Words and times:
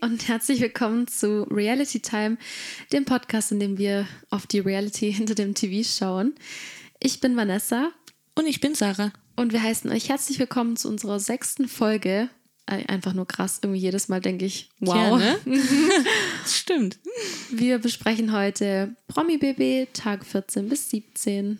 Und 0.00 0.28
herzlich 0.28 0.60
willkommen 0.60 1.08
zu 1.08 1.42
Reality 1.50 2.00
Time, 2.00 2.36
dem 2.92 3.04
Podcast, 3.04 3.50
in 3.50 3.58
dem 3.58 3.78
wir 3.78 4.06
auf 4.30 4.46
die 4.46 4.60
Reality 4.60 5.12
hinter 5.14 5.34
dem 5.34 5.54
TV 5.54 5.88
schauen. 5.88 6.34
Ich 7.00 7.20
bin 7.20 7.36
Vanessa. 7.36 7.90
Und 8.36 8.46
ich 8.46 8.60
bin 8.60 8.74
Sarah. 8.74 9.12
Und 9.34 9.52
wir 9.52 9.62
heißen 9.62 9.90
euch 9.90 10.08
herzlich 10.08 10.38
willkommen 10.38 10.76
zu 10.76 10.88
unserer 10.88 11.18
sechsten 11.18 11.66
Folge. 11.66 12.28
Einfach 12.66 13.14
nur 13.14 13.26
krass. 13.26 13.60
Irgendwie 13.62 13.80
jedes 13.80 14.08
Mal 14.08 14.20
denke 14.20 14.44
ich, 14.44 14.68
wow. 14.78 14.94
Ja, 14.94 15.16
ne? 15.16 15.38
Stimmt. 16.46 16.98
Wir 17.50 17.78
besprechen 17.78 18.32
heute 18.32 18.94
Promi 19.08 19.38
BB, 19.38 19.92
Tag 19.94 20.24
14 20.24 20.68
bis 20.68 20.90
17. 20.90 21.58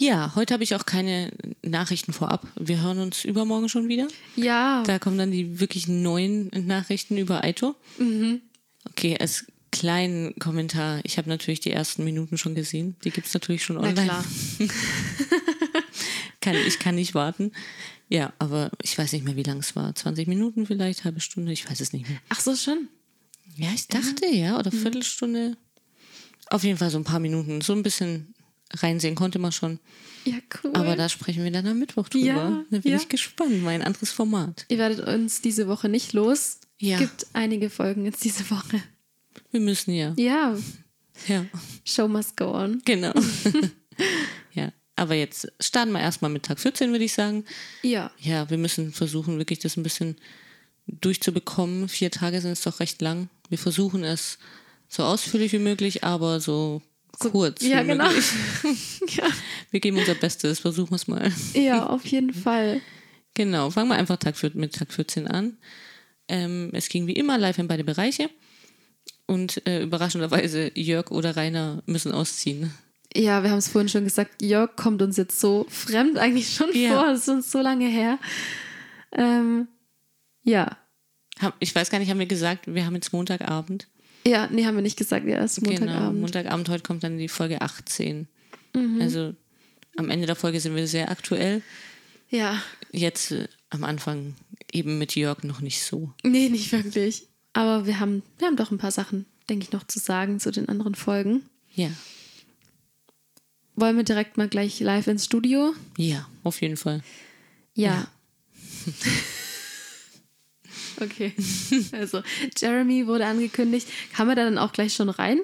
Ja, 0.00 0.32
heute 0.34 0.54
habe 0.54 0.64
ich 0.64 0.74
auch 0.74 0.86
keine 0.86 1.30
Nachrichten 1.62 2.14
vorab. 2.14 2.46
Wir 2.58 2.80
hören 2.80 3.00
uns 3.00 3.22
übermorgen 3.26 3.68
schon 3.68 3.88
wieder. 3.88 4.08
Ja. 4.34 4.82
Da 4.86 4.98
kommen 4.98 5.18
dann 5.18 5.30
die 5.30 5.60
wirklich 5.60 5.88
neuen 5.88 6.48
Nachrichten 6.54 7.18
über 7.18 7.44
Aito. 7.44 7.76
Mhm. 7.98 8.40
Okay, 8.88 9.18
als 9.20 9.44
kleinen 9.70 10.34
Kommentar. 10.38 11.00
Ich 11.02 11.18
habe 11.18 11.28
natürlich 11.28 11.60
die 11.60 11.70
ersten 11.70 12.02
Minuten 12.02 12.38
schon 12.38 12.54
gesehen. 12.54 12.96
Die 13.04 13.10
gibt 13.10 13.26
es 13.26 13.34
natürlich 13.34 13.62
schon 13.62 13.76
online. 13.76 13.94
Na 13.94 14.04
klar. 14.04 14.24
kann, 16.40 16.56
ich 16.56 16.78
kann 16.78 16.94
nicht 16.94 17.14
warten. 17.14 17.52
Ja, 18.08 18.32
aber 18.38 18.70
ich 18.80 18.96
weiß 18.96 19.12
nicht 19.12 19.26
mehr, 19.26 19.36
wie 19.36 19.42
lang 19.42 19.58
es 19.58 19.76
war. 19.76 19.94
20 19.94 20.26
Minuten 20.28 20.64
vielleicht, 20.64 21.04
halbe 21.04 21.20
Stunde, 21.20 21.52
ich 21.52 21.68
weiß 21.68 21.78
es 21.78 21.92
nicht 21.92 22.08
mehr. 22.08 22.18
Ach 22.30 22.40
so, 22.40 22.56
schon? 22.56 22.88
Ja, 23.54 23.68
ich 23.74 23.86
dachte, 23.86 24.26
ja, 24.32 24.58
oder 24.58 24.72
mhm. 24.72 24.78
Viertelstunde. 24.78 25.58
Auf 26.46 26.64
jeden 26.64 26.78
Fall 26.78 26.88
so 26.88 26.96
ein 26.96 27.04
paar 27.04 27.20
Minuten. 27.20 27.60
So 27.60 27.74
ein 27.74 27.82
bisschen 27.82 28.34
reinsehen 28.72 29.14
konnte 29.14 29.38
man 29.38 29.52
schon. 29.52 29.78
Ja, 30.24 30.36
cool. 30.62 30.72
Aber 30.74 30.96
da 30.96 31.08
sprechen 31.08 31.44
wir 31.44 31.50
dann 31.50 31.66
am 31.66 31.78
Mittwoch 31.78 32.08
drüber. 32.08 32.26
Ja, 32.26 32.64
da 32.70 32.78
bin 32.78 32.92
ja. 32.92 32.98
ich 32.98 33.08
gespannt. 33.08 33.62
Mein 33.62 33.82
anderes 33.82 34.12
Format. 34.12 34.66
Ihr 34.68 34.78
werdet 34.78 35.00
uns 35.00 35.40
diese 35.40 35.66
Woche 35.66 35.88
nicht 35.88 36.12
los. 36.12 36.58
Ja. 36.78 36.94
Es 36.94 37.00
gibt 37.00 37.26
einige 37.32 37.70
Folgen 37.70 38.04
jetzt 38.04 38.24
diese 38.24 38.48
Woche. 38.50 38.82
Wir 39.50 39.60
müssen 39.60 39.92
ja. 39.92 40.14
Ja. 40.16 40.56
Ja. 41.26 41.46
Show 41.84 42.08
must 42.08 42.36
go 42.36 42.54
on. 42.54 42.82
Genau. 42.84 43.12
ja. 44.52 44.72
Aber 44.96 45.14
jetzt 45.14 45.50
starten 45.60 45.92
wir 45.92 46.00
erstmal 46.00 46.30
mit 46.30 46.44
Tag 46.44 46.60
14, 46.60 46.92
würde 46.92 47.04
ich 47.04 47.14
sagen. 47.14 47.44
Ja. 47.82 48.10
Ja, 48.18 48.48
wir 48.50 48.58
müssen 48.58 48.92
versuchen, 48.92 49.38
wirklich 49.38 49.58
das 49.58 49.76
ein 49.76 49.82
bisschen 49.82 50.16
durchzubekommen. 50.86 51.88
Vier 51.88 52.10
Tage 52.10 52.40
sind 52.40 52.52
es 52.52 52.62
doch 52.62 52.80
recht 52.80 53.00
lang. 53.00 53.28
Wir 53.48 53.58
versuchen 53.58 54.04
es 54.04 54.38
so 54.88 55.02
ausführlich 55.04 55.52
wie 55.52 55.58
möglich, 55.58 56.04
aber 56.04 56.40
so 56.40 56.82
so, 57.18 57.30
kurz. 57.30 57.62
Ja, 57.62 57.82
genau. 57.82 58.08
ja. 59.08 59.26
Wir 59.70 59.80
geben 59.80 59.98
unser 59.98 60.14
Bestes, 60.14 60.60
versuchen 60.60 60.90
wir 60.90 60.96
es 60.96 61.08
mal. 61.08 61.32
Ja, 61.54 61.86
auf 61.86 62.06
jeden 62.06 62.32
Fall. 62.32 62.80
Genau, 63.34 63.70
fangen 63.70 63.88
wir 63.88 63.96
einfach 63.96 64.16
Tag 64.16 64.36
mit 64.54 64.74
Tag 64.74 64.92
14 64.92 65.28
an. 65.28 65.56
Ähm, 66.28 66.70
es 66.72 66.88
ging 66.88 67.06
wie 67.06 67.12
immer 67.12 67.38
live 67.38 67.58
in 67.58 67.68
beide 67.68 67.84
Bereiche. 67.84 68.30
Und 69.26 69.66
äh, 69.66 69.82
überraschenderweise, 69.82 70.72
Jörg 70.74 71.10
oder 71.10 71.36
Rainer 71.36 71.82
müssen 71.86 72.12
ausziehen. 72.12 72.72
Ja, 73.14 73.42
wir 73.42 73.50
haben 73.50 73.58
es 73.58 73.68
vorhin 73.68 73.88
schon 73.88 74.04
gesagt, 74.04 74.42
Jörg 74.42 74.76
kommt 74.76 75.02
uns 75.02 75.16
jetzt 75.16 75.40
so 75.40 75.66
fremd 75.68 76.18
eigentlich 76.18 76.54
schon 76.54 76.70
ja. 76.74 76.90
vor. 76.90 77.06
Das 77.06 77.20
ist 77.20 77.28
uns 77.28 77.50
so 77.50 77.60
lange 77.60 77.88
her. 77.88 78.18
Ähm, 79.12 79.68
ja. 80.42 80.76
Ich 81.58 81.74
weiß 81.74 81.90
gar 81.90 81.98
nicht, 81.98 82.10
haben 82.10 82.18
wir 82.18 82.26
gesagt, 82.26 82.72
wir 82.72 82.84
haben 82.84 82.94
jetzt 82.94 83.12
Montagabend. 83.12 83.88
Ja, 84.30 84.48
nee, 84.48 84.64
haben 84.64 84.76
wir 84.76 84.82
nicht 84.82 84.96
gesagt, 84.96 85.26
ja, 85.26 85.42
ist 85.42 85.60
Montagabend. 85.60 85.90
Genau, 85.90 86.12
Montagabend, 86.12 86.68
heute 86.68 86.84
kommt 86.84 87.02
dann 87.02 87.18
die 87.18 87.26
Folge 87.26 87.60
18. 87.62 88.28
Mhm. 88.74 89.00
Also 89.00 89.34
am 89.96 90.08
Ende 90.08 90.26
der 90.26 90.36
Folge 90.36 90.60
sind 90.60 90.76
wir 90.76 90.86
sehr 90.86 91.10
aktuell. 91.10 91.62
Ja. 92.28 92.62
Jetzt 92.92 93.32
äh, 93.32 93.48
am 93.70 93.82
Anfang 93.82 94.36
eben 94.72 94.98
mit 94.98 95.16
Jörg 95.16 95.42
noch 95.42 95.60
nicht 95.60 95.82
so. 95.82 96.12
Nee, 96.22 96.48
nicht 96.48 96.70
wirklich. 96.70 97.26
Aber 97.54 97.86
wir 97.86 97.98
haben, 97.98 98.22
wir 98.38 98.46
haben 98.46 98.56
doch 98.56 98.70
ein 98.70 98.78
paar 98.78 98.92
Sachen, 98.92 99.26
denke 99.48 99.64
ich, 99.64 99.72
noch 99.72 99.84
zu 99.84 99.98
sagen 99.98 100.38
zu 100.38 100.52
den 100.52 100.68
anderen 100.68 100.94
Folgen. 100.94 101.42
Ja. 101.74 101.90
Wollen 103.74 103.96
wir 103.96 104.04
direkt 104.04 104.36
mal 104.36 104.48
gleich 104.48 104.78
live 104.78 105.08
ins 105.08 105.24
Studio? 105.24 105.74
Ja, 105.96 106.28
auf 106.44 106.60
jeden 106.60 106.76
Fall. 106.76 107.02
Ja. 107.74 108.06
ja. 108.86 108.92
Okay. 111.00 111.32
Also, 111.92 112.22
Jeremy 112.56 113.06
wurde 113.06 113.26
angekündigt. 113.26 113.88
Kam 114.12 114.28
er 114.28 114.34
da 114.34 114.44
dann 114.44 114.58
auch 114.58 114.72
gleich 114.72 114.94
schon 114.94 115.08
rein? 115.08 115.40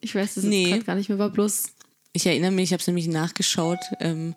Ich 0.00 0.14
weiß 0.14 0.36
es 0.36 0.44
nee. 0.44 0.78
gar 0.80 0.94
nicht 0.94 1.08
mehr, 1.08 1.18
war 1.18 1.30
bloß. 1.30 1.74
Ich 2.12 2.26
erinnere 2.26 2.50
mich, 2.50 2.64
ich 2.64 2.72
habe 2.72 2.80
es 2.80 2.86
nämlich 2.86 3.08
nachgeschaut. 3.08 3.78
Ähm, 4.00 4.34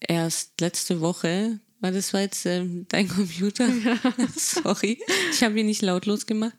erst 0.00 0.60
letzte 0.60 1.00
Woche, 1.00 1.60
weil 1.80 1.92
das 1.92 2.12
war 2.12 2.20
jetzt 2.20 2.44
ähm, 2.46 2.86
dein 2.88 3.08
Computer. 3.08 3.68
Ja. 3.84 3.98
Sorry. 4.36 4.98
Ich 5.32 5.42
habe 5.42 5.58
ihn 5.58 5.66
nicht 5.66 5.82
lautlos 5.82 6.26
gemacht. 6.26 6.54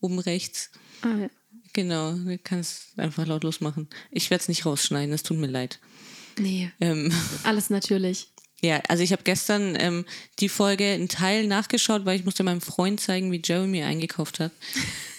Oben 0.00 0.18
rechts. 0.18 0.70
Ah, 1.02 1.16
ja. 1.22 1.30
Genau, 1.72 2.12
du 2.12 2.38
kannst 2.38 2.98
einfach 2.98 3.26
lautlos 3.26 3.60
machen. 3.60 3.88
Ich 4.10 4.30
werde 4.30 4.42
es 4.42 4.48
nicht 4.48 4.64
rausschneiden, 4.64 5.12
es 5.12 5.24
tut 5.24 5.38
mir 5.38 5.48
leid. 5.48 5.80
Nee. 6.38 6.70
Ähm, 6.80 7.12
Alles 7.42 7.68
natürlich. 7.70 8.28
Ja, 8.62 8.80
also 8.88 9.02
ich 9.02 9.12
habe 9.12 9.22
gestern 9.24 9.76
ähm, 9.78 10.04
die 10.38 10.48
Folge 10.48 10.84
einen 10.84 11.08
Teil 11.08 11.46
nachgeschaut, 11.46 12.04
weil 12.06 12.18
ich 12.18 12.24
musste 12.24 12.44
meinem 12.44 12.60
Freund 12.60 13.00
zeigen, 13.00 13.30
wie 13.30 13.42
Jeremy 13.44 13.82
eingekauft 13.82 14.40
hat. 14.40 14.52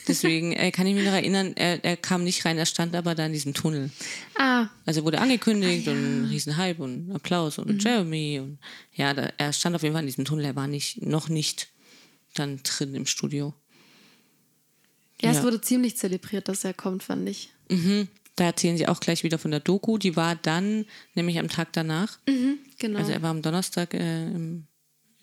Deswegen 0.08 0.54
äh, 0.54 0.72
kann 0.72 0.88
ich 0.88 0.96
mich 0.96 1.06
noch 1.06 1.14
erinnern, 1.14 1.54
er, 1.56 1.84
er 1.84 1.98
kam 1.98 2.24
nicht 2.24 2.46
rein, 2.46 2.58
er 2.58 2.66
stand 2.66 2.96
aber 2.96 3.16
da 3.16 3.26
in 3.26 3.34
diesem 3.34 3.54
Tunnel. 3.54 3.90
Ah. 4.38 4.68
Also 4.86 5.04
wurde 5.04 5.20
angekündigt 5.20 5.88
ah, 5.88 5.92
ja. 5.92 5.98
und 5.98 6.04
ein 6.04 6.26
Riesenhype 6.26 6.82
und 6.82 7.12
Applaus 7.12 7.58
und 7.58 7.72
mhm. 7.72 7.80
Jeremy 7.80 8.40
und 8.40 8.60
ja, 8.94 9.14
da, 9.14 9.32
er 9.38 9.54
stand 9.54 9.76
auf 9.76 9.84
jeden 9.84 9.94
Fall 9.94 10.04
in 10.04 10.08
diesem 10.08 10.26
Tunnel, 10.26 10.46
er 10.46 10.56
war 10.56 10.68
nicht, 10.68 11.02
noch 11.02 11.30
nicht 11.30 11.70
dann 12.34 12.62
drin 12.64 12.94
im 12.96 13.06
Studio. 13.06 13.54
Ja, 15.22 15.32
ja. 15.32 15.38
es 15.38 15.44
wurde 15.44 15.62
ziemlich 15.62 15.98
zelebriert, 15.98 16.48
dass 16.48 16.64
er 16.64 16.74
kommt, 16.74 17.04
fand 17.04 17.28
ich. 17.30 17.50
Mhm. 17.70 18.08
Da 18.36 18.46
erzählen 18.46 18.78
sie 18.78 18.88
auch 18.88 19.00
gleich 19.00 19.24
wieder 19.24 19.38
von 19.38 19.52
der 19.52 19.62
Doku. 19.62 19.98
Die 19.98 20.16
war 20.16 20.36
dann, 20.36 20.86
nämlich 21.14 21.40
am 21.40 21.48
Tag 21.48 21.72
danach. 21.74 22.20
Mhm, 22.28 22.60
genau. 22.78 23.00
Also 23.00 23.12
er 23.12 23.22
war 23.22 23.32
am 23.32 23.42
Donnerstag 23.42 23.94
äh, 23.94 24.26
im, 24.28 24.68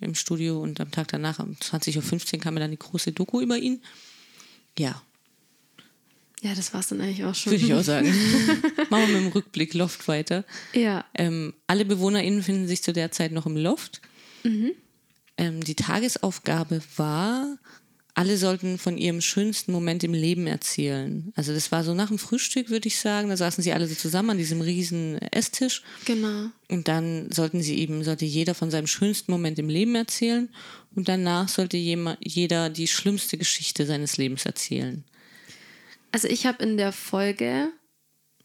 im 0.01 0.15
Studio 0.15 0.61
und 0.61 0.81
am 0.81 0.91
Tag 0.91 1.09
danach, 1.09 1.39
um 1.39 1.53
20.15 1.53 2.35
Uhr, 2.35 2.41
kam 2.41 2.57
dann 2.57 2.71
die 2.71 2.79
große 2.79 3.13
Doku 3.13 3.41
über 3.41 3.59
ihn. 3.59 3.83
Ja. 4.79 5.03
Ja, 6.43 6.55
das 6.55 6.73
war 6.75 6.81
es 6.81 6.89
dann 6.89 7.01
eigentlich 7.01 7.25
auch 7.25 7.35
schon. 7.35 7.53
Würde 7.53 7.65
ich 7.65 7.73
auch 7.73 7.85
sagen. 7.85 8.09
Machen 8.91 9.07
wir 9.07 9.21
mit 9.21 9.27
dem 9.27 9.29
Rückblick 9.29 9.75
Loft 9.75 10.09
weiter. 10.09 10.45
Ja. 10.73 11.05
Ähm, 11.15 11.55
alle 11.69 11.85
BewohnerInnen 11.85 12.43
finden 12.43 12.67
sich 12.67 12.83
zu 12.83 12.93
der 12.93 13.13
Zeit 13.13 13.31
noch 13.31 13.47
im 13.47 13.57
Loft. 13.57 14.01
Mhm. 14.43 14.73
Ähm, 15.37 15.63
die 15.63 15.77
Tagesaufgabe 15.77 16.83
war, 16.97 17.59
alle 18.15 18.37
sollten 18.37 18.79
von 18.79 18.99
ihrem 18.99 19.23
schönsten 19.23 19.73
Moment 19.73 20.05
im 20.05 20.13
Leben 20.13 20.47
erzählen. 20.47 21.33
Also 21.35 21.55
das 21.55 21.73
war 21.73 21.83
so 21.83 21.95
nach 21.95 22.09
dem 22.09 22.19
Frühstück, 22.19 22.69
würde 22.69 22.89
ich 22.89 22.99
sagen. 22.99 23.31
Da 23.31 23.37
saßen 23.39 23.65
sie 23.65 23.73
alle 23.73 23.87
so 23.87 23.95
zusammen 23.95 24.31
an 24.31 24.39
diesem 24.39 24.61
riesen 24.61 25.19
Esstisch. 25.33 25.83
Genau. 26.05 26.51
Und 26.69 26.89
dann 26.89 27.31
sollten 27.33 27.63
sie 27.63 27.79
eben, 27.79 28.05
sollte 28.05 28.27
jeder 28.27 28.55
von 28.55 28.71
seinem 28.71 28.87
schönsten 28.87 29.33
Moment 29.33 29.59
im 29.59 29.71
Leben 29.71 29.95
erzählen. 29.95 30.51
Und 30.95 31.09
danach 31.09 31.49
sollte 31.49 31.79
jeder 31.79 32.69
die 32.69 32.87
schlimmste 32.87 33.39
Geschichte 33.39 33.87
seines 33.87 34.19
Lebens 34.19 34.45
erzählen. 34.45 35.05
Also 36.11 36.29
ich 36.29 36.45
habe 36.45 36.63
in 36.63 36.77
der 36.77 36.93
Folge, 36.93 37.73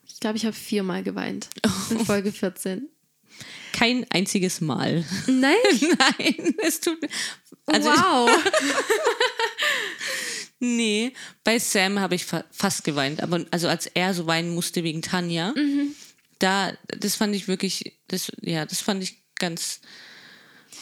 ich 0.06 0.22
glaube, 0.22 0.38
ich 0.38 0.46
habe 0.46 0.56
viermal 0.56 1.04
geweint. 1.04 1.50
In 1.90 2.00
Folge 2.06 2.32
14. 2.32 2.88
Kein 3.74 4.06
einziges 4.10 4.62
Mal. 4.62 5.04
Nein? 5.28 5.56
Nein, 6.18 6.56
es 6.64 6.80
tut 6.80 7.02
mir. 7.02 7.10
Also 7.66 7.90
wow. 7.90 8.30
nee, 10.60 11.14
bei 11.44 11.60
Sam 11.60 12.00
habe 12.00 12.16
ich 12.16 12.26
fa 12.26 12.44
fast 12.52 12.84
geweint, 12.84 13.22
aber 13.22 13.46
also 13.52 13.68
als 13.68 13.88
er 13.88 14.14
so 14.14 14.28
weinen 14.28 14.54
musste 14.54 14.84
wegen 14.84 15.02
Tanja, 15.02 15.54
mhm. 15.56 15.96
da, 16.40 16.74
das 16.88 17.16
fand 17.16 17.36
ich 17.36 17.48
wirklich, 17.48 18.00
das, 18.08 18.32
ja, 18.42 18.66
das 18.66 18.82
fand 18.82 19.04
ich 19.04 19.24
ganz 19.40 19.82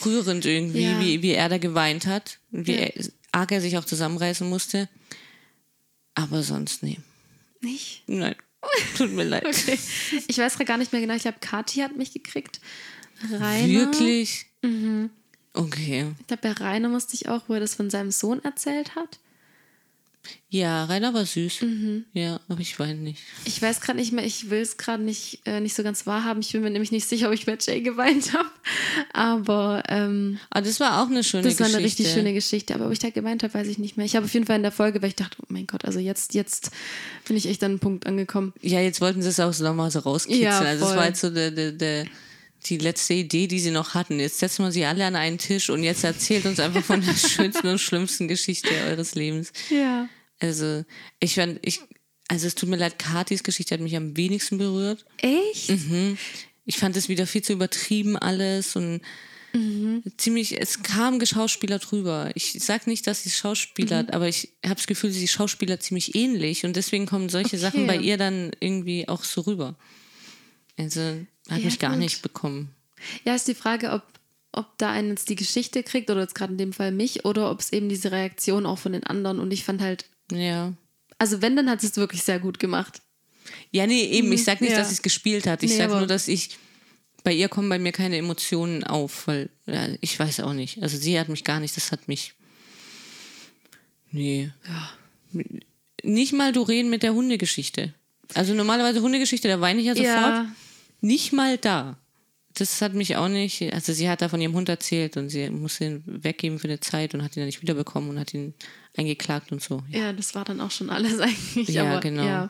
rührend 0.05 0.45
irgendwie, 0.45 0.83
ja. 0.83 0.99
wie, 0.99 1.21
wie 1.21 1.31
er 1.31 1.49
da 1.49 1.57
geweint 1.57 2.05
hat, 2.05 2.39
wie 2.51 2.73
ja. 2.73 2.79
er, 2.79 3.05
arg 3.31 3.51
er 3.51 3.61
sich 3.61 3.77
auch 3.77 3.85
zusammenreißen 3.85 4.47
musste. 4.47 4.89
Aber 6.15 6.43
sonst, 6.43 6.81
nee. 6.81 6.99
Nicht? 7.61 8.03
Nein. 8.07 8.35
Tut 8.97 9.11
mir 9.11 9.25
leid. 9.25 9.45
Okay. 9.45 9.77
Ich 10.27 10.37
weiß 10.37 10.57
gar 10.59 10.77
nicht 10.77 10.91
mehr 10.91 11.01
genau. 11.01 11.13
Ich 11.13 11.23
glaube, 11.23 11.39
Kathi 11.41 11.81
hat 11.81 11.95
mich 11.95 12.13
gekriegt. 12.13 12.59
Rainer. 13.31 13.67
Wirklich? 13.67 14.45
Mhm. 14.61 15.09
Okay. 15.53 16.13
Ich 16.19 16.27
glaube, 16.27 16.41
bei 16.41 16.51
Rainer 16.51 16.89
musste 16.89 17.13
ich 17.13 17.29
auch, 17.29 17.43
wo 17.47 17.53
er 17.53 17.59
das 17.59 17.75
von 17.75 17.89
seinem 17.89 18.11
Sohn 18.11 18.43
erzählt 18.43 18.95
hat. 18.95 19.19
Ja, 20.49 20.85
Rainer 20.85 21.13
war 21.13 21.25
süß. 21.25 21.61
Mhm. 21.61 22.05
Ja, 22.13 22.39
aber 22.47 22.61
ich 22.61 22.79
weine 22.79 22.99
nicht. 22.99 23.21
Ich 23.45 23.61
weiß 23.61 23.81
gerade 23.81 23.99
nicht 23.99 24.13
mehr, 24.13 24.25
ich 24.25 24.49
will 24.49 24.61
es 24.61 24.77
gerade 24.77 25.03
nicht, 25.03 25.41
äh, 25.45 25.59
nicht 25.59 25.75
so 25.75 25.83
ganz 25.83 26.07
wahrhaben. 26.07 26.39
Ich 26.41 26.51
bin 26.51 26.61
mir 26.61 26.69
nämlich 26.69 26.91
nicht 26.91 27.07
sicher, 27.07 27.27
ob 27.27 27.33
ich 27.33 27.45
bei 27.45 27.57
Jay 27.59 27.81
geweint 27.81 28.33
habe. 28.33 28.49
Aber. 29.13 29.83
Ähm, 29.89 30.39
ah, 30.49 30.61
das 30.61 30.79
war 30.79 31.01
auch 31.01 31.07
eine 31.07 31.23
schöne 31.23 31.43
Geschichte. 31.43 31.63
Das 31.63 31.71
war 31.71 31.77
eine 31.77 31.85
richtig 31.85 32.07
schöne 32.09 32.33
Geschichte. 32.33 32.73
Aber 32.73 32.85
ob 32.85 32.91
ich 32.91 32.99
da 32.99 33.09
geweint 33.09 33.43
habe, 33.43 33.53
weiß 33.53 33.67
ich 33.67 33.77
nicht 33.77 33.97
mehr. 33.97 34.05
Ich 34.05 34.15
habe 34.15 34.25
auf 34.25 34.33
jeden 34.33 34.45
Fall 34.45 34.55
in 34.55 34.63
der 34.63 34.71
Folge, 34.71 35.01
weil 35.01 35.09
ich 35.09 35.15
dachte, 35.15 35.37
oh 35.41 35.45
mein 35.49 35.67
Gott, 35.67 35.83
also 35.83 35.99
jetzt, 35.99 36.33
jetzt 36.33 36.71
bin 37.27 37.35
ich 37.35 37.47
echt 37.47 37.63
an 37.63 37.71
einen 37.71 37.79
Punkt 37.79 38.07
angekommen. 38.07 38.53
Ja, 38.61 38.79
jetzt 38.79 39.01
wollten 39.01 39.21
sie 39.21 39.29
es 39.29 39.39
auch 39.39 39.53
so 39.53 39.63
nochmal 39.63 39.91
so 39.91 39.99
rauskitzeln. 39.99 40.43
Ja, 40.43 40.59
also, 40.59 40.85
es 40.85 40.95
war 40.95 41.07
jetzt 41.07 41.21
so 41.21 41.29
der, 41.29 41.51
der, 41.51 41.71
der 41.71 42.05
die 42.65 42.77
letzte 42.77 43.13
Idee, 43.13 43.47
die 43.47 43.59
sie 43.59 43.71
noch 43.71 43.93
hatten. 43.93 44.19
Jetzt 44.19 44.39
setzen 44.39 44.63
wir 44.65 44.71
sie 44.71 44.85
alle 44.85 45.05
an 45.05 45.15
einen 45.15 45.37
Tisch 45.37 45.69
und 45.69 45.83
jetzt 45.83 46.03
erzählt 46.03 46.45
uns 46.45 46.59
einfach 46.59 46.83
von 46.83 47.01
der 47.01 47.13
schönsten 47.15 47.67
und 47.67 47.79
schlimmsten 47.79 48.27
Geschichte 48.27 48.69
eures 48.87 49.15
Lebens. 49.15 49.51
Ja. 49.69 50.07
Also, 50.39 50.83
ich 51.19 51.35
fand, 51.35 51.59
ich, 51.63 51.79
also 52.27 52.47
es 52.47 52.55
tut 52.55 52.69
mir 52.69 52.75
leid, 52.77 52.99
Katis 52.99 53.43
Geschichte 53.43 53.73
hat 53.73 53.81
mich 53.81 53.95
am 53.95 54.17
wenigsten 54.17 54.57
berührt. 54.57 55.05
Echt? 55.17 55.69
Mhm. 55.69 56.17
Ich 56.65 56.77
fand 56.77 56.97
es 56.97 57.07
wieder 57.09 57.27
viel 57.27 57.41
zu 57.43 57.53
übertrieben 57.53 58.17
alles 58.17 58.75
und 58.75 59.01
Mhm. 59.53 60.03
ziemlich, 60.17 60.59
es 60.59 60.83
kam 60.83 61.17
Geschauspieler 61.17 61.79
drüber. 61.79 62.29
Ich 62.35 62.57
sag 62.59 62.87
nicht, 62.87 63.07
dass 63.07 63.23
sie 63.23 63.29
Schauspieler, 63.29 64.03
Mhm. 64.03 64.09
aber 64.09 64.27
ich 64.27 64.49
habe 64.65 64.75
das 64.75 64.85
Gefühl, 64.85 65.11
sie 65.11 65.29
Schauspieler 65.29 65.79
ziemlich 65.79 66.13
ähnlich 66.13 66.65
und 66.65 66.75
deswegen 66.75 67.05
kommen 67.05 67.29
solche 67.29 67.55
Okay. 67.55 67.57
Sachen 67.59 67.87
bei 67.87 67.95
ihr 67.95 68.17
dann 68.17 68.51
irgendwie 68.59 69.07
auch 69.07 69.23
so 69.23 69.39
rüber. 69.41 69.77
Also 70.77 71.25
hat 71.49 71.59
Ja, 71.59 71.65
mich 71.65 71.79
gar 71.79 71.91
gut. 71.91 71.99
nicht 71.99 72.21
bekommen. 72.21 72.69
Ja, 73.23 73.35
ist 73.35 73.47
die 73.47 73.55
Frage, 73.55 73.91
ob, 73.91 74.03
ob 74.51 74.77
da 74.77 74.91
einen 74.91 75.09
jetzt 75.09 75.29
die 75.29 75.35
Geschichte 75.35 75.83
kriegt 75.83 76.09
oder 76.09 76.21
jetzt 76.21 76.35
gerade 76.35 76.53
in 76.53 76.57
dem 76.57 76.73
Fall 76.73 76.91
mich 76.91 77.25
oder 77.25 77.51
ob 77.51 77.59
es 77.59 77.71
eben 77.73 77.89
diese 77.89 78.11
Reaktion 78.11 78.65
auch 78.65 78.79
von 78.79 78.93
den 78.93 79.03
anderen 79.03 79.39
und 79.39 79.51
ich 79.51 79.63
fand 79.63 79.81
halt, 79.81 80.05
Ja. 80.31 80.73
also 81.17 81.41
wenn, 81.41 81.55
dann 81.55 81.69
hat 81.69 81.81
sie 81.81 81.87
es 81.87 81.97
wirklich 81.97 82.23
sehr 82.23 82.39
gut 82.39 82.59
gemacht. 82.59 83.01
Ja, 83.71 83.85
nee, 83.85 84.03
eben, 84.05 84.31
ich 84.31 84.43
sag 84.43 84.61
nicht, 84.61 84.71
Mhm. 84.71 84.75
Ja. 84.75 84.79
dass 84.79 84.89
sie 84.89 84.95
es 84.95 85.01
gespielt 85.03 85.45
hat. 85.45 85.61
Ich 85.61 85.71
Nee, 85.71 85.77
sag 85.77 85.89
nur, 85.89 86.07
dass 86.07 86.27
ich, 86.27 86.57
bei 87.23 87.33
ihr 87.33 87.47
kommen 87.49 87.69
bei 87.69 87.77
mir 87.79 87.91
keine 87.91 88.17
Emotionen 88.17 88.83
auf, 88.83 89.27
weil, 89.27 89.49
ja, 89.67 89.87
ich 90.01 90.17
weiß 90.19 90.39
auch 90.41 90.53
nicht. 90.53 90.81
Also 90.81 90.97
sie 90.97 91.19
hat 91.19 91.29
mich 91.29 91.43
gar 91.43 91.59
nicht, 91.59 91.75
das 91.77 91.91
hat 91.91 92.07
mich. 92.07 92.33
Nee. 94.11 94.51
Nicht 96.03 96.33
mal 96.33 96.51
Doreen 96.53 96.89
mit 96.89 97.03
der 97.03 97.13
Hundegeschichte. 97.13 97.93
Also 98.33 98.53
normalerweise 98.53 99.01
Hundegeschichte, 99.01 99.47
da 99.47 99.59
weine 99.61 99.81
ich 99.81 99.87
ja 99.87 99.95
sofort. 99.95 100.11
Ja. 100.15 100.51
Nicht 101.01 101.33
mal 101.33 101.57
da. 101.57 101.97
Das 102.53 102.81
hat 102.81 102.93
mich 102.93 103.17
auch 103.17 103.27
nicht. 103.27 103.61
Also 103.73 103.91
sie 103.91 104.09
hat 104.09 104.21
da 104.21 104.29
von 104.29 104.39
ihrem 104.39 104.53
Hund 104.53 104.69
erzählt 104.69 105.17
und 105.17 105.29
sie 105.29 105.49
musste 105.49 105.83
ihn 105.85 106.03
weggeben 106.05 106.57
für 106.57 106.67
eine 106.69 106.79
Zeit 106.79 107.13
und 107.13 107.21
hat 107.21 107.35
ihn 107.35 107.41
dann 107.41 107.47
nicht 107.47 107.61
wiederbekommen 107.61 108.09
und 108.11 108.19
hat 108.19 108.33
ihn 108.33 108.53
eingeklagt 108.95 109.51
und 109.51 109.61
so. 109.61 109.83
Ja, 109.89 110.13
das 110.13 110.35
war 110.35 110.45
dann 110.45 110.61
auch 110.61 110.71
schon 110.71 110.89
alles 110.89 111.19
eigentlich. 111.19 111.67
Ja, 111.69 111.83
aber, 111.91 111.99
genau. 111.99 112.23
Ja. 112.25 112.49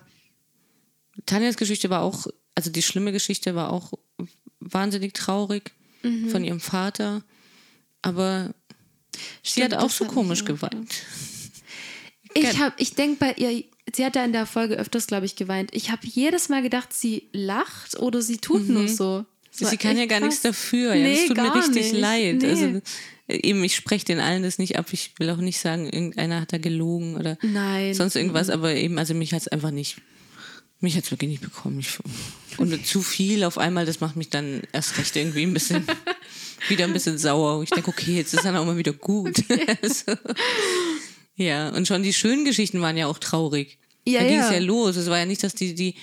Tanjas 1.26 1.58
Geschichte 1.58 1.90
war 1.90 2.02
auch, 2.02 2.28
also 2.54 2.70
die 2.70 2.82
schlimme 2.84 3.12
Geschichte 3.12 3.56
war 3.56 3.72
auch 3.74 3.94
wahnsinnig 4.60 5.14
traurig 5.14 5.72
Mhm. 6.04 6.30
von 6.30 6.44
ihrem 6.44 6.60
Vater. 6.60 7.24
Aber 8.04 8.54
sie 9.42 9.62
Stimmt, 9.62 9.74
hat 9.74 9.82
auch 9.84 9.90
so 9.90 10.06
komisch 10.06 10.46
geweint. 10.46 10.94
Ich 12.38 12.60
habe, 12.60 12.76
ich 12.78 12.94
denke 12.96 13.18
bei 13.20 13.34
ihr, 13.34 13.64
sie 13.94 14.06
hat 14.06 14.16
ja 14.16 14.26
in 14.26 14.34
der 14.34 14.46
Folge 14.46 14.76
öfters, 14.76 15.08
glaube 15.08 15.26
ich, 15.26 15.36
geweint. 15.36 15.70
Ich 15.74 15.90
habe 15.92 16.02
jedes 16.06 16.50
Mal 16.50 16.62
gedacht, 16.62 16.94
sie 16.94 17.30
lacht 17.32 17.98
oder 18.00 18.22
sie 18.22 18.38
tut 18.38 18.68
nur 18.68 18.88
so. 18.88 19.20
Mhm. 19.20 19.66
Sie 19.66 19.78
kann 19.78 19.98
ja 19.98 20.06
gar 20.06 20.20
krass. 20.20 20.28
nichts 20.28 20.42
dafür. 20.42 20.94
Ja, 20.94 21.04
Nee, 21.08 21.16
das 21.16 21.26
tut 21.28 21.38
mir 21.38 21.56
richtig 21.56 21.94
nicht. 21.94 21.96
leid. 21.96 22.38
Nee. 22.42 22.50
Also 22.50 22.82
eben, 23.30 23.64
ich 23.64 23.76
spreche 23.76 24.04
den 24.06 24.20
allen 24.20 24.44
das 24.44 24.58
nicht 24.58 24.78
ab. 24.78 24.88
Ich 24.92 25.14
will 25.18 25.30
auch 25.30 25.38
nicht 25.38 25.60
sagen, 25.60 25.86
irgendeiner 25.86 26.42
hat 26.42 26.52
da 26.52 26.58
gelogen 26.58 27.16
oder 27.16 27.38
Nein. 27.42 27.90
Mhm. 27.90 27.94
sonst 27.94 28.16
irgendwas. 28.18 28.50
Aber 28.50 28.74
eben, 28.74 28.98
also 29.00 29.14
mich 29.14 29.34
hat 29.34 29.42
es 29.42 29.48
einfach 29.48 29.72
nicht, 29.72 29.98
mich 30.82 30.98
hat 30.98 31.06
es 31.06 31.12
wirklich 31.12 31.30
nicht 31.30 31.42
bekommen. 31.42 31.80
Ich, 31.80 31.98
und 32.58 32.86
zu 32.86 33.02
viel 33.02 33.46
auf 33.46 33.58
einmal, 33.58 33.86
das 33.86 34.02
macht 34.02 34.18
mich 34.18 34.30
dann 34.30 34.62
erst 34.74 34.98
recht 34.98 35.16
irgendwie 35.16 35.44
ein 35.44 35.54
bisschen, 35.54 35.86
wieder 36.68 36.84
ein 36.84 36.94
bisschen 36.94 37.18
sauer. 37.18 37.64
Ich 37.64 37.70
denke, 37.70 37.90
okay, 37.90 38.18
jetzt 38.18 38.34
ist 38.34 38.44
dann 38.44 38.58
auch 38.58 38.66
mal 38.66 38.78
wieder 38.78 38.94
gut. 38.94 39.42
also, 39.82 40.18
ja, 41.36 41.70
und 41.70 41.88
schon 41.88 42.04
die 42.04 42.14
schönen 42.14 42.46
Geschichten 42.46 42.82
waren 42.82 42.98
ja 42.98 43.08
auch 43.08 43.20
traurig. 43.20 43.78
Ja, 44.08 44.22
da 44.22 44.28
ging 44.28 44.40
es 44.40 44.50
ja. 44.50 44.54
ja 44.54 44.60
los. 44.60 44.96
Es 44.96 45.10
war 45.10 45.20
ja 45.20 45.26
nicht, 45.26 45.44
dass 45.44 45.56
die, 45.56 45.74
die 45.76 45.96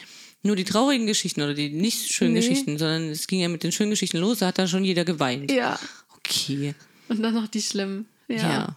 nur 0.42 0.56
die 0.56 0.64
traurigen 0.64 1.06
Geschichten 1.06 1.40
oder 1.42 1.54
die 1.54 1.70
nicht 1.70 2.12
schönen 2.12 2.34
Nee. 2.34 2.40
Geschichten, 2.40 2.78
sondern 2.78 3.10
es 3.10 3.26
ging 3.26 3.40
ja 3.40 3.48
mit 3.48 3.62
den 3.62 3.72
schönen 3.72 3.90
Geschichten 3.90 4.18
los, 4.18 4.40
da 4.40 4.48
hat 4.48 4.58
da 4.58 4.66
schon 4.66 4.84
jeder 4.84 5.04
geweint. 5.04 5.50
Ja. 5.50 5.78
Okay. 6.16 6.74
Und 7.08 7.22
dann 7.22 7.34
noch 7.34 7.48
die 7.48 7.62
schlimmen. 7.62 8.06
Ja. 8.28 8.36
Ja. 8.36 8.76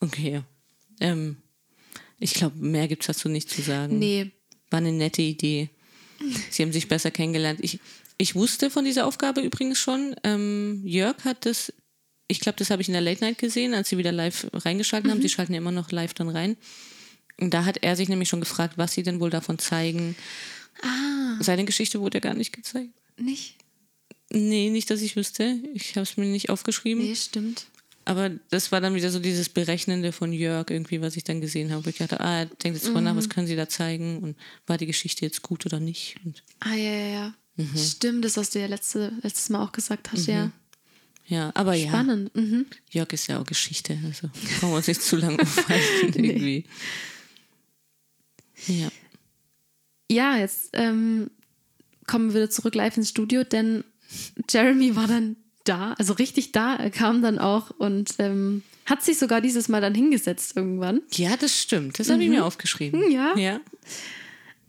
Okay. 0.00 0.42
Ähm, 1.00 1.36
ich 2.18 2.34
glaube, 2.34 2.56
mehr 2.58 2.88
gibt 2.88 3.02
es 3.02 3.06
dazu 3.06 3.28
nicht 3.28 3.50
zu 3.50 3.62
sagen. 3.62 3.98
Nee. 3.98 4.30
War 4.70 4.78
eine 4.78 4.92
nette 4.92 5.22
Idee. 5.22 5.70
Sie 6.50 6.62
haben 6.62 6.72
sich 6.72 6.88
besser 6.88 7.10
kennengelernt. 7.10 7.60
Ich, 7.62 7.78
ich 8.18 8.34
wusste 8.34 8.70
von 8.70 8.84
dieser 8.84 9.06
Aufgabe 9.06 9.40
übrigens 9.40 9.78
schon. 9.78 10.16
Ähm, 10.24 10.82
Jörg 10.84 11.24
hat 11.24 11.46
das, 11.46 11.72
ich 12.28 12.40
glaube, 12.40 12.58
das 12.58 12.70
habe 12.70 12.82
ich 12.82 12.88
in 12.88 12.94
der 12.94 13.02
Late 13.02 13.24
Night 13.24 13.38
gesehen, 13.38 13.74
als 13.74 13.88
sie 13.88 13.98
wieder 13.98 14.12
live 14.12 14.48
reingeschalten 14.52 15.10
haben. 15.10 15.22
Sie 15.22 15.28
schalten 15.28 15.52
ja 15.52 15.58
immer 15.58 15.72
noch 15.72 15.90
live 15.92 16.14
dann 16.14 16.28
rein. 16.28 16.56
Und 17.38 17.52
da 17.52 17.64
hat 17.64 17.78
er 17.82 17.96
sich 17.96 18.08
nämlich 18.08 18.28
schon 18.28 18.40
gefragt, 18.40 18.78
was 18.78 18.92
sie 18.92 19.02
denn 19.02 19.20
wohl 19.20 19.30
davon 19.30 19.58
zeigen. 19.58 20.16
Ah. 20.82 21.36
Seine 21.40 21.64
Geschichte 21.64 22.00
wurde 22.00 22.18
ja 22.18 22.20
gar 22.20 22.34
nicht 22.34 22.52
gezeigt. 22.52 22.90
Nicht? 23.18 23.56
Nee, 24.30 24.70
nicht, 24.70 24.90
dass 24.90 25.02
ich 25.02 25.16
wüsste. 25.16 25.60
Ich 25.74 25.90
habe 25.96 26.02
es 26.02 26.16
mir 26.16 26.26
nicht 26.26 26.50
aufgeschrieben. 26.50 27.04
Nee, 27.04 27.14
stimmt. 27.14 27.66
Aber 28.04 28.30
das 28.50 28.70
war 28.72 28.80
dann 28.80 28.94
wieder 28.94 29.10
so 29.10 29.18
dieses 29.18 29.48
Berechnende 29.48 30.12
von 30.12 30.32
Jörg, 30.32 30.70
irgendwie, 30.70 31.00
was 31.00 31.16
ich 31.16 31.24
dann 31.24 31.40
gesehen 31.40 31.72
habe. 31.72 31.84
Wo 31.84 31.90
ich 31.90 31.98
dachte, 31.98 32.20
ah, 32.20 32.40
er 32.40 32.46
denkt 32.46 32.78
jetzt 32.78 32.86
drüber 32.86 33.00
nach, 33.00 33.16
was 33.16 33.28
können 33.28 33.48
sie 33.48 33.56
da 33.56 33.68
zeigen 33.68 34.18
und 34.18 34.36
war 34.66 34.78
die 34.78 34.86
Geschichte 34.86 35.24
jetzt 35.24 35.42
gut 35.42 35.66
oder 35.66 35.80
nicht? 35.80 36.16
Und 36.24 36.42
Ah, 36.60 36.74
ja, 36.74 36.90
ja, 36.90 37.06
ja. 37.06 37.34
Mhm. 37.56 37.76
Stimmt, 37.76 38.24
das, 38.24 38.36
was 38.36 38.50
du 38.50 38.60
ja 38.60 38.66
letzte, 38.66 39.12
letztes 39.22 39.48
Mal 39.48 39.62
auch 39.64 39.72
gesagt 39.72 40.12
hast, 40.12 40.26
ja. 40.26 40.52
Ja, 41.26 41.50
aber 41.54 41.74
ja, 41.74 41.88
Spannend. 41.88 42.34
Mhm. 42.34 42.66
Jörg 42.90 43.12
ist 43.12 43.26
ja 43.26 43.40
auch 43.40 43.44
Geschichte, 43.46 43.98
also 44.04 44.28
brauchen 44.60 44.70
wir 44.70 44.76
uns 44.76 44.86
nicht 44.86 45.02
zu 45.02 45.16
lange 45.16 45.40
aufhalten 45.40 46.14
irgendwie. 46.24 46.64
Ja. 48.66 48.88
Ja, 50.10 50.36
jetzt 50.36 50.70
ähm, 50.72 51.30
kommen 52.06 52.28
wir 52.28 52.42
wieder 52.42 52.50
zurück 52.50 52.74
live 52.74 52.96
ins 52.96 53.10
Studio, 53.10 53.42
denn 53.42 53.82
Jeremy 54.48 54.94
war 54.94 55.08
dann 55.08 55.36
da, 55.64 55.94
also 55.94 56.12
richtig 56.12 56.52
da. 56.52 56.76
Er 56.76 56.90
kam 56.90 57.22
dann 57.22 57.40
auch 57.40 57.70
und 57.70 58.14
ähm, 58.18 58.62
hat 58.84 59.02
sich 59.02 59.18
sogar 59.18 59.40
dieses 59.40 59.68
Mal 59.68 59.80
dann 59.80 59.94
hingesetzt 59.94 60.56
irgendwann. 60.56 61.02
ja, 61.12 61.36
das 61.36 61.60
stimmt. 61.60 61.98
Das 61.98 62.08
habe 62.08 62.22
ich 62.22 62.28
mir 62.28 62.44
aufgeschrieben. 62.44 63.10
Ja. 63.10 63.36
Ja. 63.36 63.60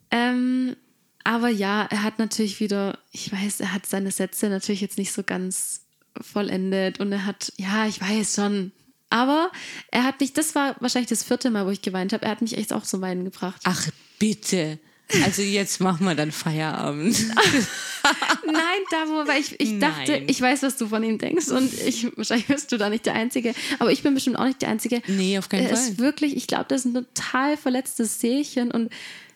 Ähm, 0.09 0.75
aber 1.23 1.49
ja, 1.49 1.83
er 1.83 2.01
hat 2.01 2.17
natürlich 2.17 2.59
wieder, 2.59 2.97
ich 3.11 3.31
weiß, 3.31 3.59
er 3.59 3.73
hat 3.73 3.85
seine 3.85 4.11
Sätze 4.11 4.49
natürlich 4.49 4.81
jetzt 4.81 4.97
nicht 4.97 5.11
so 5.11 5.23
ganz 5.23 5.86
vollendet 6.21 6.99
und 6.99 7.11
er 7.11 7.25
hat, 7.25 7.53
ja, 7.57 7.87
ich 7.87 8.01
weiß 8.01 8.35
schon. 8.35 8.71
Aber 9.09 9.51
er 9.91 10.03
hat 10.03 10.19
mich, 10.19 10.33
das 10.33 10.53
war 10.55 10.75
wahrscheinlich 10.79 11.09
das 11.09 11.23
vierte 11.23 11.49
Mal, 11.49 11.65
wo 11.65 11.69
ich 11.69 11.81
geweint 11.81 12.13
habe, 12.13 12.25
er 12.25 12.31
hat 12.31 12.41
mich 12.41 12.57
echt 12.57 12.73
auch 12.73 12.83
zum 12.83 13.01
Weinen 13.01 13.23
gebracht. 13.23 13.61
Ach, 13.63 13.87
bitte. 14.19 14.79
Also 15.23 15.41
jetzt 15.41 15.79
machen 15.79 16.05
wir 16.05 16.15
dann 16.15 16.33
Feierabend. 16.33 17.17
Nein, 18.45 18.79
da 18.91 19.07
wo, 19.07 19.25
weil 19.25 19.39
ich, 19.39 19.57
ich 19.59 19.79
dachte, 19.79 20.11
Nein. 20.11 20.25
ich 20.27 20.41
weiß, 20.41 20.63
was 20.63 20.75
du 20.75 20.87
von 20.87 21.01
ihm 21.01 21.17
denkst 21.17 21.47
und 21.47 21.73
ich, 21.73 22.07
wahrscheinlich 22.17 22.47
bist 22.47 22.71
du 22.73 22.77
da 22.77 22.89
nicht 22.89 23.05
der 23.05 23.13
Einzige, 23.13 23.53
aber 23.79 23.91
ich 23.91 24.03
bin 24.03 24.13
bestimmt 24.13 24.37
auch 24.37 24.45
nicht 24.45 24.61
der 24.61 24.69
Einzige. 24.69 25.01
Nee, 25.07 25.37
auf 25.37 25.47
keinen 25.47 25.67
er 25.67 25.71
ist 25.71 25.87
Fall. 25.87 25.99
wirklich, 25.99 26.35
ich 26.35 26.47
glaube, 26.47 26.65
das 26.67 26.83
ist 26.83 26.93
ein 26.93 26.93
total 26.93 27.55
verletztes 27.55 28.19
Seelchen 28.19 28.69
und 28.71 28.91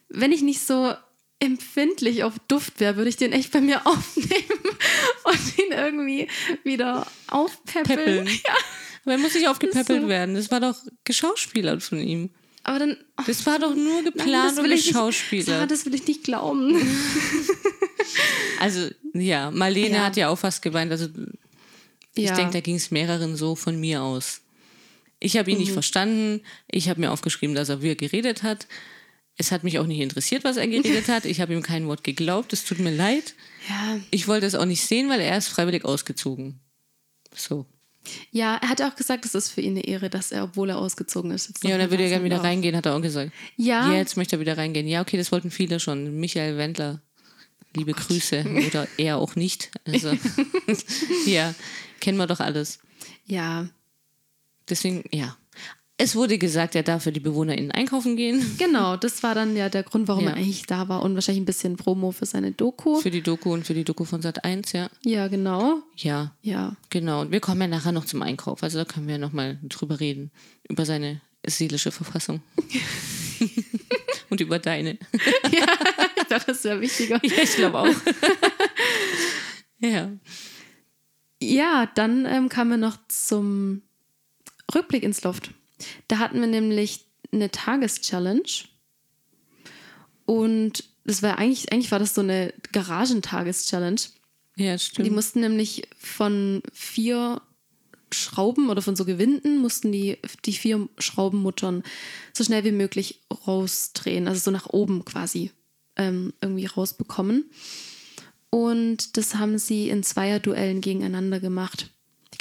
wenn 0.10 0.34
ich 0.34 0.42
nicht 0.42 0.62
so 0.62 0.94
empfindlich 1.42 2.24
auf 2.24 2.36
Duft 2.48 2.80
wäre, 2.80 2.96
würde 2.96 3.10
ich 3.10 3.18
den 3.18 3.34
echt 3.34 3.52
bei 3.52 3.60
mir 3.60 3.86
aufnehmen 3.86 4.62
und 5.26 5.58
ihn 5.60 5.72
irgendwie 5.72 6.28
wieder 6.64 7.06
aufpäppeln. 7.28 8.28
Ja, 8.46 8.54
Aber 9.04 9.12
er 9.14 9.18
muss 9.18 9.34
nicht 9.34 9.48
aufgepäppelt 9.48 10.04
so. 10.04 10.08
werden. 10.08 10.36
Das 10.36 10.50
war 10.52 10.60
doch 10.62 10.76
geschauspielert 11.04 11.82
von 11.84 12.00
ihm. 12.00 12.30
aber 12.64 12.80
dann. 12.80 12.98
oh, 13.20 13.24
Das 13.28 13.46
war 13.46 13.58
doch 13.60 13.74
nur 13.76 13.96
nein, 14.02 14.06
geplant 14.06 14.58
das 14.58 14.64
und 14.64 14.70
geschauspielert. 14.70 15.48
Sarah, 15.48 15.66
das 15.66 15.86
will 15.86 15.96
ich 15.96 16.08
nicht 16.08 16.24
glauben. 16.24 16.80
Also, 18.60 18.90
ja, 19.14 19.50
Marlene 19.52 19.96
Ja. 19.96 20.06
hat 20.06 20.18
ja 20.18 20.30
auch 20.30 20.38
fast 20.38 20.62
geweint. 20.62 20.92
Also, 20.92 21.08
ich 22.16 22.26
Ja. 22.26 22.36
denke, 22.36 22.54
da 22.54 22.60
ging 22.60 22.76
es 22.76 22.92
mehreren 22.92 23.36
so 23.36 23.56
von 23.56 23.80
mir 23.80 24.04
aus. 24.04 24.42
Ich 25.20 25.38
habe 25.38 25.50
ihn 25.50 25.58
Mhm. 25.58 25.62
nicht 25.64 25.72
verstanden. 25.74 26.42
Ich 26.70 26.90
habe 26.90 27.00
mir 27.00 27.12
aufgeschrieben, 27.12 27.56
dass 27.56 27.70
er 27.70 27.82
wir 27.82 27.96
geredet 27.96 28.44
hat. 28.44 28.68
Es 29.42 29.52
hat 29.52 29.64
mich 29.64 29.80
auch 29.80 29.88
nicht 29.88 30.00
interessiert, 30.00 30.44
was 30.44 30.58
er 30.58 30.68
geredet 30.68 31.08
hat. 31.08 31.26
Ich 31.26 31.42
habe 31.42 31.52
ihm 31.54 31.64
kein 31.64 31.88
Wort 31.88 32.04
geglaubt. 32.04 32.54
Es 32.54 32.64
tut 32.64 32.78
mir 32.78 32.92
leid. 32.96 33.34
Ja, 33.68 34.00
Ich 34.12 34.28
wollte 34.28 34.46
es 34.46 34.54
auch 34.54 34.66
nicht 34.66 34.86
sehen, 34.86 35.10
weil 35.10 35.20
er 35.20 35.36
ist 35.36 35.48
freiwillig 35.48 35.84
ausgezogen. 35.84 36.60
So. 37.36 37.66
ja, 38.32 38.58
er 38.62 38.70
hat 38.70 38.84
auch 38.84 38.96
gesagt, 38.96 39.26
es 39.26 39.34
ist 39.34 39.50
für 39.50 39.62
ihn 39.62 39.72
eine 39.72 39.84
Ehre, 39.86 40.12
dass 40.12 40.32
er, 40.32 40.44
obwohl 40.44 40.70
er 40.70 40.78
ausgezogen 40.78 41.32
ist, 41.32 41.52
Ja, 41.64 41.74
und 41.74 41.82
er 41.82 41.90
würde 41.90 42.04
ja 42.04 42.10
gerne 42.10 42.24
wieder 42.26 42.36
darf. 42.36 42.46
reingehen, 42.46 42.76
hat 42.76 42.86
er 42.86 42.96
auch 42.96 43.02
gesagt. 43.02 43.32
Ja. 43.58 43.92
Jetzt 43.92 44.16
möchte 44.16 44.36
er 44.36 44.40
wieder 44.42 44.58
reingehen. 44.60 44.88
Ja, 44.88 45.02
okay, 45.02 45.18
das 45.18 45.32
wollten 45.32 45.50
viele 45.50 45.80
schon. 45.80 46.20
Michael 46.20 46.58
Wendler, 46.58 47.02
liebe 47.76 47.94
Grüße. 47.94 48.46
Oder 48.68 48.88
er 48.98 49.18
auch 49.18 49.36
nicht. 49.36 49.72
Also, 49.88 50.16
ja, 51.26 51.56
kennen 52.00 52.20
wir 52.20 52.28
doch 52.28 52.42
alles. 52.42 52.78
Ja, 53.26 53.68
Deswegen, 54.70 55.04
ja. 55.12 55.36
Es 56.04 56.16
wurde 56.16 56.40
gesagt, 56.40 56.74
er 56.74 56.82
darf 56.82 57.04
für 57.04 57.12
die 57.12 57.20
BewohnerInnen 57.20 57.72
einkaufen 57.72 58.16
gehen. 58.16 58.44
genau. 58.58 58.98
Das 58.98 59.22
war 59.22 59.36
dann 59.36 59.56
ja 59.56 59.70
der 59.70 59.84
Grund, 59.84 60.08
warum 60.08 60.24
Ja. 60.24 60.32
er 60.32 60.38
eigentlich 60.38 60.66
da 60.66 60.90
war 60.90 61.04
und 61.04 61.14
wahrscheinlich 61.14 61.44
ein 61.44 61.46
bisschen 61.46 61.78
Promo 61.78 62.12
für 62.12 62.26
seine 62.26 62.52
Doku. 62.52 63.00
Für 63.00 63.12
die 63.12 63.22
Doku 63.22 63.54
und 63.54 63.68
für 63.68 63.76
die 63.76 63.84
Doku 63.84 64.04
von 64.04 64.20
Sat 64.24 64.44
1, 64.44 64.72
ja. 64.72 64.90
Ja, 65.06 65.28
genau. 65.28 65.84
Ja, 65.96 66.34
Ja. 66.42 66.76
genau. 66.90 67.22
Und 67.22 67.32
wir 67.32 67.40
kommen 67.40 67.62
ja 67.62 67.68
nachher 67.68 67.92
noch 67.92 68.06
zum 68.06 68.24
Einkauf. 68.24 68.64
Also 68.64 68.80
da 68.80 68.86
können 68.86 69.06
wir 69.06 69.14
ja 69.16 69.20
nochmal 69.20 69.60
drüber 69.62 70.00
reden. 70.00 70.32
Über 70.68 70.86
seine 70.86 71.22
seelische 71.46 71.92
Verfassung. 71.92 72.42
und 74.32 74.42
über 74.42 74.58
deine. 74.58 74.98
ich 75.52 76.28
dachte, 76.30 76.48
das 76.52 76.64
wäre 76.64 76.82
wichtiger. 76.82 77.20
Ja, 77.24 77.44
ich 77.44 77.56
glaube 77.56 77.78
auch. 77.80 77.88
ja. 79.80 80.10
Ja, 81.44 81.88
dann 81.94 82.26
ähm, 82.26 82.50
kamen 82.50 82.72
wir 82.72 82.78
noch 82.78 82.98
zum 83.08 83.84
Rückblick 84.74 85.04
ins 85.04 85.22
Loft. 85.24 85.52
Da 86.08 86.20
hatten 86.20 86.40
wir 86.40 86.48
nämlich 86.48 87.06
eine 87.32 87.52
Tageschallenge. 87.52 88.44
Und 90.26 90.84
das 91.04 91.24
war 91.24 91.38
eigentlich, 91.38 91.72
eigentlich 91.72 91.92
war 91.92 92.00
das 92.00 92.14
so 92.14 92.22
eine 92.22 92.54
Garagentageschallenge. 92.72 94.02
Ja, 94.56 94.78
stimmt. 94.78 95.08
Die 95.08 95.12
mussten 95.12 95.42
nämlich 95.42 95.88
von 95.98 96.62
vier 96.74 97.42
Schrauben 98.14 98.70
oder 98.70 98.82
von 98.82 98.96
so 98.96 99.06
Gewinden 99.06 99.60
mussten 99.60 99.92
die, 99.92 100.18
die 100.46 100.54
vier 100.54 100.90
Schraubenmuttern 100.98 101.84
so 102.34 102.44
schnell 102.44 102.64
wie 102.66 102.72
möglich 102.72 103.22
rausdrehen, 103.48 104.28
also 104.28 104.42
so 104.42 104.52
nach 104.52 104.68
oben 104.68 105.06
quasi 105.06 105.52
ähm, 105.96 106.34
irgendwie 106.42 106.66
rausbekommen. 106.66 107.50
Und 108.50 109.16
das 109.16 109.36
haben 109.36 109.58
sie 109.58 109.90
in 109.90 110.04
Zweierduellen 110.04 110.82
gegeneinander 110.82 111.40
gemacht. 111.40 111.90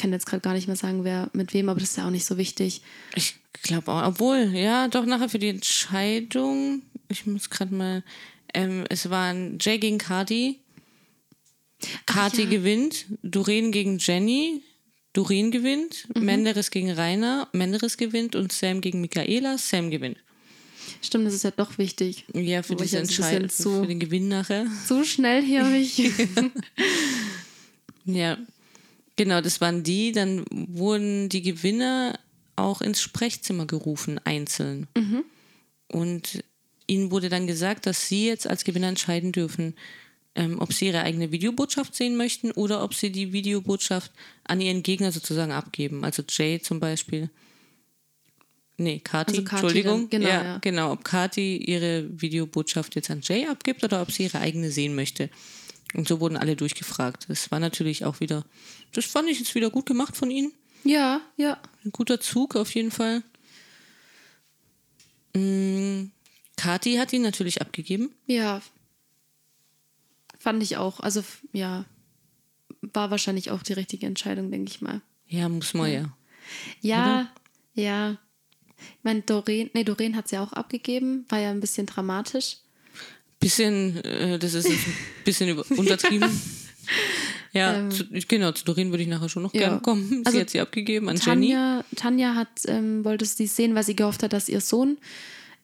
Ich 0.01 0.03
kann 0.03 0.13
jetzt 0.13 0.25
gerade 0.25 0.41
gar 0.41 0.55
nicht 0.55 0.67
mehr 0.67 0.77
sagen, 0.77 1.05
wer 1.05 1.29
mit 1.35 1.53
wem, 1.53 1.69
aber 1.69 1.79
das 1.79 1.91
ist 1.91 1.99
ja 1.99 2.07
auch 2.07 2.11
nicht 2.11 2.25
so 2.25 2.39
wichtig. 2.39 2.81
Ich 3.17 3.35
glaube 3.63 3.93
auch, 3.93 4.03
obwohl, 4.07 4.51
ja, 4.55 4.89
doch 4.89 5.05
nachher 5.05 5.29
für 5.29 5.39
die 5.39 5.49
Entscheidung, 5.51 6.81
ich 7.11 7.27
muss 7.27 7.51
gerade 7.51 7.75
mal, 7.75 8.03
ähm, 8.55 8.87
es 8.89 9.11
waren 9.11 9.59
Jay 9.61 9.77
gegen 9.77 9.99
Cardi. 9.99 10.59
Cardi 12.07 12.45
ja. 12.45 12.49
gewinnt, 12.49 13.05
Doreen 13.23 13.73
gegen 13.73 13.99
Jenny, 13.99 14.63
Doreen 15.13 15.51
gewinnt, 15.51 16.07
Mhm. 16.15 16.25
Menderes 16.25 16.71
gegen 16.71 16.91
Rainer, 16.93 17.49
Menderes 17.53 17.99
gewinnt 17.99 18.35
und 18.35 18.53
Sam 18.53 18.81
gegen 18.81 19.03
Michaela, 19.03 19.59
Sam 19.59 19.91
gewinnt. 19.91 20.17
Stimmt, 21.03 21.27
das 21.27 21.35
ist 21.35 21.45
ja 21.45 21.51
doch 21.51 21.77
wichtig. 21.77 22.25
Ja, 22.33 22.63
für 22.63 22.75
diese 22.75 22.97
Entscheidung, 23.01 23.51
zu- 23.51 23.83
für 23.83 23.87
den 23.87 24.01
Gewinn 24.01 24.29
nachher. 24.29 24.67
So 24.89 25.05
schnell 25.05 25.43
hier 25.45 25.63
habe 25.67 25.77
ich. 25.77 26.11
Ja, 28.07 28.39
genau, 29.21 29.43
das 29.43 29.61
waren 29.61 29.83
die. 29.83 30.13
Dann 30.13 30.45
wurden 30.51 31.29
die 31.29 31.43
Gewinner 31.43 32.19
auch 32.57 32.81
ins 32.81 33.03
Sprechzimmer 33.03 33.67
gerufen, 33.67 34.19
einzeln. 34.25 34.87
Und 35.89 36.43
ihnen 36.87 37.11
wurde 37.11 37.29
dann 37.29 37.47
gesagt, 37.47 37.85
dass 37.85 38.09
sie 38.09 38.27
jetzt 38.27 38.47
als 38.47 38.65
Gewinner 38.65 38.89
entscheiden 38.89 39.33
dürfen, 39.33 39.75
ähm, 40.35 40.59
ob 40.59 40.73
sie 40.73 40.87
ihre 40.87 41.03
eigene 41.03 41.33
Videobotschaft 41.33 41.95
sehen 41.95 42.17
möchten 42.17 42.51
oder 42.53 42.83
ob 42.83 42.95
sie 42.95 43.13
die 43.13 43.33
Videobotschaft 43.35 44.11
an 44.45 44.63
ihren 44.63 44.83
Gegner 44.83 45.13
sozusagen 45.13 45.53
abgeben. 45.53 46.03
Also 46.03 46.23
Jay 46.27 46.61
zum 46.63 46.81
Beispiel. 46.81 47.29
Nee, 48.79 49.01
Kati, 49.01 49.33
Also 49.33 49.45
Kati 49.45 49.57
Entschuldigung. 49.57 50.09
dann, 50.09 50.21
genau, 50.21 50.29
ja, 50.29 50.45
ja. 50.45 50.59
genau. 50.59 50.93
Ob 50.93 51.05
Kati 51.05 51.59
ihre 51.59 52.09
Videobotschaft 52.11 52.95
jetzt 52.95 53.11
an 53.11 53.21
Jay 53.23 53.47
abgibt 53.47 53.85
oder 53.85 54.01
ob 54.01 54.13
sie 54.13 54.23
ihre 54.23 54.41
eigene 54.41 54.71
sehen 54.71 54.95
möchte. 54.95 55.29
Und 55.95 56.07
so 56.07 56.21
wurden 56.21 56.37
alle 56.37 56.57
durchgefragt. 56.57 57.27
Das 57.29 57.51
war 57.51 57.59
natürlich 57.59 58.05
auch 58.05 58.21
wieder, 58.21 58.45
das 58.93 59.07
fand 59.07 59.29
ich 59.29 59.41
jetzt 59.41 59.55
wieder 59.55 59.71
gut 59.71 59.87
gemacht 59.87 60.17
von 60.17 60.31
ihnen. 60.31 60.53
ja, 60.85 61.21
ja. 61.37 61.61
Ein 61.85 61.93
guter 61.93 62.21
Zug 62.21 62.57
auf 62.57 62.75
jeden 62.75 62.91
Fall. 62.91 63.23
Mm, 65.35 66.11
Kati 66.57 66.97
hat 66.97 67.13
ihn 67.13 67.23
natürlich 67.23 67.61
abgegeben. 67.61 68.15
Ja. 68.27 68.61
Fand 70.39 70.63
ich 70.63 70.77
auch. 70.77 71.01
Also, 71.01 71.25
ja. 71.53 71.85
War 72.83 73.11
wahrscheinlich 73.11 73.51
auch 73.51 73.63
die 73.63 73.75
richtige 73.75 74.07
Entscheidung, 74.07 74.51
denke 74.51 74.71
ich 74.71 74.81
mal. 74.81 75.03
Ja, 75.27 75.49
muss 75.49 75.75
man 75.75 75.93
ja. 75.93 76.17
Ja, 76.81 77.31
ja. 77.75 78.13
Ich 78.79 79.05
meine, 79.05 79.23
Doreen, 79.23 79.71
nee, 79.75 79.85
Doreen 79.85 80.17
hat 80.17 80.29
sie 80.29 80.37
ja 80.37 80.43
auch 80.43 80.53
abgegeben. 80.53 81.27
War 81.29 81.39
ja 81.39 81.51
ein 81.51 81.61
bisschen 81.61 81.87
dramatisch. 81.87 82.59
Bisschen, 83.41 83.97
äh, 84.05 84.39
das 84.39 84.55
ist 84.55 84.69
jetzt 84.69 84.87
ein 84.87 84.95
bisschen 85.25 85.59
untertrieben. 85.59 86.31
Ja, 87.53 87.89
zu, 87.91 88.05
genau, 88.29 88.53
zu 88.53 88.65
Doreen 88.65 88.91
würde 88.91 89.03
ich 89.03 89.09
nachher 89.09 89.29
schon 89.29 89.43
noch 89.43 89.53
Ähm. 89.55 89.61
Ja. 89.61 89.69
gerne 89.69 89.81
kommen. 89.83 90.09
Sie 90.09 90.23
Also 90.25 90.39
hat 90.41 90.51
sie 90.51 90.61
abgegeben 90.61 91.09
an 91.09 91.17
Jenny. 91.17 91.49
Tanja, 91.49 91.85
Tanja 91.97 92.35
hat, 92.37 92.49
ähm, 92.67 93.05
wollte 93.05 93.25
sie 93.25 93.47
sehen, 93.49 93.75
weil 93.75 93.83
sie 93.83 93.97
gehofft 93.97 94.23
hat, 94.23 94.33
dass 94.33 94.49
ihr 94.49 94.61
Sohn 94.61 94.99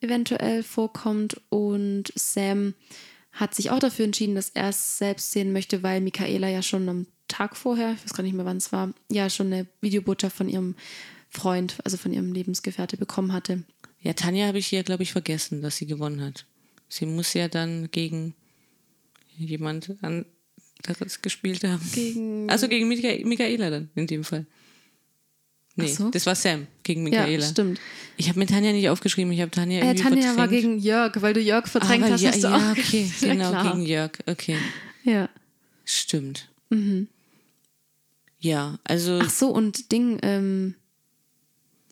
eventuell 0.01 0.63
vorkommt. 0.63 1.39
Und 1.49 2.11
Sam 2.15 2.73
hat 3.31 3.55
sich 3.55 3.71
auch 3.71 3.79
dafür 3.79 4.03
entschieden, 4.05 4.35
dass 4.35 4.49
er 4.49 4.69
es 4.69 4.97
selbst 4.97 5.31
sehen 5.31 5.53
möchte, 5.53 5.81
weil 5.81 6.01
Michaela 6.01 6.49
ja 6.49 6.61
schon 6.61 6.89
am 6.89 7.07
Tag 7.29 7.55
vorher, 7.55 7.93
ich 7.93 8.03
weiß 8.03 8.13
gar 8.13 8.23
nicht 8.23 8.35
mehr, 8.35 8.45
wann 8.45 8.57
es 8.57 8.71
war, 8.73 8.93
ja 9.09 9.29
schon 9.29 9.47
eine 9.47 9.65
Videobotschaft 9.81 10.35
von 10.35 10.49
ihrem 10.49 10.75
Freund, 11.29 11.75
also 11.85 11.95
von 11.97 12.11
ihrem 12.13 12.33
Lebensgefährte 12.33 12.97
bekommen 12.97 13.31
hatte. 13.31 13.63
Ja, 14.01 14.11
Tanja 14.13 14.47
habe 14.47 14.59
ich 14.59 14.67
hier, 14.67 14.83
glaube 14.83 15.03
ich, 15.03 15.11
vergessen, 15.13 15.61
dass 15.61 15.77
sie 15.77 15.85
gewonnen 15.85 16.21
hat. 16.21 16.45
Sie 16.89 17.05
muss 17.05 17.33
ja 17.33 17.47
dann 17.47 17.89
gegen 17.91 18.33
jemand 19.37 19.95
anderes 20.01 21.21
gespielt 21.21 21.63
haben. 21.63 21.81
Gegen. 21.93 22.49
Also 22.49 22.67
gegen 22.67 22.87
Micha 22.87 23.09
Michaela 23.25 23.69
dann, 23.69 23.89
in 23.95 24.07
dem 24.07 24.23
Fall. 24.23 24.45
Nee, 25.79 25.87
so. 25.87 26.09
das 26.09 26.25
war 26.25 26.33
Sam 26.33 26.65
gegen 26.81 27.05
ja, 27.05 27.21
Michaela. 27.21 27.45
stimmt. 27.45 27.79
ich 28.17 28.29
habe 28.29 28.39
mit 28.39 28.49
Tanja 28.49 28.71
nicht 28.71 28.89
aufgeschrieben, 28.89 29.31
ich 29.31 29.41
habe 29.41 29.51
Tanja 29.51 29.79
Äh, 29.79 29.85
irgendwie 29.89 30.03
Tanja 30.03 30.27
war 30.29 30.33
verdrängt. 30.35 30.61
gegen 30.63 30.79
Jörg, 30.79 31.21
weil 31.21 31.33
du 31.35 31.39
Jörg 31.39 31.67
verdrängt 31.67 32.03
Aber 32.03 32.13
hast. 32.13 32.21
ja, 32.21 32.31
hast 32.31 32.43
du 32.43 32.47
ja, 32.47 32.55
auch 32.55 32.71
okay, 32.71 33.11
Ja, 33.21 33.27
genau, 33.33 33.49
klar. 33.51 33.71
gegen 33.75 33.85
Jörg, 33.85 34.11
okay. 34.25 34.57
Ja. 35.03 35.29
Stimmt. 35.85 36.49
Ja, 38.39 38.79
also 38.83 39.19
Ach 39.21 39.29
so, 39.29 39.49
und 39.49 39.91
Ding, 39.91 40.17
ähm, 40.23 40.73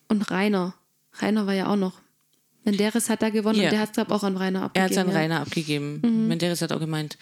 und 0.07 0.31
Rainer. 0.31 0.73
Rainer 1.13 1.45
war 1.47 1.53
ja 1.53 1.67
auch 1.71 1.75
noch. 1.77 2.01
Menderes 2.65 3.09
hat 3.09 3.21
da 3.21 3.29
gewonnen 3.29 3.59
Ja. 3.59 3.65
und 3.65 3.71
der 3.71 3.79
hat 3.79 3.89
es, 3.89 3.93
glaube 3.95 4.13
auch 4.13 4.23
an 4.23 4.35
Rainer 4.37 4.59
er 4.59 4.65
abgegeben. 4.65 4.83
hat 4.85 4.91
es 4.91 4.97
an 4.97 5.07
ja. 5.07 5.11
Mhm. 5.13 5.17
Rainer 5.17 5.39
abgegeben. 5.41 6.27
Menderes 6.27 6.61
hat 6.61 6.71
auch 6.71 6.79
gemeint, 6.79 7.17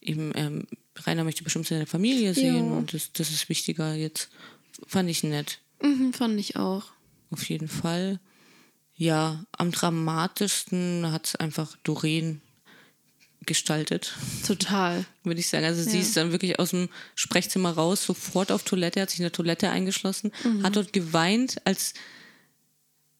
eben, 0.00 0.32
ähm, 0.34 0.66
Rainer 1.04 1.24
möchte 1.24 1.42
bestimmt 1.44 1.66
seine 1.66 1.86
Familie 1.86 2.32
sehen 2.34 2.54
Ja. 2.70 2.76
und 2.76 2.92
das, 2.94 3.12
das 3.12 3.30
ist 3.30 3.48
wichtiger 3.48 3.94
jetzt. 3.94 4.28
Fand 4.86 5.08
ich 5.10 5.22
nett. 5.24 5.58
Mhm, 5.82 6.12
fand 6.12 6.38
ich 6.38 6.56
auch. 6.56 6.84
Auf 7.30 7.48
jeden 7.48 7.68
Fall. 7.68 8.20
Ja, 8.94 9.44
am 9.52 9.72
dramatischsten 9.72 11.10
hat 11.12 11.26
es 11.26 11.36
einfach 11.36 11.76
Doreen 11.84 12.40
gestaltet, 13.44 14.12
Total. 14.46 15.04
würde 15.24 15.38
ich 15.40 15.48
sagen. 15.48 15.64
Also 15.66 15.82
sie 15.82 15.96
Ja. 15.98 16.02
ist 16.02 16.16
dann 16.16 16.32
wirklich 16.32 16.58
aus 16.58 16.70
dem 16.70 16.88
Sprechzimmer 17.14 17.72
raus, 17.72 18.04
sofort 18.04 18.50
auf 18.50 18.64
Toilette, 18.64 19.00
hat 19.00 19.10
sich 19.10 19.20
in 19.20 19.24
der 19.24 19.32
Toilette 19.32 19.70
eingeschlossen, 19.70 20.32
Mhm. 20.44 20.62
hat 20.64 20.74
dort 20.76 20.92
geweint, 20.92 21.56
als, 21.64 21.94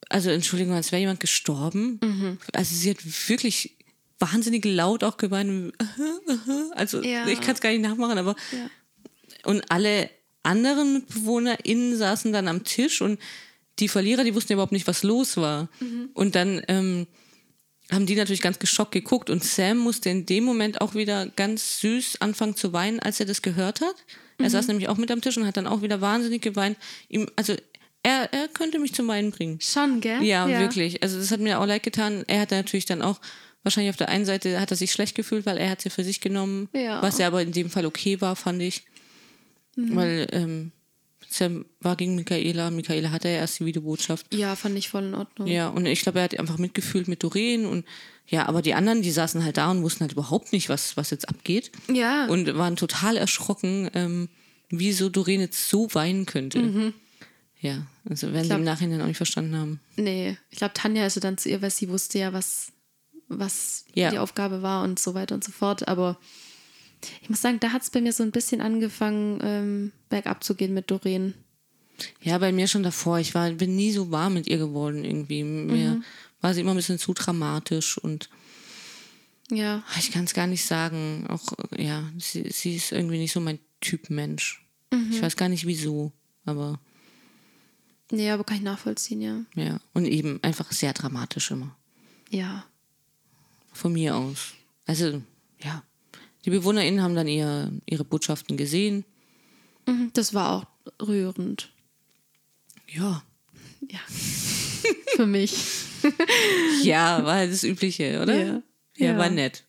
also 0.08 0.30
Entschuldigung, 0.30 0.75
als 0.75 0.92
wäre 0.92 1.00
jemand 1.00 1.20
gestorben. 1.20 1.98
Mhm. 2.02 2.38
Also 2.52 2.75
sie 2.75 2.90
hat 2.90 2.98
wirklich 3.28 3.76
wahnsinnig 4.18 4.64
laut 4.64 5.04
auch 5.04 5.16
geweint. 5.16 5.75
Also 6.75 7.02
Ja. 7.02 7.26
ich 7.26 7.40
kann 7.40 7.54
es 7.54 7.60
gar 7.60 7.70
nicht 7.70 7.82
nachmachen, 7.82 8.18
aber 8.18 8.34
Ja. 8.52 8.70
und 9.44 9.70
alle 9.70 10.10
anderen 10.42 11.04
BewohnerInnen 11.06 11.96
saßen 11.96 12.32
dann 12.32 12.48
am 12.48 12.64
Tisch 12.64 13.00
und 13.00 13.18
die 13.78 13.88
Verlierer, 13.88 14.25
die 14.25 14.34
wussten 14.34 14.52
überhaupt 14.54 14.72
nicht, 14.72 14.86
was 14.86 15.02
los 15.02 15.36
war. 15.36 15.68
Und 16.14 16.34
dann 16.34 16.62
ähm, 16.68 17.06
haben 17.90 18.06
die 18.06 18.14
natürlich 18.14 18.40
ganz 18.40 18.58
geschockt 18.58 18.92
geguckt 18.92 19.28
und 19.28 19.44
Sam 19.44 19.76
musste 19.78 20.08
in 20.08 20.25
dem 20.25 20.44
Moment 20.44 20.80
auch 20.80 20.94
wieder 20.94 21.26
ganz 21.26 21.80
süß 21.80 22.20
anfangen 22.20 22.56
zu 22.56 22.72
weinen, 22.72 23.00
als 23.00 23.20
er 23.20 23.26
das 23.26 23.42
gehört 23.42 23.80
hat. 23.80 23.96
Er 24.38 24.50
saß 24.50 24.68
nämlich 24.68 24.88
auch 24.88 24.96
mit 24.98 25.10
am 25.10 25.20
Tisch 25.20 25.36
und 25.36 25.46
hat 25.46 25.56
dann 25.56 25.66
auch 25.66 25.82
wieder 25.82 26.00
wahnsinnig 26.00 26.42
geweint. 26.42 26.76
Ihm, 27.08 27.28
also 27.36 27.54
er, 28.06 28.32
er 28.32 28.48
könnte 28.48 28.78
mich 28.78 28.94
zum 28.94 29.08
Weinen 29.08 29.32
bringen. 29.32 29.58
Schon, 29.60 30.00
gell? 30.00 30.22
Ja, 30.22 30.48
wirklich. 30.48 31.02
Also 31.02 31.18
das 31.18 31.32
hat 31.32 31.40
mir 31.40 31.58
auch 31.58 31.66
leid 31.66 31.82
getan. 31.82 32.25
Er 32.28 32.40
hat 32.40 32.52
natürlich 32.52 32.86
dann 32.86 33.02
auch, 33.02 33.20
wahrscheinlich 33.64 33.90
auf 33.90 33.96
der 33.96 34.08
einen 34.08 34.25
Seite 34.25 34.60
hat 34.60 34.70
er 34.70 34.76
sich 34.76 34.92
schlecht 34.92 35.16
gefühlt, 35.16 35.44
weil 35.44 35.58
er 35.58 35.70
hat 35.70 35.82
sie 35.82 35.90
für 35.90 36.04
sich 36.04 36.20
genommen. 36.20 36.68
Ja. 36.72 37.02
Was 37.02 37.18
ja 37.18 37.26
aber 37.26 37.42
in 37.42 37.50
dem 37.50 37.68
Fall 37.68 37.84
okay 37.84 38.20
war, 38.20 38.36
fand 38.36 38.62
ich. 38.62 38.84
Weil 39.75 40.28
ähm, 40.32 40.72
Sam 41.28 41.66
war 41.80 41.96
gegen 41.96 42.14
Michaela. 42.14 42.70
Michaela 42.70 43.10
hatte 43.10 43.28
ja 43.28 43.38
erst 43.38 43.58
die 43.58 43.66
Videobotschaft. 43.66 44.32
Ja, 44.32 44.54
fand 44.54 44.78
ich 44.78 44.88
voll 44.88 45.04
in 45.04 45.14
Ordnung. 45.14 45.48
Ja, 45.48 45.68
und 45.68 45.84
ich 45.86 46.00
glaube, 46.00 46.20
er 46.20 46.25
hat 46.25 46.38
einfach 46.38 46.58
mitgefühlt 46.58 47.08
mit 47.08 47.22
Doreen 47.22 47.66
und 47.66 47.84
ja, 48.28 48.46
aber 48.46 48.62
die 48.62 48.75
anderen, 48.75 49.02
die 49.02 49.10
saßen 49.10 49.44
halt 49.44 49.56
da 49.56 49.70
und 49.70 49.82
wussten 49.82 50.00
halt 50.00 50.12
überhaupt 50.12 50.52
nicht, 50.52 50.68
was, 50.68 50.96
was 50.96 51.10
jetzt 51.10 51.28
abgeht. 51.28 51.70
Ja. 51.92 52.26
Und 52.26 52.56
waren 52.56 52.76
total 52.76 53.16
erschrocken, 53.16 53.90
ähm, 53.94 54.28
wieso 54.70 55.08
Doreen 55.08 55.40
jetzt 55.40 55.68
so 55.68 55.92
weinen 55.92 56.25
könnte. 56.26 56.92
Ja, 57.60 57.86
also 58.08 58.28
werden 58.32 58.42
sie 58.42 58.48
glaub- 58.48 58.58
im 58.58 58.64
Nachhinein 58.64 59.00
auch 59.02 59.06
nicht 59.06 59.16
verstanden 59.16 59.56
haben. 59.56 59.80
Nee, 59.96 60.36
ich 60.50 60.58
glaube, 60.58 60.75
Tanja 60.75 61.06
ist 61.06 61.14
so 61.14 61.20
dann 61.20 61.38
zu 61.38 61.48
ihr, 61.48 61.62
weil 61.62 61.70
sie 61.70 61.88
wusste 61.88 62.18
ja, 62.18 62.32
was, 62.32 62.72
was 63.28 63.84
Ja. 63.94 64.10
die 64.10 64.18
Aufgabe 64.18 64.62
war 64.62 64.84
und 64.84 64.98
so 64.98 65.14
weiter 65.14 65.34
und 65.34 65.42
so 65.42 65.52
fort. 65.52 65.88
Aber 65.88 66.18
ich 67.22 67.30
muss 67.30 67.40
sagen, 67.40 67.58
da 67.60 67.72
hat 67.72 67.82
es 67.82 67.90
bei 67.90 68.00
mir 68.00 68.12
so 68.12 68.22
ein 68.22 68.30
bisschen 68.30 68.60
angefangen, 68.60 69.38
ähm, 69.42 69.92
bergab 70.10 70.44
zu 70.44 70.54
gehen 70.54 70.75
mit 70.75 70.90
Doreen. 70.90 71.34
Ja, 72.20 72.36
bei 72.38 72.52
mir 72.52 72.68
schon 72.68 72.82
davor. 72.82 73.18
Ich 73.20 73.34
war, 73.34 73.50
bin 73.50 73.75
nie 73.75 73.90
so 73.92 74.10
warm 74.10 74.34
mit 74.34 74.46
ihr 74.48 74.58
geworden 74.58 75.04
irgendwie. 75.04 75.42
Mir 75.42 76.02
war 76.42 76.52
sie 76.52 76.60
immer 76.60 76.72
ein 76.72 76.76
bisschen 76.76 76.98
zu 76.98 77.14
dramatisch 77.14 77.96
und 77.96 78.28
Ja, 79.50 79.82
ich 79.98 80.10
kann 80.12 80.25
es 80.25 80.34
gar 80.34 80.46
nicht 80.46 80.64
sagen. 80.66 81.25
Auch, 81.28 81.52
ja, 81.78 82.04
sie, 82.18 82.50
sie 82.50 82.76
ist 82.76 82.92
irgendwie 82.92 83.18
nicht 83.18 83.32
so 83.32 83.40
mein 83.40 83.58
Typ 83.80 84.10
Mensch. 84.10 84.62
Ich 85.10 85.22
weiß 85.22 85.36
gar 85.36 85.48
nicht 85.48 85.66
wieso, 85.66 86.12
aber 86.44 86.80
nee, 88.10 88.30
aber 88.30 88.44
kann 88.44 88.56
ich 88.58 88.62
nachvollziehen, 88.62 89.20
ja. 89.20 89.40
ja. 89.54 89.80
Und 89.94 90.04
eben 90.06 90.42
einfach 90.42 90.70
sehr 90.72 90.92
dramatisch 90.92 91.50
immer. 91.50 91.76
Ja. 92.30 92.64
Von 93.72 93.92
mir 93.92 94.16
aus. 94.16 94.54
Also, 94.86 95.22
ja. 95.62 95.82
Die 96.44 96.50
BewohnerInnen 96.50 97.02
haben 97.02 97.14
dann 97.14 97.26
ihr, 97.28 97.70
ihre 97.86 98.04
Botschaften 98.04 98.56
gesehen. 98.56 99.04
Mhm, 99.86 100.10
Das 100.14 100.32
war 100.34 100.50
auch 100.52 100.66
rührend. 101.06 101.72
Ja. 102.88 103.22
Ja. 103.90 103.98
Für 105.16 105.26
mich. 105.26 105.54
Ja, 106.82 107.25
war 107.25 107.34
halt 107.36 107.52
das 107.52 107.64
Übliche, 107.64 108.20
oder? 108.22 108.34
Ja. 108.38 108.62
Ja, 108.96 109.06
Ja. 109.12 109.18
war 109.18 109.30
nett. 109.30 109.64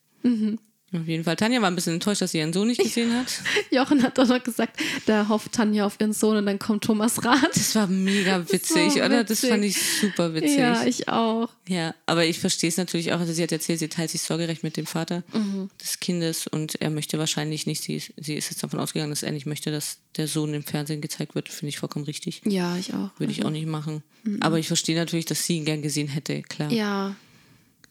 Auf 0.94 1.06
jeden 1.06 1.26
Fall. 1.26 1.36
Tanja 1.36 1.62
war 1.62 1.70
ein 1.70 1.76
bisschen 1.76 1.96
enttäuscht, 1.96 2.22
dass 2.22 2.32
sie 2.32 2.38
ihren 2.38 2.54
Sohn 2.54 2.68
nicht 2.68 2.80
gesehen 2.82 3.14
hat. 3.14 3.26
Jochen 3.72 4.02
hat 4.04 4.18
doch 4.18 4.26
noch 4.26 4.42
gesagt, 4.42 4.80
da 5.06 5.28
hofft 5.28 5.52
Tanja 5.52 5.86
auf 5.86 5.98
ihren 6.00 6.14
Sohn 6.14 6.38
und 6.38 6.46
dann 6.46 6.60
kommt 6.60 6.86
Thomas 6.86 7.26
Rath. 7.26 7.50
Das 7.56 7.76
war 7.76 7.88
mega 7.88 8.50
witzig, 8.50 8.96
war 8.96 9.08
oder? 9.08 9.24
Das 9.26 9.32
witzig. 9.42 9.50
fand 9.50 9.66
ich 9.66 9.78
super 9.82 10.34
witzig. 10.34 10.58
Ja, 10.58 10.86
ich 10.86 11.10
auch. 11.10 11.50
Ja, 11.68 11.94
aber 12.06 12.24
ich 12.26 12.40
verstehe 12.40 12.70
es 12.70 12.78
natürlich 12.78 13.12
auch. 13.12 13.20
Also 13.20 13.34
sie 13.34 13.44
hat 13.44 13.52
erzählt, 13.52 13.80
sie 13.80 13.90
teilt 13.90 14.12
sich 14.12 14.22
sorgerecht 14.22 14.64
mit 14.64 14.78
dem 14.78 14.86
Vater 14.86 15.24
Mhm. 15.34 15.70
des 15.82 16.00
Kindes 16.00 16.48
und 16.48 16.80
er 16.80 16.90
möchte 16.90 17.20
wahrscheinlich 17.20 17.68
nicht, 17.68 17.84
sie 17.84 17.96
ist, 17.96 18.14
sie 18.16 18.36
ist 18.36 18.50
jetzt 18.50 18.64
davon 18.64 18.80
ausgegangen, 18.80 19.10
dass 19.12 19.24
er 19.24 19.34
nicht 19.34 19.46
möchte, 19.46 19.72
dass 19.72 19.98
der 20.16 20.30
Sohn 20.30 20.54
im 20.54 20.64
Fernsehen 20.64 21.02
gezeigt 21.02 21.36
wird. 21.36 21.50
Finde 21.50 21.68
ich 21.70 21.80
vollkommen 21.80 22.06
richtig. 22.06 22.42
Ja, 22.46 22.78
ich 22.78 22.94
auch. 22.94 23.10
Würde 23.20 23.34
ich 23.34 23.44
auch 23.44 23.50
nicht 23.50 23.68
machen. 23.68 24.04
Aber 24.40 24.58
ich 24.58 24.68
verstehe 24.68 24.96
natürlich, 24.96 25.26
dass 25.26 25.46
sie 25.46 25.58
ihn 25.58 25.66
gern 25.66 25.82
gesehen 25.82 26.08
hätte, 26.08 26.42
klar. 26.44 26.72
Ja. 26.72 27.14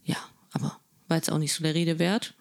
Ja, 0.04 0.16
aber 0.52 0.78
war 1.08 1.18
jetzt 1.18 1.30
auch 1.30 1.38
nicht 1.38 1.52
so 1.52 1.62
der 1.62 1.74
Rede 1.74 1.98
wert. 1.98 2.32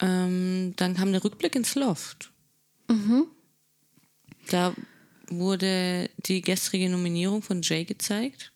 Ähm, 0.00 0.74
dann 0.76 0.94
kam 0.94 1.12
der 1.12 1.24
Rückblick 1.24 1.54
ins 1.56 1.74
Loft. 1.74 2.30
Da 4.50 4.74
wurde 5.28 6.10
die 6.26 6.40
gestrige 6.40 6.88
Nominierung 6.88 7.42
von 7.42 7.62
Jay 7.62 7.84
gezeigt. 7.84 8.52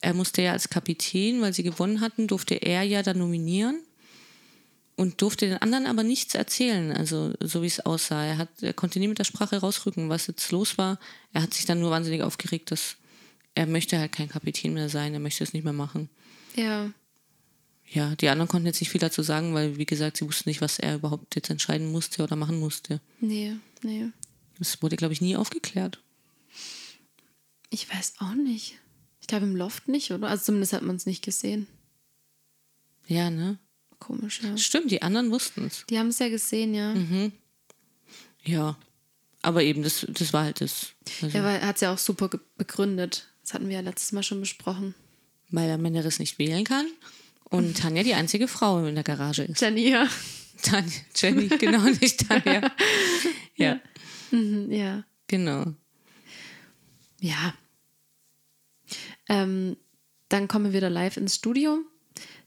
Er 0.00 0.14
musste 0.14 0.42
ja 0.42 0.52
als 0.52 0.68
Kapitän, 0.68 1.40
weil 1.40 1.52
sie 1.52 1.62
gewonnen 1.62 2.00
hatten, 2.00 2.26
durfte 2.26 2.54
er 2.54 2.82
ja 2.82 3.02
dann 3.02 3.18
nominieren 3.18 3.80
und 4.96 5.20
durfte 5.20 5.46
den 5.46 5.58
anderen 5.58 5.86
aber 5.86 6.02
nichts 6.02 6.34
erzählen, 6.34 6.92
also 6.92 7.32
so 7.40 7.62
wie 7.62 7.66
es 7.66 7.80
aussah. 7.80 8.24
Er, 8.24 8.38
hat, 8.38 8.48
er 8.62 8.72
konnte 8.72 8.98
nie 8.98 9.08
mit 9.08 9.18
der 9.18 9.24
Sprache 9.24 9.58
rausrücken, 9.58 10.08
was 10.08 10.26
jetzt 10.26 10.50
los 10.50 10.78
war. 10.78 10.98
Er 11.32 11.42
hat 11.42 11.54
sich 11.54 11.66
dann 11.66 11.80
nur 11.80 11.90
wahnsinnig 11.90 12.22
aufgeregt, 12.22 12.70
dass 12.70 12.96
er 13.54 13.66
möchte 13.66 13.98
halt 13.98 14.12
kein 14.12 14.28
Kapitän 14.28 14.74
mehr 14.74 14.88
sein, 14.88 15.14
er 15.14 15.20
möchte 15.20 15.44
es 15.44 15.52
nicht 15.52 15.64
mehr 15.64 15.72
machen. 15.72 16.08
Ja. 16.56 16.90
Ja, 17.92 18.14
die 18.16 18.30
anderen 18.30 18.48
konnten 18.48 18.66
jetzt 18.66 18.80
nicht 18.80 18.90
viel 18.90 19.00
dazu 19.00 19.22
sagen, 19.22 19.52
weil, 19.52 19.76
wie 19.76 19.84
gesagt, 19.84 20.16
sie 20.16 20.24
wussten 20.26 20.48
nicht, 20.48 20.62
was 20.62 20.78
er 20.78 20.94
überhaupt 20.94 21.34
jetzt 21.34 21.50
entscheiden 21.50 21.92
musste 21.92 22.22
oder 22.22 22.36
machen 22.36 22.58
musste. 22.58 23.00
Nee, 23.20 23.56
nee. 23.82 24.08
Das 24.58 24.80
wurde, 24.82 24.96
glaube 24.96 25.12
ich, 25.12 25.20
nie 25.20 25.36
aufgeklärt. 25.36 26.00
Ich 27.68 27.92
weiß 27.92 28.14
auch 28.20 28.34
nicht. 28.34 28.78
Ich 29.20 29.26
glaube 29.26 29.44
im 29.44 29.56
Loft 29.56 29.88
nicht, 29.88 30.10
oder? 30.10 30.28
Also 30.28 30.44
zumindest 30.44 30.72
hat 30.72 30.82
man 30.82 30.96
es 30.96 31.04
nicht 31.04 31.22
gesehen. 31.22 31.66
Ja, 33.06 33.28
ne? 33.28 33.58
Komisch, 33.98 34.40
ja. 34.42 34.56
Stimmt, 34.56 34.90
die 34.90 35.02
anderen 35.02 35.30
wussten 35.30 35.66
es. 35.66 35.84
Die 35.90 35.98
haben 35.98 36.08
es 36.08 36.18
ja 36.18 36.30
gesehen, 36.30 36.74
ja. 36.74 36.94
Ja. 38.42 38.78
Aber 39.42 39.62
eben, 39.62 39.82
das, 39.82 40.06
das 40.08 40.32
war 40.32 40.44
halt 40.44 40.60
das. 40.62 40.92
Also, 41.20 41.36
Ja, 41.36 41.44
weil 41.44 41.60
er 41.60 41.66
hat 41.66 41.76
es 41.76 41.82
ja 41.82 41.92
auch 41.92 41.98
super 41.98 42.30
begründet. 42.56 43.28
Das 43.42 43.52
hatten 43.52 43.68
wir 43.68 43.74
ja 43.74 43.80
letztes 43.80 44.12
Mal 44.12 44.22
schon 44.22 44.40
besprochen. 44.40 44.94
Weil 45.50 45.66
der 45.66 45.78
Menderes 45.78 46.18
nicht 46.18 46.38
wählen 46.38 46.64
kann 46.64 46.86
und 47.52 47.76
Tanja 47.78 48.02
die 48.02 48.14
einzige 48.14 48.48
Frau 48.48 48.84
in 48.84 48.94
der 48.94 49.04
Garage 49.04 49.44
ist. 49.44 49.60
Jenny, 49.60 49.90
ja. 49.90 50.08
Tanja, 50.62 50.92
Jenny, 51.14 51.48
genau, 51.48 51.80
nicht 51.82 52.28
Tanja. 52.28 52.70
Ja, 53.56 53.80
Mhm, 54.30 54.72
ja. 54.72 55.04
genau. 55.28 55.66
Ja. 57.20 57.54
Ähm, 59.28 59.76
dann 60.28 60.48
kommen 60.48 60.66
wir 60.66 60.72
wieder 60.72 60.90
live 60.90 61.16
ins 61.18 61.36
Studio. 61.36 61.78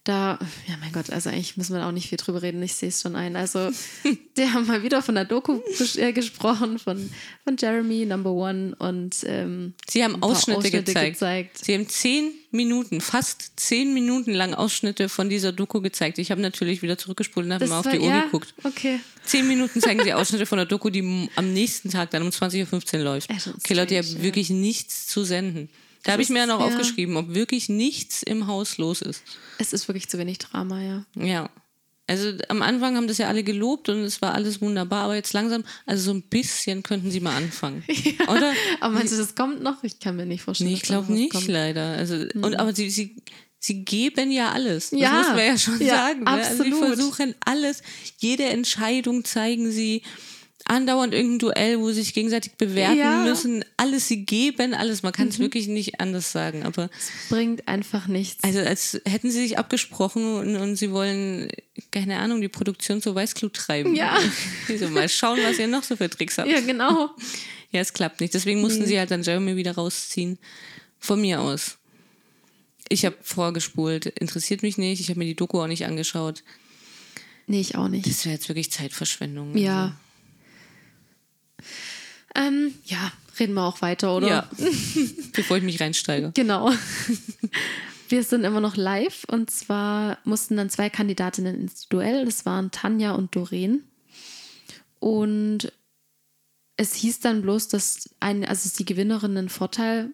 Da, 0.05 0.37
ja 0.67 0.75
mein 0.79 0.91
Gott, 0.91 1.09
also 1.09 1.31
eigentlich 1.31 1.57
müssen 1.57 1.75
wir 1.75 1.83
auch 1.83 1.91
nicht 1.91 2.09
viel 2.09 2.19
drüber 2.19 2.43
reden, 2.43 2.61
ich 2.61 2.75
sehe 2.75 2.89
es 2.89 3.01
schon 3.01 3.15
ein. 3.15 3.35
Also, 3.35 3.71
die 4.37 4.43
haben 4.43 4.67
mal 4.67 4.83
wieder 4.83 5.01
von 5.01 5.15
der 5.15 5.25
Doku 5.25 5.61
bes- 5.79 5.99
äh, 5.99 6.13
gesprochen, 6.13 6.77
von, 6.77 7.09
von 7.43 7.57
Jeremy, 7.57 8.05
Number 8.05 8.31
One 8.31 8.75
und 8.77 9.15
ähm, 9.25 9.73
Sie 9.89 10.03
haben 10.03 10.19
paar 10.19 10.29
Ausschnitte, 10.29 10.69
gezeigt. 10.69 11.13
gezeigt. 11.13 11.65
Sie 11.65 11.73
haben 11.73 11.89
zehn 11.89 12.33
Minuten, 12.51 13.01
fast 13.01 13.53
zehn 13.55 13.95
Minuten 13.95 14.31
lang 14.31 14.53
Ausschnitte 14.53 15.09
von 15.09 15.27
dieser 15.27 15.51
Doku 15.51 15.81
gezeigt. 15.81 16.19
Ich 16.19 16.29
habe 16.29 16.39
natürlich 16.39 16.83
wieder 16.83 16.99
zurückgespult 16.99 17.47
und 17.47 17.53
habe 17.53 17.65
mal 17.65 17.79
auf 17.79 17.85
war- 17.85 17.91
die 17.91 17.99
Uhr 17.99 18.07
ja, 18.09 18.25
geguckt. 18.25 18.53
Okay. 18.63 18.99
Zehn 19.25 19.47
Minuten 19.47 19.81
zeigen 19.81 20.03
sie 20.03 20.13
Ausschnitte 20.13 20.45
von 20.45 20.59
der 20.59 20.67
Doku, 20.67 20.91
die 20.91 21.29
am 21.35 21.51
nächsten 21.51 21.89
Tag 21.89 22.11
dann 22.11 22.21
um 22.21 22.29
20.15 22.29 22.97
Uhr 22.99 23.03
läuft. 23.03 23.31
Okay, 23.31 23.73
Leute, 23.73 23.95
ihr 23.95 24.01
habt 24.03 24.09
ja. 24.13 24.21
wirklich 24.21 24.51
nichts 24.51 25.07
zu 25.07 25.23
senden. 25.23 25.67
Da 26.05 26.13
habe 26.13 26.21
ich 26.21 26.29
mir 26.29 26.39
ja 26.39 26.45
noch 26.45 26.59
ja. 26.59 26.67
aufgeschrieben, 26.67 27.17
ob 27.17 27.33
wirklich 27.33 27.67
nichts 27.67 28.23
im 28.23 28.47
Haus 28.47 28.77
los 28.77 29.01
ist. 29.01 29.23
Es 29.57 29.73
ist 29.73 29.87
wirklich 29.87 30.07
zu 30.07 30.17
wenig 30.17 30.37
Drama, 30.37 30.81
ja. 30.81 31.05
Ja. 31.15 31.49
Also 32.07 32.33
am 32.49 32.61
Anfang 32.61 32.95
haben 32.95 33.07
das 33.07 33.17
ja 33.17 33.27
alle 33.27 33.43
gelobt 33.43 33.89
und 33.89 34.01
es 34.01 34.21
war 34.21 34.35
alles 34.35 34.61
wunderbar, 34.61 35.05
aber 35.05 35.15
jetzt 35.15 35.33
langsam, 35.33 35.63
also 35.87 36.03
so 36.03 36.13
ein 36.13 36.21
bisschen 36.21 36.83
könnten 36.83 37.09
sie 37.09 37.19
mal 37.19 37.35
anfangen. 37.35 37.83
Oder? 38.27 38.53
Aber 38.79 38.93
meinst 38.93 39.13
du, 39.13 39.17
das 39.17 39.33
kommt 39.33 39.63
noch? 39.63 39.83
Ich 39.83 39.99
kann 39.99 40.15
mir 40.15 40.27
nicht 40.27 40.43
vorstellen. 40.43 40.69
Nee, 40.69 40.75
ich 40.75 40.83
glaube 40.83 41.11
nicht, 41.11 41.31
kommt. 41.31 41.47
Mhm. 41.47 41.53
leider. 41.53 41.97
Also, 41.97 42.15
und, 42.35 42.59
aber 42.59 42.75
sie, 42.75 42.91
sie, 42.91 43.15
sie 43.57 43.83
geben 43.83 44.31
ja 44.31 44.51
alles. 44.51 44.91
Das 44.91 44.99
Ja, 44.99 45.13
muss 45.13 45.27
man 45.29 45.37
ja 45.39 45.57
schon 45.57 45.81
ja, 45.81 45.95
sagen. 45.95 46.19
Ne? 46.19 46.27
Also 46.27 46.63
sie 46.63 46.71
absolut. 46.71 46.95
versuchen 46.95 47.35
alles, 47.43 47.81
jede 48.19 48.43
Entscheidung 48.43 49.25
zeigen 49.25 49.71
sie. 49.71 50.03
Andauernd 50.67 51.13
irgendein 51.13 51.39
Duell, 51.39 51.79
wo 51.79 51.89
sie 51.91 52.01
sich 52.01 52.13
gegenseitig 52.13 52.53
bewerten 52.53 52.97
Ja. 52.97 53.19
Mhm. 53.19 53.23
müssen. 53.25 53.65
Alles, 53.77 54.07
sie 54.07 54.25
geben 54.25 54.73
alles. 54.73 55.03
Man 55.03 55.13
kann 55.13 55.27
es 55.27 55.37
wirklich 55.39 55.67
nicht 55.67 55.99
anders 55.99 56.31
sagen. 56.31 56.63
Aber 56.63 56.89
Bringt 57.29 57.67
einfach 57.67 58.07
nichts. 58.07 58.43
also 58.43 58.59
als 58.59 58.99
hätten 59.05 59.29
sie 59.29 59.41
sich 59.41 59.59
abgesprochen 59.59 60.35
und, 60.37 60.55
und 60.55 60.75
sie 60.75 60.91
wollen, 60.91 61.49
keine 61.91 62.17
Ahnung, 62.17 62.41
die 62.41 62.47
Produktion 62.47 63.01
zur 63.01 63.13
Weißglut 63.15 63.53
treiben. 63.53 63.95
Ja. 63.95 64.17
so, 64.79 64.89
mal 64.89 65.07
schauen, 65.07 65.39
was 65.43 65.59
ihr 65.59 65.67
noch 65.67 65.83
so 65.83 65.95
für 65.95 66.09
Tricks 66.09 66.37
habt. 66.39 66.49
ja, 66.49 66.59
genau. 66.61 67.11
Ja, 67.71 67.81
es 67.81 67.93
klappt 67.93 68.21
nicht. 68.21 68.33
Deswegen 68.33 68.61
mussten 68.61 68.85
sie 68.85 68.97
halt 68.97 69.11
dann 69.11 69.21
Jeremy 69.23 69.55
wieder 69.57 69.73
rausziehen. 69.75 70.39
Von 70.99 71.21
mir 71.21 71.41
aus. 71.41 71.77
Ich 72.89 73.05
habe 73.05 73.15
vorgespult. 73.21 74.05
Interessiert 74.07 74.61
mich 74.63 74.77
nicht. 74.77 74.99
Ich 75.01 75.09
habe 75.09 75.19
mir 75.19 75.25
die 75.25 75.35
Doku 75.35 75.59
auch 75.61 75.67
nicht 75.67 75.85
angeschaut. 75.85 76.43
Nee, 77.47 77.59
ich 77.61 77.75
auch 77.75 77.87
nicht. 77.87 78.07
Das 78.07 78.25
wäre 78.25 78.33
jetzt 78.35 78.47
wirklich 78.49 78.71
Zeitverschwendung. 78.71 79.55
Ja. 79.57 79.95
Ähm, 82.35 82.73
ja, 82.85 83.11
reden 83.39 83.53
wir 83.53 83.63
auch 83.63 83.81
weiter, 83.81 84.15
oder? 84.15 84.27
ja. 84.27 84.49
Bevor 85.33 85.57
ich 85.57 85.63
mich 85.63 85.79
reinsteige. 85.79 86.31
Genau. 86.33 86.71
Wir 88.07 88.23
sind 88.23 88.43
immer 88.43 88.59
noch 88.59 88.77
live 88.77 89.23
und 89.31 89.49
zwar 89.49 90.19
mussten 90.25 90.57
dann 90.57 90.69
zwei 90.69 90.91
Kandidatinnen 90.91 91.59
ins 91.59 91.87
Duell. 91.89 92.25
Das 92.25 92.45
waren 92.45 92.69
Tanja 92.69 93.13
und 93.13 93.35
Doreen. 93.35 93.83
Und 94.99 95.71
es 96.77 96.93
hieß 96.95 97.19
dann 97.21 97.41
bloß, 97.41 97.69
dass 97.69 98.09
eine, 98.19 98.47
also 98.47 98.69
die 98.77 98.85
Gewinnerin 98.85 99.37
einen 99.37 99.49
Vorteil 99.49 100.11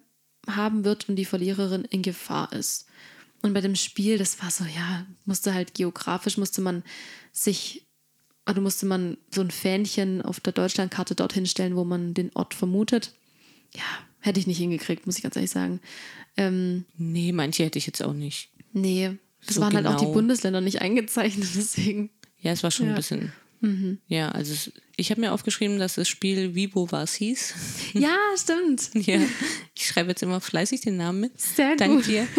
haben 0.48 0.86
wird 0.86 1.10
und 1.10 1.16
die 1.16 1.26
Verliererin 1.26 1.86
in 1.86 2.02
Gefahr 2.02 2.52
ist. 2.54 2.88
Und 3.42 3.54
bei 3.54 3.62
dem 3.62 3.76
Spiel, 3.76 4.18
das 4.18 4.42
war 4.42 4.52
so, 4.52 4.64
ja, 4.64 5.06
musste 5.26 5.54
halt 5.54 5.74
geografisch, 5.74 6.38
musste 6.38 6.62
man 6.62 6.84
sich, 7.32 7.88
oder 8.50 8.62
musste 8.62 8.86
man 8.86 9.18
so 9.34 9.42
ein 9.42 9.52
Fähnchen 9.52 10.22
auf 10.22 10.40
der 10.40 10.54
Deutschlandkarte 10.54 11.16
dorthin 11.16 11.46
stellen, 11.46 11.76
wo 11.76 11.84
man 11.84 12.14
den 12.14 12.32
Ort 12.36 12.54
vermutet. 12.54 13.14
Ja, 13.76 13.84
hätte 14.20 14.40
ich 14.40 14.48
nicht 14.48 14.58
hingekriegt, 14.58 15.06
muss 15.06 15.18
ich 15.18 15.24
ganz 15.24 15.36
ehrlich 15.36 15.52
sagen. 15.52 15.80
Ähm, 16.38 16.86
Nee, 16.98 17.32
manche 17.32 17.64
hätte 17.64 17.78
ich 17.80 17.86
jetzt 17.88 18.04
auch 18.04 18.14
nicht. 18.14 18.50
nee, 18.74 19.12
das 19.46 19.56
So 19.56 19.62
waren 19.62 19.74
halt 19.76 19.88
auch 19.88 19.96
die 19.96 20.02
genau. 20.06 20.14
Bundesländer 20.14 20.62
nicht 20.62 20.82
eingezeichnet, 20.82 21.48
deswegen. 21.56 22.10
Ja, 22.40 22.52
es 22.52 22.64
war 22.64 22.72
schon 22.72 22.88
Ja. 22.88 22.94
ein 22.94 22.96
bisschen. 22.96 23.32
Ja, 24.08 24.30
also 24.30 24.54
es, 24.54 24.72
ich 24.98 25.12
habe 25.12 25.22
mir 25.22 25.32
aufgeschrieben, 25.34 25.78
dass 25.78 25.94
das 25.94 26.08
Spiel 26.10 26.56
Vibo 26.56 26.92
was 26.92 27.14
hieß. 27.14 27.54
Ja, 27.94 28.18
stimmt. 28.36 28.90
ja, 28.96 29.20
ich 29.76 29.86
schreibe 29.86 30.10
jetzt 30.10 30.24
immer 30.24 30.42
fleißig 30.42 30.82
den 30.82 30.98
Namen 30.98 31.20
mit. 31.20 31.40
Sehr 31.40 31.76
Dank 31.76 31.98
gut. 31.98 32.08
dir. 32.08 32.28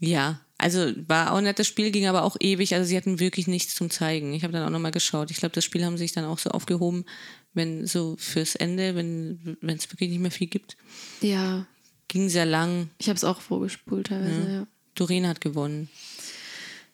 Ja, 0.00 0.40
also 0.58 0.92
war 1.08 1.32
auch 1.32 1.36
ein 1.38 1.44
nettes 1.44 1.66
Spiel, 1.66 1.90
ging 1.90 2.06
aber 2.06 2.22
auch 2.22 2.36
ewig. 2.40 2.74
Also 2.74 2.86
sie 2.88 2.96
hatten 2.96 3.20
wirklich 3.20 3.46
nichts 3.46 3.74
zum 3.74 3.90
Zeigen. 3.90 4.32
Ich 4.34 4.44
habe 4.44 4.52
dann 4.52 4.64
auch 4.64 4.70
nochmal 4.70 4.92
geschaut. 4.92 5.30
Ich 5.30 5.38
glaube, 5.38 5.54
das 5.54 5.64
Spiel 5.64 5.84
haben 5.84 5.96
sie 5.96 6.04
sich 6.04 6.12
dann 6.12 6.24
auch 6.24 6.38
so 6.38 6.50
aufgehoben, 6.50 7.04
wenn 7.52 7.86
so 7.86 8.16
fürs 8.18 8.54
Ende, 8.54 8.94
wenn 8.94 9.56
wenn 9.60 9.76
es 9.76 9.90
wirklich 9.90 10.10
nicht 10.10 10.20
mehr 10.20 10.30
viel 10.30 10.46
gibt. 10.46 10.76
Ja, 11.20 11.66
Ging 12.08 12.28
sehr 12.28 12.46
lang. 12.46 12.90
ich 12.98 13.08
habe 13.08 13.16
es 13.16 13.24
auch 13.24 13.40
vorgespult 13.40 14.08
teilweise, 14.08 14.50
ja. 14.52 14.66
Doreen 14.94 15.26
hat 15.26 15.40
gewonnen. 15.40 15.88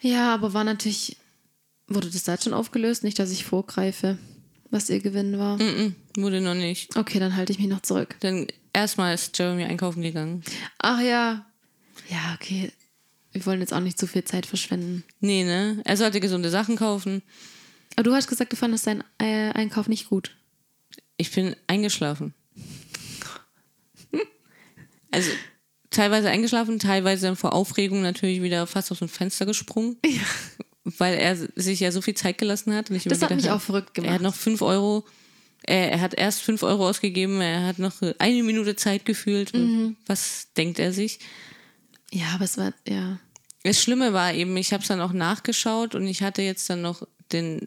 Ja, 0.01 0.33
aber 0.33 0.55
war 0.55 0.65
natürlich, 0.65 1.17
wurde 1.89 2.09
das 2.09 2.25
da 2.25 2.41
schon 2.41 2.55
aufgelöst? 2.55 3.05
Nicht, 3.05 3.19
dass 3.19 3.31
ich 3.31 3.45
vorgreife, 3.45 4.17
was 4.71 4.89
ihr 4.89 5.01
Gewinn 5.01 5.39
war. 5.39 5.59
Mm-mm, 5.59 5.93
wurde 6.17 6.41
noch 6.41 6.55
nicht. 6.55 6.97
Okay, 6.97 7.19
dann 7.19 7.37
halte 7.37 7.53
ich 7.53 7.59
mich 7.59 7.69
noch 7.69 7.83
zurück. 7.83 8.17
Dann 8.21 8.47
erstmal 8.73 9.13
ist 9.15 9.37
Jeremy 9.39 9.65
einkaufen 9.65 10.01
gegangen. 10.01 10.43
Ach 10.79 11.01
ja. 11.01 11.45
Ja, 12.09 12.35
okay. 12.41 12.73
Wir 13.33 13.47
wollen 13.47 13.61
jetzt 13.61 13.73
auch 13.73 13.81
nicht 13.81 13.99
zu 13.99 14.07
viel 14.07 14.25
Zeit 14.25 14.47
verschwenden. 14.47 15.05
Nee, 15.21 15.45
ne? 15.45 15.81
Er 15.85 15.97
sollte 15.97 16.21
gesunde 16.21 16.51
Sachen 16.51 16.77
kaufen. 16.77 17.23
Aber 17.95 18.03
du 18.05 18.15
hast 18.15 18.29
gesagt, 18.29 18.53
du 18.53 18.57
fandest 18.57 18.87
deinen 18.87 19.05
äh, 19.19 19.51
Einkauf 19.53 19.89
nicht 19.89 20.09
gut. 20.09 20.37
Ich 21.17 21.31
bin 21.33 21.55
eingeschlafen. 21.67 22.35
Also 25.13 25.31
teilweise 25.91 26.31
eingeschlafen, 26.31 26.79
teilweise 26.79 27.27
dann 27.27 27.37
vor 27.37 27.53
Aufregung 27.53 28.01
natürlich 28.03 28.43
wieder 28.43 28.67
fast 28.67 28.93
aus 28.93 29.01
dem 29.01 29.09
Fenster 29.09 29.45
gesprungen. 29.47 29.97
Weil 30.85 31.15
er 31.19 31.37
sich 31.57 31.81
ja 31.81 31.93
so 31.93 32.01
viel 32.01 32.15
Zeit 32.15 32.39
gelassen 32.39 32.73
hat. 32.75 32.91
Das 32.91 33.05
hat 33.23 33.31
mich 33.31 33.39
gedacht 33.43 33.49
auch 33.49 33.61
verrückt 33.61 33.99
Er 33.99 34.05
hat 34.05 34.19
gemacht. 34.19 34.23
noch 34.23 34.35
5 34.35 34.63
Euro 34.63 35.05
Er, 35.65 35.93
er 35.93 36.01
hat 36.01 36.15
erst 36.15 36.43
5 36.43 36.63
Euro 36.63 36.89
ausgegeben, 36.89 37.41
er 37.41 37.67
hat 37.67 37.79
noch 37.79 38.01
eine 38.19 38.43
Minute 38.43 38.77
Zeit 38.77 39.05
gefühlt. 39.05 39.53
Mhm. 39.53 39.97
Was 40.07 40.49
denkt 40.57 40.79
er 40.79 40.93
sich? 40.93 41.19
Ja, 42.13 42.27
aber 42.35 42.45
es 42.45 42.59
war, 42.59 42.73
ja. 42.89 43.19
Das 43.63 43.81
Schlimme 43.83 44.13
war 44.13 44.33
eben, 44.33 44.57
ich 44.57 44.73
habe 44.73 44.83
es 44.83 44.89
dann 44.89 45.01
auch 45.01 45.13
nachgeschaut 45.13 45.95
und 45.95 46.07
ich 46.07 46.23
hatte 46.23 46.43
jetzt 46.43 46.69
dann 46.71 46.81
noch 46.83 47.07
den 47.33 47.67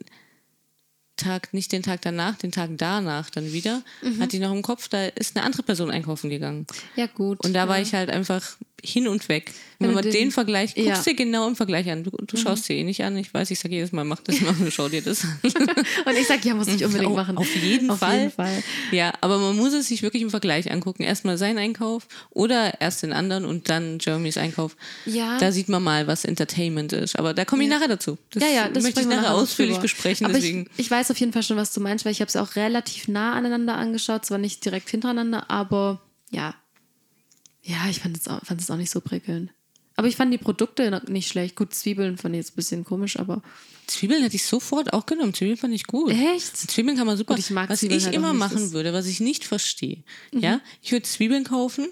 Tag, 1.16 1.54
nicht 1.54 1.72
den 1.72 1.84
Tag 1.84 2.02
danach, 2.02 2.36
den 2.38 2.52
Tag 2.52 2.72
danach 2.78 3.30
dann 3.30 3.54
wieder, 3.54 3.84
Mhm. 4.02 4.20
hatte 4.20 4.36
ich 4.36 4.42
noch 4.42 4.52
im 4.52 4.64
Kopf, 4.64 4.88
da 4.88 5.06
ist 5.06 5.36
eine 5.38 5.46
andere 5.46 5.62
Person 5.62 5.92
einkaufen 5.92 6.30
gegangen. 6.30 6.66
Ja, 6.96 7.06
gut. 7.06 7.40
Und 7.46 7.54
da 7.54 7.68
war 7.68 7.78
ja. 7.78 7.84
ich 7.84 7.94
halt 7.94 8.10
einfach 8.10 8.58
hin 8.84 9.08
und 9.08 9.30
weg. 9.30 9.54
Wenn 9.84 9.90
du 9.92 9.96
man 9.96 10.04
den- 10.04 10.12
den 10.14 10.32
Vergleich, 10.32 10.76
guckst 10.76 10.88
ja. 10.88 10.98
Mhm. 10.98 11.04
dir 11.04 11.14
genau 11.16 11.48
im 11.48 11.56
Vergleich 11.56 11.90
an. 11.90 12.04
Du, 12.04 12.10
du 12.12 12.38
schaust 12.38 12.68
dir 12.68 12.76
eh 12.76 12.84
nicht 12.84 13.04
an. 13.04 13.16
Ich 13.18 13.34
weiß, 13.34 13.52
ich 13.52 13.60
sage 13.60 13.76
jedes 13.76 13.92
Mal, 13.92 14.04
mach 14.04 14.20
das 14.22 14.42
mal, 14.42 14.54
schau 14.72 14.90
dir 14.90 15.02
das 15.02 15.24
an. 15.24 15.40
Und 16.06 16.18
ich 16.20 16.28
sag, 16.28 16.44
ja, 16.46 16.54
muss 16.54 16.68
ich 16.68 16.84
unbedingt 16.86 17.16
machen. 17.16 17.38
auf 17.38 17.56
jeden 17.56 17.90
auf 17.92 18.00
Fall. 18.00 18.18
Jeden 18.20 18.32
Fall. 18.32 18.64
Ja, 18.92 19.14
aber 19.22 19.38
man 19.40 19.56
muss 19.56 19.74
es 19.74 19.88
sich 19.88 20.02
wirklich 20.02 20.24
im 20.24 20.30
Vergleich 20.30 20.72
angucken. 20.72 21.04
Erstmal 21.04 21.38
seinen 21.38 21.58
Einkauf 21.58 22.08
oder 22.32 22.82
erst 22.82 23.04
den 23.04 23.14
anderen 23.14 23.46
und 23.46 23.70
dann 23.70 24.00
Jeremys 24.00 24.38
Einkauf. 24.38 24.76
Ja. 25.06 25.38
Da 25.38 25.52
sieht 25.52 25.70
man 25.70 25.84
mal, 25.84 26.08
was 26.08 26.26
Entertainment 26.26 26.94
ist. 26.94 27.18
Aber 27.20 27.34
da 27.34 27.46
komme 27.46 27.64
ich 27.64 27.70
nachher 27.70 27.88
dazu. 27.88 28.18
Das 28.32 28.44
Ja, 28.44 28.50
ja, 28.50 28.70
das 28.70 28.84
möchte 28.84 29.02
ich 29.02 29.08
nachher 29.08 29.22
noch 29.24 29.42
ausführlich 29.42 29.78
besprechen. 29.78 30.26
Aber 30.26 30.34
deswegen. 30.36 30.68
Ich, 30.78 30.86
ich 30.86 30.92
weiß 30.92 31.12
auf 31.12 31.18
jeden 31.18 31.34
Fall 31.34 31.44
schon, 31.44 31.58
was 31.58 31.74
du 31.74 31.82
meinst, 31.82 32.06
weil 32.06 32.12
ich 32.12 32.22
habe 32.22 32.30
es 32.30 32.36
auch 32.36 32.56
relativ 32.56 33.08
nah 33.08 33.34
aneinander 33.34 33.76
angeschaut, 33.76 34.26
zwar 34.26 34.38
nicht 34.38 34.64
direkt 34.66 34.90
hintereinander, 34.90 35.50
aber 35.50 36.02
ja. 36.32 36.56
Ja, 37.66 37.78
ich 37.90 38.00
fand 38.00 38.18
es 38.18 38.28
auch, 38.28 38.42
fand 38.44 38.60
es 38.60 38.70
auch 38.70 38.76
nicht 38.76 38.90
so 38.92 39.00
prickelnd. 39.00 39.50
Aber 39.96 40.08
ich 40.08 40.16
fand 40.16 40.34
die 40.34 40.38
Produkte 40.40 41.02
nicht 41.08 41.28
schlecht. 41.28 41.56
Gut, 41.56 41.74
Zwiebeln 41.74 42.18
fand 42.18 42.34
ich 42.36 42.40
jetzt 42.40 42.54
ein 42.54 42.56
bisschen 42.56 42.84
komisch, 42.84 43.20
aber 43.20 43.42
Zwiebeln 43.86 44.24
hätte 44.24 44.36
ich 44.38 44.46
sofort 44.46 44.94
auch 44.94 45.06
genommen. 45.06 45.34
Zwiebeln 45.34 45.58
fand 45.58 45.74
ich 45.74 45.86
gut. 45.86 46.12
echt? 46.12 46.56
Zwiebeln 46.58 46.96
kann 46.98 47.06
man 47.06 47.18
super. 47.18 47.36
Gut, 47.36 47.44
ich 47.44 47.52
mag 47.52 47.70
was 47.70 47.82
Zwiebeln 47.82 48.00
ich 48.00 48.06
halt 48.06 48.16
immer 48.16 48.34
machen 48.34 48.68
Mhm. 48.70 48.72
würde, 48.72 48.94
was 48.94 49.06
ich 49.06 49.20
nicht 49.20 49.44
verstehe. 49.46 50.04
Ja, 50.32 50.62
ich 50.82 50.92
würde 50.94 51.04
Zwiebeln 51.04 51.44
kaufen. 51.44 51.90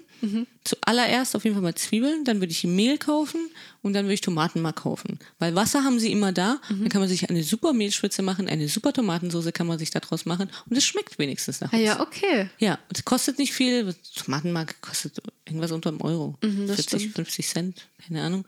Zuallererst 0.64 1.34
auf 1.36 1.42
jeden 1.44 1.54
Fall 1.56 1.62
mal 1.62 1.74
Zwiebeln, 1.74 2.24
dann 2.24 2.40
würde 2.40 2.52
ich 2.52 2.62
Mehl 2.64 2.96
kaufen 2.96 3.50
und 3.82 3.92
dann 3.92 4.04
würde 4.06 4.14
ich 4.14 4.20
Tomatenmark 4.20 4.76
kaufen. 4.76 5.18
Weil 5.40 5.54
Wasser 5.56 5.82
haben 5.84 5.98
sie 5.98 6.12
immer 6.12 6.32
da. 6.32 6.60
Mhm. 6.70 6.80
Dann 6.80 6.88
kann 6.88 7.00
man 7.00 7.08
sich 7.08 7.28
eine 7.28 7.42
super 7.42 7.72
Mehlschwitze 7.72 8.22
machen, 8.22 8.48
eine 8.48 8.68
super 8.68 8.92
Tomatensauce 8.92 9.52
kann 9.52 9.66
man 9.66 9.78
sich 9.78 9.90
daraus 9.90 10.24
machen 10.24 10.48
und 10.70 10.76
es 10.76 10.84
schmeckt 10.84 11.18
wenigstens 11.18 11.60
nach. 11.60 11.72
Ah 11.72 11.76
ja, 11.78 12.00
okay. 12.00 12.48
Ja, 12.58 12.78
und 12.88 12.96
es 12.98 13.04
kostet 13.04 13.38
nicht 13.38 13.52
viel. 13.52 13.94
Tomatenmark 14.14 14.80
kostet 14.80 15.20
irgendwas 15.52 15.72
unter 15.72 15.90
einem 15.90 16.00
Euro. 16.00 16.36
Mhm, 16.42 16.66
das 16.66 16.76
40, 16.76 17.00
stimmt. 17.00 17.14
50 17.16 17.46
Cent, 17.48 17.88
keine 18.06 18.22
Ahnung. 18.22 18.44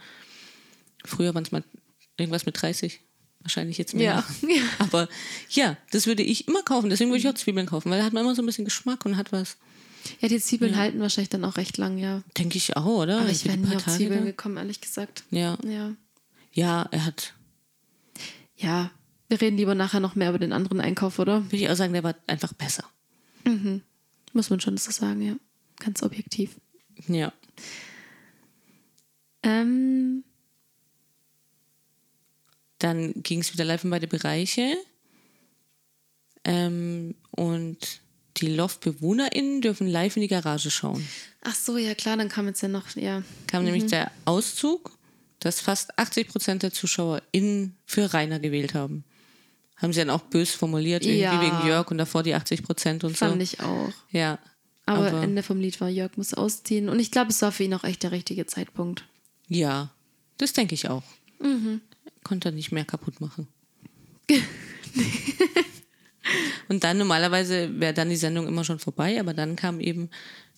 Früher 1.04 1.34
waren 1.34 1.44
es 1.44 1.52
mal 1.52 1.62
irgendwas 2.16 2.46
mit 2.46 2.60
30. 2.60 3.00
Wahrscheinlich 3.40 3.76
jetzt 3.76 3.94
mehr. 3.94 4.24
Ja. 4.42 4.48
Ja. 4.48 4.62
Aber 4.78 5.08
ja, 5.50 5.76
das 5.90 6.06
würde 6.06 6.22
ich 6.22 6.48
immer 6.48 6.62
kaufen. 6.62 6.88
Deswegen 6.88 7.10
würde 7.10 7.18
ich 7.20 7.28
auch 7.28 7.34
Zwiebeln 7.34 7.66
kaufen, 7.66 7.90
weil 7.90 7.98
da 7.98 8.04
hat 8.06 8.12
man 8.14 8.24
immer 8.24 8.34
so 8.34 8.42
ein 8.42 8.46
bisschen 8.46 8.64
Geschmack 8.64 9.04
und 9.04 9.16
hat 9.18 9.32
was. 9.32 9.58
Ja, 10.20 10.28
die 10.28 10.40
Zwiebeln 10.40 10.76
halten 10.76 11.00
wahrscheinlich 11.00 11.28
dann 11.30 11.44
auch 11.44 11.56
recht 11.56 11.76
lang, 11.76 11.98
ja. 11.98 12.22
Denke 12.38 12.56
ich 12.58 12.76
auch, 12.76 12.84
oder? 12.86 13.20
Aber 13.20 13.30
ich 13.30 13.44
wäre 13.44 13.56
nie 13.56 13.74
auf 13.76 13.82
Tage 13.84 13.96
Zwiebeln 13.98 14.20
da. 14.20 14.26
gekommen, 14.26 14.56
ehrlich 14.56 14.80
gesagt. 14.80 15.24
Ja. 15.30 15.58
Ja. 15.66 15.94
ja, 16.52 16.88
er 16.90 17.04
hat, 17.06 17.34
Ja, 18.56 18.90
wir 19.28 19.40
reden 19.40 19.56
lieber 19.56 19.74
nachher 19.74 20.00
noch 20.00 20.14
mehr 20.14 20.28
über 20.30 20.38
den 20.38 20.52
anderen 20.52 20.80
Einkauf, 20.80 21.18
oder? 21.18 21.44
würde 21.44 21.56
ich 21.56 21.68
auch 21.70 21.74
sagen, 21.76 21.92
der 21.94 22.02
war 22.04 22.14
einfach 22.26 22.52
besser. 22.54 22.84
Muss 24.32 24.50
man 24.50 24.60
schon 24.60 24.76
so 24.78 24.90
sagen, 24.90 25.20
ja. 25.22 25.36
Ganz 25.80 26.02
objektiv. 26.02 26.56
Ja. 27.08 27.32
Ähm, 29.42 30.24
Dann 32.78 33.12
ging 33.22 33.40
es 33.40 33.52
wieder 33.52 33.64
live 33.64 33.84
in 33.84 33.90
beide 33.90 34.06
Bereiche. 34.06 34.76
Ähm, 36.44 37.14
und 37.30 38.00
die 38.38 38.48
Loft-BewohnerInnen 38.48 39.60
dürfen 39.62 39.86
live 39.86 40.16
in 40.16 40.22
die 40.22 40.28
Garage 40.28 40.70
schauen. 40.70 41.06
ach 41.42 41.54
so, 41.54 41.76
ja 41.78 41.94
klar, 41.94 42.16
dann 42.16 42.28
kam 42.28 42.46
jetzt 42.48 42.60
ja 42.62 42.68
noch, 42.68 42.94
ja. 42.96 43.22
kam 43.46 43.62
Mhm. 43.62 43.70
nämlich 43.70 43.90
der 43.90 44.10
Auszug, 44.24 44.90
dass 45.40 45.60
fast 45.60 45.98
80 45.98 46.28
Prozent 46.28 46.62
der 46.62 46.72
ZuschauerInnen 46.72 47.76
für 47.86 48.12
Rainer 48.12 48.40
gewählt 48.40 48.74
haben. 48.74 49.04
Haben 49.76 49.92
sie 49.92 50.00
dann 50.00 50.10
auch 50.10 50.22
bös 50.22 50.52
formuliert, 50.52 51.02
irgendwie 51.04 51.20
Ja. 51.20 51.40
wegen 51.40 51.66
Jörg 51.66 51.90
und 51.90 51.98
davor 51.98 52.22
die 52.22 52.34
80 52.34 52.62
Prozent 52.62 53.04
und 53.04 53.16
Fand 53.16 53.34
so. 53.34 53.40
ich 53.40 53.60
auch. 53.60 53.92
Ja. 54.10 54.38
Aber, 54.86 55.08
Aber, 55.08 55.22
Ende 55.22 55.42
vom 55.42 55.60
Lied 55.60 55.80
war, 55.80 55.88
Jörg 55.88 56.16
muss 56.16 56.34
ausziehen. 56.34 56.88
Und 56.88 57.00
ich 57.00 57.10
glaube, 57.10 57.30
es 57.30 57.40
war 57.42 57.52
für 57.52 57.64
ihn 57.64 57.74
auch 57.74 57.84
echt 57.84 58.02
der 58.02 58.12
richtige 58.12 58.46
Zeitpunkt. 58.46 59.04
ja, 59.48 59.90
das 60.36 60.52
denke 60.52 60.74
ich 60.74 60.88
auch. 60.88 61.04
Mhm. 61.40 61.80
Konnte 62.24 62.48
er 62.48 62.52
nicht 62.52 62.72
mehr 62.72 62.84
kaputt 62.84 63.20
machen. 63.20 63.46
und 66.68 66.82
dann 66.84 66.98
normalerweise 66.98 67.78
wäre 67.78 67.94
dann 67.94 68.08
die 68.08 68.16
Sendung 68.16 68.48
immer 68.48 68.64
schon 68.64 68.78
vorbei, 68.78 69.20
aber 69.20 69.34
dann 69.34 69.56
kam 69.56 69.80
eben 69.80 70.10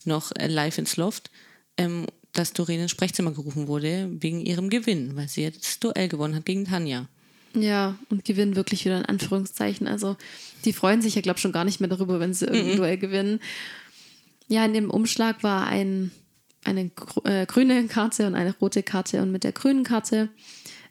noch 0.05 0.33
äh, 0.37 0.47
live 0.47 0.79
ins 0.79 0.97
Loft, 0.97 1.31
ähm, 1.77 2.07
dass 2.33 2.53
Doreen 2.53 2.81
ins 2.81 2.91
Sprechzimmer 2.91 3.33
gerufen 3.33 3.67
wurde 3.67 4.09
wegen 4.11 4.41
ihrem 4.41 4.71
Gewinn, 4.71 5.17
weil 5.17 5.29
sie 5.29 5.43
jetzt 5.43 5.65
das 5.65 5.81
Duell 5.81 6.09
gewonnen 6.09 6.35
hat 6.35 6.45
gegen 6.45 6.65
Tanja. 6.65 7.09
Ja, 7.55 7.99
und 8.11 8.25
gewinnen 8.25 8.55
wirklich 8.55 8.85
wieder 8.85 8.99
in 8.99 9.07
Anführungszeichen. 9.07 9.87
Also, 9.87 10.17
die 10.65 10.75
freuen 10.75 11.01
sich 11.01 11.15
ja, 11.15 11.23
glaube 11.23 11.39
ich, 11.39 11.43
schon 11.43 11.53
gar 11.53 11.65
nicht 11.65 11.81
mehr 11.81 11.89
darüber, 11.89 12.21
wenn 12.21 12.35
sie 12.35 12.45
irgendein 12.45 12.77
Duell 12.77 12.99
gewinnen. 12.99 13.41
Ja, 14.49 14.65
in 14.65 14.75
dem 14.75 14.91
Umschlag 14.91 15.43
war 15.43 15.67
ein, 15.67 16.11
eine 16.65 16.91
äh, 17.25 17.47
grüne 17.47 17.87
Karte 17.87 18.27
und 18.27 18.35
eine 18.35 18.55
rote 18.59 18.83
Karte. 18.83 19.23
Und 19.23 19.33
mit 19.33 19.45
der 19.45 19.53
grünen 19.53 19.85
Karte 19.85 20.29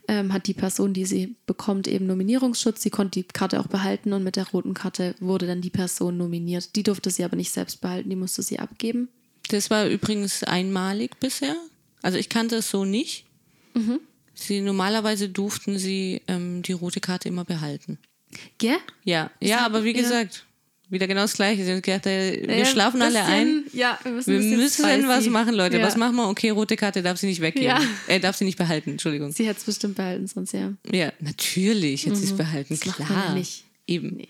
ähm, 0.08 0.34
hat 0.34 0.48
die 0.48 0.54
Person, 0.54 0.94
die 0.94 1.06
sie 1.06 1.36
bekommt, 1.46 1.88
eben 1.88 2.06
Nominierungsschutz. 2.06 2.82
Sie 2.82 2.90
konnte 2.90 3.22
die 3.22 3.28
Karte 3.28 3.60
auch 3.60 3.68
behalten 3.68 4.14
und 4.14 4.24
mit 4.24 4.36
der 4.36 4.48
roten 4.50 4.74
Karte 4.74 5.16
wurde 5.20 5.48
dann 5.48 5.62
die 5.62 5.70
Person 5.70 6.18
nominiert. 6.18 6.76
Die 6.76 6.84
durfte 6.84 7.10
sie 7.10 7.24
aber 7.24 7.36
nicht 7.36 7.52
selbst 7.52 7.82
behalten, 7.82 8.10
die 8.10 8.16
musste 8.16 8.42
sie 8.42 8.60
abgeben. 8.60 9.10
Das 9.50 9.70
war 9.70 9.88
übrigens 9.88 10.44
einmalig 10.44 11.20
bisher. 11.20 11.56
Also 12.02 12.18
ich 12.18 12.30
kannte 12.30 12.58
es 12.58 12.70
so 12.70 12.86
nicht. 12.86 13.26
Mhm. 13.74 14.00
Sie 14.34 14.62
normalerweise 14.62 15.30
durften 15.30 15.78
sie 15.78 16.22
ähm, 16.28 16.62
die 16.62 16.74
rote 16.74 17.00
Karte 17.00 17.30
immer 17.30 17.46
behalten. 17.46 18.00
Gell? 18.58 18.78
Ja, 19.04 19.32
ja, 19.40 19.66
aber 19.66 19.84
wie 19.84 19.94
gesagt, 19.94 20.46
wieder 20.90 21.08
genau 21.08 21.22
das 21.22 21.34
Gleiche. 21.34 21.64
Sie 21.66 21.72
haben 21.72 21.82
gedacht, 21.82 22.06
äh, 22.06 22.42
wir 22.42 22.50
Äh, 22.50 22.66
schlafen 22.66 23.02
alle 23.02 23.24
ein. 23.24 23.64
Ja, 23.74 23.98
wir 24.04 24.12
müssen, 24.12 24.32
Wir 24.40 24.58
müssen 24.58 24.84
was 25.08 25.26
machen, 25.28 25.56
Leute. 25.56 25.78
Ja. 25.80 25.86
Was 25.86 25.96
machen 25.98 26.16
wir? 26.16 26.30
Okay, 26.30 26.50
rote 26.52 26.76
Karte 26.76 27.02
darf 27.02 27.18
sie 27.18 27.28
nicht 27.28 27.42
weggeben. 27.42 27.68
Ja. 27.68 27.82
Er 28.08 28.20
darf 28.20 28.36
sie 28.36 28.46
nicht 28.46 28.58
behalten, 28.58 28.92
Entschuldigung. 28.92 29.32
Sie 29.32 29.48
hätte 29.48 29.60
es 29.60 29.66
bestimmt 29.66 29.96
behalten, 29.96 30.28
sonst 30.28 30.54
ja. 30.54 30.74
Ja, 30.92 31.12
natürlich 31.20 32.06
hätte 32.06 32.16
sie 32.16 32.26
es 32.26 32.38
behalten, 32.38 32.74
Mhm. 32.76 32.80
Das 32.80 32.88
macht 32.88 32.98
klar. 33.08 33.26
man 33.30 33.34
nicht. 33.36 33.64
Eben. 33.88 34.16
Nee. 34.16 34.28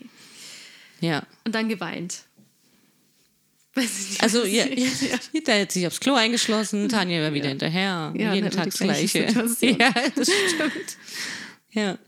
Ja. 1.00 1.26
Und 1.44 1.54
dann 1.54 1.68
geweint. 1.68 2.22
Nicht, 3.74 4.22
Also, 4.22 4.44
ja, 4.46 4.64
sie- 4.64 5.08
ja. 5.34 5.40
der 5.46 5.60
hat 5.62 5.72
sich 5.72 5.86
aufs 5.86 6.00
Klo 6.00 6.14
eingeschlossen, 6.14 6.88
Tanja 6.88 7.20
war 7.20 7.34
wieder 7.34 7.48
hinterher. 7.50 8.14
Ja, 8.16 8.32
jeden 8.32 8.50
Tag 8.50 8.64
das 8.66 8.78
gleiche. 8.78 9.26
Situation. 9.28 9.76
Ja, 9.80 9.92
das 10.14 10.28
stimmt. 10.28 10.96
Ja. 11.72 11.98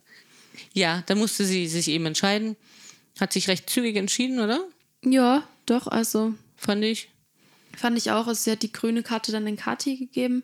Ja, 0.73 1.03
dann 1.07 1.19
musste 1.19 1.45
sie 1.45 1.67
sich 1.69 1.89
eben 1.89 2.07
entscheiden. 2.07 2.57
Hat 3.21 3.33
sich 3.33 3.49
recht 3.49 3.69
zügig 3.69 3.97
entschieden, 3.97 4.39
oder? 4.41 4.65
Ja, 5.05 5.47
doch, 5.67 5.87
also 5.87 6.35
Fand 6.57 6.85
ich. 6.85 7.09
fand 7.77 7.97
ich 7.99 8.11
auch. 8.11 8.27
Also 8.27 8.43
sie 8.45 8.51
hat 8.53 8.63
die 8.63 8.73
grüne 8.73 9.03
Karte 9.03 9.33
dann 9.33 9.45
den 9.45 9.57
Kati 9.57 9.97
gegeben 9.97 10.43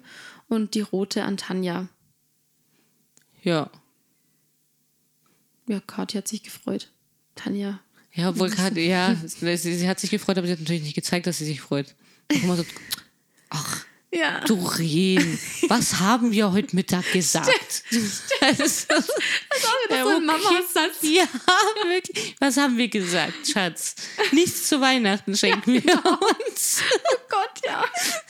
und 0.49 0.75
die 0.75 0.81
rote 0.81 1.25
an 1.25 1.37
Tanja. 1.37 1.89
Ja. 3.43 3.71
Ja, 5.67 5.81
Kati 5.81 6.17
hat 6.19 6.29
sich 6.29 6.43
gefreut. 6.43 6.91
Tanja. 7.35 7.81
Ja, 8.13 8.29
obwohl 8.29 8.49
gerade, 8.49 8.81
ja, 8.81 9.17
sie, 9.25 9.57
sie 9.57 9.89
hat 9.89 9.99
sich 9.99 10.11
gefreut, 10.11 10.39
aber 10.39 10.47
sie 10.47 10.53
hat 10.53 10.61
natürlich 10.61 10.83
nicht 10.85 10.95
gezeigt, 10.95 11.27
dass 11.27 11.39
sie 11.39 11.45
sich 11.47 11.61
freut. 11.61 11.95
Ach, 13.51 13.85
Ja. 14.14 14.40
Doreen, 14.40 15.38
was 15.68 15.98
haben 15.98 16.31
wir 16.31 16.53
heute 16.53 16.77
Mittag 16.77 17.11
gesagt? 17.12 17.83
Das 18.40 18.61
ist 18.61 18.88
das 18.88 19.09
ist 19.09 19.09
so 19.90 20.09
ein 20.09 20.24
Mama-Satz. 20.24 20.98
ja, 21.03 21.27
wirklich. 21.85 22.37
Was 22.38 22.57
haben 22.57 22.77
wir 22.79 22.87
gesagt, 22.88 23.48
Schatz? 23.53 23.96
Nichts 24.31 24.68
zu 24.68 24.81
Weihnachten 24.81 25.37
schenken 25.37 25.74
wir 25.83 26.05
uns. 26.05 26.83
Oh 27.11 27.16
Gott, 27.29 27.64
ja. 27.64 27.85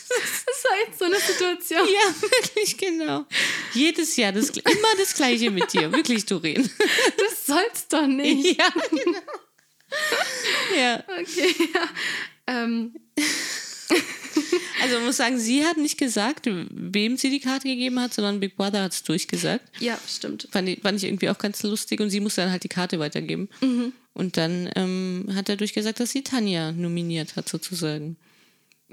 Das 0.09 0.65
war 0.65 0.89
echt 0.89 0.99
so 0.99 1.05
eine 1.05 1.21
Situation. 1.21 1.87
Ja, 1.87 2.15
wirklich, 2.21 2.79
genau. 2.79 3.27
Jedes 3.75 4.17
Jahr 4.17 4.33
das, 4.33 4.49
immer 4.51 4.95
das 4.97 5.15
Gleiche 5.15 5.51
mit 5.51 5.73
dir. 5.73 5.93
Wirklich, 5.93 6.25
Doreen. 6.25 6.71
Das 7.19 7.47
soll's 7.47 7.89
doch 7.89 8.07
nicht. 8.07 8.59
Ja, 8.59 8.69
genau. 8.91 9.19
Ja. 10.77 11.05
Okay, 11.21 11.55
ja. 11.75 11.89
Ähm, 12.47 12.95
Also 14.83 14.97
man 14.97 15.07
muss 15.07 15.17
sagen, 15.17 15.39
sie 15.39 15.65
hat 15.65 15.79
nicht 15.79 15.97
gesagt, 15.97 16.47
wem 16.47 17.17
sie 17.17 17.31
die 17.31 17.41
Karte 17.41 17.69
gegeben 17.69 17.99
hat, 18.01 18.13
sondern 18.13 18.41
Big 18.41 18.57
Brother 18.57 18.83
hat 18.83 18.93
es 18.93 19.03
durchgesagt. 19.03 19.65
ja, 19.81 19.99
stimmt. 20.07 20.49
Fand 20.51 20.69
ich, 20.69 20.81
fand 20.81 20.99
ich 20.99 21.05
irgendwie 21.05 21.31
auch 21.31 21.39
ganz 21.39 21.63
lustig 21.63 22.01
und 22.01 22.11
sie 22.11 22.21
musste 22.21 22.43
dann 22.43 22.51
halt 22.51 22.65
die 22.65 22.69
Karte 22.69 22.99
weitergeben. 22.99 23.49
Und 24.13 24.37
dann 24.37 24.69
ähm, 24.77 25.31
hat 25.35 25.49
er 25.49 25.57
durchgesagt, 25.57 26.01
dass 26.01 26.11
sie 26.11 26.23
Tanja 26.23 26.73
nominiert 26.73 27.37
hat, 27.37 27.49
sozusagen. 27.49 28.17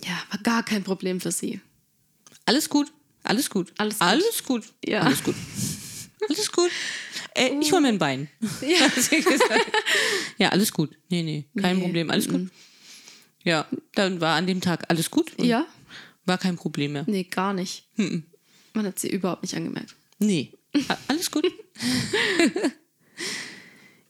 Ja, 0.01 0.23
war 0.29 0.39
gar 0.43 0.63
kein 0.63 0.83
Problem 0.83 1.19
für 1.19 1.31
sie. 1.31 1.59
Alles 2.45 2.69
gut, 2.69 2.91
alles 3.23 3.49
gut. 3.49 3.73
Alles 3.77 3.99
gut. 3.99 4.07
Alles 4.07 4.43
gut. 4.43 4.63
Ja. 4.85 5.01
Alles 5.01 5.23
gut. 5.23 5.35
Alles 6.29 6.51
gut. 6.51 6.71
Äh, 7.35 7.51
ich 7.59 7.71
hole 7.71 7.81
mir 7.81 7.89
ein 7.89 7.97
Bein. 7.99 8.29
Ja. 8.61 8.91
ja, 10.37 10.49
alles 10.49 10.71
gut. 10.71 10.91
Nee, 11.09 11.23
nee, 11.23 11.45
kein 11.59 11.77
nee. 11.77 11.83
Problem, 11.83 12.09
alles 12.09 12.27
gut. 12.27 12.49
Ja, 13.43 13.65
dann 13.95 14.21
war 14.21 14.35
an 14.35 14.47
dem 14.47 14.61
Tag 14.61 14.85
alles 14.89 15.11
gut. 15.11 15.31
Ja. 15.41 15.65
War 16.25 16.37
kein 16.37 16.55
Problem 16.55 16.93
mehr. 16.93 17.03
Nee, 17.07 17.23
gar 17.23 17.53
nicht. 17.53 17.85
Mhm. 17.95 18.23
Man 18.73 18.85
hat 18.85 18.99
sie 18.99 19.09
überhaupt 19.09 19.41
nicht 19.41 19.55
angemerkt. 19.55 19.95
Nee, 20.19 20.53
alles 21.07 21.31
gut. 21.31 21.45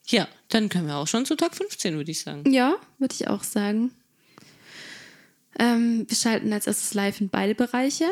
ja, 0.07 0.27
dann 0.49 0.69
können 0.69 0.87
wir 0.87 0.97
auch 0.97 1.07
schon 1.07 1.25
zu 1.25 1.35
Tag 1.35 1.55
15, 1.55 1.95
würde 1.95 2.11
ich 2.11 2.21
sagen. 2.21 2.51
Ja, 2.51 2.75
würde 2.99 3.15
ich 3.17 3.27
auch 3.27 3.43
sagen. 3.43 3.91
Ähm, 5.57 6.05
wir 6.07 6.17
schalten 6.17 6.51
als 6.53 6.67
erstes 6.67 6.93
live 6.93 7.21
in 7.21 7.29
beide 7.29 7.55
Bereiche. 7.55 8.05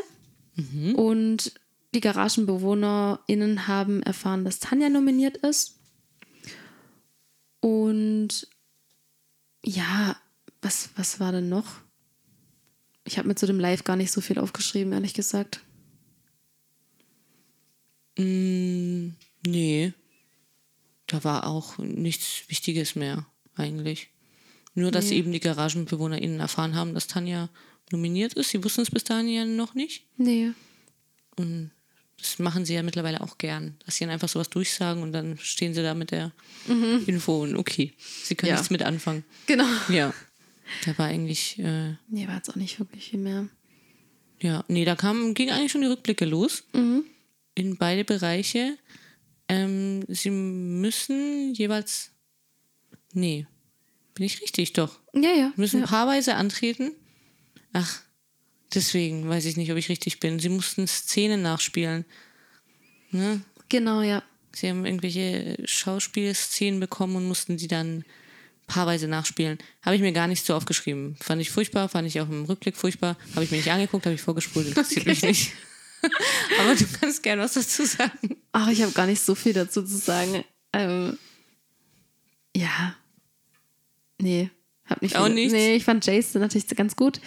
Mhm. 0.56 0.96
Und 0.96 1.54
die 1.94 2.02
GaragenbewohnerInnen 2.02 3.68
haben 3.68 4.04
erfahren, 4.04 4.46
dass 4.46 4.60
Tanja 4.60 4.90
nominiert 4.90 5.38
ist. 5.38 5.80
Und 7.60 8.48
ja, 9.64 10.16
was, 10.62 10.90
was 10.96 11.20
war 11.20 11.32
denn 11.32 11.50
noch? 11.50 11.82
Ich 13.06 13.18
habe 13.18 13.28
mir 13.28 13.36
zu 13.36 13.48
dem 13.48 13.60
Live 13.60 13.84
gar 13.84 13.96
nicht 13.96 14.12
so 14.12 14.22
viel 14.22 14.40
aufgeschrieben, 14.40 14.94
ehrlich 14.94 15.14
gesagt. 15.14 15.62
Mm, 18.18 19.10
nee. 19.46 19.94
Da 21.08 21.24
war 21.24 21.48
auch 21.48 21.78
nichts 21.80 22.44
Wichtiges 22.50 22.96
mehr, 22.96 23.26
eigentlich. 23.56 24.10
Nur, 24.76 24.92
dass 24.92 25.10
nee. 25.10 25.18
eben 25.18 25.32
die 25.32 25.40
GaragenbewohnerInnen 25.40 26.40
erfahren 26.40 26.76
haben, 26.76 26.94
dass 26.94 27.08
Tanja 27.08 27.50
nominiert 27.92 28.34
ist. 28.34 28.50
Sie 28.50 28.64
wussten 28.64 28.82
es 28.82 28.92
bis 28.92 29.04
dahin 29.04 29.28
ja 29.28 29.46
noch 29.46 29.74
nicht. 29.74 30.06
Nee. 30.18 30.52
Und 31.36 31.72
das 32.20 32.38
machen 32.38 32.66
sie 32.66 32.74
ja 32.74 32.84
mittlerweile 32.84 33.22
auch 33.22 33.38
gern, 33.38 33.78
dass 33.86 33.96
sie 33.96 34.04
dann 34.04 34.14
einfach 34.14 34.30
sowas 34.30 34.50
durchsagen 34.50 35.02
und 35.02 35.14
dann 35.14 35.38
stehen 35.38 35.74
sie 35.74 35.82
da 35.82 35.94
mit 35.94 36.12
der 36.12 36.32
mhm. 36.68 37.04
Info 37.08 37.42
und 37.44 37.56
okay, 37.56 37.94
sie 38.24 38.36
können 38.36 38.50
ja. 38.50 38.56
nichts 38.56 38.70
mit 38.70 38.84
anfangen. 38.84 39.24
Genau. 39.48 39.66
Ja. 39.88 40.14
Da 40.86 40.98
war 40.98 41.08
eigentlich. 41.08 41.60
Äh, 41.60 41.96
nee, 42.10 42.28
war 42.28 42.36
jetzt 42.36 42.50
auch 42.50 42.56
nicht 42.56 42.80
wirklich 42.80 43.10
viel 43.10 43.20
mehr. 43.20 43.48
Ja, 44.42 44.64
nee, 44.68 44.86
da 44.86 44.96
kam, 44.96 45.34
ging 45.34 45.50
eigentlich 45.50 45.72
schon 45.72 45.82
die 45.82 45.88
Rückblicke 45.88 46.26
los. 46.26 46.64
Mhm. 46.74 47.04
In 47.56 47.78
beide 47.78 48.06
Bereiche. 48.06 48.78
Ähm, 49.48 50.04
sie 50.08 50.30
müssen 50.30 51.54
jeweils. 51.54 52.12
Nee. 53.14 53.48
Bin 54.14 54.26
ich 54.26 54.42
richtig, 54.42 54.74
doch. 54.74 55.00
Ja, 55.14 55.32
ja. 55.32 55.52
Müssen 55.56 55.82
ja. 55.82 55.88
paarweise 55.88 56.36
antreten. 56.36 56.92
Ach, 57.74 58.02
deswegen 58.74 59.28
weiß 59.28 59.46
ich 59.46 59.58
nicht, 59.58 59.72
ob 59.72 59.78
ich 59.78 59.90
richtig 59.90 60.20
bin. 60.20 60.40
Sie 60.40 60.50
mussten 60.50 60.88
Szenen 60.88 61.42
nachspielen. 61.42 62.06
Ne? 63.12 63.42
Genau, 63.70 64.02
ja. 64.02 64.24
Sie 64.54 64.70
haben 64.70 64.86
irgendwelche 64.86 65.58
Schauspielszenen 65.66 66.80
bekommen 66.80 67.16
und 67.16 67.28
mussten 67.28 67.58
die 67.58 67.68
dann 67.68 68.04
paarweise 68.70 69.08
nachspielen. 69.08 69.58
Habe 69.82 69.98
ich 69.98 70.02
mir 70.02 70.14
gar 70.14 70.28
nicht 70.28 70.46
so 70.46 70.56
aufgeschrieben. 70.56 71.18
Fand 71.20 71.42
ich 71.42 71.50
furchtbar, 71.50 71.90
fand 71.90 72.08
ich 72.08 72.22
auch 72.22 72.30
im 72.30 72.46
Rückblick 72.46 72.78
furchtbar. 72.78 73.18
Habe 73.36 73.44
ich 73.44 73.52
mir 73.52 73.58
nicht 73.58 73.72
angeguckt, 73.72 74.06
habe 74.06 74.16
ich 74.16 74.22
vorgespult, 74.22 74.68
interessiert 74.68 75.02
okay. 75.02 75.10
mich 75.10 75.22
nicht. 75.24 75.52
Aber 76.62 76.76
du 76.76 76.86
kannst 77.02 77.24
gerne 77.24 77.42
was 77.42 77.54
dazu 77.54 77.84
sagen. 77.84 78.38
Ach, 78.54 78.70
ich 78.70 78.82
habe 78.82 78.94
gar 78.94 79.06
nicht 79.06 79.22
so 79.22 79.36
viel 79.36 79.52
dazu 79.52 79.84
zu 79.84 79.98
sagen. 79.98 80.46
Ähm, 80.72 81.18
ja. 82.56 82.96
Nee. 84.22 84.50
Hab 84.86 85.02
nicht 85.02 85.18
auch 85.18 85.28
nicht. 85.28 85.52
Nee, 85.52 85.76
ich 85.76 85.84
fand 85.84 86.06
Jason 86.06 86.42
natürlich 86.42 86.68
ganz 86.68 86.96
gut. 86.96 87.20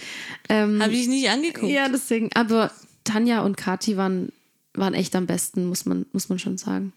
Ähm, 0.48 0.83
habe 0.83 0.94
ich 0.94 1.07
nicht 1.07 1.28
angeguckt. 1.28 1.70
Ja, 1.70 1.88
deswegen. 1.88 2.31
Aber 2.35 2.72
Tanja 3.05 3.42
und 3.42 3.57
Kati 3.57 3.96
waren, 3.96 4.33
waren 4.74 4.94
echt 4.94 5.14
am 5.14 5.26
besten, 5.26 5.66
muss 5.66 5.85
man, 5.85 6.07
muss 6.12 6.28
man 6.28 6.38
schon 6.38 6.57
sagen. 6.57 6.92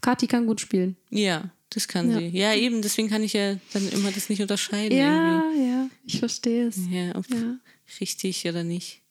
Kati 0.00 0.26
kann 0.26 0.46
gut 0.46 0.60
spielen. 0.60 0.96
Ja. 1.10 1.50
Das 1.70 1.86
kann 1.86 2.10
ja. 2.10 2.18
sie. 2.18 2.28
Ja, 2.28 2.54
eben, 2.54 2.80
deswegen 2.80 3.08
kann 3.08 3.22
ich 3.22 3.34
ja 3.34 3.56
dann 3.72 3.88
immer 3.90 4.10
das 4.10 4.28
nicht 4.28 4.40
unterscheiden. 4.40 4.96
Ja, 4.96 5.42
irgendwie. 5.42 5.68
ja, 5.68 5.90
ich 6.06 6.18
verstehe 6.18 6.68
es. 6.68 6.78
Ja, 6.90 7.14
ob 7.14 7.28
ja. 7.30 7.56
richtig 8.00 8.46
oder 8.46 8.64
nicht. 8.64 9.02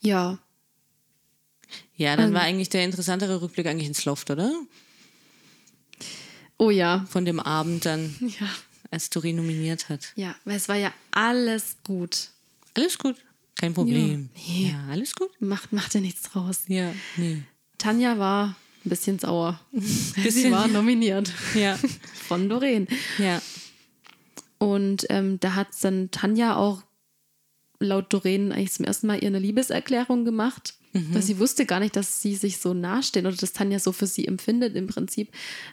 Ja. 0.00 0.38
Ja, 1.96 2.16
dann 2.16 2.28
ähm. 2.28 2.34
war 2.34 2.42
eigentlich 2.42 2.70
der 2.70 2.84
interessantere 2.84 3.42
Rückblick 3.42 3.66
eigentlich 3.66 3.88
ins 3.88 4.04
Loft, 4.04 4.30
oder? 4.30 4.52
Oh 6.58 6.70
ja. 6.70 7.06
Von 7.10 7.24
dem 7.24 7.40
Abend 7.40 7.84
dann, 7.84 8.16
ja. 8.20 8.48
als 8.90 9.10
Dori 9.10 9.32
nominiert 9.34 9.88
hat. 9.90 10.12
Ja, 10.16 10.34
weil 10.44 10.56
es 10.56 10.68
war 10.68 10.76
ja 10.76 10.92
alles 11.10 11.76
gut. 11.84 12.30
Alles 12.74 12.98
gut, 12.98 13.16
kein 13.58 13.74
Problem. 13.74 14.30
Ja, 14.34 14.52
nee. 14.52 14.70
ja 14.70 14.86
alles 14.90 15.14
gut. 15.14 15.30
Macht, 15.40 15.72
macht 15.72 15.94
ja 15.94 16.00
nichts 16.00 16.22
draus. 16.22 16.62
Ja, 16.68 16.94
nee. 17.16 17.42
Tanja 17.78 18.18
war 18.18 18.56
ein 18.86 18.90
bisschen 18.90 19.18
sauer. 19.18 19.60
Bisschen. 19.72 20.30
Sie 20.30 20.50
war 20.50 20.68
nominiert. 20.68 21.32
Ja. 21.54 21.78
Von 22.28 22.48
Doreen. 22.48 22.86
Ja. 23.18 23.42
Und 24.58 25.06
ähm, 25.10 25.38
da 25.40 25.54
hat 25.54 25.68
dann 25.82 26.10
Tanja 26.10 26.56
auch 26.56 26.82
laut 27.78 28.12
Doreen 28.12 28.52
eigentlich 28.52 28.72
zum 28.72 28.86
ersten 28.86 29.06
Mal 29.06 29.22
ihre 29.22 29.38
Liebeserklärung 29.38 30.24
gemacht. 30.24 30.74
Mhm. 30.92 31.14
Weil 31.14 31.22
sie 31.22 31.38
wusste 31.38 31.66
gar 31.66 31.80
nicht, 31.80 31.96
dass 31.96 32.22
sie 32.22 32.36
sich 32.36 32.58
so 32.58 32.72
nahestehen 32.72 33.26
oder 33.26 33.36
dass 33.36 33.52
Tanja 33.52 33.78
so 33.78 33.92
für 33.92 34.06
sie 34.06 34.26
empfindet 34.26 34.76
im 34.76 34.86
Prinzip. 34.86 35.30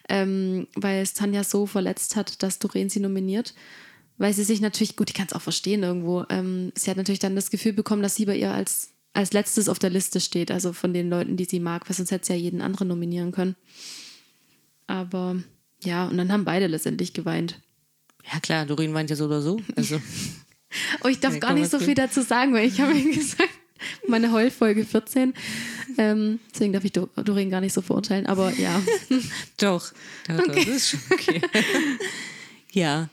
Ähm, 0.10 0.68
weil 0.76 1.02
es 1.02 1.14
Tanja 1.14 1.44
so 1.44 1.66
verletzt 1.66 2.16
hat, 2.16 2.44
dass 2.44 2.60
Doreen 2.60 2.90
sie 2.90 3.00
nominiert. 3.00 3.54
Weil 4.18 4.34
sie 4.34 4.44
sich 4.44 4.62
natürlich, 4.62 4.96
gut, 4.96 5.10
ich 5.10 5.16
kann 5.16 5.28
es 5.28 5.34
auch 5.34 5.42
verstehen 5.42 5.82
irgendwo, 5.84 6.24
ähm, 6.30 6.72
sie 6.76 6.90
hat 6.92 6.98
natürlich 6.98 7.20
dann 7.20 7.36
das 7.36 7.50
Gefühl 7.50 7.74
bekommen, 7.74 8.04
dass 8.04 8.16
sie 8.16 8.26
bei 8.26 8.38
ihr 8.38 8.54
als 8.54 8.93
als 9.14 9.34
letztes 9.34 9.70
auf 9.70 9.80
der 9.80 9.92
Liste 9.92 10.20
steht, 10.20 10.52
also 10.52 10.74
von 10.74 10.94
den 10.94 11.10
Leuten, 11.10 11.38
die 11.38 11.46
sie 11.46 11.60
mag, 11.60 11.88
weil 11.88 11.96
sonst 11.96 12.12
hätte 12.12 12.28
sie 12.28 12.34
ja 12.34 12.40
jeden 12.40 12.62
anderen 12.62 12.88
nominieren 12.88 13.32
können. 13.32 13.56
Aber 14.88 15.38
ja, 15.84 16.06
und 16.08 16.18
dann 16.18 16.32
haben 16.32 16.46
beide 16.46 16.68
letztendlich 16.68 17.14
geweint. 17.14 17.60
Ja 18.32 18.40
klar, 18.40 18.66
Doreen 18.66 18.94
weint 18.94 19.10
ja 19.10 19.16
so 19.16 19.26
oder 19.26 19.42
so. 19.42 19.60
Also. 19.76 20.02
oh, 21.04 21.08
ich 21.08 21.20
darf 21.20 21.34
ja, 21.34 21.40
gar 21.40 21.54
nicht 21.54 21.70
so 21.70 21.80
viel 21.80 21.96
dazu 21.96 22.22
sagen, 22.22 22.54
weil 22.54 22.68
ich 22.68 22.82
habe 22.82 22.94
ihm 22.94 23.12
gesagt, 23.14 23.50
meine 24.08 24.32
Heulfolge 24.32 24.86
14. 24.86 25.34
Ähm, 25.98 26.40
deswegen 26.52 26.74
darf 26.74 26.84
ich 26.84 26.94
Doreen 26.94 27.50
gar 27.50 27.62
nicht 27.62 27.74
so 27.74 27.82
verurteilen, 27.82 28.26
aber 28.26 28.52
ja. 28.54 28.82
doch, 29.58 29.92
doch, 30.28 30.40
okay. 30.40 30.48
doch, 30.48 30.56
das 30.56 30.68
ist 30.68 30.90
schon 30.90 31.00
okay. 31.12 31.42
ja, 32.72 33.10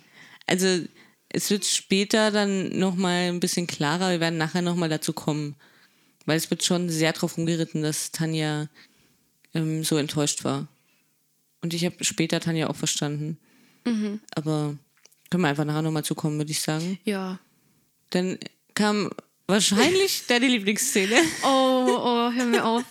also 0.46 0.84
es 1.28 1.50
wird 1.50 1.64
später 1.64 2.30
dann 2.30 2.78
nochmal 2.78 3.28
ein 3.28 3.40
bisschen 3.40 3.66
klarer. 3.66 4.10
Wir 4.10 4.20
werden 4.20 4.38
nachher 4.38 4.62
nochmal 4.62 4.88
dazu 4.88 5.12
kommen, 5.12 5.56
weil 6.30 6.36
es 6.36 6.48
wird 6.48 6.62
schon 6.62 6.88
sehr 6.88 7.12
darauf 7.12 7.36
umgeritten, 7.36 7.82
dass 7.82 8.12
Tanja 8.12 8.68
ähm, 9.52 9.82
so 9.82 9.96
enttäuscht 9.96 10.44
war. 10.44 10.68
Und 11.60 11.74
ich 11.74 11.84
habe 11.84 12.04
später 12.04 12.38
Tanja 12.38 12.68
auch 12.68 12.76
verstanden. 12.76 13.36
Mhm. 13.84 14.20
Aber 14.36 14.76
können 15.28 15.42
wir 15.42 15.48
einfach 15.48 15.64
nachher 15.64 15.82
nochmal 15.82 16.04
zukommen, 16.04 16.38
würde 16.38 16.52
ich 16.52 16.60
sagen. 16.60 17.00
Ja. 17.02 17.40
Dann 18.10 18.38
kam 18.74 19.10
wahrscheinlich 19.48 20.22
deine 20.28 20.46
Lieblingsszene. 20.46 21.16
Oh, 21.42 21.98
oh, 21.98 22.30
hör 22.32 22.44
mir 22.44 22.64
auf. 22.64 22.84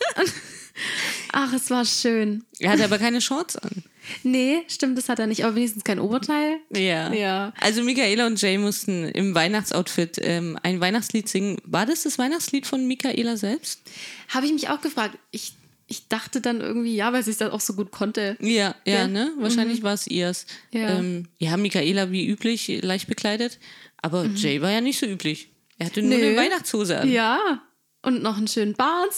Ach, 1.31 1.53
es 1.53 1.69
war 1.69 1.85
schön. 1.85 2.43
Er 2.59 2.71
hatte 2.71 2.83
aber 2.83 2.99
keine 2.99 3.21
Shorts 3.21 3.55
an. 3.55 3.85
Nee, 4.23 4.63
stimmt, 4.67 4.97
das 4.97 5.09
hat 5.09 5.19
er 5.19 5.27
nicht, 5.27 5.43
aber 5.43 5.55
wenigstens 5.55 5.83
kein 5.83 5.99
Oberteil. 5.99 6.57
Ja. 6.73 7.13
ja. 7.13 7.53
Also 7.59 7.83
Michaela 7.83 8.27
und 8.27 8.41
Jay 8.41 8.57
mussten 8.57 9.05
im 9.05 9.35
Weihnachtsoutfit 9.35 10.17
ähm, 10.21 10.57
ein 10.63 10.79
Weihnachtslied 10.79 11.27
singen. 11.27 11.57
War 11.63 11.85
das 11.85 12.03
das 12.03 12.17
Weihnachtslied 12.17 12.67
von 12.67 12.87
Michaela 12.87 13.37
selbst? 13.37 13.81
Habe 14.29 14.45
ich 14.45 14.53
mich 14.53 14.69
auch 14.69 14.81
gefragt. 14.81 15.17
Ich, 15.31 15.53
ich 15.87 16.07
dachte 16.07 16.41
dann 16.41 16.61
irgendwie, 16.61 16.95
ja, 16.95 17.13
weil 17.13 17.23
sie 17.23 17.31
es 17.31 17.37
dann 17.37 17.51
auch 17.51 17.61
so 17.61 17.73
gut 17.73 17.91
konnte. 17.91 18.37
Ja, 18.39 18.75
ja, 18.85 18.93
ja. 18.93 19.07
ne? 19.07 19.31
Wahrscheinlich 19.37 19.79
mhm. 19.79 19.83
war 19.83 19.93
es 19.93 20.07
ihrs. 20.07 20.45
Ja. 20.71 20.99
Ähm, 20.99 21.27
ja, 21.37 21.57
Michaela 21.57 22.11
wie 22.11 22.27
üblich, 22.27 22.79
leicht 22.81 23.07
bekleidet. 23.07 23.59
Aber 24.01 24.23
mhm. 24.23 24.35
Jay 24.35 24.61
war 24.61 24.71
ja 24.71 24.81
nicht 24.81 24.99
so 24.99 25.05
üblich. 25.05 25.51
Er 25.77 25.87
hatte 25.87 26.01
nur 26.01 26.17
Nö. 26.17 26.27
eine 26.27 26.37
Weihnachtshose 26.37 26.99
an. 26.99 27.09
Ja. 27.09 27.61
Und 28.01 28.21
noch 28.21 28.37
einen 28.37 28.47
schönen 28.47 28.75
Bart. 28.75 29.13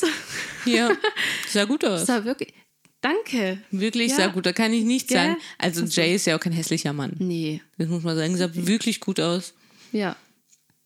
Ja, 0.66 0.92
sah 1.48 1.66
gut 1.66 1.86
aus. 1.86 2.06
Sah 2.06 2.26
wirklich. 2.26 2.54
Danke. 3.02 3.60
Wirklich 3.72 4.12
ja. 4.12 4.18
sehr 4.18 4.30
gut, 4.30 4.46
da 4.46 4.54
kann 4.54 4.72
ich 4.74 4.84
nichts 4.84 5.12
sagen. 5.12 5.38
Also 5.58 5.84
Jay 5.86 6.16
ist 6.16 6.28
ja 6.28 6.36
auch 6.36 6.40
kein 6.40 6.54
hässlicher 6.54 6.94
Mann. 6.94 7.16
Nee. 7.18 7.62
Das 7.78 7.88
muss 7.88 8.04
man 8.04 8.16
sagen, 8.16 8.38
sah 8.38 8.50
wirklich 8.54 9.00
gut 9.00 9.20
aus. 9.20 9.54
Ja. 9.92 10.16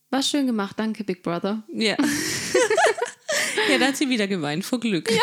War 0.10 0.24
schön 0.24 0.48
gemacht, 0.48 0.80
danke 0.80 1.04
Big 1.04 1.22
Brother. 1.24 1.64
Ja. 1.74 1.98
ja, 3.70 3.78
da 3.78 3.88
hat 3.88 3.98
sie 3.98 4.10
wieder 4.10 4.28
geweint 4.28 4.64
vor 4.64 4.80
Glück. 4.80 5.12
Ja. 5.12 5.20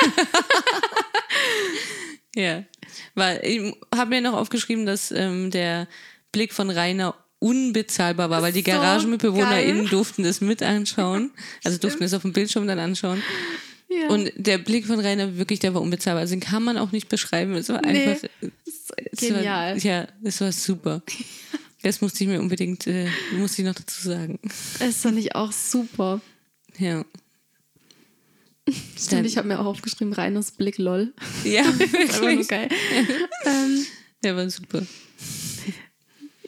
ja. 2.43 2.65
Weil 3.15 3.41
ich 3.43 3.75
habe 3.95 4.11
mir 4.11 4.21
noch 4.21 4.35
aufgeschrieben, 4.35 4.85
dass 4.85 5.11
ähm, 5.13 5.51
der 5.51 5.89
Blick 6.31 6.53
von 6.53 6.69
Rainer 6.69 7.15
unbezahlbar 7.39 8.31
war, 8.31 8.43
weil 8.43 8.53
die 8.53 8.63
GaragenmitbewohnerInnen 8.63 9.85
so 9.85 9.91
durften 9.91 10.23
das 10.23 10.41
mit 10.41 10.63
anschauen. 10.63 11.33
Also 11.65 11.79
durften 11.79 12.05
es 12.05 12.15
auf 12.15 12.23
dem 12.23 12.33
Bildschirm 12.33 12.67
dann 12.67 12.79
anschauen. 12.79 13.23
Ja. 14.01 14.09
Und 14.09 14.33
der 14.37 14.59
Blick 14.59 14.87
von 14.87 15.01
Rainer, 15.01 15.37
wirklich, 15.37 15.59
der 15.61 15.75
war 15.75 15.83
unbezahlbar. 15.83 16.21
Also 16.21 16.35
den 16.35 16.41
kann 16.41 16.63
man 16.63 16.79
auch 16.79 16.93
nicht 16.93 17.09
beschreiben. 17.09 17.55
Es 17.55 17.69
war 17.69 17.83
nee, 17.83 18.07
einfach. 18.07 18.29
genial. 19.17 19.77
War, 19.77 19.83
ja, 19.83 20.09
es 20.23 20.41
war 20.41 20.53
super. 20.53 21.03
Das 21.85 22.01
musste 22.01 22.23
ich 22.23 22.31
mir 22.31 22.39
unbedingt, 22.39 22.87
äh, 22.87 23.09
musste 23.33 23.63
ich 23.63 23.67
noch 23.67 23.75
dazu 23.75 24.01
sagen. 24.01 24.39
Das 24.79 24.99
fand 24.99 25.19
ich 25.19 25.35
auch 25.35 25.51
super. 25.51 26.21
Ja. 26.79 27.05
Stimmt, 28.97 29.27
ich 29.27 29.37
habe 29.37 29.49
mir 29.49 29.59
auch 29.59 29.67
aufgeschrieben, 29.67 30.13
Reiners 30.13 30.53
Blick, 30.53 30.79
lol. 30.79 31.13
Ja, 31.43 31.63
ist 31.63 31.97
einfach 31.97 32.21
nur 32.21 32.45
geil. 32.45 32.69
ähm, 33.47 33.87
Der 34.23 34.37
war 34.37 34.49
super. 34.49 34.87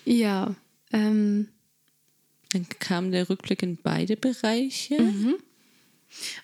ja, 0.04 0.54
ähm, 0.92 1.48
Dann 2.52 2.68
kam 2.78 3.10
der 3.10 3.28
Rückblick 3.28 3.64
in 3.64 3.76
beide 3.76 4.16
Bereiche. 4.16 4.94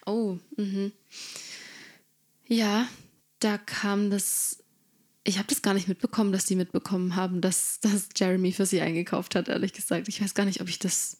Oh, 0.06 0.38
mhm. 0.56 0.92
Ja, 2.46 2.88
da 3.38 3.58
kam 3.58 4.10
das. 4.10 4.62
Ich 5.22 5.36
habe 5.38 5.48
das 5.48 5.62
gar 5.62 5.74
nicht 5.74 5.86
mitbekommen, 5.88 6.32
dass 6.32 6.46
die 6.46 6.56
mitbekommen 6.56 7.14
haben, 7.14 7.40
dass, 7.40 7.78
dass 7.80 8.08
Jeremy 8.16 8.52
für 8.52 8.66
sie 8.66 8.80
eingekauft 8.80 9.34
hat, 9.34 9.48
ehrlich 9.48 9.72
gesagt. 9.72 10.08
Ich 10.08 10.20
weiß 10.22 10.34
gar 10.34 10.46
nicht, 10.46 10.60
ob 10.60 10.68
ich 10.68 10.78
das 10.78 11.18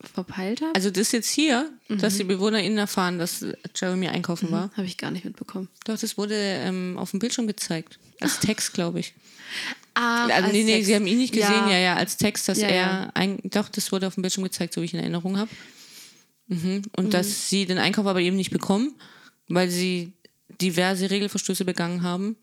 verpeilt 0.00 0.62
habe. 0.62 0.74
Also 0.74 0.90
das 0.90 1.12
jetzt 1.12 1.28
hier, 1.28 1.70
dass 1.88 2.16
die 2.16 2.24
BewohnerInnen 2.24 2.78
erfahren, 2.78 3.18
dass 3.18 3.44
Jeremy 3.76 4.08
einkaufen 4.08 4.50
war. 4.50 4.70
Habe 4.74 4.86
ich 4.86 4.96
gar 4.96 5.10
nicht 5.10 5.24
mitbekommen. 5.26 5.68
Doch, 5.84 5.98
das 5.98 6.16
wurde 6.16 6.34
ähm, 6.36 6.96
auf 6.96 7.10
dem 7.10 7.18
Bildschirm 7.20 7.46
gezeigt. 7.46 7.98
Als 8.20 8.40
Text, 8.40 8.72
glaube 8.72 9.00
ich. 9.00 9.14
Ah, 9.94 10.22
Also, 10.26 10.32
als 10.44 10.52
nee, 10.52 10.62
nee, 10.62 10.72
Text. 10.74 10.86
sie 10.86 10.94
haben 10.94 11.06
ihn 11.06 11.18
nicht 11.18 11.32
gesehen, 11.34 11.68
ja, 11.68 11.76
ja, 11.78 11.96
als 11.96 12.16
Text, 12.16 12.48
dass 12.48 12.58
Ja, 12.58 12.68
er 12.68 12.74
ja. 12.76 13.10
ein, 13.14 13.40
doch, 13.44 13.68
das 13.68 13.92
wurde 13.92 14.06
auf 14.06 14.14
dem 14.14 14.22
Bildschirm 14.22 14.44
gezeigt, 14.44 14.72
so 14.72 14.80
wie 14.80 14.86
ich 14.86 14.94
in 14.94 15.00
Erinnerung 15.00 15.36
habe. 15.36 15.50
Mhm. 16.50 16.82
Und 16.96 17.14
dass 17.14 17.48
sie 17.48 17.64
den 17.64 17.78
Einkauf 17.78 18.06
aber 18.06 18.20
eben 18.20 18.36
nicht 18.36 18.50
bekommen, 18.50 18.94
weil 19.48 19.70
sie 19.70 20.12
diverse 20.60 21.10
Regelverstöße 21.10 21.64
begangen 21.64 22.02
haben. 22.02 22.36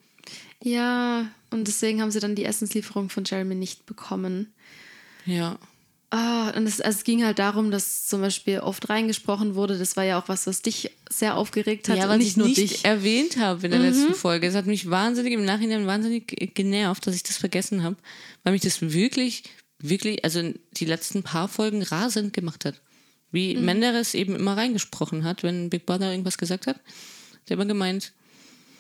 Ja, 0.64 1.30
und 1.52 1.68
deswegen 1.68 2.02
haben 2.02 2.12
sie 2.12 2.22
dann 2.22 2.34
die 2.34 2.46
Essenslieferung 2.46 3.10
von 3.10 3.26
Jeremy 3.26 3.54
nicht 3.54 3.86
bekommen. 3.86 4.54
Ja. 5.26 5.60
Ah, 6.10 6.52
und 6.52 6.66
es, 6.66 6.80
also 6.80 7.00
es 7.00 7.04
ging 7.04 7.26
halt 7.26 7.38
darum, 7.38 7.70
dass 7.70 8.06
zum 8.06 8.22
Beispiel 8.22 8.60
oft 8.60 8.88
reingesprochen 8.90 9.56
wurde. 9.56 9.78
Das 9.78 9.98
war 9.98 10.06
ja 10.06 10.18
auch 10.18 10.30
was, 10.30 10.48
was 10.48 10.62
dich 10.62 10.90
sehr 11.10 11.36
aufgeregt 11.36 11.90
hat. 11.90 11.98
Ja, 11.98 12.08
was 12.08 12.18
nicht 12.18 12.28
ich 12.30 12.38
nur 12.38 12.48
nicht 12.48 12.58
dich. 12.58 12.86
erwähnt 12.86 13.38
habe 13.38 13.66
in 13.66 13.72
der 13.72 13.82
letzten 13.82 14.14
Folge. 14.14 14.48
Es 14.48 14.56
hat 14.56 14.68
mich 14.68 14.90
wahnsinnig 14.90 15.34
im 15.34 15.44
Nachhinein 15.44 15.86
wahnsinnig 15.86 16.28
genervt, 16.56 17.06
dass 17.06 17.16
ich 17.16 17.24
das 17.24 17.36
vergessen 17.36 17.84
habe, 17.84 17.98
weil 18.44 18.54
mich 18.54 18.62
das 18.62 18.82
wirklich, 18.82 19.44
wirklich, 19.80 20.24
also 20.24 20.54
die 20.72 20.86
letzten 20.86 21.24
paar 21.24 21.50
Folgen 21.50 21.84
rasend 21.84 22.32
gemacht 22.32 22.64
hat. 22.64 22.82
Wie 23.32 23.56
Menderes 23.56 24.14
eben 24.14 24.36
immer 24.36 24.56
reingesprochen 24.56 25.24
hat, 25.24 25.44
wenn 25.44 25.70
Big 25.70 25.86
Brother 25.86 26.12
irgendwas 26.12 26.38
gesagt 26.38 26.68
hat. 26.68 26.78
Der 27.48 27.58
hat 27.58 27.64
immer 27.64 27.66
gemeint, 27.66 28.14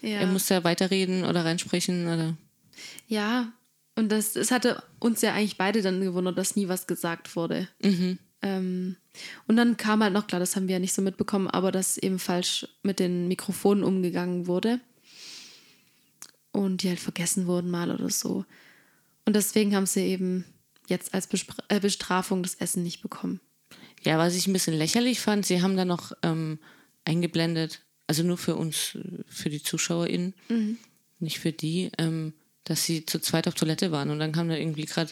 Ja. 0.01 0.19
er 0.19 0.27
muss 0.27 0.47
da 0.47 0.63
weiterreden 0.63 1.25
oder 1.25 1.43
reinsprechen 1.45 2.07
oder. 2.07 2.37
Ja, 3.07 3.51
und 3.95 4.09
das, 4.11 4.35
es 4.35 4.51
hatte 4.51 4.83
uns 4.99 5.21
ja 5.21 5.33
eigentlich 5.33 5.57
beide 5.57 5.81
dann 5.81 5.99
gewundert, 6.01 6.37
dass 6.37 6.55
nie 6.55 6.67
was 6.67 6.87
gesagt 6.87 7.35
wurde. 7.35 7.67
Ähm, 8.41 8.95
und 9.47 9.57
dann 9.57 9.75
kam 9.77 10.03
halt 10.03 10.13
noch, 10.13 10.27
klar, 10.27 10.39
das 10.39 10.55
haben 10.55 10.67
wir 10.67 10.73
ja 10.73 10.79
nicht 10.79 10.93
so 10.93 11.01
mitbekommen, 11.01 11.47
aber 11.47 11.71
dass 11.71 11.97
eben 11.97 12.19
falsch 12.19 12.67
mit 12.83 12.99
den 12.99 13.27
Mikrofonen 13.27 13.83
umgegangen 13.83 14.45
wurde. 14.47 14.79
Und 16.51 16.83
die 16.83 16.89
halt 16.89 16.99
vergessen 16.99 17.47
wurden 17.47 17.69
mal 17.69 17.91
oder 17.91 18.09
so. 18.09 18.45
Und 19.25 19.35
deswegen 19.35 19.75
haben 19.75 19.85
sie 19.85 20.01
eben 20.01 20.45
jetzt 20.87 21.13
als 21.13 21.27
Bespr 21.27 21.55
äh, 21.67 21.79
Bestrafung 21.79 22.43
das 22.43 22.55
Essen 22.55 22.83
nicht 22.83 23.01
bekommen. 23.01 23.41
Ja, 24.07 24.17
was 24.17 24.35
ich 24.35 24.47
ein 24.47 24.53
bisschen 24.53 24.73
lächerlich 24.77 25.19
fand, 25.19 25.45
sie 25.45 25.61
haben 25.61 25.75
da 25.75 25.83
noch 25.83 26.13
ähm, 26.23 26.59
eingeblendet, 27.03 27.81
also 28.07 28.23
nur 28.23 28.37
für 28.37 28.55
uns, 28.55 28.95
äh, 28.95 29.23
für 29.27 29.49
die 29.49 29.61
ZuschauerInnen, 29.61 30.33
nicht 31.19 31.39
für 31.39 31.51
die, 31.51 31.91
ähm, 31.97 32.33
dass 32.63 32.85
sie 32.85 33.05
zu 33.05 33.19
zweit 33.19 33.47
auf 33.49 33.53
Toilette 33.55 33.91
waren. 33.91 34.09
Und 34.09 34.19
dann 34.19 34.31
kam 34.31 34.47
da 34.47 34.55
irgendwie 34.55 34.85
gerade 34.85 35.11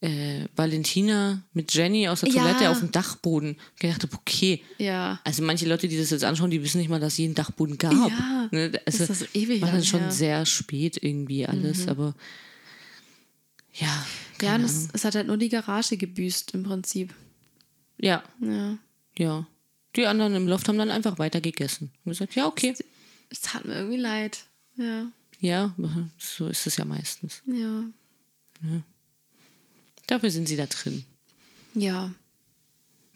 äh, 0.00 0.46
Valentina 0.56 1.42
mit 1.52 1.74
Jenny 1.74 2.08
aus 2.08 2.20
der 2.20 2.30
Ja. 2.30 2.42
Toilette 2.42 2.70
auf 2.70 2.78
dem 2.80 2.90
Dachboden. 2.92 3.56
Ich 3.80 3.90
dachte, 3.90 4.08
okay. 4.14 4.62
Ja. 4.78 5.20
Also 5.24 5.42
manche 5.42 5.66
Leute, 5.66 5.86
die 5.88 5.98
das 5.98 6.10
jetzt 6.10 6.24
anschauen, 6.24 6.50
die 6.50 6.62
wissen 6.62 6.78
nicht 6.78 6.88
mal, 6.90 7.00
dass 7.00 7.14
es 7.14 7.18
jeden 7.18 7.34
Dachboden 7.34 7.76
gab. 7.78 7.92
Ja, 7.92 8.48
ne? 8.50 8.72
also, 8.86 9.06
das 9.06 9.20
ist 9.20 9.34
ewig 9.36 9.60
War 9.62 9.70
dann 9.72 9.84
schon 9.84 10.00
her. 10.00 10.08
Mhm. 10.08 10.12
sehr 10.14 10.46
spät 10.46 11.02
irgendwie 11.02 11.46
alles, 11.46 11.88
aber 11.88 12.14
ja. 13.74 14.06
Ja, 14.42 14.56
und 14.56 14.64
Ahnung. 14.64 14.90
es 14.92 15.04
hat 15.04 15.14
halt 15.14 15.26
nur 15.26 15.36
die 15.36 15.48
Garage 15.48 15.96
gebüßt 15.96 16.54
im 16.54 16.62
Prinzip. 16.64 17.14
Ja, 17.98 18.22
Ja. 18.40 18.78
ja. 19.16 19.46
Die 19.96 20.06
anderen 20.06 20.34
im 20.34 20.48
Loft 20.48 20.68
haben 20.68 20.78
dann 20.78 20.90
einfach 20.90 21.18
weiter 21.18 21.40
gegessen. 21.40 21.92
Und 22.04 22.10
gesagt, 22.10 22.34
ja, 22.34 22.46
okay. 22.46 22.74
Es 23.30 23.40
tat 23.40 23.64
mir 23.64 23.74
irgendwie 23.74 23.98
leid. 23.98 24.44
Ja. 24.76 25.06
Ja, 25.40 25.74
so 26.18 26.48
ist 26.48 26.66
es 26.66 26.76
ja 26.76 26.84
meistens. 26.84 27.42
Ja. 27.46 27.84
Dafür 30.06 30.30
sind 30.30 30.48
sie 30.48 30.56
da 30.56 30.66
drin. 30.66 31.04
Ja. 31.74 32.12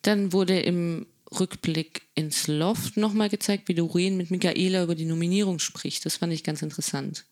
Dann 0.02 0.32
wurde 0.32 0.60
im 0.60 1.06
Rückblick 1.38 2.02
ins 2.14 2.46
Loft 2.46 2.96
nochmal 2.96 3.28
gezeigt, 3.28 3.68
wie 3.68 3.74
Doreen 3.74 4.16
mit 4.16 4.30
Michaela 4.30 4.82
über 4.84 4.94
die 4.94 5.04
Nominierung 5.04 5.58
spricht. 5.58 6.06
Das 6.06 6.16
fand 6.16 6.32
ich 6.32 6.44
ganz 6.44 6.62
interessant. 6.62 7.24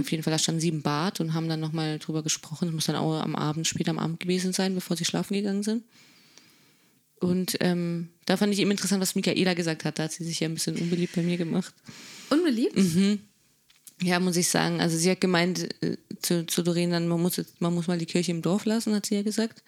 Auf 0.00 0.10
jeden 0.10 0.22
Fall, 0.22 0.30
da 0.30 0.38
standen 0.38 0.60
sie 0.62 0.68
im 0.68 0.80
Bad 0.82 1.20
und 1.20 1.34
haben 1.34 1.48
dann 1.48 1.60
nochmal 1.60 1.98
drüber 1.98 2.22
gesprochen. 2.22 2.66
Das 2.66 2.74
muss 2.74 2.86
dann 2.86 2.96
auch 2.96 3.20
am 3.20 3.36
Abend, 3.36 3.66
später 3.66 3.90
am 3.90 3.98
Abend 3.98 4.18
gewesen 4.20 4.52
sein, 4.54 4.74
bevor 4.74 4.96
sie 4.96 5.04
schlafen 5.04 5.34
gegangen 5.34 5.62
sind. 5.62 5.84
Und 7.20 7.56
ähm, 7.60 8.10
da 8.26 8.36
fand 8.36 8.52
ich 8.52 8.60
eben 8.60 8.70
interessant, 8.70 9.00
was 9.00 9.14
Michaela 9.14 9.54
gesagt 9.54 9.84
hat. 9.84 9.98
Da 9.98 10.04
hat 10.04 10.12
sie 10.12 10.24
sich 10.24 10.40
ja 10.40 10.48
ein 10.48 10.54
bisschen 10.54 10.76
unbeliebt 10.76 11.14
bei 11.16 11.22
mir 11.22 11.36
gemacht. 11.36 11.74
Unbeliebt? 12.30 12.76
Ja, 14.02 14.20
muss 14.20 14.36
ich 14.36 14.48
sagen. 14.48 14.80
Also 14.80 14.96
sie 14.96 15.10
hat 15.10 15.20
gemeint 15.20 15.68
äh, 15.82 15.96
zu, 16.20 16.46
zu 16.46 16.62
Doreen 16.62 16.90
dann, 16.90 17.08
man 17.08 17.20
muss, 17.20 17.36
jetzt, 17.36 17.60
man 17.60 17.74
muss 17.74 17.88
mal 17.88 17.98
die 17.98 18.06
Kirche 18.06 18.30
im 18.30 18.42
Dorf 18.42 18.64
lassen, 18.64 18.94
hat 18.94 19.06
sie 19.06 19.16
ja 19.16 19.22
gesagt. 19.22 19.62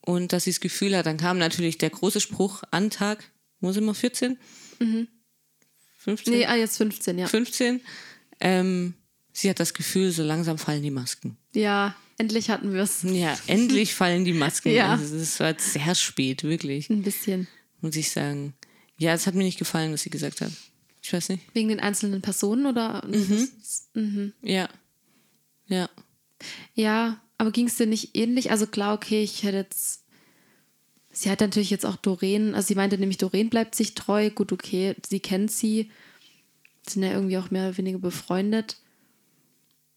Und 0.00 0.32
dass 0.32 0.44
sie 0.44 0.50
das 0.50 0.60
Gefühl 0.60 0.96
hat, 0.96 1.06
dann 1.06 1.16
kam 1.16 1.38
natürlich 1.38 1.78
der 1.78 1.90
große 1.90 2.20
Spruch 2.20 2.62
an 2.70 2.90
Tag, 2.90 3.24
wo 3.60 3.72
sind 3.72 3.84
wir, 3.84 3.94
14? 3.94 4.36
15? 5.98 6.32
Nee, 6.32 6.46
ah, 6.46 6.56
jetzt 6.56 6.76
15, 6.76 7.18
ja. 7.18 7.26
15. 7.28 7.80
Ähm, 8.40 8.94
sie 9.32 9.48
hat 9.48 9.60
das 9.60 9.74
Gefühl, 9.74 10.10
so 10.10 10.24
langsam 10.24 10.58
fallen 10.58 10.82
die 10.82 10.90
Masken. 10.90 11.36
Ja, 11.54 11.94
endlich 12.18 12.50
hatten 12.50 12.72
wir 12.72 12.82
es. 12.82 13.02
Ja, 13.02 13.36
endlich 13.46 13.94
fallen 13.94 14.24
die 14.24 14.32
Masken. 14.32 14.70
Ja. 14.72 14.92
Also 14.92 15.16
es 15.16 15.38
war 15.40 15.48
jetzt 15.50 15.72
sehr 15.72 15.94
spät, 15.94 16.44
wirklich, 16.44 16.90
Ein 16.90 17.02
bisschen. 17.02 17.48
muss 17.80 17.96
ich 17.96 18.10
sagen. 18.10 18.54
Ja, 18.98 19.12
es 19.14 19.26
hat 19.26 19.34
mir 19.34 19.44
nicht 19.44 19.58
gefallen, 19.58 19.92
was 19.92 20.02
sie 20.02 20.10
gesagt 20.10 20.40
hat. 20.40 20.52
Ich 21.02 21.12
weiß 21.12 21.30
nicht. 21.30 21.42
Wegen 21.54 21.68
den 21.68 21.80
einzelnen 21.80 22.22
Personen 22.22 22.66
oder? 22.66 23.04
Ja. 24.42 24.68
Ja. 25.66 25.90
Ja, 26.74 27.20
aber 27.38 27.50
ging 27.50 27.66
es 27.66 27.76
dir 27.76 27.86
nicht 27.86 28.16
ähnlich? 28.16 28.50
Also 28.50 28.66
klar, 28.66 28.94
okay, 28.94 29.22
ich 29.22 29.42
hätte 29.42 29.56
jetzt. 29.58 30.04
Sie 31.10 31.28
hat 31.30 31.40
natürlich 31.40 31.70
jetzt 31.70 31.84
auch 31.84 31.96
Doreen, 31.96 32.54
also 32.54 32.68
sie 32.68 32.74
meinte 32.74 32.96
nämlich, 32.96 33.18
Doreen 33.18 33.50
bleibt 33.50 33.74
sich 33.74 33.94
treu. 33.94 34.30
Gut, 34.30 34.50
okay, 34.52 34.94
sie 35.06 35.20
kennt 35.20 35.50
sie. 35.50 35.90
Sind 36.88 37.02
ja 37.02 37.12
irgendwie 37.12 37.36
auch 37.36 37.50
mehr 37.50 37.68
oder 37.68 37.76
weniger 37.78 37.98
befreundet. 37.98 38.78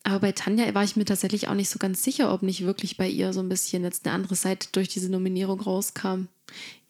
Aber 0.06 0.20
bei 0.20 0.32
Tanja 0.34 0.72
war 0.76 0.84
ich 0.84 0.96
mir 0.96 1.06
tatsächlich 1.06 1.48
auch 1.48 1.56
nicht 1.56 1.72
so 1.72 1.80
ganz 1.80 2.04
sicher, 2.04 2.32
ob 2.32 2.44
nicht 2.44 2.64
wirklich 2.64 2.96
bei 2.96 3.10
ihr 3.10 3.34
so 3.34 3.40
ein 3.40 3.50
bisschen 3.50 3.84
jetzt 3.84 4.06
eine 4.06 4.14
andere 4.14 4.36
Seite 4.36 4.68
durch 4.72 4.88
diese 4.88 5.10
Nominierung 5.10 5.60
rauskam. 5.60 6.28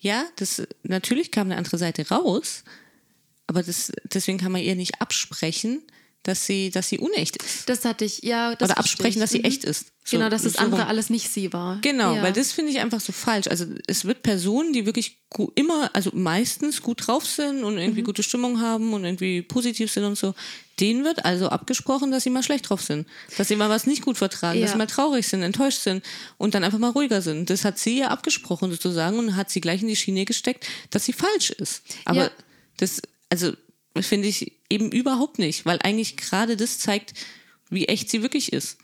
Ja, 0.02 0.26
das, 0.36 0.68
natürlich 0.84 1.32
kam 1.32 1.48
eine 1.48 1.56
andere 1.56 1.78
Seite 1.78 2.10
raus, 2.10 2.66
aber 3.48 3.64
das, 3.64 3.94
deswegen 4.04 4.38
kann 4.38 4.52
man 4.52 4.62
ihr 4.62 4.76
nicht 4.76 5.02
absprechen, 5.02 5.82
dass 6.26 6.46
sie, 6.46 6.72
dass 6.72 6.90
sie 6.90 6.98
unecht 6.98 7.38
ist. 7.38 7.70
Das 7.70 7.86
hatte 7.86 8.04
ich, 8.04 8.24
ja. 8.24 8.52
Oder 8.60 8.78
absprechen, 8.80 9.20
ich. 9.20 9.24
dass 9.24 9.30
sie 9.32 9.40
Mhm. 9.40 9.46
echt 9.46 9.64
ist. 9.64 9.88
So- 10.04 10.18
genau, 10.18 10.30
dass 10.30 10.42
das 10.44 10.54
so 10.54 10.60
andere 10.60 10.82
rum. 10.82 10.90
alles 10.90 11.10
nicht 11.12 11.32
sie 11.32 11.54
war. 11.54 11.80
Genau, 11.82 12.16
ja. 12.16 12.22
weil 12.24 12.34
das 12.34 12.52
finde 12.52 12.72
ich 12.72 12.80
einfach 12.80 13.00
so 13.00 13.12
falsch. 13.12 13.48
Also 13.48 13.66
es 13.88 14.06
wird 14.06 14.24
Personen, 14.24 14.74
die 14.74 14.86
wirklich 14.88 15.20
immer, 15.56 15.90
also 15.94 16.12
meistens 16.14 16.82
gut 16.82 17.08
drauf 17.08 17.26
sind 17.26 17.64
und 17.64 17.78
irgendwie 17.78 18.02
Mhm. 18.02 18.06
gute 18.06 18.24
Stimmung 18.24 18.60
haben 18.60 18.94
und 18.94 19.06
irgendwie 19.06 19.42
positiv 19.44 19.92
sind 19.92 20.04
und 20.04 20.18
so, 20.18 20.34
denen 20.80 21.04
wird 21.04 21.26
also 21.26 21.50
abgesprochen, 21.50 22.12
dass 22.12 22.24
sie 22.24 22.30
mal 22.32 22.44
schlecht 22.44 22.70
drauf 22.70 22.82
sind. 22.82 23.08
Dass 23.38 23.48
sie 23.48 23.56
mal 23.56 23.70
was 23.70 23.86
nicht 23.88 24.02
gut 24.04 24.18
vertragen, 24.18 24.60
dass 24.62 24.70
Ja. 24.72 24.74
sie 24.74 24.78
mal 24.80 24.88
traurig 24.88 25.28
sind, 25.28 25.44
enttäuscht 25.44 25.80
sind 25.82 26.04
und 26.38 26.56
dann 26.56 26.64
einfach 26.64 26.80
mal 26.80 26.90
ruhiger 26.90 27.22
sind. 27.22 27.50
Das 27.50 27.64
hat 27.66 27.78
sie 27.80 28.00
ja 28.00 28.08
abgesprochen 28.10 28.72
sozusagen 28.72 29.18
und 29.20 29.36
hat 29.36 29.50
sie 29.52 29.62
gleich 29.62 29.82
in 29.84 29.88
die 29.88 29.96
Schiene 29.96 30.26
gesteckt, 30.26 30.66
dass 30.90 31.06
sie 31.06 31.14
falsch 31.14 31.52
ist. 31.52 31.84
Aber 32.06 32.24
Ja. 32.26 32.32
das, 32.78 33.02
also 33.30 33.54
finde 34.02 34.28
ich 34.28 34.54
eben 34.70 34.92
überhaupt 34.92 35.40
nicht, 35.40 35.66
weil 35.66 35.80
eigentlich 35.84 36.18
gerade 36.18 36.58
das 36.58 36.80
zeigt, 36.80 37.14
wie 37.72 37.86
echt 37.88 38.10
sie 38.12 38.22
wirklich 38.22 38.54
ist. 38.54 38.78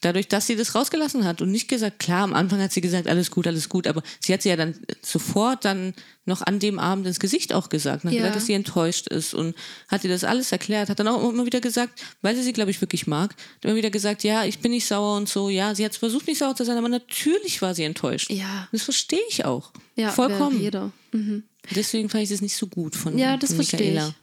Dadurch, 0.00 0.28
dass 0.28 0.46
sie 0.46 0.54
das 0.56 0.74
rausgelassen 0.76 1.24
hat 1.24 1.42
und 1.42 1.50
nicht 1.50 1.68
gesagt, 1.68 1.98
klar, 1.98 2.22
am 2.22 2.32
Anfang 2.34 2.60
hat 2.62 2.72
sie 2.72 2.80
gesagt, 2.80 3.08
alles 3.08 3.30
gut, 3.32 3.46
alles 3.48 3.68
gut, 3.68 3.86
aber 3.88 4.02
sie 4.20 4.32
hat 4.32 4.40
sie 4.42 4.48
ja 4.48 4.56
dann 4.56 4.74
sofort 5.02 5.64
dann 5.64 5.92
noch 6.24 6.40
an 6.40 6.58
dem 6.60 6.78
Abend 6.78 7.06
ins 7.06 7.18
Gesicht 7.20 7.52
auch 7.52 7.68
gesagt, 7.68 8.04
Ja. 8.04 8.10
gesagt, 8.10 8.36
dass 8.36 8.46
sie 8.46 8.52
enttäuscht 8.54 9.08
ist 9.08 9.34
und 9.34 9.54
hat 9.88 10.04
ihr 10.04 10.10
das 10.10 10.22
alles 10.24 10.52
erklärt, 10.52 10.88
hat 10.88 11.00
dann 11.00 11.08
auch 11.08 11.28
immer 11.28 11.44
wieder 11.44 11.60
gesagt, 11.60 12.00
weil 12.22 12.34
sie 12.36 12.42
sie, 12.44 12.52
glaube 12.52 12.70
ich, 12.70 12.80
wirklich 12.80 13.06
mag, 13.08 13.32
hat 13.32 13.64
immer 13.64 13.74
wieder 13.74 13.90
gesagt, 13.90 14.22
ja, 14.22 14.44
ich 14.44 14.60
bin 14.60 14.70
nicht 14.70 14.86
sauer 14.86 15.16
und 15.16 15.28
so, 15.28 15.50
ja, 15.50 15.74
sie 15.74 15.84
hat 15.84 15.94
versucht, 15.96 16.26
nicht 16.28 16.38
sauer 16.38 16.54
zu 16.54 16.64
sein, 16.64 16.78
aber 16.78 16.88
natürlich 16.88 17.60
war 17.60 17.74
sie 17.74 17.82
enttäuscht. 17.84 18.30
Ja. 18.30 18.68
Das 18.72 18.82
verstehe 18.84 19.20
ich 19.28 19.44
auch. 19.44 19.72
ja, 19.96 20.10
Vollkommen. 20.12 20.60
Jeder. 20.60 20.92
Mhm. 21.10 21.42
Deswegen 21.74 22.08
fand 22.08 22.22
ich 22.22 22.30
das 22.30 22.40
nicht 22.40 22.56
so 22.56 22.68
gut 22.68 22.94
von, 22.96 23.18
Ja, 23.18 23.36
das 23.36 23.50
von 23.50 23.56
verstehe 23.56 23.90
Michaela. 23.92 24.08
ich. 24.08 24.14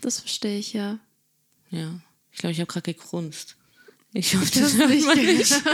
Das 0.00 0.20
verstehe 0.20 0.58
ich, 0.58 0.72
ja. 0.72 0.98
Ja, 1.70 2.00
ich 2.32 2.38
glaube, 2.38 2.52
ich 2.52 2.60
habe 2.60 2.70
gerade 2.72 2.92
gegrunzt. 2.94 3.56
Ich 4.12 4.34
hoffe, 4.34 4.46
das 4.60 4.76
Das 4.76 4.88
nicht 4.88 5.16
nicht. 5.16 5.62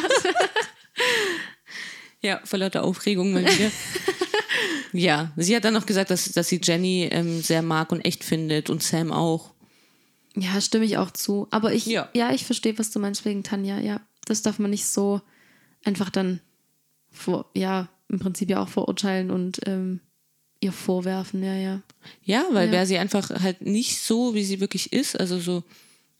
Ja, 2.22 2.40
vor 2.44 2.58
lauter 2.58 2.82
Aufregung 2.82 3.32
mal 3.32 3.44
wieder. 3.44 3.70
Ja, 4.92 5.32
sie 5.36 5.54
hat 5.54 5.64
dann 5.64 5.74
noch 5.74 5.86
gesagt, 5.86 6.10
dass, 6.10 6.24
dass 6.32 6.48
sie 6.48 6.60
Jenny 6.62 7.08
ähm, 7.12 7.42
sehr 7.42 7.62
mag 7.62 7.92
und 7.92 8.00
echt 8.04 8.24
findet 8.24 8.70
und 8.70 8.82
Sam 8.82 9.12
auch. 9.12 9.52
Ja, 10.34 10.60
stimme 10.60 10.84
ich 10.86 10.96
auch 10.96 11.10
zu. 11.10 11.46
Aber 11.50 11.72
ich, 11.72 11.86
Ja. 11.86 12.08
ja, 12.14 12.32
ich 12.32 12.44
verstehe, 12.44 12.78
was 12.78 12.90
du 12.90 12.98
meinst 12.98 13.24
wegen 13.24 13.42
Tanja. 13.42 13.78
Ja, 13.78 14.00
das 14.24 14.42
darf 14.42 14.58
man 14.58 14.70
nicht 14.70 14.86
so 14.86 15.20
einfach 15.84 16.10
dann 16.10 16.40
vor, 17.10 17.50
ja, 17.54 17.88
im 18.08 18.18
Prinzip 18.18 18.48
ja 18.50 18.60
auch 18.62 18.68
verurteilen 18.68 19.30
und 19.30 19.60
ähm, 19.66 20.00
ihr 20.60 20.72
vorwerfen. 20.72 21.42
Ja, 21.42 21.54
ja. 21.54 21.82
Ja, 22.24 22.46
weil 22.52 22.66
Ja. 22.68 22.72
wäre 22.72 22.86
sie 22.86 22.98
einfach 22.98 23.30
halt 23.30 23.62
nicht 23.62 24.00
so, 24.00 24.34
wie 24.34 24.44
sie 24.44 24.60
wirklich 24.60 24.92
ist, 24.92 25.18
also 25.18 25.38
so 25.38 25.62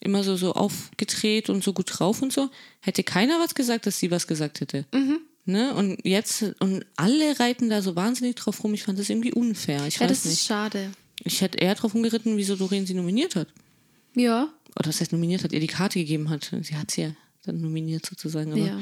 immer 0.01 0.22
so, 0.24 0.37
so 0.37 0.53
aufgedreht 0.53 1.49
und 1.49 1.64
so 1.64 1.72
gut 1.72 1.87
drauf 1.89 2.22
und 2.22 2.32
so, 2.32 2.51
hätte 2.80 3.03
keiner 3.03 3.41
was 3.41 3.55
gesagt, 3.55 3.87
dass 3.87 3.99
sie 3.99 4.11
was 4.11 4.26
gesagt 4.26 4.61
hätte. 4.61 4.84
Mhm. 4.93 5.18
Ne? 5.47 5.74
Und 5.74 6.05
jetzt, 6.05 6.43
und 6.59 6.84
alle 6.97 7.39
reiten 7.41 7.70
da 7.70 7.80
so 7.80 7.95
wahnsinnig 7.97 8.34
drauf 8.37 8.62
rum. 8.64 8.74
Ich 8.74 8.82
fand 8.82 8.99
das 8.99 9.09
irgendwie 9.11 9.32
unfair. 9.32 9.87
Ich 9.87 9.95
Ja, 9.97 10.01
weiß 10.03 10.09
das 10.09 10.18
ist 10.18 10.24
nicht. 10.26 10.43
schade. 10.47 10.91
Ich 11.24 11.41
hätte 11.41 11.59
eher 11.59 11.74
drauf 11.74 11.95
umgeritten, 11.95 12.37
wieso 12.37 12.57
Doreen 12.57 12.84
sie 12.87 12.95
nominiert 12.95 13.37
hat. 13.37 13.49
Ja, 14.14 14.49
Oder 14.78 14.89
was 14.89 15.01
heißt 15.01 15.12
nominiert 15.12 15.45
hat, 15.45 15.53
ihr 15.53 15.61
die 15.61 15.66
Karte 15.68 15.99
gegeben 15.99 16.28
hat. 16.28 16.53
Sie 16.62 16.76
hat 16.76 16.91
sie 16.91 17.03
ja 17.03 17.11
dann 17.45 17.61
nominiert 17.62 18.05
sozusagen. 18.05 18.53
Aber 18.53 18.61
ja. 18.61 18.80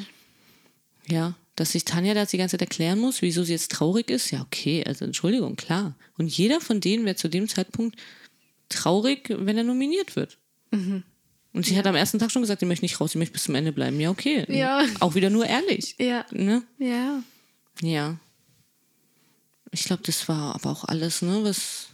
Ja, 1.09 1.34
dass 1.57 1.72
sich 1.72 1.84
Tanja 1.84 2.14
das 2.14 2.30
die 2.30 2.38
ganze 2.38 2.52
Zeit 2.57 2.62
erklären 2.68 2.98
muss, 2.98 3.22
wieso 3.22 3.44
sie 3.44 3.52
jetzt 3.52 3.70
traurig 3.70 4.11
ist, 4.11 4.30
ja, 4.30 4.40
okay, 4.42 4.82
also 4.84 5.05
Entschuldigung, 5.05 5.57
klar. 5.57 5.94
Und 6.18 6.28
jeder 6.36 6.61
von 6.61 6.80
denen 6.80 7.05
wäre 7.05 7.16
zu 7.16 7.28
dem 7.28 7.48
Zeitpunkt 7.48 7.96
traurig, 8.68 9.28
wenn 9.30 9.57
er 9.57 9.64
nominiert 9.64 10.16
wird. 10.16 10.38
Mhm. 10.72 11.05
Und 11.52 11.64
sie 11.66 11.76
hat 11.78 11.86
am 11.86 11.94
ersten 11.94 12.18
Tag 12.18 12.32
schon 12.32 12.42
gesagt, 12.42 12.59
sie 12.61 12.66
möchte 12.66 12.84
nicht 12.84 13.00
raus, 13.00 13.12
sie 13.12 13.18
möchte 13.18 13.34
bis 13.34 13.44
zum 13.44 13.55
Ende 13.55 13.70
bleiben. 13.72 14.00
Ja, 14.00 14.11
okay. 14.11 14.44
Ja. 14.52 14.84
Auch 14.98 15.14
wieder 15.14 15.30
nur 15.30 15.46
ehrlich. 15.46 15.94
Ja, 15.98 16.26
Ne? 16.32 16.62
ja. 16.78 17.22
Ja. 17.80 18.18
Ich 19.70 19.84
glaube, 19.84 20.02
das 20.05 20.28
war 20.28 20.55
aber 20.57 20.70
auch 20.70 20.84
alles, 20.84 21.22
ne? 21.22 21.40
Was. 21.42 21.88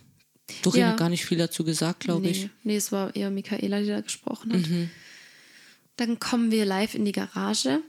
Doreen 0.63 0.81
Ja. 0.83 0.89
hat 0.91 0.99
gar 0.99 1.09
nicht 1.09 1.25
viel 1.25 1.39
dazu 1.39 1.63
gesagt, 1.65 2.01
glaube 2.01 2.23
nee, 2.23 2.31
ich. 2.31 2.49
nee, 2.65 2.77
es 2.77 2.91
war 2.91 3.15
eher 3.15 3.31
Michaela, 3.31 3.81
die 3.81 3.87
da 3.87 4.01
gesprochen 4.01 4.53
hat. 4.53 4.69
Mhm. 4.69 4.91
Dann 5.97 6.19
kommen 6.19 6.51
wir 6.51 6.65
live 6.65 6.95
in 6.95 7.05
die 7.05 7.13
Garage. 7.13 7.83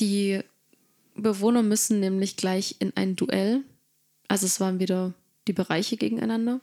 Die 0.00 0.40
Bewohner 1.14 1.62
müssen 1.62 2.00
nämlich 2.00 2.36
gleich 2.36 2.76
in 2.80 2.92
ein 2.96 3.16
Duell. 3.16 3.62
Also 4.28 4.46
es 4.46 4.60
waren 4.60 4.80
wieder 4.80 5.14
die 5.46 5.52
Bereiche 5.52 5.96
gegeneinander. 5.96 6.60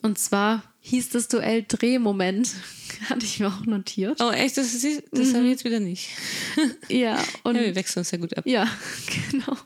Und 0.00 0.18
zwar 0.18 0.64
hieß 0.80 1.10
das 1.10 1.28
Duell 1.28 1.64
Drehmoment. 1.66 2.50
Hatte 3.08 3.24
ich 3.24 3.38
mir 3.38 3.48
auch 3.48 3.64
notiert. 3.66 4.20
Oh, 4.20 4.30
echt? 4.30 4.56
Das, 4.56 4.72
das 4.72 5.28
Mhm. 5.28 5.34
habe 5.34 5.44
ich 5.44 5.50
jetzt 5.52 5.64
wieder 5.64 5.80
nicht. 5.80 6.08
Ja, 6.88 7.22
und 7.44 7.54
Ja, 7.56 7.62
wir 7.62 7.74
wechseln 7.76 8.00
uns 8.00 8.10
ja 8.10 8.18
gut 8.18 8.36
ab. 8.36 8.44
Ja, 8.46 8.68
genau. 9.30 9.56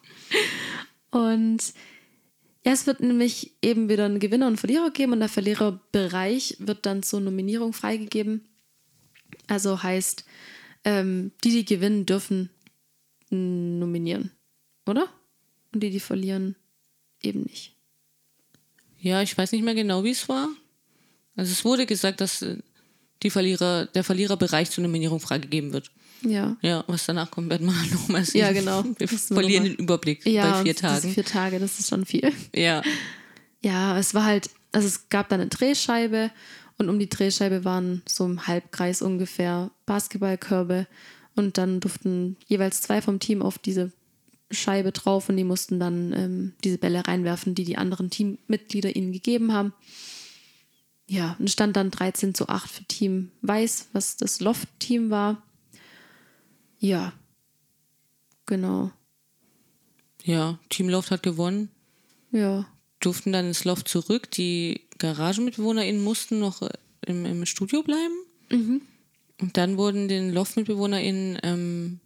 Und 1.11 1.59
ja, 2.66 2.72
es 2.72 2.86
wird 2.86 3.00
nämlich 3.00 3.52
eben 3.62 3.88
wieder 3.88 4.04
einen 4.04 4.18
Gewinner 4.20 4.46
und 4.48 4.59
Verlierer 4.59 4.90
geben 4.90 5.12
und 5.12 5.20
der 5.20 5.28
Verliererbereich 5.28 6.57
wird 6.59 6.84
dann 6.84 7.02
zur 7.02 7.20
Nominierung 7.20 7.72
freigegeben. 7.72 8.44
Also 9.46 9.82
heißt, 9.82 10.24
ähm, 10.84 11.30
die, 11.44 11.50
die 11.50 11.64
gewinnen, 11.64 12.04
dürfen 12.07 12.50
nominieren, 13.30 14.30
oder? 14.86 15.08
Und 15.72 15.82
die, 15.82 15.90
die 15.90 16.00
verlieren, 16.00 16.56
eben 17.22 17.42
nicht. 17.42 17.74
Ja, 19.00 19.22
ich 19.22 19.36
weiß 19.36 19.52
nicht 19.52 19.62
mehr 19.62 19.74
genau, 19.74 20.04
wie 20.04 20.10
es 20.10 20.28
war. 20.28 20.48
Also 21.36 21.52
es 21.52 21.64
wurde 21.64 21.86
gesagt, 21.86 22.20
dass 22.20 22.42
äh, 22.42 22.56
die 23.22 23.30
Verlierer, 23.30 23.86
der 23.86 24.04
Verliererbereich 24.04 24.70
zur 24.70 24.82
Nominierung 24.82 25.20
freigegeben 25.20 25.72
wird. 25.72 25.90
Ja. 26.22 26.56
Ja, 26.62 26.84
was 26.86 27.06
danach 27.06 27.30
kommt, 27.30 27.50
werden 27.50 27.66
wir 27.66 27.94
nochmal 27.94 28.24
sehen. 28.24 28.40
Ja, 28.40 28.52
genau. 28.52 28.84
Wir 28.98 29.10
wir 29.10 29.18
verlieren 29.18 29.64
noch 29.64 29.70
den 29.70 29.78
Überblick 29.78 30.26
Ja, 30.26 30.50
bei 30.50 30.62
vier 30.62 30.76
Tagen. 30.76 31.02
Diese 31.02 31.14
vier 31.14 31.24
Tage, 31.24 31.58
das 31.58 31.78
ist 31.78 31.88
schon 31.88 32.04
viel. 32.06 32.32
Ja. 32.54 32.82
Ja, 33.62 33.98
es 33.98 34.14
war 34.14 34.24
halt, 34.24 34.50
also 34.72 34.86
es 34.86 35.08
gab 35.08 35.28
dann 35.28 35.40
eine 35.40 35.50
Drehscheibe 35.50 36.30
und 36.78 36.88
um 36.88 36.98
die 36.98 37.08
Drehscheibe 37.08 37.64
waren 37.64 38.02
so 38.06 38.24
im 38.24 38.46
Halbkreis 38.46 39.02
ungefähr 39.02 39.70
Basketballkörbe 39.86 40.86
und 41.37 41.59
dann 41.59 41.80
durften 41.80 42.37
jeweils 42.47 42.80
zwei 42.80 43.01
vom 43.01 43.20
Team 43.20 43.43
auf 43.43 43.59
diese 43.59 43.93
Scheibe 44.51 44.93
drauf 44.93 45.28
und 45.28 45.37
die 45.37 45.45
mussten 45.45 45.78
dann 45.78 46.12
ähm, 46.12 46.53
diese 46.64 46.78
Bälle 46.78 47.07
reinwerfen, 47.07 47.55
die 47.55 47.64
die 47.64 47.76
anderen 47.76 48.11
Teammitglieder 48.11 48.95
ihnen 48.95 49.12
gegeben 49.12 49.53
haben. 49.53 49.72
Ja, 51.09 51.37
und 51.39 51.51
stand 51.51 51.76
dann 51.76 51.91
13 51.91 52.34
zu 52.34 52.49
8 52.49 52.68
für 52.68 52.84
Team 52.84 53.30
Weiß, 53.43 53.89
was 53.93 54.16
das 54.16 54.41
Loft-Team 54.41 55.11
war. 55.11 55.43
Ja, 56.78 57.12
genau. 58.45 58.91
Ja, 60.24 60.59
Team 60.68 60.89
Loft 60.89 61.12
hat 61.12 61.22
gewonnen, 61.22 61.68
Ja, 62.32 62.66
durften 62.99 63.32
dann 63.32 63.47
ins 63.47 63.64
Loft 63.64 63.89
zurück. 63.89 64.30
Die 64.32 64.82
GaragenmitbewohnerInnen 64.99 66.03
mussten 66.03 66.41
noch 66.41 66.62
äh, 66.62 66.70
im, 67.07 67.24
im 67.24 67.47
Studio 67.47 67.82
bleiben. 67.82 68.14
Mhm. 68.51 68.82
Und 69.41 69.57
dann 69.57 69.76
wurden 69.76 70.09
den 70.09 70.32
Loft-MitbewohnerInnen 70.32 71.39
ähm, 71.43 72.01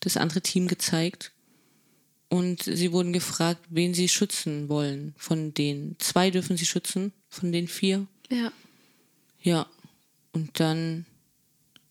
das 0.00 0.16
andere 0.16 0.42
Team 0.42 0.68
gezeigt. 0.68 1.32
Und 2.28 2.64
sie 2.64 2.92
wurden 2.92 3.12
gefragt, 3.12 3.60
wen 3.70 3.94
sie 3.94 4.08
schützen 4.08 4.68
wollen 4.68 5.14
von 5.16 5.54
denen. 5.54 5.96
Zwei 5.98 6.30
dürfen 6.30 6.56
sie 6.56 6.66
schützen, 6.66 7.12
von 7.28 7.52
den 7.52 7.68
vier. 7.68 8.06
ja, 8.30 8.52
Ja. 9.40 9.66
Und 10.32 10.60
dann 10.60 11.06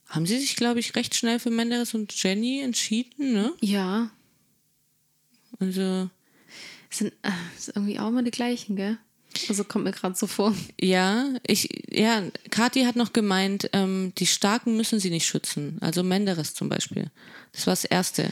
haben 0.07 0.27
sie 0.27 0.37
sich, 0.37 0.55
glaube 0.55 0.79
ich, 0.79 0.95
recht 0.95 1.15
schnell 1.15 1.39
für 1.39 1.49
Menderes 1.49 1.93
und 1.95 2.13
Jenny 2.21 2.61
entschieden, 2.61 3.33
ne? 3.33 3.53
ja. 3.61 4.11
Also, 5.59 6.09
Sind, 6.89 7.13
äh, 7.23 7.31
sind 7.57 7.77
irgendwie 7.77 7.97
auch 7.97 8.09
immer 8.09 8.21
die 8.23 8.31
gleichen, 8.31 8.75
gell? 8.75 8.97
Also 9.49 9.63
kommt 9.63 9.85
mir 9.85 9.91
gerade 9.91 10.15
so 10.15 10.27
vor. 10.27 10.55
ja, 10.79 11.29
ich, 11.45 11.69
ja, 11.89 12.23
Kathi 12.49 12.83
hat 12.83 12.95
noch 12.95 13.13
gemeint, 13.13 13.69
ähm, 13.73 14.13
die 14.17 14.27
Starken 14.27 14.77
müssen 14.77 14.99
sie 14.99 15.09
nicht 15.09 15.25
schützen. 15.25 15.77
Also 15.81 16.03
Menderes 16.03 16.53
zum 16.53 16.69
Beispiel. 16.69 17.11
Das 17.51 17.67
war 17.67 17.73
das 17.73 17.85
Erste. 17.85 18.31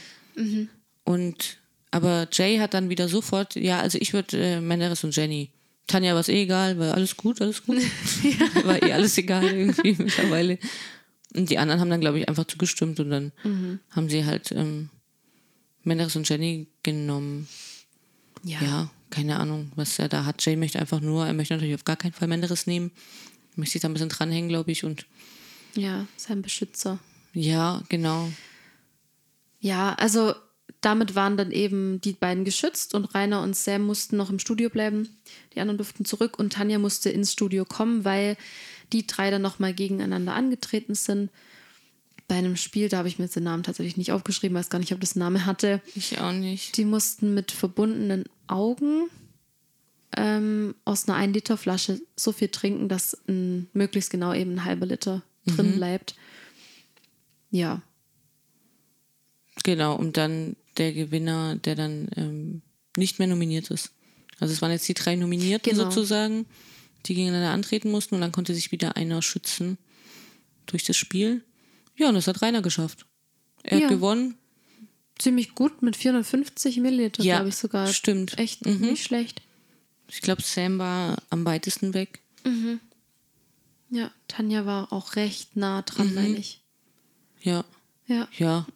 Und, 1.04 1.58
aber 1.90 2.28
Jay 2.32 2.58
hat 2.58 2.74
dann 2.74 2.88
wieder 2.88 3.08
sofort, 3.08 3.54
ja, 3.54 3.80
also 3.80 3.98
ich 4.00 4.12
würde 4.12 4.36
äh, 4.36 4.60
Menderes 4.60 5.04
und 5.04 5.14
Jenny. 5.14 5.50
Tanja 5.86 6.14
war 6.14 6.20
es 6.20 6.28
eh 6.28 6.42
egal, 6.42 6.78
war 6.78 6.94
alles 6.94 7.16
gut, 7.16 7.40
alles 7.40 7.64
gut. 7.64 7.76
war 8.64 8.82
eh 8.82 8.92
alles 8.92 9.16
egal 9.18 9.44
irgendwie 9.44 9.96
mittlerweile. 10.02 10.58
Und 11.34 11.50
die 11.50 11.58
anderen 11.58 11.80
haben 11.80 11.90
dann, 11.90 12.00
glaube 12.00 12.20
ich, 12.20 12.28
einfach 12.28 12.44
zugestimmt 12.44 13.00
und 13.00 13.10
dann 13.10 13.32
haben 13.90 14.08
sie 14.08 14.24
halt 14.24 14.52
ähm, 14.52 14.88
Menderes 15.82 16.14
und 16.14 16.28
Jenny 16.28 16.68
genommen. 16.82 17.48
Ja, 18.44 18.90
keine 19.14 19.38
Ahnung, 19.38 19.70
was 19.76 19.98
er 19.98 20.08
da 20.08 20.24
hat. 20.24 20.44
Jay 20.44 20.56
möchte 20.56 20.78
einfach 20.78 21.00
nur, 21.00 21.26
er 21.26 21.32
möchte 21.32 21.54
natürlich 21.54 21.74
auf 21.74 21.84
gar 21.84 21.96
keinen 21.96 22.12
Fall 22.12 22.28
Menderes 22.28 22.66
nehmen. 22.66 22.90
Möchte 23.56 23.72
sich 23.74 23.82
da 23.82 23.88
ein 23.88 23.92
bisschen 23.94 24.08
dranhängen, 24.08 24.48
glaube 24.48 24.72
ich. 24.72 24.84
Und 24.84 25.06
Ja, 25.74 26.06
sein 26.16 26.42
Beschützer. 26.42 26.98
ja, 27.32 27.82
genau. 27.88 28.30
Ja, 29.60 29.94
also 29.94 30.34
damit 30.80 31.14
waren 31.14 31.36
dann 31.36 31.50
eben 31.50 32.00
die 32.02 32.12
beiden 32.12 32.44
geschützt 32.44 32.94
und 32.94 33.06
Rainer 33.14 33.42
und 33.42 33.56
Sam 33.56 33.82
mussten 33.82 34.16
noch 34.16 34.28
im 34.30 34.38
Studio 34.38 34.68
bleiben. 34.68 35.08
Die 35.54 35.60
anderen 35.60 35.78
durften 35.78 36.04
zurück 36.04 36.38
und 36.38 36.52
Tanja 36.52 36.78
musste 36.78 37.08
ins 37.08 37.32
Studio 37.32 37.64
kommen, 37.64 38.04
weil 38.04 38.36
die 38.92 39.06
drei 39.06 39.30
dann 39.30 39.40
nochmal 39.42 39.72
gegeneinander 39.72 40.34
angetreten 40.34 40.94
sind. 40.94 41.30
Bei 42.26 42.36
einem 42.36 42.56
Spiel, 42.56 42.88
da 42.88 42.98
habe 42.98 43.08
ich 43.08 43.18
mir 43.18 43.26
jetzt 43.26 43.36
den 43.36 43.44
Namen 43.44 43.62
tatsächlich 43.62 43.96
nicht 43.96 44.12
aufgeschrieben, 44.12 44.56
weiß 44.56 44.70
gar 44.70 44.78
nicht, 44.78 44.92
ob 44.92 45.00
das 45.00 45.14
Namen 45.14 45.44
hatte. 45.44 45.82
Ich 45.94 46.18
auch 46.20 46.32
nicht. 46.32 46.76
Die 46.76 46.84
mussten 46.84 47.34
mit 47.34 47.52
verbundenen 47.52 48.24
Augen 48.46 49.08
ähm, 50.16 50.74
aus 50.84 51.06
einer 51.06 51.18
1 51.18 51.34
Liter 51.34 51.56
Flasche 51.56 52.00
so 52.16 52.32
viel 52.32 52.48
trinken, 52.48 52.88
dass 52.88 53.14
ein, 53.28 53.68
möglichst 53.72 54.10
genau 54.10 54.32
eben 54.32 54.52
ein 54.52 54.64
halber 54.64 54.86
Liter 54.86 55.22
drin 55.46 55.76
bleibt. 55.76 56.14
Ja, 57.50 57.82
Genau, 59.62 59.94
und 59.96 60.16
dann 60.16 60.56
der 60.76 60.92
Gewinner, 60.92 61.56
der 61.56 61.74
dann 61.74 62.08
ähm, 62.16 62.62
nicht 62.96 63.18
mehr 63.18 63.28
nominiert 63.28 63.70
ist. 63.70 63.92
Also 64.40 64.52
es 64.52 64.60
waren 64.60 64.72
jetzt 64.72 64.88
die 64.88 64.94
drei 64.94 65.16
Nominierten 65.16 65.72
Genau. 65.72 65.84
sozusagen, 65.84 66.46
die 67.06 67.14
gegeneinander 67.14 67.50
antreten 67.50 67.90
mussten 67.90 68.16
und 68.16 68.20
dann 68.20 68.32
konnte 68.32 68.54
sich 68.54 68.72
wieder 68.72 68.96
einer 68.96 69.22
schützen 69.22 69.78
durch 70.66 70.84
das 70.84 70.96
Spiel. 70.96 71.44
Ja, 71.96 72.08
und 72.08 72.14
das 72.14 72.26
hat 72.26 72.42
Rainer 72.42 72.62
geschafft. 72.62 73.06
Er 73.62 73.78
Ja. 73.78 73.84
hat 73.84 73.90
gewonnen. 73.90 74.36
ziemlich 75.16 75.54
gut 75.54 75.80
mit 75.80 75.96
450 75.96 76.78
Milliliter, 76.78 77.22
Ja, 77.22 77.36
glaube 77.36 77.50
ich 77.50 77.56
sogar. 77.56 77.86
stimmt. 77.86 78.36
Echt 78.36 78.66
Mhm. 78.66 78.80
nicht 78.80 79.04
schlecht. 79.04 79.42
Ich 80.08 80.20
glaube, 80.22 80.42
Sam 80.42 80.78
war 80.78 81.16
am 81.30 81.44
weitesten 81.44 81.94
weg. 81.94 82.20
Ja, 83.90 84.10
Tanja 84.28 84.66
war 84.66 84.92
auch 84.92 85.14
recht 85.16 85.56
nah 85.56 85.82
dran, 85.82 86.08
Mhm. 86.08 86.14
meine 86.14 86.36
ich. 86.36 86.60
Ja, 87.42 87.64
Ja. 88.06 88.28
ja. 88.36 88.66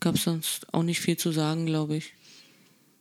Gab 0.00 0.16
sonst 0.16 0.72
auch 0.72 0.84
nicht 0.84 1.00
viel 1.00 1.16
zu 1.16 1.32
sagen, 1.32 1.66
glaube 1.66 1.96
ich. 1.96 2.12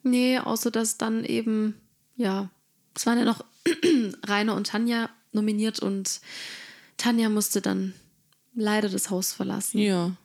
Nee, 0.01 0.39
außer 0.39 0.71
dass 0.71 0.97
dann 0.97 1.23
eben, 1.25 1.75
ja, 2.15 2.49
es 2.95 3.05
waren 3.05 3.19
ja 3.19 3.25
noch 3.25 3.45
Rainer 4.25 4.55
und 4.55 4.67
Tanja 4.67 5.09
nominiert 5.31 5.79
und 5.79 6.21
Tanja 6.97 7.29
musste 7.29 7.61
dann 7.61 7.93
leider 8.57 8.89
das 8.89 9.09
Haus 9.09 9.31
verlassen. 9.31 9.79
Ja. 9.79 10.15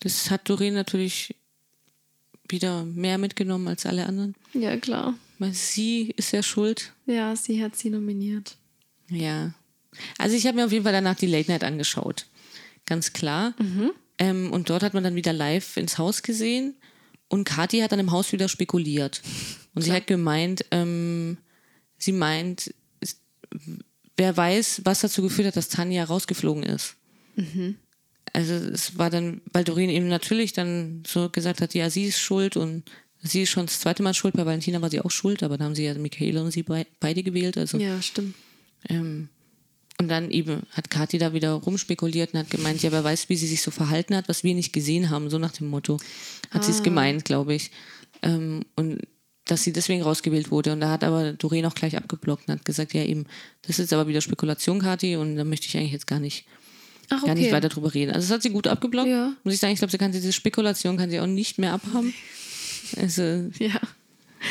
Das 0.00 0.30
hat 0.30 0.48
Doreen 0.48 0.74
natürlich 0.74 1.34
wieder 2.48 2.84
mehr 2.84 3.18
mitgenommen 3.18 3.66
als 3.68 3.84
alle 3.84 4.06
anderen. 4.06 4.34
Ja, 4.52 4.76
klar. 4.76 5.14
Weil 5.38 5.52
sie 5.54 6.14
ist 6.16 6.32
ja 6.32 6.42
schuld. 6.42 6.92
Ja, 7.06 7.34
sie 7.34 7.62
hat 7.62 7.76
sie 7.76 7.90
nominiert. 7.90 8.56
Ja. 9.08 9.52
Also 10.18 10.36
ich 10.36 10.46
habe 10.46 10.56
mir 10.56 10.66
auf 10.66 10.72
jeden 10.72 10.84
Fall 10.84 10.92
danach 10.92 11.16
die 11.16 11.26
Late 11.26 11.50
Night 11.50 11.64
angeschaut. 11.64 12.26
Ganz 12.86 13.12
klar. 13.12 13.54
Ähm, 14.18 14.52
und 14.52 14.70
dort 14.70 14.82
hat 14.82 14.94
man 14.94 15.04
dann 15.04 15.14
wieder 15.14 15.32
live 15.32 15.76
ins 15.76 15.98
Haus 15.98 16.22
gesehen. 16.22 16.74
Und 17.28 17.44
Kathi 17.44 17.80
hat 17.80 17.92
dann 17.92 17.98
im 17.98 18.10
Haus 18.10 18.32
wieder 18.32 18.48
spekuliert. 18.48 19.20
Und 19.74 19.82
sie 19.82 19.92
hat 19.92 20.06
gemeint, 20.08 20.64
ähm, 20.72 21.36
sie 21.98 22.10
meint, 22.12 22.74
wer 24.16 24.36
weiß, 24.36 24.80
was 24.84 25.02
dazu 25.02 25.22
geführt 25.22 25.48
hat, 25.48 25.56
dass 25.56 25.68
Tanja 25.68 26.02
rausgeflogen 26.02 26.64
ist. 26.64 26.96
Also 28.32 28.52
es 28.54 28.98
war 28.98 29.10
dann, 29.10 29.40
weil 29.52 29.64
Doreen 29.64 29.90
eben 29.90 30.08
natürlich 30.08 30.52
dann 30.52 31.02
so 31.06 31.28
gesagt 31.30 31.60
hat, 31.60 31.74
ja, 31.74 31.88
sie 31.90 32.04
ist 32.04 32.18
schuld 32.18 32.56
und 32.56 32.84
sie 33.22 33.42
ist 33.42 33.50
schon 33.50 33.66
das 33.66 33.80
zweite 33.80 34.02
Mal 34.02 34.14
schuld. 34.14 34.34
Bei 34.34 34.44
Valentina 34.46 34.82
war 34.82 34.90
sie 34.90 35.00
auch 35.00 35.10
schuld, 35.10 35.42
aber 35.42 35.56
da 35.58 35.64
haben 35.64 35.74
sie 35.74 35.84
ja 35.84 35.94
Michaela 35.94 36.42
und 36.42 36.50
sie 36.50 36.62
bei- 36.62 36.86
beide 37.00 37.22
gewählt. 37.22 37.56
Also 37.56 37.78
Ja, 37.78 38.00
stimmt. 38.02 38.34
ähm, 38.88 39.28
und 40.00 40.08
dann 40.08 40.30
eben 40.30 40.62
hat 40.72 40.90
Kathi 40.90 41.18
da 41.18 41.32
wieder 41.32 41.52
rumspekuliert 41.54 42.32
und 42.32 42.38
hat 42.40 42.50
gemeint, 42.50 42.82
ja, 42.82 42.92
wer 42.92 43.02
weiß, 43.02 43.28
wie 43.30 43.36
sie 43.36 43.48
sich 43.48 43.62
so 43.62 43.72
verhalten 43.72 44.14
hat, 44.14 44.28
was 44.28 44.44
wir 44.44 44.54
nicht 44.54 44.72
gesehen 44.72 45.10
haben, 45.10 45.28
so 45.30 45.38
nach 45.38 45.50
dem 45.52 45.66
Motto. 45.68 45.98
Hat 46.50 46.62
sie 46.64 46.70
es 46.70 46.84
gemeint, 46.84 47.24
glaube 47.24 47.54
ich. 47.54 47.72
Ähm, 48.22 48.64
und 48.76 49.00
dass 49.46 49.64
sie 49.64 49.72
deswegen 49.72 50.02
rausgewählt 50.02 50.50
wurde. 50.52 50.72
Und 50.72 50.80
da 50.80 50.90
hat 50.90 51.02
aber 51.02 51.32
Doreen 51.32 51.64
auch 51.66 51.74
gleich 51.74 51.96
abgeblockt 51.96 52.46
und 52.48 52.54
hat 52.54 52.64
gesagt, 52.64 52.94
ja 52.94 53.02
eben, 53.02 53.24
das 53.62 53.78
ist 53.80 53.92
aber 53.92 54.06
wieder 54.06 54.20
Spekulation, 54.20 54.78
Kathi, 54.80 55.16
und 55.16 55.34
da 55.36 55.42
möchte 55.44 55.66
ich 55.66 55.76
eigentlich 55.76 55.92
jetzt 55.92 56.06
gar 56.06 56.20
nicht, 56.20 56.44
Ach, 57.10 57.24
gar 57.24 57.34
nicht 57.34 57.44
okay. 57.46 57.52
weiter 57.52 57.68
drüber 57.68 57.94
reden. 57.94 58.12
Also 58.12 58.28
das 58.28 58.34
hat 58.34 58.42
sie 58.42 58.50
gut 58.50 58.66
abgeblockt. 58.66 59.08
Ja. 59.08 59.32
Muss 59.44 59.54
ich 59.54 59.60
sagen, 59.60 59.72
ich 59.72 59.78
glaube, 59.78 59.90
sie 59.90 59.98
kann 59.98 60.12
diese 60.12 60.32
Spekulation 60.32 60.96
kann 60.96 61.10
sie 61.10 61.20
auch 61.20 61.26
nicht 61.26 61.58
mehr 61.58 61.72
abhaben. 61.72 62.12
Also 62.96 63.22
Ja. 63.58 63.80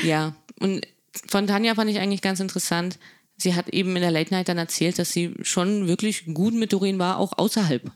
ja, 0.04 0.36
und 0.60 0.86
von 1.28 1.48
Tanja 1.48 1.76
fand 1.76 1.90
ich 1.90 2.00
eigentlich 2.00 2.22
ganz 2.22 2.40
interessant. 2.40 2.98
Sie 3.38 3.54
hat 3.56 3.70
eben 3.70 3.96
in 3.96 4.02
der 4.02 4.12
Late 4.12 4.34
Night 4.34 4.50
dann 4.50 4.58
erzählt, 4.58 4.98
dass 5.00 5.12
sie 5.12 5.34
schon 5.44 5.88
wirklich 5.88 6.26
gut 6.34 6.54
mit 6.54 6.74
Doreen 6.74 6.98
war, 7.00 7.18
auch 7.18 7.38
außerhalb 7.38 7.92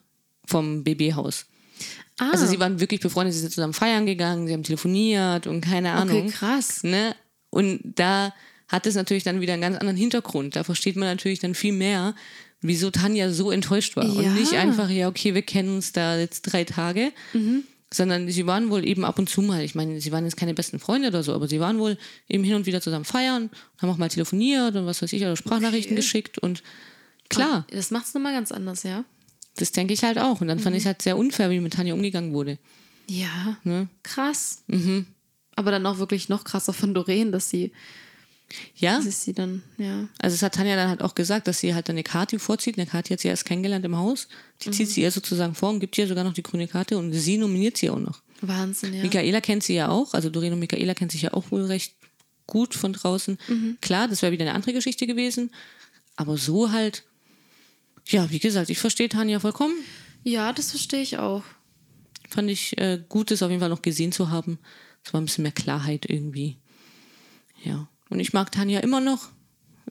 vom 0.45 0.83
BB-Haus. 0.83 1.45
Ah, 2.19 2.29
Also 2.31 2.45
sie 2.45 2.59
waren 2.59 2.79
wirklich 2.79 2.99
befreundet, 2.99 3.33
sie 3.33 3.39
sind 3.39 3.51
zusammen 3.51 3.73
feiern 3.73 4.05
gegangen, 4.05 4.45
sie 4.47 4.53
haben 4.53 4.63
telefoniert 4.63 5.47
und 5.47 5.61
keine 5.61 5.93
Ahnung. 5.93 6.25
okay, 6.27 6.31
krass. 6.31 6.83
Ne? 6.83 7.15
Und 7.49 7.79
da 7.95 8.33
hat 8.67 8.85
es 8.85 8.95
natürlich 8.95 9.23
dann 9.23 9.41
wieder 9.41 9.53
einen 9.53 9.61
ganz 9.63 9.77
anderen 9.77 9.97
Hintergrund. 9.97 10.55
Da 10.55 10.63
versteht 10.63 10.95
man 10.95 11.07
natürlich 11.07 11.39
dann 11.39 11.55
viel 11.55 11.73
mehr, 11.73 12.15
wieso 12.61 12.91
Tanja 12.91 13.31
so 13.31 13.51
enttäuscht 13.51 13.95
war. 13.95 14.05
Ja. 14.05 14.11
Und 14.29 14.35
nicht 14.35 14.53
einfach, 14.53 14.89
ja, 14.89 15.07
okay, 15.07 15.33
wir 15.33 15.41
kennen 15.41 15.75
uns 15.75 15.91
da 15.93 16.17
jetzt 16.17 16.41
drei 16.43 16.63
Tage, 16.63 17.11
Mhm. 17.33 17.63
sondern 17.93 18.29
sie 18.29 18.45
waren 18.45 18.69
wohl 18.69 18.85
eben 18.87 19.03
ab 19.03 19.17
und 19.19 19.29
zu 19.29 19.41
mal, 19.41 19.63
ich 19.63 19.75
meine, 19.75 19.99
sie 19.99 20.11
waren 20.11 20.23
jetzt 20.25 20.37
keine 20.37 20.53
besten 20.53 20.79
Freunde 20.79 21.07
oder 21.09 21.23
so, 21.23 21.33
aber 21.33 21.47
sie 21.47 21.59
waren 21.59 21.79
wohl 21.79 21.97
eben 22.29 22.43
hin 22.43 22.55
und 22.55 22.65
wieder 22.65 22.79
zusammen 22.81 23.05
feiern, 23.05 23.49
haben 23.79 23.89
auch 23.89 23.97
mal 23.97 24.09
telefoniert 24.09 24.75
und 24.75 24.85
was 24.85 25.01
weiß 25.01 25.11
ich, 25.13 25.21
oder 25.23 25.35
Sprachnachrichten 25.35 25.93
Okay. 25.93 26.01
geschickt 26.01 26.37
und 26.37 26.63
klar, 27.29 27.65
Das 27.71 27.91
macht 27.91 28.05
es 28.07 28.13
nochmal 28.13 28.33
ganz 28.33 28.51
anders, 28.51 28.83
ja? 28.83 29.03
das 29.57 29.71
denke 29.73 29.93
ich 29.93 30.03
halt 30.03 30.17
auch. 30.17 30.39
Und 30.41 30.47
dann 30.47 30.59
fand 30.59 30.73
Mhm. 30.73 30.77
ich 30.77 30.83
es 30.83 30.85
halt 30.87 31.01
sehr 31.01 31.17
unfair, 31.17 31.49
wie 31.49 31.59
mit 31.59 31.73
Tanja 31.73 31.93
umgegangen 31.93 32.31
wurde. 32.33 32.57
Ja. 33.09 33.57
Ne? 33.65 33.89
Krass. 34.03 34.63
Mhm. 34.67 35.05
Aber 35.57 35.71
dann 35.71 35.85
auch 35.85 35.97
wirklich 35.99 36.29
noch 36.29 36.45
krasser 36.45 36.71
von 36.71 36.93
Doreen, 36.93 37.33
dass 37.33 37.49
sie, 37.49 37.73
Ja, 38.75 38.99
dass 39.01 39.23
sie 39.23 39.33
dann, 39.33 39.63
ja. 39.77 40.07
Also 40.19 40.35
es 40.35 40.41
hat 40.41 40.55
Tanja 40.55 40.75
dann 40.75 40.89
halt 40.89 41.01
auch 41.01 41.15
gesagt, 41.15 41.47
dass 41.47 41.59
sie 41.59 41.73
halt 41.73 41.87
dann 41.89 41.95
eine 41.95 42.03
Karte 42.03 42.39
vorzieht. 42.39 42.77
Eine 42.77 42.87
Karte 42.87 43.13
hat 43.13 43.19
sie 43.19 43.27
erst 43.27 43.45
kennengelernt 43.45 43.85
im 43.85 43.97
Haus. 43.97 44.27
Die 44.61 44.71
zieht 44.71 44.89
sie 44.89 45.01
ihr 45.01 45.11
sozusagen 45.11 45.55
vor 45.55 45.69
und 45.69 45.79
gibt 45.79 45.97
ihr 45.97 46.07
sogar 46.07 46.23
noch 46.23 46.33
die 46.33 46.43
grüne 46.43 46.67
Karte 46.67 46.97
und 46.97 47.13
sie 47.13 47.37
nominiert 47.37 47.77
sie 47.77 47.89
auch 47.89 47.99
noch. 47.99 48.21
Wahnsinn, 48.41 48.93
ja. 48.93 49.03
Michaela 49.03 49.39
kennt 49.39 49.63
sie 49.63 49.75
ja 49.75 49.89
auch, 49.89 50.13
also 50.13 50.29
Doreen 50.29 50.53
und 50.53 50.59
Michaela 50.59 50.93
kennt 50.93 51.11
sich 51.11 51.21
ja 51.21 51.33
auch 51.33 51.51
wohl 51.51 51.65
recht 51.65 51.95
gut 52.47 52.73
von 52.73 52.91
draußen. 52.93 53.37
Klar, 53.81 54.07
das 54.07 54.21
wäre 54.21 54.31
wieder 54.31 54.45
eine 54.45 54.55
andere 54.55 54.73
Geschichte 54.73 55.07
gewesen, 55.07 55.51
aber 56.15 56.37
so 56.37 56.71
halt, 56.71 57.03
ja, 58.07 58.29
wie 58.31 58.39
gesagt, 58.39 58.69
ich 58.69 58.79
verstehe 58.79 59.09
Tanja 59.09 59.39
vollkommen. 59.39 59.75
Ja, 60.23 60.51
das 60.53 60.71
verstehe 60.71 61.01
ich 61.01 61.17
auch. 61.17 61.43
Fand 62.29 62.49
ich 62.49 62.77
äh, 62.77 62.99
gut, 63.09 63.31
das 63.31 63.43
auf 63.43 63.49
jeden 63.49 63.59
Fall 63.59 63.69
noch 63.69 63.81
gesehen 63.81 64.11
zu 64.11 64.29
haben. 64.29 64.59
Es 65.03 65.13
war 65.13 65.21
ein 65.21 65.25
bisschen 65.25 65.43
mehr 65.43 65.51
Klarheit 65.51 66.05
irgendwie. 66.09 66.57
Ja, 67.63 67.87
und 68.11 68.19
ich 68.19 68.33
mag 68.33 68.51
Tanja 68.51 68.79
immer 68.81 68.99
noch. 69.01 69.29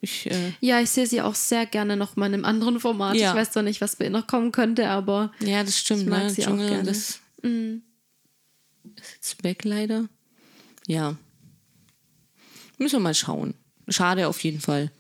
Ich, 0.02 0.30
äh, 0.30 0.52
Ja, 0.60 0.80
ich 0.80 0.88
sehe 0.90 1.06
sie 1.06 1.20
auch 1.20 1.34
sehr 1.34 1.66
gerne 1.66 1.96
noch 1.96 2.16
mal 2.16 2.26
in 2.26 2.34
einem 2.34 2.44
anderen 2.44 2.78
Format. 2.80 3.16
Ja. 3.16 3.30
Ich 3.30 3.36
weiß 3.36 3.50
zwar 3.50 3.62
nicht, 3.64 3.80
was 3.80 3.96
bei 3.96 4.04
ihr 4.04 4.10
noch 4.10 4.26
kommen 4.26 4.52
könnte, 4.52 4.88
aber 4.88 5.32
Ja, 5.40 5.62
das 5.64 5.78
stimmt, 5.78 6.02
Ich 6.02 6.06
mag 6.08 6.22
ne? 6.22 6.30
sie 6.30 6.42
auch 6.44 6.48
Dschungel, 6.48 6.68
gerne. 6.68 6.82
Mhm. 7.42 7.82
das 8.84 9.06
ist 9.08 9.14
jetzt 9.14 9.44
weg 9.44 9.64
leider. 9.64 10.08
Ja. 10.86 11.16
Müssen 12.78 12.94
wir 12.96 13.00
mal 13.00 13.14
schauen. 13.14 13.54
Schade 13.88 14.28
auf 14.28 14.42
jeden 14.42 14.60
Fall. 14.60 14.90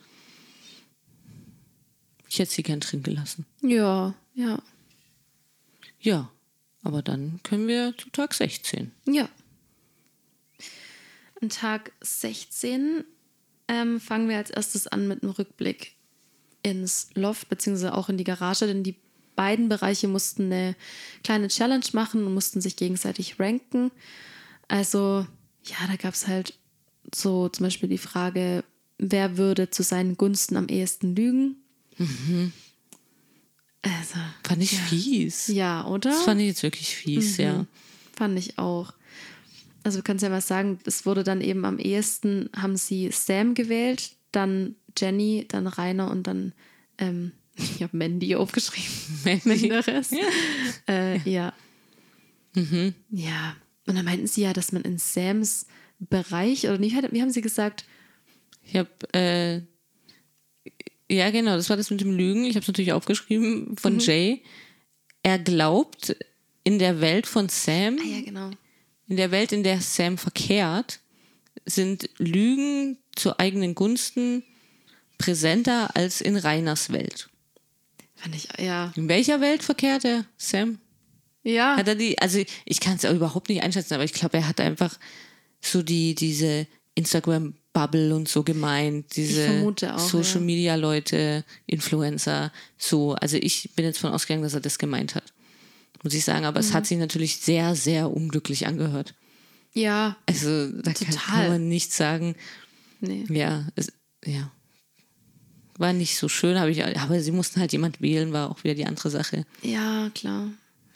Ich 2.28 2.38
hätte 2.38 2.50
sie 2.52 2.62
gern 2.62 2.80
drin 2.80 3.02
gelassen. 3.02 3.46
ja, 3.62 4.14
ja. 4.34 4.58
Ja, 6.02 6.30
aber 6.82 7.02
dann 7.02 7.40
können 7.42 7.68
wir 7.68 7.94
zu 7.98 8.08
Tag 8.10 8.32
16. 8.32 8.90
Ja. 9.06 9.28
An 11.42 11.48
Tag 11.48 11.92
16 12.00 13.04
ähm, 13.68 14.00
fangen 14.00 14.28
wir 14.28 14.36
als 14.36 14.50
erstes 14.50 14.86
an 14.86 15.08
mit 15.08 15.22
einem 15.22 15.32
Rückblick 15.32 15.94
ins 16.62 17.08
Loft, 17.14 17.48
beziehungsweise 17.48 17.94
auch 17.94 18.08
in 18.08 18.18
die 18.18 18.24
Garage, 18.24 18.66
denn 18.66 18.82
die 18.82 18.96
beiden 19.36 19.68
Bereiche 19.70 20.06
mussten 20.08 20.44
eine 20.52 20.76
kleine 21.24 21.48
Challenge 21.48 21.84
machen 21.94 22.26
und 22.26 22.34
mussten 22.34 22.60
sich 22.60 22.76
gegenseitig 22.76 23.38
ranken. 23.40 23.90
Also, 24.68 25.26
ja, 25.64 25.76
da 25.86 25.96
gab 25.96 26.12
es 26.14 26.26
halt 26.28 26.58
so 27.14 27.48
zum 27.48 27.64
Beispiel 27.64 27.88
die 27.88 27.96
Frage, 27.98 28.62
wer 28.98 29.38
würde 29.38 29.70
zu 29.70 29.82
seinen 29.82 30.16
Gunsten 30.18 30.56
am 30.56 30.68
ehesten 30.68 31.16
lügen? 31.16 31.56
Also, 33.82 34.18
Fand 34.46 34.62
ich 34.62 34.78
fies. 34.78 35.46
ja, 35.48 35.86
oder? 35.86 36.10
Das 36.10 36.22
fand 36.24 36.40
ich 36.40 36.48
jetzt 36.48 36.62
wirklich 36.62 36.94
fies, 36.94 37.38
Mhm. 37.38 37.44
ja. 37.44 37.66
Fand 38.16 38.38
ich 38.38 38.58
auch. 38.58 38.92
Also 39.82 39.98
du 39.98 40.02
kannst 40.04 40.22
ja 40.22 40.28
mal 40.28 40.40
sagen, 40.40 40.78
es 40.84 41.06
wurde 41.06 41.24
dann 41.24 41.40
eben 41.40 41.64
am 41.64 41.78
ehesten, 41.78 42.50
haben 42.54 42.76
sie 42.76 43.10
Sam 43.10 43.54
gewählt, 43.54 44.12
dann 44.32 44.76
Jenny, 44.98 45.46
dann 45.48 45.66
Rainer 45.66 46.10
und 46.10 46.26
dann, 46.26 46.52
ähm, 46.98 47.32
ich 47.56 47.82
habe 47.82 47.96
Mandy 47.96 48.34
aufgeschrieben. 48.36 48.90
Mandy. 49.24 49.68
Menderes. 49.68 50.10
Ja. 50.10 50.28
Äh, 50.88 51.18
ja. 51.30 51.52
Mhm. 52.54 52.94
Ja. 53.10 53.56
Und 53.86 53.96
dann 53.96 54.04
meinten 54.04 54.26
sie 54.26 54.42
ja, 54.42 54.52
dass 54.52 54.72
man 54.72 54.82
in 54.82 54.98
Sams 54.98 55.66
Bereich, 55.98 56.64
oder 56.64 56.78
nicht, 56.78 56.96
wie 57.12 57.20
haben 57.20 57.30
sie 57.30 57.42
gesagt? 57.42 57.84
Ich 58.64 58.76
habe, 58.76 58.88
äh, 59.12 59.60
ja 61.10 61.30
genau, 61.30 61.56
das 61.56 61.68
war 61.68 61.76
das 61.76 61.90
mit 61.90 62.00
dem 62.00 62.16
Lügen. 62.16 62.44
Ich 62.44 62.54
habe 62.54 62.60
es 62.60 62.68
natürlich 62.68 62.92
aufgeschrieben 62.92 63.76
von 63.76 63.94
Mhm. 63.94 63.98
Jay. 64.00 64.42
Er 65.22 65.38
glaubt, 65.38 66.16
in 66.64 66.78
der 66.78 67.00
Welt 67.00 67.26
von 67.26 67.48
Sam 67.48 67.98
Ah 68.00 68.06
ja, 68.06 68.20
genau. 68.22 68.50
In 69.10 69.16
der 69.16 69.32
Welt, 69.32 69.50
in 69.50 69.64
der 69.64 69.80
Sam 69.80 70.18
verkehrt, 70.18 71.00
sind 71.66 72.08
Lügen 72.18 72.96
zu 73.16 73.40
eigenen 73.40 73.74
Gunsten 73.74 74.44
präsenter 75.18 75.96
als 75.96 76.20
in 76.20 76.36
Rainers 76.36 76.92
Welt. 76.92 77.28
Fand 78.14 78.36
ich, 78.36 78.46
ja. 78.60 78.92
In 78.94 79.08
welcher 79.08 79.40
Welt 79.40 79.64
verkehrt 79.64 80.04
er, 80.04 80.26
Sam? 80.36 80.78
Ja. 81.42 81.76
Hat 81.76 81.88
er 81.88 81.96
die, 81.96 82.20
also 82.20 82.40
ich 82.64 82.78
kann 82.78 82.96
es 82.96 83.04
überhaupt 83.04 83.48
nicht 83.48 83.64
einschätzen, 83.64 83.94
aber 83.94 84.04
ich 84.04 84.12
glaube, 84.12 84.36
er 84.36 84.46
hat 84.46 84.60
einfach 84.60 84.96
so 85.60 85.82
die, 85.82 86.14
diese 86.14 86.68
Instagram-Bubble 86.94 88.14
und 88.14 88.28
so 88.28 88.44
gemeint, 88.44 89.16
diese 89.16 89.46
vermute 89.46 89.92
auch, 89.92 89.98
Social 89.98 90.36
ja. 90.36 90.46
Media 90.46 90.74
Leute, 90.76 91.44
Influencer, 91.66 92.52
so. 92.78 93.14
Also 93.14 93.38
ich 93.38 93.70
bin 93.74 93.86
jetzt 93.86 93.98
von 93.98 94.12
ausgegangen, 94.12 94.44
dass 94.44 94.54
er 94.54 94.60
das 94.60 94.78
gemeint 94.78 95.16
hat. 95.16 95.32
Muss 96.02 96.14
ich 96.14 96.24
sagen, 96.24 96.44
aber 96.46 96.60
es 96.60 96.70
Mhm. 96.70 96.74
hat 96.74 96.86
sich 96.86 96.98
natürlich 96.98 97.36
sehr, 97.38 97.74
sehr 97.74 98.10
unglücklich 98.10 98.66
angehört. 98.66 99.14
ja. 99.74 100.16
Also 100.26 100.70
da 100.72 100.92
kann, 100.92 101.10
Total. 101.10 101.16
kann 101.16 101.48
man 101.48 101.68
nicht 101.68 101.92
sagen, 101.92 102.34
Nee. 103.00 103.24
ja, 103.28 103.66
es, 103.76 103.92
ja. 104.24 104.50
War 105.78 105.92
nicht 105.94 106.16
so 106.18 106.28
schön, 106.28 106.58
habe 106.58 106.70
ich, 106.70 106.84
aber 106.84 107.20
sie 107.22 107.32
mussten 107.32 107.60
halt 107.60 107.72
jemand 107.72 108.00
wählen, 108.02 108.32
war 108.32 108.50
auch 108.50 108.62
wieder 108.64 108.74
die 108.74 108.84
andere 108.84 109.08
Sache. 109.10 109.46
Ja, 109.62 110.10
klar. 110.14 110.48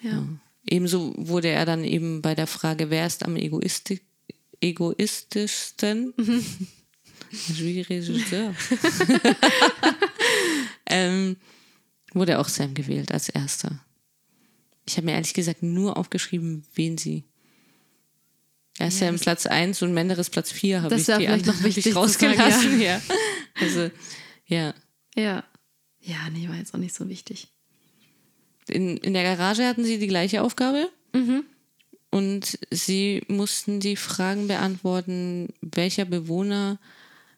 Ja. 0.02 0.22
Ebenso 0.66 1.14
wurde 1.16 1.48
er 1.48 1.64
dann 1.66 1.84
eben 1.84 2.20
bei 2.22 2.34
der 2.34 2.46
Frage, 2.46 2.90
wer 2.90 3.06
ist 3.06 3.22
am 3.24 3.36
egoisti 3.36 4.00
egoistischsten? 4.60 6.12
Wie 7.48 7.80
Regisseur. 7.80 8.54
ähm, 10.86 11.36
wurde 12.12 12.38
auch 12.38 12.48
Sam 12.48 12.74
gewählt 12.74 13.12
als 13.12 13.28
erster. 13.28 13.83
Ich 14.86 14.96
habe 14.96 15.06
mir 15.06 15.12
ehrlich 15.12 15.34
gesagt 15.34 15.62
nur 15.62 15.96
aufgeschrieben, 15.96 16.64
wen 16.74 16.98
sie. 16.98 17.24
Er 18.78 18.88
ist 18.88 19.00
ja, 19.00 19.06
Sam 19.06 19.18
Platz 19.20 19.46
1 19.46 19.82
und 19.82 19.94
Menderes 19.94 20.30
Platz 20.30 20.50
4, 20.52 20.82
habe 20.82 20.96
ich 20.96 21.04
die 21.06 21.12
noch 21.12 21.18
anderen 21.20 21.56
hab 21.58 21.62
wichtig 21.64 21.86
ich 21.86 21.92
zu 21.92 21.98
rausgelassen. 21.98 22.80
ja. 22.80 23.00
Also, 23.60 23.90
ja. 24.46 24.74
Ja. 25.14 25.44
Ja, 26.00 26.28
nee, 26.32 26.48
war 26.48 26.56
jetzt 26.56 26.74
auch 26.74 26.78
nicht 26.78 26.94
so 26.94 27.08
wichtig. 27.08 27.48
In, 28.68 28.96
in 28.98 29.14
der 29.14 29.22
Garage 29.22 29.66
hatten 29.66 29.84
sie 29.84 29.98
die 29.98 30.06
gleiche 30.08 30.42
Aufgabe. 30.42 30.90
Mhm. 31.12 31.44
und 32.10 32.58
sie 32.72 33.22
mussten 33.28 33.78
die 33.78 33.94
Fragen 33.94 34.48
beantworten, 34.48 35.48
welcher 35.60 36.04
Bewohner 36.04 36.80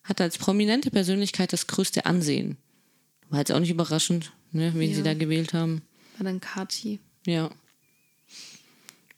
hat 0.02 0.22
als 0.22 0.38
prominente 0.38 0.90
Persönlichkeit 0.90 1.52
das 1.52 1.66
größte 1.66 2.06
Ansehen. 2.06 2.56
War 3.28 3.40
jetzt 3.40 3.52
auch 3.52 3.60
nicht 3.60 3.70
überraschend, 3.70 4.32
ne, 4.52 4.72
wen 4.74 4.88
Ja. 4.90 4.96
sie 4.96 5.02
da 5.02 5.12
gewählt 5.12 5.52
haben. 5.52 5.82
War 6.16 6.24
dann 6.24 6.40
Kati. 6.40 7.00
Ja. 7.26 7.50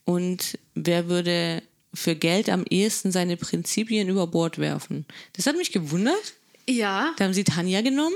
Und 0.05 0.57
wer 0.75 1.07
würde 1.07 1.61
für 1.93 2.15
Geld 2.15 2.49
am 2.49 2.65
ehesten 2.69 3.11
seine 3.11 3.37
Prinzipien 3.37 4.09
über 4.09 4.27
Bord 4.27 4.57
werfen? 4.57 5.05
Das 5.33 5.45
hat 5.47 5.55
mich 5.57 5.71
gewundert. 5.71 6.33
Ja. 6.67 7.13
Da 7.17 7.25
haben 7.25 7.33
sie 7.33 7.43
Tanja 7.43 7.81
genommen. 7.81 8.15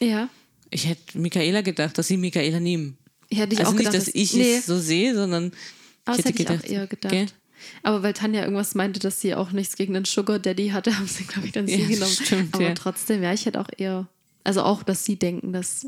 Ja. 0.00 0.28
Ich 0.70 0.86
hätte 0.88 1.18
Michaela 1.18 1.60
gedacht, 1.60 1.96
dass 1.98 2.08
sie 2.08 2.16
Michaela 2.16 2.60
nehmen. 2.60 2.98
Hätte 3.30 3.54
ich 3.54 3.58
also 3.60 3.70
auch 3.70 3.74
nicht, 3.74 3.78
gedacht, 3.86 3.94
dass 3.96 4.04
dass- 4.06 4.14
ich 4.14 4.34
nee. 4.34 4.54
es 4.56 4.66
so 4.66 4.78
sehe, 4.78 5.14
sondern 5.14 5.52
Aber 6.04 6.18
ich 6.18 6.24
hätte 6.24 6.28
hätte 6.30 6.42
ich 6.42 6.48
gedacht. 6.48 6.64
auch 6.64 6.70
eher 6.70 6.86
gedacht. 6.86 7.12
Gell? 7.12 7.26
Aber 7.82 8.02
weil 8.02 8.12
Tanja 8.12 8.42
irgendwas 8.42 8.74
meinte, 8.74 9.00
dass 9.00 9.20
sie 9.20 9.34
auch 9.34 9.50
nichts 9.52 9.76
gegen 9.76 9.94
den 9.94 10.04
Sugar 10.04 10.38
Daddy 10.38 10.68
hatte, 10.68 10.94
haben 10.98 11.06
sie, 11.06 11.24
glaube 11.24 11.46
ich, 11.46 11.52
dann 11.52 11.66
sie 11.66 11.76
Ja, 11.80 11.88
genommen. 11.88 12.12
stimmt, 12.12 12.54
Aber 12.54 12.64
ja. 12.64 12.74
trotzdem, 12.74 13.22
ja, 13.22 13.32
ich 13.32 13.46
hätte 13.46 13.60
auch 13.60 13.68
eher, 13.76 14.08
also 14.44 14.62
auch, 14.62 14.82
dass 14.82 15.04
sie 15.04 15.16
denken, 15.16 15.52
dass 15.52 15.86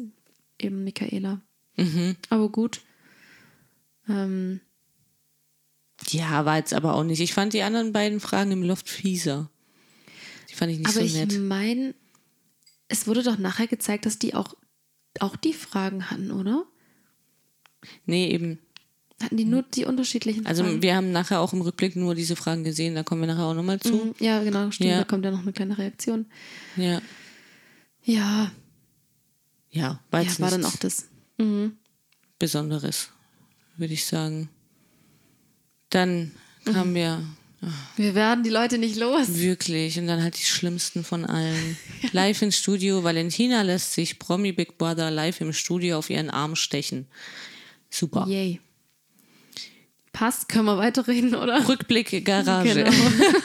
eben 0.58 0.84
Michaela. 0.84 1.40
Mhm. 1.76 2.16
Aber 2.30 2.48
gut. 2.48 2.80
Ähm, 4.08 4.60
Ja, 6.08 6.44
war 6.44 6.56
jetzt 6.58 6.74
aber 6.74 6.94
auch 6.94 7.04
nicht. 7.04 7.20
Ich 7.20 7.34
fand 7.34 7.52
die 7.52 7.62
anderen 7.62 7.92
beiden 7.92 8.20
Fragen 8.20 8.52
im 8.52 8.62
Loft 8.62 8.88
fieser. 8.88 9.50
Die 10.50 10.54
fand 10.54 10.72
ich 10.72 10.78
nicht 10.78 10.88
aber 10.88 11.00
so 11.00 11.04
ich 11.04 11.14
nett. 11.14 11.38
meine, 11.40 11.94
es 12.88 13.06
wurde 13.06 13.22
doch 13.22 13.38
nachher 13.38 13.66
gezeigt, 13.66 14.06
dass 14.06 14.18
die 14.18 14.34
auch, 14.34 14.54
auch 15.20 15.36
die 15.36 15.52
Fragen 15.54 16.10
hatten, 16.10 16.30
oder? 16.30 16.64
Nee, 18.04 18.30
eben. 18.30 18.58
Hatten 19.22 19.38
die 19.38 19.44
nur 19.46 19.62
die 19.62 19.86
unterschiedlichen 19.86 20.44
Also 20.44 20.62
Fragen? 20.62 20.82
wir 20.82 20.94
haben 20.94 21.10
nachher 21.10 21.40
auch 21.40 21.52
im 21.54 21.62
Rückblick 21.62 21.96
nur 21.96 22.14
diese 22.14 22.36
Fragen 22.36 22.64
gesehen, 22.64 22.94
da 22.94 23.02
kommen 23.02 23.22
wir 23.22 23.28
nachher 23.28 23.46
auch 23.46 23.54
nochmal 23.54 23.80
zu. 23.80 23.94
Mhm, 23.94 24.14
ja, 24.18 24.42
genau, 24.44 24.70
stimmt. 24.70 24.90
Ja. 24.90 24.98
Da 24.98 25.04
kommt 25.04 25.24
ja 25.24 25.30
noch 25.30 25.40
eine 25.40 25.52
kleine 25.54 25.78
Reaktion. 25.78 26.26
Ja. 26.76 27.00
Ja, 28.04 28.52
Ja, 29.70 30.00
war 30.10 30.20
ja 30.22 30.38
war 30.38 30.50
dann 30.50 30.64
auch 30.64 30.76
das. 30.76 31.08
Mhm. 31.38 31.76
Besonderes, 32.38 33.08
würde 33.76 33.94
ich 33.94 34.04
sagen. 34.06 34.48
Dann 35.90 36.32
kamen 36.64 36.94
wir 36.94 37.22
Wir 37.96 38.14
werden 38.14 38.44
die 38.44 38.50
Leute 38.50 38.78
nicht 38.78 38.96
los. 38.96 39.34
wirklich 39.34 39.98
und 39.98 40.06
dann 40.06 40.22
halt 40.22 40.38
die 40.38 40.44
schlimmsten 40.44 41.04
von 41.04 41.24
allen. 41.24 41.76
Live 42.12 42.42
ins 42.42 42.56
Studio. 42.56 43.04
Valentina 43.04 43.62
lässt 43.62 43.92
sich 43.94 44.18
Promi 44.18 44.52
Big 44.52 44.78
Brother 44.78 45.10
live 45.10 45.40
im 45.40 45.52
Studio 45.52 45.98
auf 45.98 46.10
ihren 46.10 46.30
Arm 46.30 46.56
stechen. 46.56 47.06
Super. 47.90 48.26
Yay. 48.28 48.60
Passt, 50.12 50.48
können 50.48 50.64
wir 50.64 50.78
weiterreden, 50.78 51.34
oder? 51.34 51.66
Rückblick 51.68 52.24
Garage. 52.24 52.84
Genau. 52.84 52.90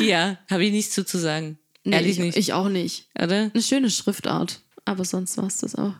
Ja, 0.00 0.38
habe 0.50 0.64
ich 0.64 0.72
nichts 0.72 0.94
zu, 0.94 1.04
zu 1.04 1.18
sagen. 1.18 1.58
Nee, 1.84 1.96
Ehrlich 1.96 2.12
ich, 2.12 2.18
nicht. 2.18 2.36
Ich 2.36 2.52
auch 2.52 2.68
nicht. 2.68 3.08
Oder? 3.18 3.50
Eine 3.52 3.62
schöne 3.62 3.90
Schriftart. 3.90 4.60
Aber 4.84 5.04
sonst 5.04 5.36
war 5.38 5.46
es 5.46 5.58
das 5.58 5.74
auch. 5.74 5.94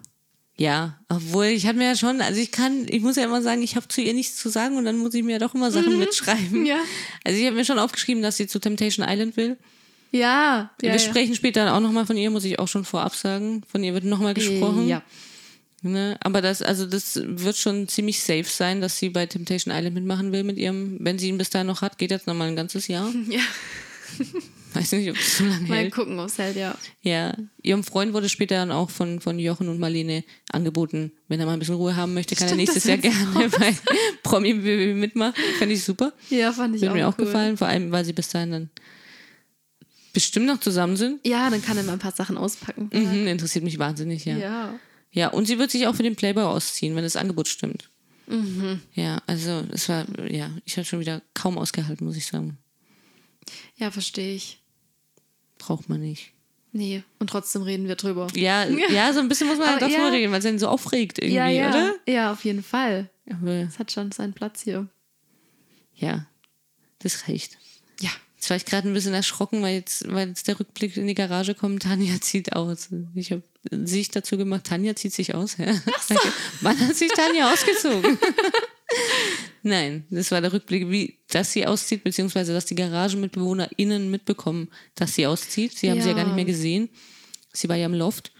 Ja, 0.58 0.98
obwohl 1.10 1.46
ich 1.46 1.66
hatte 1.66 1.76
mir 1.76 1.88
ja 1.88 1.96
schon, 1.96 2.22
also 2.22 2.40
ich 2.40 2.50
kann, 2.50 2.86
ich 2.88 3.02
muss 3.02 3.16
ja 3.16 3.24
immer 3.24 3.42
sagen, 3.42 3.62
ich 3.62 3.76
habe 3.76 3.88
zu 3.88 4.00
ihr 4.00 4.14
nichts 4.14 4.36
zu 4.36 4.48
sagen 4.48 4.76
und 4.78 4.86
dann 4.86 4.96
muss 4.96 5.12
ich 5.12 5.22
mir 5.22 5.38
doch 5.38 5.54
immer 5.54 5.70
Sachen 5.70 5.98
mitschreiben. 5.98 6.64
Ja. 6.64 6.78
Also 7.24 7.38
ich 7.38 7.44
habe 7.44 7.56
mir 7.56 7.64
schon 7.66 7.78
aufgeschrieben, 7.78 8.22
dass 8.22 8.38
sie 8.38 8.46
zu 8.46 8.58
Temptation 8.58 9.06
Island 9.06 9.36
will. 9.36 9.58
Ja. 10.12 10.70
Wir 10.80 10.92
ja, 10.92 10.98
sprechen 10.98 11.34
später 11.34 11.74
auch 11.74 11.80
nochmal 11.80 12.06
von 12.06 12.16
ihr, 12.16 12.30
muss 12.30 12.44
ich 12.44 12.58
auch 12.58 12.68
schon 12.68 12.86
vorab 12.86 13.14
sagen. 13.14 13.62
Von 13.70 13.84
ihr 13.84 13.92
wird 13.92 14.04
nochmal 14.04 14.32
gesprochen. 14.32 14.88
Ja. 14.88 15.02
Ne? 15.82 16.16
Aber 16.20 16.40
das, 16.40 16.62
also 16.62 16.86
das 16.86 17.20
wird 17.22 17.56
schon 17.56 17.86
ziemlich 17.86 18.20
safe 18.20 18.44
sein, 18.44 18.80
dass 18.80 18.98
sie 18.98 19.10
bei 19.10 19.26
Temptation 19.26 19.74
Island 19.74 19.94
mitmachen 19.94 20.32
will 20.32 20.42
mit 20.42 20.56
ihrem, 20.56 20.96
wenn 21.00 21.18
sie 21.18 21.28
ihn 21.28 21.38
bis 21.38 21.50
dahin 21.50 21.66
noch 21.66 21.82
hat, 21.82 21.98
geht 21.98 22.10
jetzt 22.10 22.26
nochmal 22.26 22.48
ein 22.48 22.56
ganzes 22.56 22.88
Jahr. 22.88 23.12
ja. 23.28 23.40
Weiß 24.76 24.92
nicht, 24.92 25.10
ob 25.10 25.16
es 25.16 25.38
so 25.38 25.44
lange 25.44 25.68
Mal 25.68 25.76
hält. 25.78 25.92
gucken, 25.94 26.18
ob 26.18 26.26
es 26.26 26.38
hält, 26.38 26.56
ja. 26.56 26.76
Ja, 27.02 27.34
ihrem 27.62 27.82
Freund 27.84 28.12
wurde 28.12 28.28
später 28.28 28.56
dann 28.56 28.70
auch 28.70 28.90
von, 28.90 29.20
von 29.20 29.38
Jochen 29.38 29.68
und 29.68 29.78
Marlene 29.80 30.24
angeboten, 30.50 31.12
wenn 31.28 31.40
er 31.40 31.46
mal 31.46 31.54
ein 31.54 31.58
bisschen 31.58 31.74
Ruhe 31.76 31.96
haben 31.96 32.14
möchte, 32.14 32.34
kann 32.36 32.48
Stimmt, 32.48 32.60
er 32.60 32.62
nächstes 32.62 32.84
Jahr 32.84 32.98
gerne 32.98 33.48
bei 33.50 33.76
Promi 34.22 34.54
BB 34.54 34.96
mitmachen. 34.98 35.34
Fände 35.58 35.74
ich 35.74 35.82
super. 35.84 36.12
Ja, 36.30 36.52
fand 36.52 36.76
ich 36.76 36.82
Würde 36.82 36.92
auch 36.92 36.96
mir 36.96 37.08
auch 37.08 37.18
cool. 37.18 37.24
gefallen, 37.26 37.56
vor 37.56 37.68
allem, 37.68 37.90
weil 37.92 38.04
sie 38.04 38.12
bis 38.12 38.28
dahin 38.28 38.50
dann 38.50 38.70
bestimmt 40.12 40.46
noch 40.46 40.60
zusammen 40.60 40.96
sind. 40.96 41.20
Ja, 41.26 41.50
dann 41.50 41.62
kann 41.62 41.76
er 41.76 41.82
mal 41.82 41.92
ein 41.92 41.98
paar 41.98 42.12
Sachen 42.12 42.38
auspacken. 42.38 42.90
Mhm, 42.92 43.26
interessiert 43.26 43.64
mich 43.64 43.78
wahnsinnig, 43.78 44.24
ja. 44.24 44.36
ja. 44.36 44.78
Ja. 45.12 45.28
und 45.28 45.46
sie 45.46 45.58
wird 45.58 45.70
sich 45.70 45.86
auch 45.86 45.94
für 45.94 46.02
den 46.02 46.16
Playboy 46.16 46.44
ausziehen, 46.44 46.94
wenn 46.96 47.04
das 47.04 47.16
Angebot 47.16 47.48
stimmt. 47.48 47.90
Mhm. 48.26 48.80
Ja, 48.94 49.22
also 49.26 49.64
es 49.72 49.88
war, 49.88 50.04
ja, 50.28 50.50
ich 50.64 50.76
habe 50.76 50.84
schon 50.84 51.00
wieder 51.00 51.22
kaum 51.34 51.58
ausgehalten, 51.58 52.06
muss 52.06 52.16
ich 52.16 52.26
sagen. 52.26 52.58
Ja, 53.76 53.90
verstehe 53.90 54.34
ich. 54.34 54.58
Braucht 55.58 55.88
man 55.88 56.00
nicht. 56.00 56.32
Nee, 56.72 57.02
und 57.18 57.30
trotzdem 57.30 57.62
reden 57.62 57.88
wir 57.88 57.96
drüber. 57.96 58.26
Ja, 58.34 58.64
ja, 58.90 59.12
so 59.12 59.20
ein 59.20 59.28
bisschen 59.28 59.46
muss 59.46 59.58
man 59.58 59.68
halt 59.68 59.82
davor 59.82 59.98
ja. 59.98 60.08
reden, 60.08 60.30
weil 60.32 60.40
es 60.40 60.46
einen 60.46 60.58
so 60.58 60.68
aufregt 60.68 61.18
irgendwie, 61.18 61.36
ja, 61.36 61.48
ja. 61.48 61.68
oder? 61.70 61.94
Ja, 62.06 62.32
auf 62.32 62.44
jeden 62.44 62.62
Fall. 62.62 63.08
Es 63.44 63.78
hat 63.78 63.90
schon 63.90 64.12
seinen 64.12 64.34
Platz 64.34 64.62
hier. 64.62 64.86
ja, 65.94 66.26
das 66.98 67.28
reicht. 67.28 67.58
Ja. 68.00 68.10
Jetzt 68.36 68.50
war 68.50 68.56
ich 68.56 68.64
gerade 68.66 68.88
ein 68.88 68.94
bisschen 68.94 69.14
erschrocken, 69.14 69.62
weil 69.62 69.74
jetzt, 69.74 70.06
weil 70.12 70.28
jetzt 70.28 70.46
der 70.48 70.60
Rückblick 70.60 70.96
in 70.96 71.06
die 71.06 71.14
Garage 71.14 71.54
kommt. 71.54 71.82
Tanja 71.82 72.20
zieht 72.20 72.52
aus. 72.52 72.90
Ich 73.14 73.32
habe 73.32 73.42
sich 73.70 74.10
dazu 74.10 74.36
gemacht, 74.36 74.64
Tanja 74.64 74.94
zieht 74.94 75.14
sich 75.14 75.34
aus. 75.34 75.56
Ja. 75.56 75.66
Danke. 76.08 76.32
Wann 76.60 76.78
hat 76.78 76.94
sich 76.94 77.10
Tanja 77.12 77.52
ausgezogen? 77.52 78.18
Nein, 79.66 80.04
das 80.10 80.30
war 80.30 80.40
der 80.40 80.52
Rückblick, 80.52 80.88
wie 80.90 81.18
dass 81.28 81.50
sie 81.50 81.66
auszieht, 81.66 82.04
beziehungsweise 82.04 82.52
dass 82.52 82.66
die 82.66 82.76
GaragenmitbewohnerInnen 82.76 84.08
mitbekommen, 84.08 84.68
dass 84.94 85.16
sie 85.16 85.26
auszieht. 85.26 85.76
Sie 85.76 85.90
haben 85.90 86.00
sie 86.00 86.08
ja 86.08 86.14
gar 86.14 86.24
nicht 86.24 86.36
mehr 86.36 86.44
gesehen. 86.44 86.88
Sie 87.52 87.68
war 87.68 87.74
ja 87.74 87.86
im 87.86 87.94
Loft. 87.94 88.30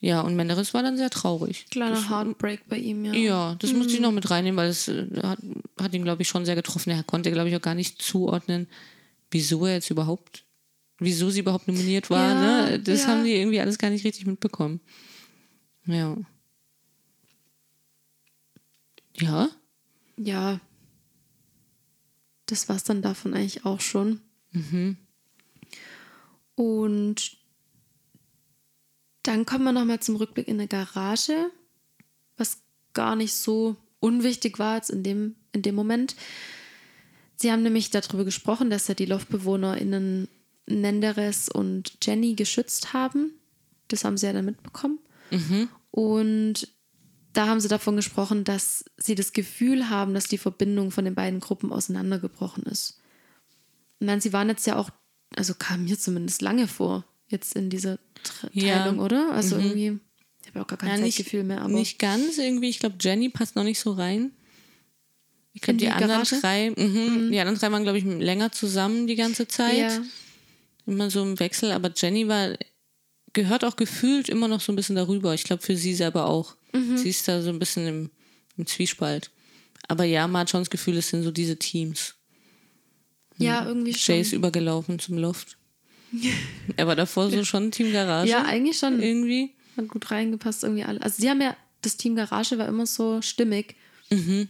Ja, 0.00 0.20
und 0.20 0.34
Menderes 0.34 0.74
war 0.74 0.82
dann 0.82 0.96
sehr 0.96 1.10
traurig. 1.10 1.66
Kleiner 1.70 2.10
Heartbreak 2.10 2.68
bei 2.68 2.76
ihm, 2.76 3.04
ja. 3.04 3.12
Ja, 3.12 3.54
das 3.60 3.72
musste 3.72 3.92
ich 3.92 4.00
noch 4.00 4.10
mit 4.10 4.28
reinnehmen, 4.32 4.56
weil 4.56 4.70
es 4.70 4.88
äh, 4.88 5.06
hat, 5.22 5.38
hat 5.80 5.94
ihn, 5.94 6.02
glaube 6.02 6.22
ich, 6.22 6.28
schon 6.28 6.44
sehr 6.44 6.56
getroffen. 6.56 6.90
Er 6.90 7.04
konnte, 7.04 7.30
glaube 7.30 7.50
ich, 7.50 7.54
auch 7.54 7.62
gar 7.62 7.76
nicht 7.76 8.02
zuordnen, 8.02 8.66
wieso 9.30 9.64
er 9.64 9.74
jetzt 9.74 9.90
überhaupt, 9.90 10.44
wieso 10.98 11.30
sie 11.30 11.38
überhaupt 11.38 11.68
nominiert 11.68 12.10
war. 12.10 12.34
Ja, 12.34 12.70
ne? 12.70 12.80
Das 12.80 13.02
ja. 13.02 13.08
haben 13.08 13.22
die 13.22 13.34
irgendwie 13.34 13.60
alles 13.60 13.78
gar 13.78 13.90
nicht 13.90 14.04
richtig 14.04 14.26
mitbekommen. 14.26 14.80
Ja. 15.86 16.16
Ja, 19.20 19.50
Ja. 20.18 20.60
Das 22.46 22.68
war's 22.68 22.84
dann 22.84 23.02
davon 23.02 23.34
eigentlich 23.34 23.64
auch 23.64 23.80
schon. 23.80 24.20
Und 26.54 27.36
dann 29.22 29.44
kommen 29.46 29.64
wir 29.64 29.72
nochmal 29.72 30.00
zum 30.00 30.16
Rückblick 30.16 30.48
in 30.48 30.58
der 30.58 30.66
Garage, 30.66 31.50
was 32.36 32.62
gar 32.94 33.14
nicht 33.14 33.34
so 33.34 33.76
unwichtig 34.00 34.58
war 34.58 34.76
jetzt 34.76 34.90
in 34.90 35.02
dem, 35.02 35.34
in 35.52 35.62
dem 35.62 35.74
Moment. 35.74 36.16
Sie 37.36 37.52
haben 37.52 37.62
nämlich 37.62 37.90
darüber 37.90 38.24
gesprochen, 38.24 38.70
dass 38.70 38.88
ja 38.88 38.94
die 38.94 39.04
LoftbewohnerInnen 39.06 40.28
Nenderes 40.66 41.48
und 41.48 41.98
Jenny 42.02 42.34
geschützt 42.34 42.92
haben. 42.92 43.32
Das 43.88 44.04
haben 44.04 44.16
sie 44.16 44.26
ja 44.26 44.32
dann 44.32 44.44
mitbekommen. 44.44 44.98
Und 45.90 46.68
da 47.38 47.46
haben 47.46 47.60
sie 47.60 47.68
davon 47.68 47.94
gesprochen, 47.94 48.42
dass 48.42 48.84
sie 48.96 49.14
das 49.14 49.32
Gefühl 49.32 49.88
haben, 49.90 50.12
dass 50.12 50.24
die 50.26 50.38
Verbindung 50.38 50.90
von 50.90 51.04
den 51.04 51.14
beiden 51.14 51.38
Gruppen 51.38 51.72
auseinandergebrochen 51.72 52.64
ist. 52.64 52.98
Ich 54.00 54.06
meine, 54.06 54.20
sie 54.20 54.32
waren 54.32 54.48
jetzt 54.48 54.66
ja 54.66 54.76
auch, 54.76 54.90
also 55.36 55.54
kam 55.54 55.84
mir 55.84 55.98
zumindest 55.98 56.42
lange 56.42 56.66
vor, 56.66 57.04
jetzt 57.28 57.54
in 57.54 57.70
dieser 57.70 57.98
Tre- 58.24 58.50
Ja. 58.52 58.78
Teilung, 58.78 58.98
oder? 58.98 59.30
Also 59.32 59.56
irgendwie, 59.56 59.98
ich 60.42 60.48
habe 60.48 60.62
auch 60.62 60.66
gar 60.66 60.78
kein 60.78 60.88
ja 60.88 60.96
nicht, 60.96 61.16
Zeitgefühl 61.16 61.44
mehr, 61.44 61.60
aber 61.60 61.68
nicht 61.72 61.98
ganz 62.00 62.38
irgendwie. 62.38 62.70
Ich 62.70 62.80
glaube, 62.80 62.96
Jenny 63.00 63.28
passt 63.28 63.54
noch 63.54 63.64
nicht 63.64 63.78
so 63.78 63.92
rein. 63.92 64.32
Ich 65.52 65.62
glaube, 65.62 65.78
die, 65.78 65.86
die 65.86 65.90
anderen 65.90 66.10
Garage? 66.12 66.40
drei, 66.40 66.70
mhm, 66.70 67.30
die 67.30 67.38
anderen 67.38 67.58
drei 67.58 67.70
waren, 67.70 67.82
glaube 67.84 67.98
ich, 67.98 68.04
länger 68.04 68.50
zusammen 68.52 69.06
die 69.06 69.16
ganze 69.16 69.46
Zeit. 69.48 69.76
ja, 69.78 70.02
immer 70.86 71.10
so 71.10 71.22
im 71.22 71.38
Wechsel, 71.38 71.70
aber 71.70 71.92
Jenny 71.94 72.26
war, 72.26 72.56
gehört 73.32 73.64
auch 73.64 73.76
gefühlt 73.76 74.28
immer 74.28 74.48
noch 74.48 74.60
so 74.60 74.72
ein 74.72 74.76
bisschen 74.76 74.96
darüber. 74.96 75.34
Ich 75.34 75.44
glaube, 75.44 75.62
für 75.62 75.76
sie 75.76 75.94
selber 75.94 76.26
auch. 76.26 76.56
Sie 76.72 77.08
ist 77.08 77.26
da 77.26 77.40
so 77.42 77.48
ein 77.50 77.58
bisschen 77.58 77.86
im, 77.86 78.10
im 78.56 78.66
Zwiespalt. 78.66 79.30
Aber 79.88 80.04
ja, 80.04 80.26
man 80.28 80.40
hat 80.42 80.50
schon 80.50 80.60
das 80.60 80.70
Gefühl, 80.70 80.96
es 80.98 81.08
sind 81.08 81.22
so 81.22 81.30
diese 81.30 81.56
Teams. 81.58 82.14
ja, 83.38 83.64
irgendwie 83.66 83.90
Jay 83.92 83.96
schon. 83.98 84.16
ist 84.20 84.32
übergelaufen 84.32 84.98
zum 84.98 85.16
Loft. 85.18 85.56
er 86.76 86.86
war 86.86 86.96
davor 86.96 87.30
so 87.30 87.44
schon 87.44 87.70
Team 87.70 87.92
Garage. 87.92 88.30
Ja, 88.30 88.44
eigentlich 88.44 88.78
schon. 88.78 89.00
Irgendwie. 89.02 89.54
Hat 89.76 89.88
gut 89.88 90.10
reingepasst, 90.10 90.62
irgendwie 90.64 90.84
alle. 90.84 91.00
Also 91.02 91.20
sie 91.22 91.30
haben 91.30 91.40
ja, 91.40 91.56
das 91.82 91.96
Team 91.96 92.16
Garage 92.16 92.58
war 92.58 92.66
immer 92.68 92.86
so 92.86 93.22
stimmig. 93.22 93.76
Mhm. 94.10 94.48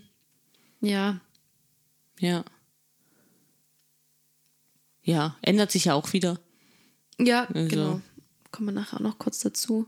Ja, 0.81 1.21
Ja. 2.21 2.45
Ja, 5.03 5.37
ändert 5.43 5.73
sich 5.73 5.87
ja 5.87 5.95
auch 5.95 6.13
wieder. 6.13 6.39
ja, 7.19 7.45
Also- 7.47 7.69
genau. 7.69 8.01
Kommen 8.51 8.69
wir 8.69 8.73
nachher 8.73 8.97
auch 8.97 9.01
noch 9.03 9.19
kurz 9.19 9.41
dazu. 9.41 9.87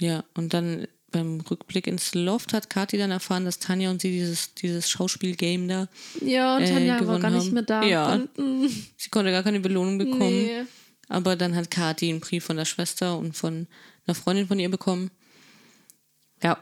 Ja, 0.00 0.24
und 0.34 0.54
dann 0.54 0.86
beim 1.12 1.40
Rückblick 1.40 1.86
ins 1.86 2.14
Loft 2.14 2.52
hat 2.52 2.70
Kathi 2.70 2.98
dann 2.98 3.10
erfahren, 3.10 3.44
dass 3.44 3.58
Tanja 3.58 3.90
und 3.90 4.00
sie 4.00 4.10
dieses, 4.10 4.54
dieses 4.54 4.90
Schauspiel-Game 4.90 5.68
da 5.68 5.88
Ja, 6.20 6.56
und 6.56 6.62
äh, 6.62 6.72
Tanja 6.72 6.94
war 6.94 7.00
gewonnen 7.00 7.22
gar 7.22 7.30
nicht 7.30 7.52
mehr 7.52 7.62
da. 7.62 7.82
Ja. 7.84 8.14
Und, 8.14 8.38
mm, 8.38 8.66
Sie 8.96 9.10
konnte 9.10 9.30
gar 9.30 9.42
keine 9.42 9.60
Belohnung 9.60 9.98
bekommen. 9.98 10.42
nee. 10.44 10.62
Aber 11.08 11.36
dann 11.36 11.54
hat 11.54 11.70
Kathi 11.70 12.08
einen 12.08 12.20
Brief 12.20 12.44
von 12.44 12.56
der 12.56 12.64
Schwester 12.64 13.18
und 13.18 13.36
von 13.36 13.66
einer 14.06 14.14
Freundin 14.14 14.46
von 14.46 14.58
ihr 14.58 14.70
bekommen. 14.70 15.10
Ja. 16.42 16.58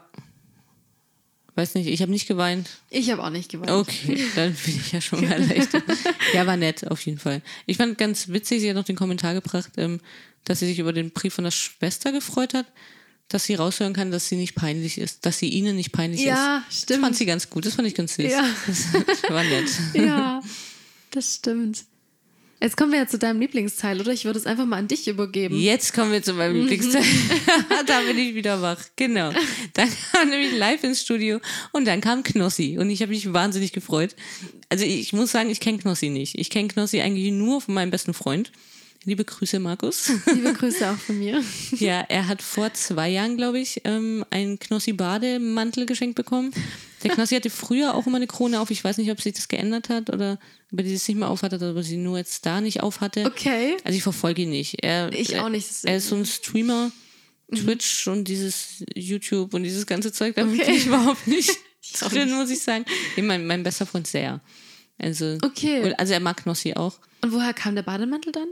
Weiß 1.54 1.74
nicht, 1.74 1.88
ich 1.88 2.00
habe 2.02 2.10
nicht 2.10 2.26
geweint. 2.26 2.68
Ich 2.90 3.10
habe 3.10 3.22
auch 3.22 3.30
nicht 3.30 3.50
geweint. 3.50 3.70
Okay, 3.70 4.24
dann 4.34 4.54
bin 4.54 4.76
ich 4.76 4.92
ja 4.92 5.00
schon 5.00 5.20
mal 5.20 5.32
erleichtert. 5.32 5.84
ja, 6.32 6.46
war 6.46 6.56
nett, 6.56 6.90
auf 6.90 7.04
jeden 7.06 7.18
Fall. 7.18 7.42
Ich 7.66 7.76
fand 7.76 7.98
ganz 7.98 8.28
witzig, 8.28 8.60
sie 8.60 8.68
hat 8.70 8.76
noch 8.76 8.84
den 8.84 8.96
Kommentar 8.96 9.34
gebracht, 9.34 9.70
ähm, 9.76 10.00
dass 10.44 10.60
sie 10.60 10.66
sich 10.66 10.78
über 10.78 10.92
den 10.92 11.10
Brief 11.10 11.34
von 11.34 11.44
der 11.44 11.50
Schwester 11.50 12.12
gefreut 12.12 12.54
hat, 12.54 12.66
dass 13.30 13.44
sie 13.44 13.54
raushören 13.54 13.94
kann, 13.94 14.10
dass 14.10 14.28
sie 14.28 14.36
nicht 14.36 14.54
peinlich 14.54 14.98
ist, 14.98 15.24
dass 15.24 15.38
sie 15.38 15.48
ihnen 15.48 15.76
nicht 15.76 15.92
peinlich 15.92 16.20
Ja, 16.22 16.64
ist. 16.68 16.82
stimmt. 16.82 16.90
Das 16.90 16.98
fand 17.06 17.16
sie 17.16 17.26
ganz 17.26 17.48
gut, 17.48 17.64
das 17.64 17.74
fand 17.74 17.88
ich 17.88 17.94
ganz 17.94 18.14
süß. 18.16 18.30
Ja. 18.30 18.44
Das 18.66 18.92
war 19.30 19.44
nett. 19.44 19.68
Ja, 19.94 20.42
das 21.12 21.36
stimmt. 21.36 21.84
Jetzt 22.62 22.76
kommen 22.76 22.92
wir 22.92 22.98
ja 22.98 23.06
zu 23.06 23.18
deinem 23.18 23.40
Lieblingsteil, 23.40 23.98
oder? 24.00 24.12
Ich 24.12 24.26
würde 24.26 24.38
es 24.38 24.44
einfach 24.44 24.66
mal 24.66 24.76
an 24.76 24.86
dich 24.86 25.08
übergeben. 25.08 25.58
Jetzt 25.58 25.94
kommen 25.94 26.12
wir 26.12 26.22
zu 26.22 26.34
meinem 26.34 26.56
Lieblingsteil. 26.56 27.02
da 27.86 28.00
bin 28.02 28.18
ich 28.18 28.34
wieder 28.34 28.60
wach. 28.60 28.78
Genau. 28.96 29.32
Dann 29.72 29.88
kam 30.12 30.28
nämlich 30.28 30.52
live 30.58 30.84
ins 30.84 31.00
Studio 31.00 31.40
und 31.72 31.86
dann 31.86 32.02
kam 32.02 32.22
Knossi. 32.22 32.76
Und 32.78 32.90
ich 32.90 33.00
habe 33.00 33.12
mich 33.12 33.32
wahnsinnig 33.32 33.72
gefreut. 33.72 34.14
Also 34.68 34.84
ich 34.84 35.14
muss 35.14 35.30
sagen, 35.30 35.48
ich 35.48 35.60
kenne 35.60 35.78
Knossi 35.78 36.10
nicht. 36.10 36.38
Ich 36.38 36.50
kenne 36.50 36.68
Knossi 36.68 37.00
eigentlich 37.00 37.32
nur 37.32 37.62
von 37.62 37.72
meinem 37.72 37.90
besten 37.90 38.12
Freund. 38.12 38.52
Liebe 39.04 39.24
Grüße, 39.24 39.58
Markus. 39.60 40.12
Liebe 40.34 40.52
Grüße 40.52 40.90
auch 40.90 40.96
von 40.96 41.18
mir. 41.18 41.42
Ja, 41.78 42.00
er 42.08 42.28
hat 42.28 42.42
vor 42.42 42.72
zwei 42.74 43.08
Jahren, 43.08 43.36
glaube 43.38 43.58
ich, 43.58 43.80
ähm, 43.84 44.24
einen 44.30 44.58
Knossi-Bademantel 44.58 45.86
geschenkt 45.86 46.16
bekommen. 46.16 46.52
Der 47.02 47.10
Knossi 47.12 47.34
hatte 47.34 47.48
früher 47.48 47.94
auch 47.94 48.06
immer 48.06 48.16
eine 48.16 48.26
Krone 48.26 48.60
auf. 48.60 48.70
Ich 48.70 48.84
weiß 48.84 48.98
nicht, 48.98 49.10
ob 49.10 49.18
sich 49.20 49.32
das 49.32 49.48
geändert 49.48 49.88
hat 49.88 50.10
oder 50.10 50.38
ob 50.70 50.78
er 50.80 50.84
die 50.84 50.92
es 50.92 51.08
nicht 51.08 51.16
mehr 51.16 51.28
aufhatte 51.30 51.56
oder 51.56 51.70
ob 51.70 51.76
er 51.76 51.82
sie 51.82 51.96
nur 51.96 52.18
jetzt 52.18 52.44
da 52.44 52.60
nicht 52.60 52.82
aufhatte. 52.82 53.24
Okay. 53.24 53.78
Also 53.84 53.96
ich 53.96 54.02
verfolge 54.02 54.42
ihn 54.42 54.50
nicht. 54.50 54.82
Er, 54.84 55.10
Ich 55.12 55.38
auch 55.38 55.48
nicht. 55.48 55.66
Er 55.84 55.96
ist 55.96 56.08
so 56.08 56.16
ein 56.16 56.26
Streamer, 56.26 56.92
Twitch 57.54 58.06
und 58.06 58.24
dieses 58.28 58.84
YouTube 58.94 59.54
und 59.54 59.62
dieses 59.62 59.86
ganze 59.86 60.12
Zeug, 60.12 60.34
da 60.36 60.44
bin 60.44 60.60
Okay. 60.60 60.74
ich 60.76 60.86
überhaupt 60.86 61.26
nicht 61.26 61.50
drin, 62.00 62.30
muss 62.34 62.50
ich 62.50 62.60
sagen. 62.60 62.84
Nee, 63.16 63.22
mein, 63.22 63.46
mein 63.46 63.62
bester 63.62 63.86
Freund 63.86 64.06
sehr. 64.06 64.42
Also, 64.98 65.38
Okay. 65.42 65.94
also 65.96 66.12
er 66.12 66.20
mag 66.20 66.36
Knossi 66.42 66.74
auch. 66.74 66.98
Und 67.22 67.32
woher 67.32 67.54
kam 67.54 67.74
der 67.74 67.82
Bademantel 67.82 68.32
dann? 68.32 68.48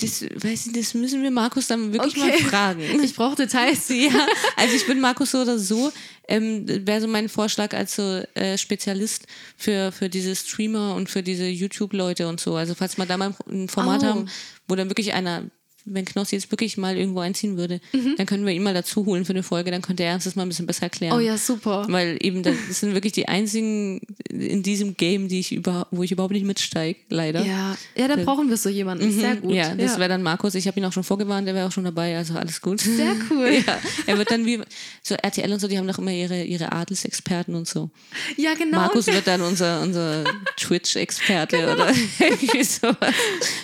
Das, 0.00 0.22
weiß 0.22 0.66
ich, 0.66 0.72
das 0.72 0.94
müssen 0.94 1.22
wir 1.22 1.30
Markus 1.30 1.68
dann 1.68 1.92
wirklich 1.92 2.16
mal 2.16 2.30
Okay. 2.30 2.42
fragen. 2.44 2.80
Ich 3.02 3.14
brauche 3.14 3.36
Details. 3.36 3.88
Ja, 3.90 4.26
also 4.56 4.74
ich 4.74 4.86
bin 4.86 5.00
Markus 5.00 5.30
so 5.30 5.38
oder 5.42 5.58
so. 5.58 5.92
Ähm, 6.28 6.64
Wäre 6.86 7.00
so 7.00 7.06
mein 7.06 7.28
Vorschlag 7.28 7.72
als 7.72 7.94
so 7.96 8.22
äh, 8.34 8.58
Spezialist 8.58 9.26
für, 9.56 9.92
für 9.92 10.08
diese 10.08 10.34
Streamer 10.34 10.94
und 10.96 11.08
für 11.08 11.22
diese 11.22 11.46
YouTube-Leute 11.46 12.26
und 12.28 12.40
so. 12.40 12.56
Also 12.56 12.74
falls 12.74 12.98
wir 12.98 13.06
da 13.06 13.16
mal 13.16 13.34
ein 13.48 13.68
Format 13.68 14.02
Oh. 14.02 14.06
haben, 14.06 14.28
wo 14.68 14.74
dann 14.74 14.90
wirklich 14.90 15.12
einer, 15.14 15.44
wenn 15.86 16.04
Knossi 16.04 16.34
jetzt 16.36 16.50
wirklich 16.50 16.76
mal 16.76 16.96
irgendwo 16.96 17.20
einziehen 17.20 17.56
würde, 17.56 17.80
dann 18.16 18.26
können 18.26 18.44
wir 18.44 18.52
ihn 18.52 18.62
mal 18.62 18.74
dazu 18.74 19.06
holen 19.06 19.24
für 19.24 19.32
eine 19.32 19.42
Folge, 19.42 19.70
dann 19.70 19.82
könnte 19.82 20.02
er 20.02 20.14
uns 20.14 20.24
das 20.24 20.34
mal 20.34 20.42
ein 20.42 20.48
bisschen 20.48 20.66
besser 20.66 20.82
erklären. 20.84 21.16
Oh 21.16 21.20
ja, 21.20 21.38
super. 21.38 21.86
Weil 21.88 22.18
eben 22.20 22.42
das 22.42 22.54
sind 22.80 22.94
wirklich 22.94 23.12
die 23.12 23.28
einzigen 23.28 24.00
in 24.28 24.62
diesem 24.62 24.96
Game, 24.96 25.28
die 25.28 25.40
ich 25.40 25.52
über, 25.52 25.86
wo 25.92 26.02
ich 26.02 26.12
überhaupt 26.12 26.32
nicht 26.32 26.44
mitsteige, 26.44 26.98
leider. 27.08 27.44
Ja, 27.44 27.76
ja 27.96 28.08
da 28.08 28.16
brauchen 28.16 28.50
wir 28.50 28.56
so 28.56 28.68
jemanden. 28.68 29.10
Sehr 29.12 29.36
gut. 29.36 29.50
Mhm. 29.50 29.56
Ja, 29.56 29.74
das 29.74 29.98
wäre 29.98 30.08
dann 30.08 30.22
Markus. 30.22 30.54
Ich 30.54 30.66
habe 30.66 30.78
ihn 30.80 30.84
auch 30.84 30.92
schon 30.92 31.04
vorgewarnt, 31.04 31.46
der 31.46 31.54
wäre 31.54 31.68
auch 31.68 31.72
schon 31.72 31.84
dabei, 31.84 32.16
also 32.16 32.34
alles 32.34 32.60
gut. 32.60 32.80
Sehr 32.80 33.14
cool. 33.30 33.62
ja, 33.66 33.78
er 34.06 34.18
wird 34.18 34.30
dann 34.30 34.44
wie 34.44 34.60
so 35.02 35.14
RTL 35.14 35.52
und 35.52 35.60
so, 35.60 35.68
die 35.68 35.78
haben 35.78 35.86
doch 35.86 35.98
immer 35.98 36.10
ihre, 36.10 36.42
ihre 36.42 36.72
Adelsexperten 36.72 37.54
und 37.54 37.68
so. 37.68 37.90
ja, 38.36 38.54
genau. 38.54 38.78
Markus 38.78 39.06
wird 39.06 39.26
dann 39.26 39.40
unser, 39.42 39.82
unser 39.82 40.24
Twitch-Experte 40.56 41.72
oder 41.72 41.92
irgendwie 42.18 42.64
sowas. 42.64 43.14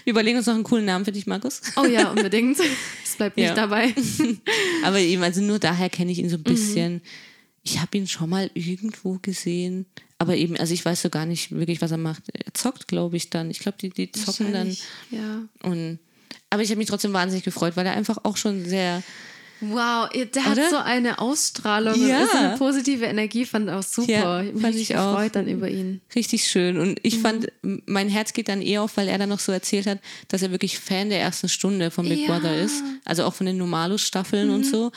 Wir 0.04 0.12
überlegen 0.12 0.38
uns 0.38 0.46
noch 0.46 0.54
einen 0.54 0.64
coolen 0.64 0.84
Namen 0.84 1.04
für 1.04 1.12
dich, 1.12 1.26
Markus. 1.26 1.60
Oh 1.76 1.84
ja, 1.84 2.11
unbedingt. 2.12 2.58
Es 3.04 3.16
bleibt 3.16 3.36
nicht 3.36 3.46
Ja. 3.48 3.54
dabei. 3.54 3.94
Aber 4.84 4.98
eben, 4.98 5.22
also 5.22 5.42
nur 5.42 5.58
daher 5.58 5.90
kenne 5.90 6.12
ich 6.12 6.18
ihn 6.18 6.30
so 6.30 6.36
Mhm. 6.38 6.40
ein 6.40 6.44
bisschen. 6.44 7.02
Ich 7.62 7.78
habe 7.80 7.96
ihn 7.98 8.08
schon 8.08 8.30
mal 8.30 8.50
irgendwo 8.54 9.18
gesehen. 9.20 9.84
Aber 10.18 10.34
eben, 10.36 10.56
also 10.56 10.72
ich 10.72 10.84
weiß 10.84 11.02
so 11.02 11.10
gar 11.10 11.26
nicht 11.26 11.50
wirklich, 11.52 11.82
was 11.82 11.90
er 11.90 11.98
macht. 11.98 12.22
Er 12.32 12.54
zockt, 12.54 12.88
glaube 12.88 13.16
ich, 13.16 13.28
dann. 13.28 13.50
Ich 13.50 13.58
glaube, 13.58 13.76
die, 13.80 13.90
die 13.90 14.10
zocken 14.12 14.52
dann. 14.52 14.76
Ja. 15.10 15.42
Und, 15.62 15.98
aber 16.48 16.62
ich 16.62 16.70
habe 16.70 16.78
mich 16.78 16.88
trotzdem 16.88 17.12
wahnsinnig 17.12 17.44
gefreut, 17.44 17.76
weil 17.76 17.86
er 17.86 17.92
einfach 17.96 18.18
auch 18.24 18.36
schon 18.38 18.64
sehr. 18.64 19.02
Wow, 19.64 20.08
der 20.10 20.44
hat 20.44 20.52
Oder? 20.58 20.70
so 20.70 20.76
eine 20.76 21.20
Ausstrahlung 21.20 21.94
Ja. 22.06 22.18
und 22.18 22.24
ist 22.24 22.34
eine 22.34 22.56
positive 22.56 23.04
Energie, 23.04 23.44
fand 23.46 23.70
auch 23.70 23.82
super. 23.84 24.10
Ja, 24.10 24.42
ich 24.42 24.60
fand 24.60 24.74
ich 24.74 24.96
auch. 24.96 25.12
gefreut 25.12 25.36
dann 25.36 25.46
über 25.46 25.68
ihn. 25.68 26.00
Richtig 26.16 26.44
schön. 26.48 26.78
Und 26.78 26.98
ich 27.04 27.18
Mhm. 27.18 27.20
fand, 27.20 27.46
mein 27.86 28.08
Herz 28.08 28.32
geht 28.32 28.48
dann 28.48 28.60
eher 28.60 28.82
auf, 28.82 28.96
weil 28.96 29.06
er 29.06 29.18
dann 29.18 29.28
noch 29.28 29.38
so 29.38 29.52
erzählt 29.52 29.86
hat, 29.86 29.98
dass 30.28 30.42
er 30.42 30.50
wirklich 30.50 30.78
Fan 30.80 31.10
der 31.10 31.20
ersten 31.20 31.48
Stunde 31.48 31.90
von 31.92 32.08
Big 32.08 32.26
Ja. 32.26 32.34
Mhm. 32.36 32.40
Brother 32.42 32.56
ist. 32.60 32.82
Also 33.04 33.24
auch 33.24 33.34
von 33.34 33.46
den 33.46 33.56
Normalus-Staffeln 33.56 34.50
und 34.50 34.64
so. 34.66 34.90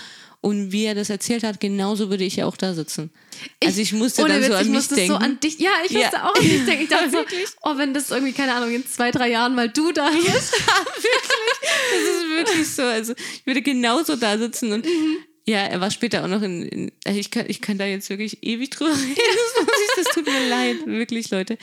Und 0.46 0.72
wie 0.72 0.86
er 0.86 0.93
das 0.93 1.10
erzählt 1.10 1.43
hat, 1.43 1.60
genauso 1.60 2.12
würde 2.12 2.24
ich 2.24 2.36
ja 2.36 2.46
auch 2.46 2.56
da 2.56 2.74
sitzen. 2.76 3.10
also 3.64 3.82
ich 3.82 3.93
musste 3.93 4.22
dann 4.24 4.43
so 4.43 4.50
Witz, 4.50 4.56
an 4.56 4.66
ich 4.66 4.72
mich 4.72 4.88
denken. 4.89 5.08
so 5.08 5.16
an 5.18 5.39
dich. 5.39 5.58
Ja, 5.60 5.72
ich 5.86 5.91
Ja. 5.91 6.00
musste 6.02 6.24
auch 6.24 6.36
an 6.36 6.41
dich 6.43 6.66
denken. 6.66 6.84
Ich 6.84 6.89
dachte 6.96 7.10
so, 7.10 7.18
oh, 7.64 7.78
wenn 7.78 7.93
das 7.96 8.12
irgendwie, 8.12 8.32
keine 8.34 8.54
Ahnung, 8.54 8.72
in 8.72 8.86
zwei, 8.88 9.10
drei 9.10 9.30
Jahren 9.32 9.56
mal 9.56 9.70
du 9.70 9.91
da 9.91 10.10
bist. 10.10 10.54
Das 11.91 12.02
ist 12.16 12.30
wirklich 12.30 12.68
so. 12.70 12.84
Also 12.84 13.14
ich 13.14 13.46
würde 13.46 13.62
genauso 13.62 14.16
da 14.16 14.38
sitzen 14.38 14.72
und 14.74 14.86
Mhm. 14.86 15.18
ja, 15.46 15.60
er 15.60 15.82
war 15.82 15.91
später 15.91 16.24
auch 16.24 16.28
noch 16.28 16.41
in, 16.41 16.64
in 16.68 16.91
also 17.06 17.20
ich 17.20 17.32
kann, 17.32 17.46
ich 17.48 17.62
kann 17.62 17.78
da 17.78 17.86
jetzt 17.86 18.10
wirklich 18.10 18.43
ewig 18.43 18.70
drüber 18.70 18.91
reden. 18.91 19.16
Das, 19.16 19.66
muss 19.66 19.76
ich, 19.84 19.85
das 19.96 20.06
tut 20.14 20.26
mir 20.26 20.48
leid, 20.50 20.86
wirklich, 20.86 21.30
Leute. 21.30 21.58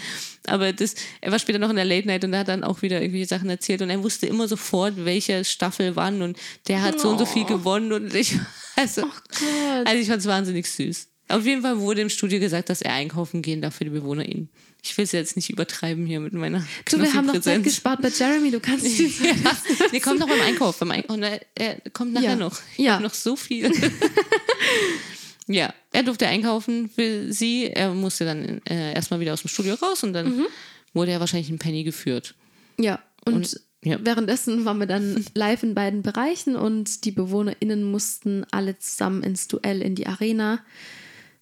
Aber 0.47 0.73
das, 0.73 0.95
er 1.21 1.31
war 1.33 1.39
später 1.39 1.59
noch 1.59 1.71
in 1.71 1.77
der 1.77 1.85
Late 1.85 2.07
Night 2.07 2.25
und 2.25 2.33
er 2.33 2.41
hat 2.41 2.49
dann 2.49 2.65
auch 2.65 2.83
wieder 2.83 3.01
irgendwelche 3.01 3.29
Sachen 3.29 3.49
erzählt 3.51 3.83
und 3.83 3.91
er 3.91 4.03
wusste 4.03 4.27
immer 4.27 4.49
sofort, 4.49 4.95
welche 5.05 5.45
Staffel 5.45 5.95
wann 5.97 6.23
und 6.23 6.39
der 6.69 6.83
hat 6.83 7.01
so 7.01 7.09
und 7.11 7.19
so 7.19 7.27
viel 7.27 7.45
gewonnen 7.45 7.93
und 7.93 8.15
ich, 8.15 8.37
also, 8.77 9.03
Oh 9.03 9.83
also 9.85 9.95
ich 10.01 10.09
fand 10.09 10.21
es 10.21 10.27
wahnsinnig 10.27 10.67
süß. 10.71 11.09
Auf 11.29 11.47
jeden 11.47 11.63
Fall 11.63 11.79
wurde 11.79 12.03
im 12.03 12.11
Studio 12.11 12.41
gesagt, 12.41 12.69
dass 12.69 12.83
er 12.83 12.93
einkaufen 12.93 13.41
gehen 13.41 13.63
darf 13.63 13.77
für 13.77 13.85
die 13.85 13.91
BewohnerInnen. 13.91 14.51
Ich 14.85 14.97
will 14.99 15.05
es 15.05 15.13
jetzt 15.13 15.37
nicht 15.37 15.49
übertreiben 15.49 16.05
hier 16.05 16.19
mit 16.21 16.33
meiner 16.33 16.67
Du, 16.91 17.01
wir 17.01 17.15
haben 17.15 17.27
noch 17.27 17.41
Zeit 17.41 17.63
gespart 17.63 18.03
bei 18.03 18.09
Jeremy, 18.09 18.51
du 18.51 18.59
kannst 18.61 18.85
die 18.99 19.07
Ja, 19.23 19.57
der 19.93 20.01
kommt 20.01 20.19
noch 20.19 20.29
beim 20.29 20.41
Einkauf. 20.41 20.79
Beim 20.81 20.91
Einkauf 20.91 21.15
und 21.17 21.23
er, 21.23 21.41
er 21.55 21.81
kommt 21.93 22.13
nachher 22.13 22.31
Ja. 22.31 22.37
noch. 22.37 22.61
Ich 22.77 22.85
Ja. 22.85 22.99
noch 23.01 23.15
so 23.15 23.37
viel. 23.37 23.71
ja, 25.47 25.73
er 25.93 26.03
durfte 26.03 26.27
einkaufen 26.27 26.89
für 26.89 27.33
sie. 27.33 27.67
Er 27.67 27.93
musste 27.95 28.25
dann 28.25 28.61
äh, 28.69 28.95
erstmal 28.95 29.21
wieder 29.21 29.33
aus 29.33 29.43
dem 29.43 29.49
Studio 29.49 29.75
raus 29.75 30.03
und 30.03 30.13
dann 30.13 30.37
Mhm. 30.37 30.47
wurde 30.95 31.13
er 31.13 31.21
wahrscheinlich 31.21 31.51
in 31.51 31.59
Penny 31.59 31.85
geführt. 31.85 32.35
Ja, 32.79 33.01
und, 33.25 33.35
Und- 33.35 33.61
ja. 33.85 33.99
währenddessen 34.03 34.65
waren 34.65 34.79
wir 34.79 34.87
dann 34.87 35.25
live 35.35 35.63
in 35.63 35.75
beiden 35.75 36.03
Bereichen 36.03 36.57
und 36.57 37.05
die 37.05 37.11
BewohnerInnen 37.13 37.83
mussten 37.85 38.45
alle 38.51 38.79
zusammen 38.79 39.23
ins 39.23 39.49
Duell 39.49 39.83
in 39.83 39.95
die 39.95 40.07
Arena 40.07 40.61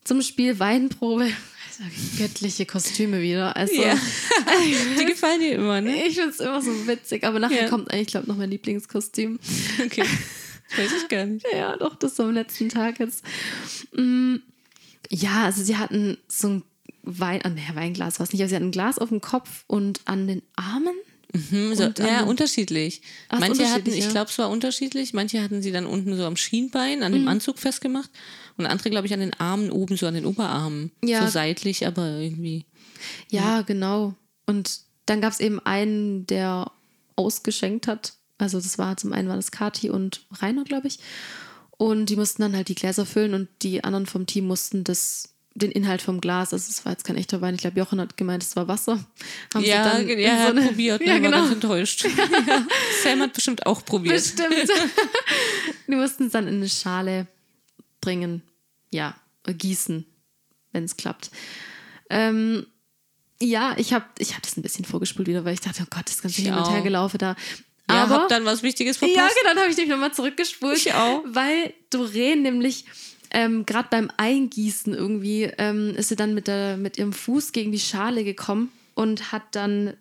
zum 0.04 0.22
Spiel 0.22 0.58
Weinprobe. 0.58 1.24
Also, 1.24 1.82
göttliche 2.18 2.66
Kostüme 2.66 3.20
wieder. 3.22 3.56
Also, 3.56 3.74
Ja. 3.80 3.94
Die 5.00 5.04
gefallen 5.06 5.40
dir 5.40 5.52
immer, 5.56 5.80
ne? 5.80 6.04
ich 6.06 6.14
finde 6.16 6.30
es 6.30 6.40
immer 6.40 6.60
so 6.60 6.86
witzig, 6.86 7.24
aber 7.24 7.38
nachher 7.38 7.62
Ja. 7.64 7.68
kommt 7.68 7.90
eigentlich, 7.92 8.08
glaube 8.08 8.24
ich, 8.24 8.28
noch 8.28 8.36
mein 8.36 8.50
Lieblingskostüm. 8.50 9.38
Okay. 9.84 10.04
Weiß 10.76 10.90
ich 11.02 11.08
gar 11.08 11.24
nicht. 11.26 11.46
Ja, 11.52 11.76
doch, 11.76 11.94
das 11.96 12.16
so 12.16 12.24
am 12.24 12.32
letzten 12.34 12.68
Tag 12.68 12.98
jetzt. 13.00 13.24
Mm, 13.94 14.36
Ja, 15.10 15.44
also 15.44 15.62
sie 15.62 15.76
hatten 15.76 16.18
so 16.28 16.48
ein 16.48 16.62
Wein, 17.02 17.40
ah, 17.44 17.48
nee, 17.48 17.62
Weinglas 17.74 18.18
war 18.20 18.24
es 18.24 18.32
nicht, 18.32 18.42
aber 18.42 18.48
sie 18.50 18.54
hatten 18.56 18.66
ein 18.68 18.72
Glas 18.72 18.98
auf 18.98 19.08
dem 19.08 19.20
Kopf 19.20 19.64
und 19.66 20.00
an 20.04 20.26
den 20.28 20.42
Armen. 20.54 20.94
Hm, 21.50 21.74
so, 21.74 21.84
ja, 21.98 22.24
unterschiedlich. 22.24 23.02
Ach, 23.28 23.38
manche 23.38 23.70
hatten, 23.70 23.90
ich 23.90 24.04
ja. 24.04 24.10
glaube, 24.10 24.30
es 24.30 24.38
war 24.38 24.50
unterschiedlich. 24.50 25.12
Manche 25.14 25.42
hatten 25.42 25.62
sie 25.62 25.70
dann 25.72 25.86
unten 25.86 26.16
so 26.16 26.24
am 26.24 26.36
Schienbein, 26.36 26.98
Mhm. 26.98 27.04
an 27.04 27.12
dem 27.12 27.28
Anzug 27.28 27.58
festgemacht. 27.58 28.10
Und 28.56 28.66
andere, 28.66 28.90
glaube 28.90 29.06
ich, 29.06 29.14
an 29.14 29.20
den 29.20 29.32
Armen 29.34 29.70
oben, 29.70 29.96
so 29.96 30.06
an 30.06 30.14
den 30.14 30.26
Oberarmen. 30.26 30.90
Ja. 31.04 31.24
So 31.24 31.30
seitlich, 31.32 31.86
aber 31.86 32.18
irgendwie. 32.18 32.66
Ja, 33.30 33.62
genau. 33.62 34.14
Und 34.46 34.80
dann 35.06 35.20
gab 35.20 35.32
es 35.32 35.40
eben 35.40 35.58
einen, 35.60 36.26
der 36.26 36.70
ausgeschenkt 37.16 37.86
hat. 37.86 38.14
Also 38.40 38.58
das 38.60 38.78
war 38.78 38.96
zum 38.96 39.12
einen 39.12 39.28
war 39.28 39.36
das 39.36 39.50
Kati 39.50 39.90
und 39.90 40.26
Rainer, 40.40 40.64
glaube 40.64 40.88
ich. 40.88 40.98
Und 41.70 42.06
die 42.06 42.16
mussten 42.16 42.42
dann 42.42 42.54
halt 42.56 42.68
die 42.68 42.74
Gläser 42.74 43.06
füllen 43.06 43.34
und 43.34 43.48
die 43.62 43.84
anderen 43.84 44.06
vom 44.06 44.26
Team 44.26 44.46
mussten 44.46 44.84
das 44.84 45.28
den 45.54 45.72
Inhalt 45.72 46.00
vom 46.00 46.20
Glas, 46.20 46.52
also 46.52 46.70
es 46.70 46.84
war 46.84 46.92
jetzt 46.92 47.02
kein 47.04 47.16
echter 47.16 47.40
Wein, 47.40 47.54
ich 47.56 47.60
glaube, 47.60 47.78
Jochen 47.80 48.00
hat 48.00 48.16
gemeint, 48.16 48.42
es 48.44 48.54
war 48.54 48.68
Wasser. 48.68 49.04
Haben 49.52 49.64
sie 49.64 49.70
Ja, 49.70 49.82
dann 49.82 50.08
ja, 50.08 50.44
so 50.44 50.50
eine- 50.52 50.62
probiert, 50.62 51.00
ne, 51.00 51.06
Ja, 51.08 51.12
war 51.14 51.20
genau. 51.20 51.36
ganz 51.38 51.52
enttäuscht. 51.52 52.04
Ja. 52.46 52.66
Sam 53.02 53.20
hat 53.20 53.32
bestimmt 53.32 53.66
auch 53.66 53.84
probiert. 53.84 54.14
Bestimmt. 54.14 54.70
die 55.88 55.94
mussten 55.96 56.26
es 56.26 56.32
dann 56.32 56.46
in 56.46 56.54
eine 56.56 56.68
Schale 56.68 57.26
bringen. 58.00 58.42
Ja, 58.92 59.16
gießen, 59.44 60.06
wenn 60.72 60.84
es 60.84 60.96
klappt. 60.96 61.30
Ähm, 62.10 62.66
ja, 63.42 63.74
ich 63.76 63.92
habe 63.92 64.04
ich 64.18 64.34
hab 64.36 64.42
das 64.42 64.56
ein 64.56 64.62
bisschen 64.62 64.84
vorgespult 64.84 65.26
wieder, 65.26 65.44
weil 65.44 65.54
ich 65.54 65.60
dachte, 65.60 65.82
oh 65.82 65.86
Gott, 65.90 66.08
das 66.08 66.22
ganze 66.22 66.42
Hin 66.42 66.54
und 66.54 66.70
her 66.70 66.82
gelaufen 66.82 67.18
da. 67.18 67.34
Ja, 67.94 68.02
Aber 68.04 68.14
hab 68.22 68.28
dann 68.28 68.44
was 68.44 68.62
Wichtiges 68.62 68.96
verpasst. 68.96 69.16
ja, 69.16 69.28
genau, 69.40 69.54
dann 69.54 69.58
habe 69.60 69.70
ich 69.70 69.76
dich 69.76 69.88
nochmal 69.88 70.12
zurückgespult. 70.12 70.76
Ich 70.76 70.92
auch. 70.94 71.22
Weil 71.26 71.72
Doreen 71.90 72.42
nämlich 72.42 72.84
ähm, 73.32 73.64
gerade 73.66 73.88
beim 73.90 74.10
Eingießen 74.16 74.92
irgendwie 74.94 75.44
ähm, 75.58 75.94
ist 75.96 76.08
sie 76.08 76.16
dann 76.16 76.34
mit, 76.34 76.46
der, 76.48 76.76
mit 76.76 76.98
ihrem 76.98 77.12
Fuß 77.12 77.52
gegen 77.52 77.70
die 77.72 77.78
Schale 77.80 78.24
gekommen 78.24 78.72
und 78.94 79.30
hat 79.32 79.42
dann 79.52 79.94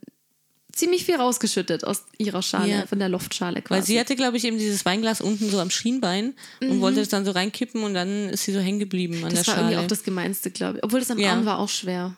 ziemlich 0.74 1.04
viel 1.06 1.16
rausgeschüttet 1.16 1.84
aus 1.84 2.06
ihrer 2.18 2.42
Schale, 2.42 2.70
Ja. 2.72 2.88
von 2.88 3.00
der 3.00 3.10
Loftschale 3.10 3.62
quasi. 3.62 3.80
Weil 3.82 3.86
sie 3.86 4.00
hatte, 4.00 4.16
glaube 4.16 4.38
ich, 4.38 4.46
eben 4.46 4.58
dieses 4.58 4.86
Weinglas 4.86 5.20
unten 5.20 5.50
so 5.50 5.60
am 5.60 5.70
Schienbein 5.70 6.34
und 6.62 6.80
wollte 6.80 7.02
es 7.02 7.10
dann 7.10 7.26
so 7.26 7.32
reinkippen 7.32 7.84
und 7.84 7.94
dann 7.94 8.30
ist 8.30 8.46
sie 8.46 8.54
so 8.54 8.60
hängen 8.60 8.80
geblieben 8.80 9.24
an 9.24 9.32
das 9.32 9.44
der 9.44 9.48
war 9.48 9.56
irgendwie 9.58 9.74
Schale. 9.76 9.86
auch 9.86 9.90
das 9.90 10.04
Gemeinste, 10.04 10.52
glaube 10.52 10.78
ich. 10.78 10.84
Obwohl 10.84 11.00
das 11.00 11.12
am 11.12 11.20
Ja. 11.20 11.32
Arm 11.34 11.46
war 11.46 11.60
auch 11.60 11.70
schwer. 11.70 12.16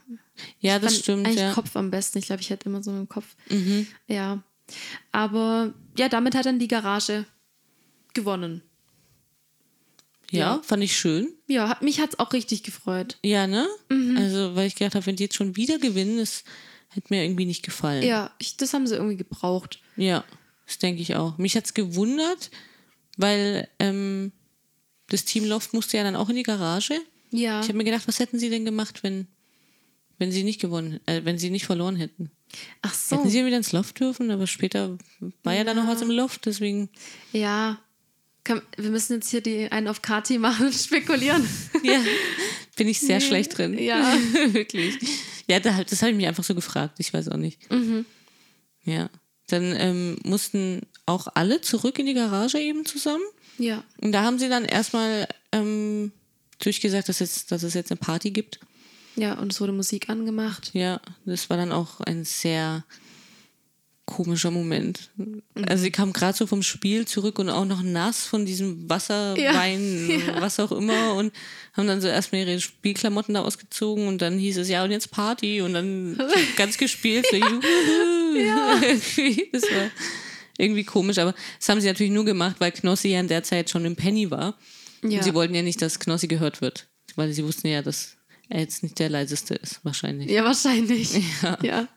ja, 0.60 0.78
das 0.80 0.94
fand 0.94 1.04
stimmt. 1.04 1.26
Eigentlich 1.28 1.40
Ja. 1.42 1.50
Mhm. 1.50 1.54
Kopf 1.56 1.76
am 1.76 1.90
besten. 1.92 2.20
Ich 2.20 2.26
glaube, 2.28 2.42
ich 2.42 2.50
hätte 2.52 2.70
immer 2.70 2.84
so 2.84 2.92
einen 2.92 3.10
Kopf. 3.10 3.26
Ja. 4.08 4.44
Aber 5.12 5.74
ja, 5.98 6.10
damit 6.10 6.36
hat 6.36 6.46
dann 6.46 6.60
die 6.60 6.68
Garage 6.68 7.26
gewonnen. 8.14 8.62
ja, 10.32 10.56
Ja. 10.56 10.62
fand 10.64 10.84
ich 10.84 10.96
schön. 10.98 11.30
Ja, 11.48 11.70
hat, 11.70 11.82
mich 11.82 12.00
hat 12.00 12.12
es 12.14 12.20
auch 12.20 12.34
richtig 12.34 12.64
gefreut. 12.64 13.18
Ja, 13.24 13.48
ne? 13.48 13.68
Mhm. 13.90 14.18
Also, 14.18 14.56
weil 14.56 14.68
ich 14.68 14.76
gedacht 14.76 14.96
habe, 14.96 15.06
wenn 15.06 15.16
die 15.16 15.24
jetzt 15.24 15.36
schon 15.36 15.56
wieder 15.56 15.78
gewinnen, 15.80 16.18
das 16.18 16.44
hätte 16.90 17.08
mir 17.14 17.24
irgendwie 17.24 17.46
nicht 17.46 17.64
gefallen. 17.64 18.04
Ja, 18.04 18.32
ich, 18.38 18.58
das 18.58 18.74
haben 18.74 18.88
sie 18.88 18.96
irgendwie 18.96 19.18
gebraucht. 19.18 19.80
Ja, 19.98 20.24
das 20.66 20.78
denke 20.78 21.02
ich 21.02 21.16
auch. 21.16 21.38
Mich 21.38 21.56
hat 21.56 21.66
es 21.66 21.74
gewundert, 21.74 22.52
weil 23.18 23.68
ähm, 23.80 24.32
das 25.08 25.26
Team 25.26 25.46
Loft 25.46 25.74
musste 25.74 25.98
ja 25.98 26.04
dann 26.04 26.16
auch 26.16 26.30
in 26.30 26.36
die 26.38 26.44
Garage. 26.44 27.00
Ja. 27.32 27.62
Ich 27.62 27.68
habe 27.68 27.78
mir 27.78 27.84
gedacht, 27.86 28.08
was 28.08 28.20
hätten 28.20 28.40
sie 28.40 28.50
denn 28.50 28.66
gemacht, 28.66 29.04
wenn, 29.04 29.28
wenn 30.18 30.32
sie 30.32 30.44
nicht 30.44 30.60
gewonnen, 30.62 31.00
äh, 31.06 31.22
wenn 31.24 31.38
sie 31.38 31.50
nicht 31.50 31.66
verloren 31.66 31.96
hätten? 31.96 32.32
Ach 32.82 32.94
so. 32.94 33.18
Hätten 33.18 33.30
sie 33.30 33.46
wieder 33.46 33.58
ins 33.58 33.72
Loft 33.72 34.00
dürfen, 34.00 34.32
aber 34.32 34.48
später 34.48 34.98
war 35.44 35.54
ja, 35.54 35.64
dann 35.64 35.78
noch 35.78 35.88
was 35.88 36.02
im 36.02 36.12
Loft, 36.12 36.46
deswegen. 36.46 36.90
Ja. 37.32 37.80
Wir 38.76 38.90
müssen 38.90 39.14
jetzt 39.14 39.30
hier 39.30 39.42
die 39.42 39.72
einen 39.72 39.88
auf 39.88 40.02
Kati 40.02 40.40
machen 40.40 40.68
und 40.68 40.74
spekulieren. 40.74 41.48
Ja, 41.84 42.00
bin 42.76 42.88
ich 42.88 43.00
sehr 43.00 43.20
schlecht 43.22 43.58
drin. 43.58 43.78
Ja. 43.78 44.14
Wirklich. 44.48 44.98
Ja, 45.48 45.60
da, 45.60 45.84
das 45.84 46.02
habe 46.02 46.12
ich 46.12 46.18
mich 46.18 46.28
einfach 46.28 46.44
so 46.44 46.56
gefragt. 46.56 47.00
Ich 47.00 47.14
weiß 47.14 47.30
auch 47.30 47.38
nicht. 47.38 47.72
Mhm. 47.72 48.06
Ja. 48.84 49.10
Dann 49.48 49.76
ähm, 49.78 50.18
mussten 50.24 50.82
auch 51.06 51.28
alle 51.34 51.62
zurück 51.62 52.00
in 52.00 52.06
die 52.06 52.14
Garage 52.14 52.60
eben 52.60 52.86
zusammen. 52.86 53.24
Ja. 53.58 53.84
Und 54.00 54.12
da 54.12 54.24
haben 54.24 54.40
sie 54.40 54.50
dann 54.50 54.66
erstmal 54.66 55.28
ähm, 55.52 56.12
durchgesagt, 56.60 57.10
dass, 57.10 57.20
jetzt, 57.20 57.52
dass 57.52 57.64
es 57.64 57.74
jetzt 57.74 57.92
eine 57.92 58.00
Party 58.00 58.32
gibt. 58.32 58.60
Ja, 59.16 59.38
und 59.40 59.52
es 59.52 59.60
wurde 59.60 59.74
Musik 59.74 60.10
angemacht. 60.10 60.72
Ja, 60.74 61.02
das 61.26 61.50
war 61.50 61.58
dann 61.58 61.72
auch 61.72 62.00
ein 62.02 62.24
sehr 62.24 62.86
komischer 64.06 64.52
Moment. 64.52 65.10
Mhm. 65.16 65.42
Also 65.68 65.84
sie 65.84 65.92
kam 65.92 66.12
gerade 66.12 66.38
so 66.38 66.46
vom 66.46 66.64
Spiel 66.64 67.08
zurück 67.08 67.40
und 67.40 67.50
auch 67.50 67.66
noch 67.66 67.82
nass 67.82 68.26
von 68.26 68.46
diesem 68.46 68.90
Wasser, 68.90 69.38
Ja, 69.38 69.54
Wein, 69.54 70.10
ja. 70.28 70.42
was 70.42 70.60
auch 70.60 70.72
immer 70.72 71.16
und 71.16 71.34
haben 71.74 71.88
dann 71.88 72.02
so 72.02 72.08
erstmal 72.08 72.42
ihre 72.42 72.60
Spielklamotten 72.60 73.34
da 73.34 73.42
ausgezogen 73.42 74.08
und 74.08 74.22
dann 74.22 74.38
hieß 74.38 74.58
es 74.58 74.70
ja 74.70 74.84
und 74.84 74.92
jetzt 74.92 75.12
Party 75.12 75.62
und 75.62 75.74
dann 75.74 76.20
ganz 76.58 76.78
gespielt. 76.78 77.26
So. 77.30 77.38
Irgendwie, 77.38 79.50
das 79.54 79.64
war 79.64 79.90
irgendwie 80.58 80.84
komisch, 80.84 81.18
aber 81.18 81.34
das 81.60 81.70
haben 81.70 81.80
sie 81.80 81.88
natürlich 81.88 82.12
nur 82.12 82.26
gemacht, 82.26 82.58
weil 82.60 82.72
Knossi 82.72 83.10
ja 83.10 83.20
in 83.20 83.28
der 83.28 83.44
Zeit 83.44 83.70
schon 83.70 83.86
im 83.86 83.96
Penny 83.96 84.30
war. 84.30 84.58
Ja. 85.04 85.18
Und 85.18 85.24
sie 85.24 85.34
wollten 85.34 85.56
ja 85.56 85.62
nicht, 85.62 85.82
dass 85.82 86.00
Knossi 86.00 86.28
gehört 86.28 86.62
wird, 86.62 86.88
weil 87.16 87.32
sie 87.34 87.44
wussten 87.44 87.68
ja, 87.68 87.82
dass 87.82 88.18
er 88.52 88.62
jetzt 88.62 88.84
nicht 88.84 89.00
der 89.00 89.10
leiseste 89.10 89.56
ist, 89.56 89.80
wahrscheinlich. 89.84 90.30
Ja, 90.30 90.44
wahrscheinlich. 90.44 91.10
Ja. 91.42 91.58
Ja. 91.64 91.88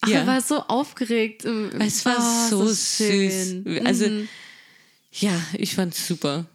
Ach, 0.00 0.08
Ja. 0.08 0.20
er 0.20 0.26
war 0.26 0.40
so 0.40 0.56
aufgeregt. 0.60 1.44
im- 1.44 1.70
im- 1.72 1.80
Es 1.80 2.04
war 2.04 2.16
Oh, 2.18 2.48
so, 2.50 2.66
süß. 2.68 3.54
Also, 3.84 4.06
Mhm. 4.08 4.28
ja, 5.12 5.32
ich 5.54 5.74
fand's 5.74 6.06
super. 6.06 6.46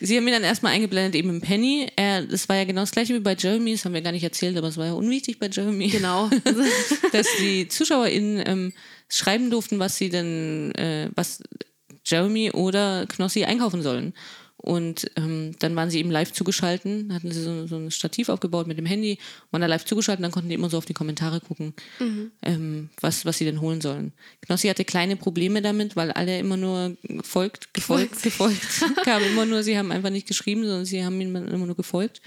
Sie 0.00 0.16
haben 0.18 0.26
ihn 0.28 0.34
dann 0.34 0.44
erstmal 0.44 0.74
eingeblendet, 0.74 1.14
eben 1.14 1.30
im 1.30 1.40
Penny. 1.40 1.86
Er, 1.96 2.22
das 2.22 2.46
war 2.50 2.56
ja 2.56 2.64
genau 2.64 2.82
das 2.82 2.90
gleiche 2.90 3.14
wie 3.14 3.20
bei 3.20 3.34
Jeremy, 3.34 3.72
das 3.72 3.86
haben 3.86 3.94
wir 3.94 4.02
gar 4.02 4.12
nicht 4.12 4.22
erzählt, 4.24 4.54
aber 4.58 4.68
es 4.68 4.76
war 4.76 4.84
ja 4.84 4.92
unwichtig 4.92 5.38
bei 5.38 5.48
Jeremy. 5.48 5.88
Genau. 5.88 6.28
dass 7.12 7.26
die 7.40 7.68
ZuschauerInnen 7.68 8.42
ähm, 8.46 8.72
schreiben 9.08 9.50
durften, 9.50 9.78
was 9.78 9.96
sie 9.96 10.10
denn, 10.10 10.74
äh, 10.74 11.08
was 11.14 11.42
Jeremy 12.04 12.50
oder 12.50 13.06
Knossi 13.06 13.44
einkaufen 13.44 13.80
sollen. 13.82 14.12
Und 14.60 15.08
ähm, 15.14 15.54
dann 15.60 15.76
waren 15.76 15.88
sie 15.88 16.00
eben 16.00 16.10
live 16.10 16.32
zugeschalten, 16.32 17.14
hatten 17.14 17.30
sie 17.30 17.42
so, 17.42 17.68
so 17.68 17.76
ein 17.76 17.92
Stativ 17.92 18.28
aufgebaut 18.28 18.66
mit 18.66 18.76
dem 18.76 18.86
Handy, 18.86 19.18
waren 19.52 19.60
da 19.60 19.68
live 19.68 19.84
zugeschalten, 19.84 20.24
dann 20.24 20.32
konnten 20.32 20.48
die 20.48 20.56
immer 20.56 20.68
so 20.68 20.78
auf 20.78 20.84
die 20.84 20.94
Kommentare 20.94 21.40
gucken, 21.40 21.74
ähm, 22.42 22.90
was, 23.00 23.24
was 23.24 23.38
sie 23.38 23.44
denn 23.44 23.60
holen 23.60 23.80
sollen. 23.80 24.12
Knossi 24.40 24.66
hatte 24.66 24.84
kleine 24.84 25.14
Probleme 25.14 25.62
damit, 25.62 25.94
weil 25.94 26.10
alle 26.10 26.40
immer 26.40 26.56
nur 26.56 26.96
gefolgt, 27.02 27.72
gefolgt, 27.72 28.20
gefolgt, 28.20 28.84
kamen 29.04 29.26
immer 29.30 29.46
nur, 29.46 29.62
sie 29.62 29.78
haben 29.78 29.92
einfach 29.92 30.10
nicht 30.10 30.26
geschrieben, 30.26 30.62
sondern 30.62 30.84
sie 30.84 31.04
haben 31.04 31.20
ihm 31.20 31.36
immer 31.36 31.66
nur 31.66 31.76
gefolgt. 31.76 32.20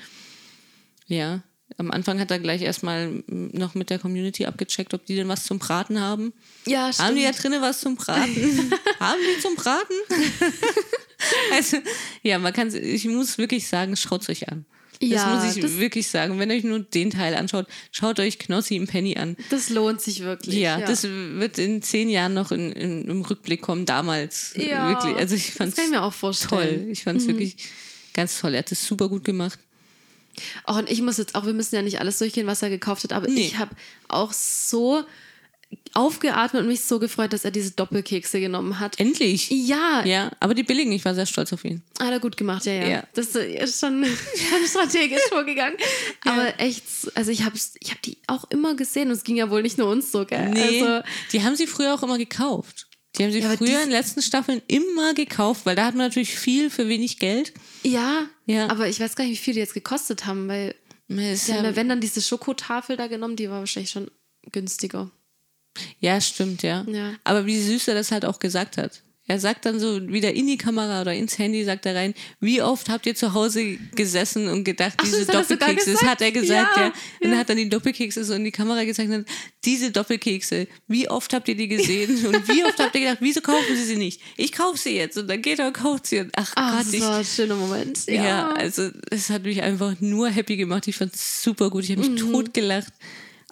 Ja, 1.07 1.43
am 1.81 1.91
Anfang 1.91 2.19
hat 2.19 2.31
er 2.31 2.39
gleich 2.39 2.61
erstmal 2.61 3.09
mm, 3.09 3.49
noch 3.53 3.75
mit 3.75 3.89
der 3.89 3.99
Community 3.99 4.45
abgecheckt, 4.45 4.93
ob 4.93 5.05
die 5.05 5.15
denn 5.15 5.27
was 5.27 5.43
zum 5.43 5.59
Braten 5.59 5.99
haben. 5.99 6.31
ja, 6.65 6.83
Haben 6.85 6.93
stimmt. 6.93 7.17
die 7.17 7.23
da 7.23 7.31
drinnen 7.31 7.61
was 7.61 7.81
zum 7.81 7.95
Braten? 7.97 8.35
haben 8.99 9.19
die 9.35 9.41
zum 9.41 9.55
Braten? 9.55 9.95
also, 11.53 11.77
ja, 12.23 12.39
man 12.39 12.53
kann, 12.53 12.73
ich 12.73 13.05
muss 13.05 13.37
wirklich 13.37 13.67
sagen, 13.67 13.95
schaut 13.95 14.27
euch 14.29 14.47
an. 14.49 14.65
Ja, 15.03 15.33
das 15.35 15.45
muss 15.45 15.55
ich 15.55 15.61
das- 15.63 15.77
wirklich 15.79 16.07
sagen. 16.07 16.37
Wenn 16.37 16.51
ihr 16.51 16.57
euch 16.57 16.63
nur 16.63 16.79
den 16.79 17.09
Teil 17.09 17.33
anschaut, 17.33 17.65
schaut 17.91 18.19
euch 18.19 18.37
Knossi 18.37 18.75
im 18.75 18.85
Penny 18.85 19.17
an. 19.17 19.35
Das 19.49 19.69
lohnt 19.71 19.99
sich 19.99 20.19
wirklich. 20.21 20.55
Ja, 20.55 20.79
das 20.79 21.03
wird 21.03 21.57
in 21.57 21.81
zehn 21.81 22.07
Jahren 22.07 22.35
noch 22.35 22.51
in, 22.51 22.71
in, 22.71 23.07
im 23.09 23.21
Rückblick 23.23 23.61
kommen, 23.63 23.87
damals. 23.87 24.53
Ja, 24.55 24.89
Wirklich. 24.89 25.15
Also 25.15 25.33
ich 25.35 25.47
das 25.47 25.55
fand's 25.55 25.75
kann 25.75 25.85
ich 25.85 25.91
mir 25.91 26.03
auch 26.03 26.11
toll. 26.11 26.19
vorstellen. 26.33 26.85
Mhm. 26.85 26.91
Ich 26.91 27.03
fand 27.03 27.19
es 27.19 27.27
wirklich 27.27 27.55
ganz 28.13 28.39
toll. 28.39 28.53
Er 28.53 28.59
hat 28.59 28.71
es 28.71 28.85
super 28.85 29.09
gut 29.09 29.23
gemacht. 29.23 29.57
Auch 30.63 30.77
und 30.77 30.89
ich 30.89 31.01
muss 31.01 31.17
jetzt 31.17 31.35
auch, 31.35 31.45
wir 31.45 31.53
müssen 31.53 31.75
ja 31.75 31.81
nicht 31.81 31.99
alles 31.99 32.17
durchgehen, 32.19 32.47
was 32.47 32.61
er 32.61 32.69
gekauft 32.69 33.03
hat, 33.03 33.13
aber 33.13 33.27
Nee. 33.27 33.41
ich 33.41 33.57
habe 33.57 33.75
auch 34.07 34.31
so 34.33 35.03
aufgeatmet 35.93 36.63
und 36.63 36.67
mich 36.67 36.81
so 36.83 36.99
gefreut, 36.99 37.31
dass 37.33 37.45
er 37.45 37.51
diese 37.51 37.71
Doppelkekse 37.71 38.39
genommen 38.39 38.79
hat. 38.79 38.99
Endlich. 38.99 39.49
Ja, 39.49 40.03
Ja, 40.05 40.31
aber 40.39 40.53
die 40.53 40.63
billigen, 40.63 40.91
ich 40.91 41.03
war 41.05 41.15
sehr 41.15 41.25
stolz 41.25 41.51
auf 41.53 41.63
ihn. 41.63 41.81
hat 41.99 42.11
er 42.11 42.19
gut 42.19 42.35
gemacht, 42.37 42.65
ja, 42.65 42.73
ja. 42.73 42.87
Ja. 42.87 43.03
Das 43.13 43.27
ist 43.35 43.79
schon, 43.79 44.03
schon 44.05 44.67
strategisch 44.67 45.21
vorgegangen. 45.29 45.77
Aber 46.25 46.59
echt, 46.59 46.83
also 47.15 47.31
ich 47.31 47.43
habe 47.43 47.55
ich 47.79 47.91
hab 47.91 48.01
die 48.01 48.17
auch 48.27 48.45
immer 48.49 48.75
gesehen 48.75 49.07
und 49.07 49.13
es 49.13 49.23
ging 49.23 49.37
ja 49.37 49.49
wohl 49.49 49.61
nicht 49.61 49.77
nur 49.77 49.89
uns 49.89 50.11
so, 50.11 50.25
gell? 50.25 50.49
Nee, 50.49 50.81
Also, 50.83 51.07
die 51.31 51.43
haben 51.43 51.55
sie 51.55 51.67
früher 51.67 51.93
auch 51.93 52.03
immer 52.03 52.17
gekauft. 52.17 52.87
Die 53.17 53.23
haben 53.23 53.31
sie 53.31 53.39
Ja, 53.39 53.55
früher 53.57 53.73
in 53.83 53.89
den 53.89 53.91
letzten 53.91 54.21
Staffeln 54.21 54.61
immer 54.67 55.13
gekauft, 55.13 55.65
weil 55.65 55.75
da 55.75 55.85
hat 55.85 55.95
man 55.95 56.07
natürlich 56.07 56.33
viel 56.35 56.69
für 56.69 56.87
wenig 56.87 57.19
Geld. 57.19 57.53
ja, 57.83 58.27
Ja. 58.45 58.69
aber 58.69 58.87
ich 58.87 58.99
weiß 58.99 59.15
gar 59.15 59.25
nicht, 59.25 59.33
wie 59.33 59.43
viel 59.43 59.53
die 59.53 59.59
jetzt 59.59 59.73
gekostet 59.73 60.25
haben, 60.25 60.47
weil 60.47 60.75
sie 61.09 61.53
haben 61.53 61.65
ja, 61.65 61.75
wenn 61.75 61.89
dann 61.89 61.99
diese 61.99 62.21
Schokotafel 62.21 62.95
da 62.95 63.07
genommen, 63.07 63.35
die 63.35 63.49
war 63.49 63.59
wahrscheinlich 63.59 63.91
schon 63.91 64.09
günstiger. 64.51 65.11
ja, 65.99 66.19
stimmt, 66.21 66.63
ja. 66.63 66.85
Ja. 66.87 67.13
Aber 67.25 67.45
wie 67.45 67.61
süß 67.61 67.89
er 67.89 67.95
das 67.95 68.11
halt 68.11 68.23
auch 68.25 68.39
gesagt 68.39 68.77
hat. 68.77 69.03
Er 69.27 69.39
sagt 69.39 69.65
dann 69.65 69.79
so 69.79 70.07
wieder 70.09 70.33
in 70.33 70.47
die 70.47 70.57
Kamera 70.57 71.01
oder 71.01 71.13
ins 71.13 71.37
Handy, 71.37 71.63
sagt 71.63 71.85
er 71.85 71.95
rein, 71.95 72.13
wie 72.39 72.61
oft 72.61 72.89
habt 72.89 73.05
ihr 73.05 73.15
zu 73.15 73.33
Hause 73.33 73.77
gesessen 73.95 74.47
und 74.49 74.63
gedacht, 74.63 74.93
Ach, 74.97 75.03
diese 75.05 75.19
er 75.21 75.25
Doppelkekse, 75.25 75.91
das 75.91 75.99
gesagt? 75.99 76.03
hat 76.11 76.21
er 76.21 76.31
gesagt, 76.31 76.77
ja. 76.77 76.83
Ja, 76.87 76.93
Und 77.21 77.29
dann 77.29 77.37
hat 77.37 77.49
er 77.49 77.55
die 77.55 77.69
Doppelkekse 77.69 78.25
so 78.25 78.33
in 78.33 78.43
die 78.43 78.51
Kamera 78.51 78.83
gezeigt 78.83 79.11
diese 79.63 79.91
Doppelkekse, 79.91 80.67
wie 80.87 81.07
oft 81.09 81.33
habt 81.33 81.47
ihr 81.47 81.55
die 81.55 81.67
gesehen 81.67 82.25
und 82.25 82.47
wie 82.49 82.65
oft 82.65 82.79
habt 82.79 82.95
ihr 82.95 83.01
gedacht, 83.01 83.19
wieso 83.21 83.41
kaufen 83.41 83.75
sie 83.75 83.83
sie 83.85 83.95
nicht? 83.95 84.19
Ich 84.37 84.51
kaufe 84.51 84.77
sie 84.77 84.95
jetzt 84.95 85.17
und 85.17 85.27
dann 85.29 85.41
geht 85.41 85.59
er 85.59 85.67
und 85.67 85.73
kauft 85.73 86.07
sie 86.07 86.19
und 86.19 86.31
ach 86.35 86.51
Ah, 86.55 86.77
Gott, 86.77 86.87
das 86.87 86.93
ich, 86.93 87.01
war 87.01 87.17
ein 87.19 87.25
schöner 87.25 87.55
Moment. 87.55 87.99
Ja, 88.07 88.23
Ja, 88.25 88.51
also 88.53 88.89
es 89.11 89.29
hat 89.29 89.43
mich 89.43 89.61
einfach 89.61 89.93
nur 90.01 90.29
happy 90.29 90.57
gemacht. 90.57 90.87
Ich 90.87 90.95
fand 90.97 91.13
es 91.15 91.41
super 91.43 91.69
gut. 91.69 91.83
Ich 91.83 91.91
habe 91.91 92.01
mich 92.01 92.21
Mhm. 92.21 92.31
totgelacht. 92.33 92.91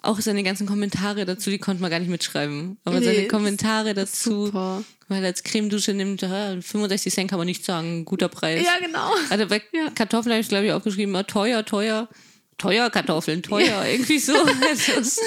Auch 0.02 0.18
seine 0.20 0.42
ganzen 0.42 0.66
Kommentare 0.66 1.24
dazu, 1.26 1.50
die 1.50 1.58
konnte 1.58 1.82
man 1.82 1.90
gar 1.90 1.98
nicht 1.98 2.08
mitschreiben. 2.08 2.78
Aber 2.84 3.00
Nee, 3.00 3.04
seine 3.06 3.28
Kommentare 3.28 3.92
dazu, 3.94 4.46
super. 4.46 4.82
weil 5.08 5.22
er 5.22 5.26
als 5.28 5.42
Cremedusche 5.42 5.92
nimmt, 5.92 6.24
ah, 6.24 6.56
65 6.60 7.12
Cent 7.12 7.28
kann 7.30 7.38
man 7.38 7.46
nicht 7.46 7.64
sagen, 7.64 8.04
guter 8.06 8.28
Preis. 8.28 8.64
Ja, 8.64 8.84
genau. 8.84 9.12
Also 9.28 9.46
bei 9.46 9.62
Ja. 9.72 9.90
Kartoffeln 9.94 10.32
habe 10.32 10.40
ich, 10.40 10.48
glaube 10.48 10.66
ich, 10.66 10.72
auch 10.72 10.82
geschrieben, 10.82 11.12
teuer, 11.26 11.64
teuer. 11.64 12.08
Teuer 12.56 12.90
Kartoffeln, 12.90 13.42
teuer, 13.42 13.84
irgendwie 13.90 14.18
so. 14.18 14.32
Also, 14.68 15.20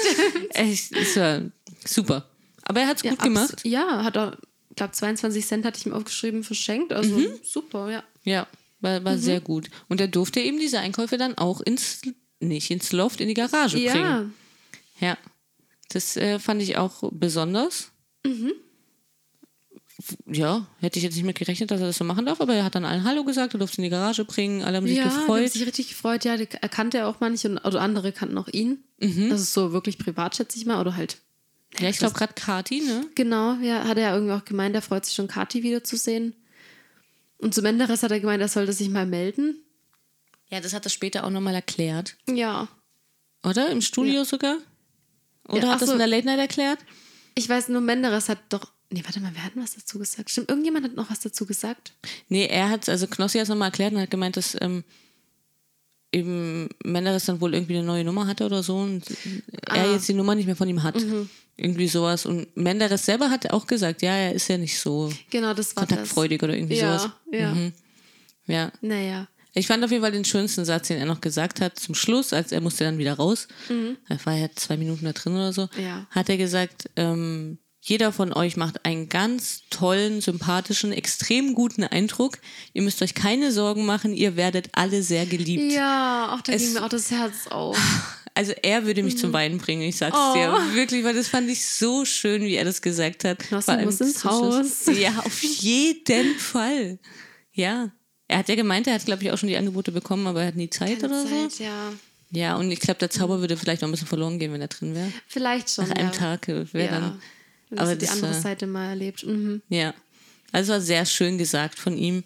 echt, 0.50 0.92
es 0.96 1.16
war 1.16 1.40
super. 1.84 2.28
Aber 2.62 2.80
er 2.80 2.86
hat 2.88 2.98
es 2.98 3.02
Ja, 3.02 3.10
gut 3.10 3.22
gemacht. 3.22 3.60
Ja, 3.64 4.02
hat 4.04 4.16
er, 4.16 4.38
ich 4.70 4.76
glaube, 4.76 4.92
22 4.92 5.44
Cent 5.46 5.64
hatte 5.64 5.78
ich 5.78 5.86
ihm 5.86 5.92
aufgeschrieben, 5.92 6.42
verschenkt. 6.44 6.92
Also 6.92 7.16
Mhm. 7.18 7.26
super, 7.42 7.90
ja. 7.90 8.02
Ja, 8.24 8.46
war, 8.80 9.00
Mhm. 9.00 9.04
war 9.04 9.18
sehr 9.18 9.40
gut. 9.40 9.68
Und 9.88 10.00
er 10.00 10.08
durfte 10.08 10.40
eben 10.40 10.58
diese 10.58 10.78
Einkäufe 10.80 11.16
dann 11.18 11.36
auch 11.38 11.60
ins, 11.60 12.02
nicht 12.40 12.70
ins 12.70 12.92
Loft, 12.92 13.20
in 13.20 13.28
die 13.28 13.34
Garage 13.34 13.76
bringen. 13.76 13.94
Ja, 13.94 14.24
Ja, 15.00 15.16
das 15.90 16.16
äh, 16.16 16.38
fand 16.38 16.62
ich 16.62 16.76
auch 16.76 17.02
besonders. 17.12 17.90
Mhm. 18.24 18.52
Ja, 20.26 20.66
hätte 20.80 20.98
ich 20.98 21.04
jetzt 21.04 21.14
nicht 21.14 21.24
mit 21.24 21.38
gerechnet, 21.38 21.70
dass 21.70 21.80
er 21.80 21.86
das 21.86 21.98
so 21.98 22.04
machen 22.04 22.26
darf, 22.26 22.40
aber 22.40 22.54
er 22.54 22.64
hat 22.64 22.74
dann 22.74 22.84
allen 22.84 23.04
Hallo 23.04 23.22
gesagt, 23.24 23.54
er 23.54 23.58
durfte 23.58 23.76
in 23.78 23.84
die 23.84 23.90
Garage 23.90 24.24
bringen, 24.24 24.62
alle 24.62 24.78
haben 24.78 24.88
sich 24.88 24.96
ja, 24.96 25.04
gefreut. 25.04 25.52
sich 25.52 25.64
richtig 25.64 25.88
gefreut. 25.88 26.24
Ja, 26.24 26.34
er 26.34 26.68
kannte 26.68 26.98
ja 26.98 27.06
auch 27.08 27.20
manche 27.20 27.48
und 27.48 27.64
oder 27.64 27.80
andere 27.80 28.10
kannten 28.12 28.36
auch 28.36 28.48
ihn. 28.48 28.82
Mhm. 28.98 29.30
Das 29.30 29.40
ist 29.40 29.52
so 29.54 29.72
wirklich 29.72 29.98
privat, 29.98 30.34
schätze 30.36 30.58
ich 30.58 30.66
mal. 30.66 30.80
Oder 30.80 30.96
halt 30.96 31.18
Ja, 31.78 31.88
ich 31.88 31.98
glaube 31.98 32.14
gerade 32.14 32.34
Kati, 32.34 32.80
ne? 32.80 33.06
Genau, 33.14 33.54
ja, 33.62 33.84
hat 33.84 33.96
er 33.96 34.02
ja 34.10 34.14
irgendwie 34.14 34.34
auch 34.34 34.44
gemeint, 34.44 34.74
er 34.74 34.82
freut 34.82 35.04
sich 35.06 35.14
schon, 35.14 35.28
Kati 35.28 35.62
wiederzusehen. 35.62 36.34
Und 37.38 37.54
zu 37.54 37.62
Menderes 37.62 38.02
hat 38.02 38.10
er 38.10 38.20
gemeint, 38.20 38.42
er 38.42 38.48
sollte 38.48 38.72
sich 38.72 38.88
mal 38.88 39.06
melden. 39.06 39.56
Ja, 40.50 40.60
das 40.60 40.72
hat 40.72 40.86
er 40.86 40.90
später 40.90 41.24
auch 41.24 41.30
nochmal 41.30 41.54
erklärt. 41.54 42.16
Ja. 42.28 42.68
Oder? 43.44 43.70
Im 43.70 43.80
Studio 43.80 44.14
Ja. 44.14 44.24
sogar? 44.24 44.56
Oder 45.48 45.62
Ja, 45.64 45.72
hat 45.72 45.80
das 45.82 45.88
so. 45.88 45.92
in 45.94 45.98
der 45.98 46.06
Late 46.08 46.26
Night 46.26 46.38
erklärt? 46.38 46.78
Ich 47.34 47.48
weiß 47.48 47.68
nur, 47.68 47.80
Menderes 47.80 48.28
hat 48.28 48.38
doch. 48.48 48.72
Nee, 48.90 49.02
warte 49.04 49.18
mal, 49.20 49.30
wer 49.34 49.42
hat 49.44 49.54
denn 49.54 49.62
was 49.62 49.74
dazu 49.74 49.98
gesagt? 49.98 50.30
Stimmt, 50.30 50.48
irgendjemand 50.50 50.84
hat 50.86 50.94
noch 50.94 51.10
was 51.10 51.20
dazu 51.20 51.46
gesagt. 51.46 51.92
Nee, 52.28 52.46
er 52.46 52.68
hat, 52.70 52.88
also 52.88 53.06
Knossi 53.08 53.38
hat 53.38 53.44
es 53.44 53.48
nochmal 53.48 53.68
erklärt 53.68 53.92
und 53.92 54.00
hat 54.00 54.10
gemeint, 54.10 54.36
dass 54.36 54.56
ähm, 54.60 54.84
eben 56.12 56.68
Menderes 56.84 57.24
dann 57.24 57.40
wohl 57.40 57.54
irgendwie 57.54 57.76
eine 57.76 57.86
neue 57.86 58.04
Nummer 58.04 58.26
hatte 58.26 58.44
oder 58.46 58.62
so 58.62 58.76
und 58.76 59.02
er 59.66 59.84
Ah. 59.88 59.92
jetzt 59.92 60.08
die 60.08 60.14
Nummer 60.14 60.34
nicht 60.36 60.46
mehr 60.46 60.54
von 60.54 60.68
ihm 60.68 60.82
hat. 60.82 60.94
Mhm. 61.00 61.28
Irgendwie 61.56 61.88
sowas. 61.88 62.24
Und 62.26 62.56
Menderes 62.56 63.04
selber 63.04 63.30
hat 63.30 63.50
auch 63.52 63.66
gesagt, 63.66 64.02
ja, 64.02 64.12
er 64.14 64.32
ist 64.32 64.46
ja 64.48 64.58
nicht 64.58 64.78
so 64.78 65.12
Genau, 65.30 65.54
das 65.54 65.74
war 65.74 65.86
kontaktfreudig 65.86 66.42
oder 66.42 66.54
irgendwie 66.54 66.78
das. 66.78 67.02
sowas. 67.02 67.14
Ja, 67.32 67.38
ja. 67.40 67.54
Mhm. 67.54 67.72
Ja. 68.46 68.72
Naja. 68.80 69.28
Ich 69.54 69.66
fand 69.68 69.84
auf 69.84 69.90
jeden 69.90 70.02
Fall 70.02 70.12
den 70.12 70.24
schönsten 70.24 70.64
Satz, 70.64 70.88
den 70.88 70.98
er 70.98 71.06
noch 71.06 71.20
gesagt 71.20 71.60
hat 71.60 71.78
zum 71.78 71.94
Schluss, 71.94 72.32
als 72.32 72.50
er 72.52 72.60
musste 72.60 72.84
dann 72.84 72.98
wieder 72.98 73.14
raus. 73.14 73.46
Er 74.08 74.18
war 74.26 74.34
ja 74.34 74.48
zwei 74.54 74.76
Minuten 74.76 75.04
da 75.04 75.12
drin 75.12 75.34
oder 75.34 75.52
so. 75.52 75.68
Mhm. 75.76 75.84
Ja. 75.84 76.06
Hat 76.10 76.28
er 76.28 76.36
gesagt, 76.36 76.90
ähm, 76.96 77.58
jeder 77.80 78.12
von 78.12 78.32
euch 78.32 78.56
macht 78.56 78.84
einen 78.86 79.08
ganz 79.10 79.60
tollen, 79.70 80.20
sympathischen, 80.22 80.90
extrem 80.92 81.54
guten 81.54 81.84
Eindruck. 81.84 82.38
Ihr 82.72 82.82
müsst 82.82 83.02
euch 83.02 83.14
keine 83.14 83.52
Sorgen 83.52 83.84
machen, 83.86 84.12
ihr 84.14 84.36
werdet 84.36 84.70
alle 84.72 85.02
sehr 85.02 85.26
geliebt. 85.26 85.70
Ja, 85.72 86.34
auch 86.34 86.40
da 86.40 86.52
Es- 86.52 86.62
ging 86.62 86.72
mir 86.72 86.84
auch 86.84 86.88
das 86.88 87.10
Herz 87.10 87.46
auf. 87.50 87.78
Also 88.36 88.52
er 88.64 88.84
würde 88.84 89.04
mich 89.04 89.16
zum 89.16 89.32
Weinen 89.32 89.58
bringen, 89.58 89.82
ich 89.82 89.96
sag's 89.96 90.16
Oh. 90.18 90.34
dir. 90.34 90.50
Wirklich, 90.74 91.04
weil 91.04 91.14
das 91.14 91.28
fand 91.28 91.48
ich 91.48 91.64
so 91.64 92.04
schön, 92.04 92.42
wie 92.42 92.56
er 92.56 92.64
das 92.64 92.82
gesagt 92.82 93.22
hat. 93.22 93.38
Allem 93.68 93.84
muss 93.84 94.00
ins. 94.00 94.24
Haus. 94.24 94.86
Ja, 94.92 95.12
auf 95.24 95.40
jeden 95.44 96.36
Fall. 96.40 96.98
Ja. 97.52 97.92
Er 98.28 98.38
hat 98.38 98.48
ja 98.48 98.54
gemeint, 98.54 98.86
er 98.86 98.94
hat, 98.94 99.04
glaube 99.04 99.22
ich, 99.22 99.30
auch 99.30 99.38
schon 99.38 99.48
die 99.48 99.56
Angebote 99.56 99.92
bekommen, 99.92 100.26
aber 100.26 100.42
er 100.42 100.48
hat 100.48 100.56
nie 100.56 100.70
Zeit 100.70 101.00
Keine 101.00 101.06
oder 101.06 101.26
so. 101.26 101.48
Zeit, 101.48 101.58
ja. 101.60 101.92
Ja, 102.30 102.56
und 102.56 102.70
ich 102.70 102.80
glaube, 102.80 102.98
der 102.98 103.10
Zauber 103.10 103.40
würde 103.40 103.56
vielleicht 103.56 103.82
noch 103.82 103.88
ein 103.88 103.92
bisschen 103.92 104.08
verloren 104.08 104.38
gehen, 104.38 104.52
wenn 104.52 104.60
er 104.60 104.68
drin 104.68 104.94
wäre. 104.94 105.12
Vielleicht 105.28 105.70
schon. 105.70 105.88
Nach 105.88 105.94
einem 105.96 106.08
ja. 106.08 106.14
Tag 106.14 106.48
wäre 106.48 106.66
Ja. 106.74 106.90
dann. 107.00 107.20
Wenn 107.70 107.78
aber 107.78 107.88
aber 107.90 107.96
die 107.96 108.06
das 108.06 108.14
andere 108.14 108.32
war- 108.34 108.40
Seite 108.40 108.66
mal 108.66 108.88
erlebt. 108.88 109.24
Mhm. 109.24 109.62
Ja. 109.68 109.94
Also 110.52 110.72
es 110.72 110.78
war 110.78 110.80
sehr 110.80 111.06
schön 111.06 111.38
gesagt 111.38 111.78
von 111.78 111.96
ihm. 111.96 112.24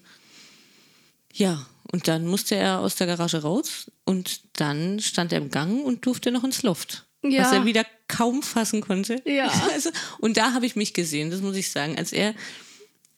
Ja, 1.33 1.67
und 1.93 2.09
dann 2.09 2.27
musste 2.27 2.55
er 2.57 2.81
aus 2.81 2.97
der 2.97 3.07
Garage 3.07 3.43
raus 3.43 3.91
und 4.05 4.41
dann 4.55 5.01
stand 5.01 5.33
er 5.33 5.39
im 5.39 5.51
Gang 5.51 5.85
und 5.85 6.05
durfte 6.07 6.31
noch 6.31 6.45
ins 6.45 6.63
Loft. 6.63 7.05
Ja. 7.23 7.43
Was 7.45 7.53
er 7.53 7.65
wieder 7.65 7.85
kaum 8.07 8.43
fassen 8.43 8.81
konnte. 8.81 9.21
Ja. 9.27 9.51
Also, 9.73 9.91
und 10.21 10.37
da 10.37 10.53
habe 10.53 10.67
ich 10.67 10.77
mich 10.77 10.95
gesehen, 10.95 11.31
das 11.31 11.41
muss 11.41 11.57
ich 11.57 11.71
sagen. 11.71 11.97
Als 11.99 12.13
er 12.13 12.35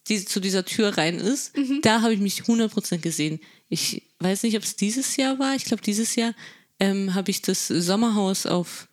die, 0.07 0.25
zu 0.25 0.39
dieser 0.39 0.65
Tür 0.65 0.97
rein 0.97 1.19
ist, 1.19 1.55
Mhm. 1.57 1.79
da 1.81 2.01
habe 2.01 2.13
ich 2.13 2.19
mich 2.19 2.43
100% 2.47 3.01
gesehen. 3.01 3.39
Ich 3.69 4.03
weiß 4.19 4.43
nicht, 4.43 4.57
ob 4.57 4.63
es 4.63 4.75
dieses 4.75 5.15
Jahr 5.17 5.39
war. 5.39 5.55
Ich 5.55 5.65
glaube, 5.65 5.83
dieses 5.83 6.15
Jahr 6.15 6.33
ähm, 6.79 7.13
habe 7.13 7.31
ich 7.31 7.41
das 7.41 7.67
Sommerhaus 7.67 8.45
auf, 8.45 8.87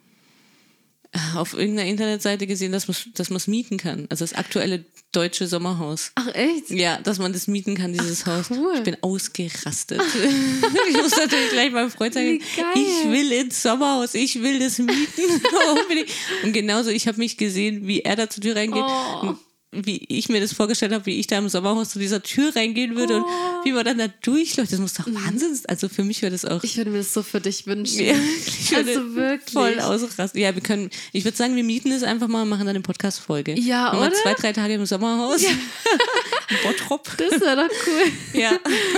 äh, 1.12 1.18
auf 1.36 1.54
irgendeiner 1.54 1.88
Internetseite 1.88 2.46
gesehen, 2.46 2.72
dass 2.72 2.86
man 2.86 2.96
dass 3.14 3.30
es 3.30 3.46
mieten 3.46 3.78
kann. 3.78 4.06
Also 4.11 4.24
das 4.24 4.34
aktuelle 4.34 4.84
deutsche 5.11 5.46
Sommerhaus. 5.46 6.12
Ach, 6.16 6.28
echt? 6.34 6.68
Ja, 6.70 7.00
dass 7.00 7.18
man 7.18 7.32
das 7.32 7.46
mieten 7.46 7.74
kann, 7.76 7.94
dieses 7.94 8.26
Haus. 8.26 8.50
cool. 8.50 8.74
Ich 8.76 8.82
bin 8.82 8.98
ausgerastet. 9.02 10.02
ich 10.90 10.96
muss 10.96 11.16
natürlich 11.16 11.50
gleich 11.50 11.72
meinem 11.72 11.90
Freund 11.90 12.12
sagen, 12.12 12.42
ich 12.74 13.11
will 13.11 13.32
ins 13.32 13.62
Sommerhaus, 13.62 14.12
ich 14.14 14.42
will 14.42 14.59
das 14.59 14.78
mieten. 14.78 15.40
Und 16.44 16.52
genauso, 16.52 16.90
ich 16.90 17.09
habe 17.09 17.16
mich 17.18 17.38
gesehen, 17.38 17.86
wie 17.86 18.00
er 18.02 18.16
da 18.16 18.28
zur 18.28 18.42
Tür 18.42 18.56
reingeht. 18.56 18.84
Oh. 18.86 19.34
Wie 19.70 20.02
ich 20.08 20.30
mir 20.30 20.40
das 20.40 20.54
vorgestellt 20.54 20.92
habe, 20.92 21.04
wie 21.04 21.18
ich 21.20 21.26
da 21.26 21.36
im 21.36 21.50
Sommerhaus 21.50 21.90
zu 21.90 21.98
dieser 21.98 22.22
Tür 22.22 22.56
reingehen 22.56 22.96
würde 22.96 23.18
und 23.18 23.24
wie 23.64 23.72
man 23.72 23.84
dann 23.84 23.98
da 23.98 24.08
durchläuft. 24.22 24.72
Das 24.72 24.78
muss 24.80 24.94
doch 24.94 25.06
Wahnsinn 25.06 25.54
sein. 25.54 25.66
Also 25.68 25.90
für 25.90 26.04
mich 26.04 26.22
wäre 26.22 26.32
das 26.32 26.46
auch. 26.46 26.64
Ich 26.64 26.78
würde 26.78 26.90
mir 26.90 26.98
das 26.98 27.12
so 27.12 27.22
für 27.22 27.38
dich 27.40 27.66
wünschen. 27.66 28.06
Ja, 28.06 28.14
ich 28.46 28.70
würde 28.72 28.90
Also 28.90 29.14
wirklich. 29.14 29.52
voll 29.52 29.78
ausrasten. 29.80 30.40
Ja, 30.40 30.54
wir 30.54 30.62
können, 30.62 30.88
ich 31.12 31.24
würde 31.24 31.36
sagen, 31.36 31.54
wir 31.54 31.64
mieten 31.64 31.92
es 31.92 32.02
einfach 32.02 32.28
mal 32.28 32.42
und 32.42 32.48
machen 32.48 32.60
dann 32.64 32.76
eine 32.76 32.80
Podcast-Folge. 32.80 33.58
Ja, 33.60 33.92
oder? 33.94 34.10
zwei, 34.14 34.32
drei 34.32 34.54
Tage 34.54 34.72
im 34.72 34.86
Sommerhaus. 34.86 35.42
in 36.48 36.56
Bottrop. 36.62 37.06
Das 37.18 37.38
wäre 37.40 37.56
doch 37.68 37.76
cool. 37.86 38.40
Ja, 38.40 38.52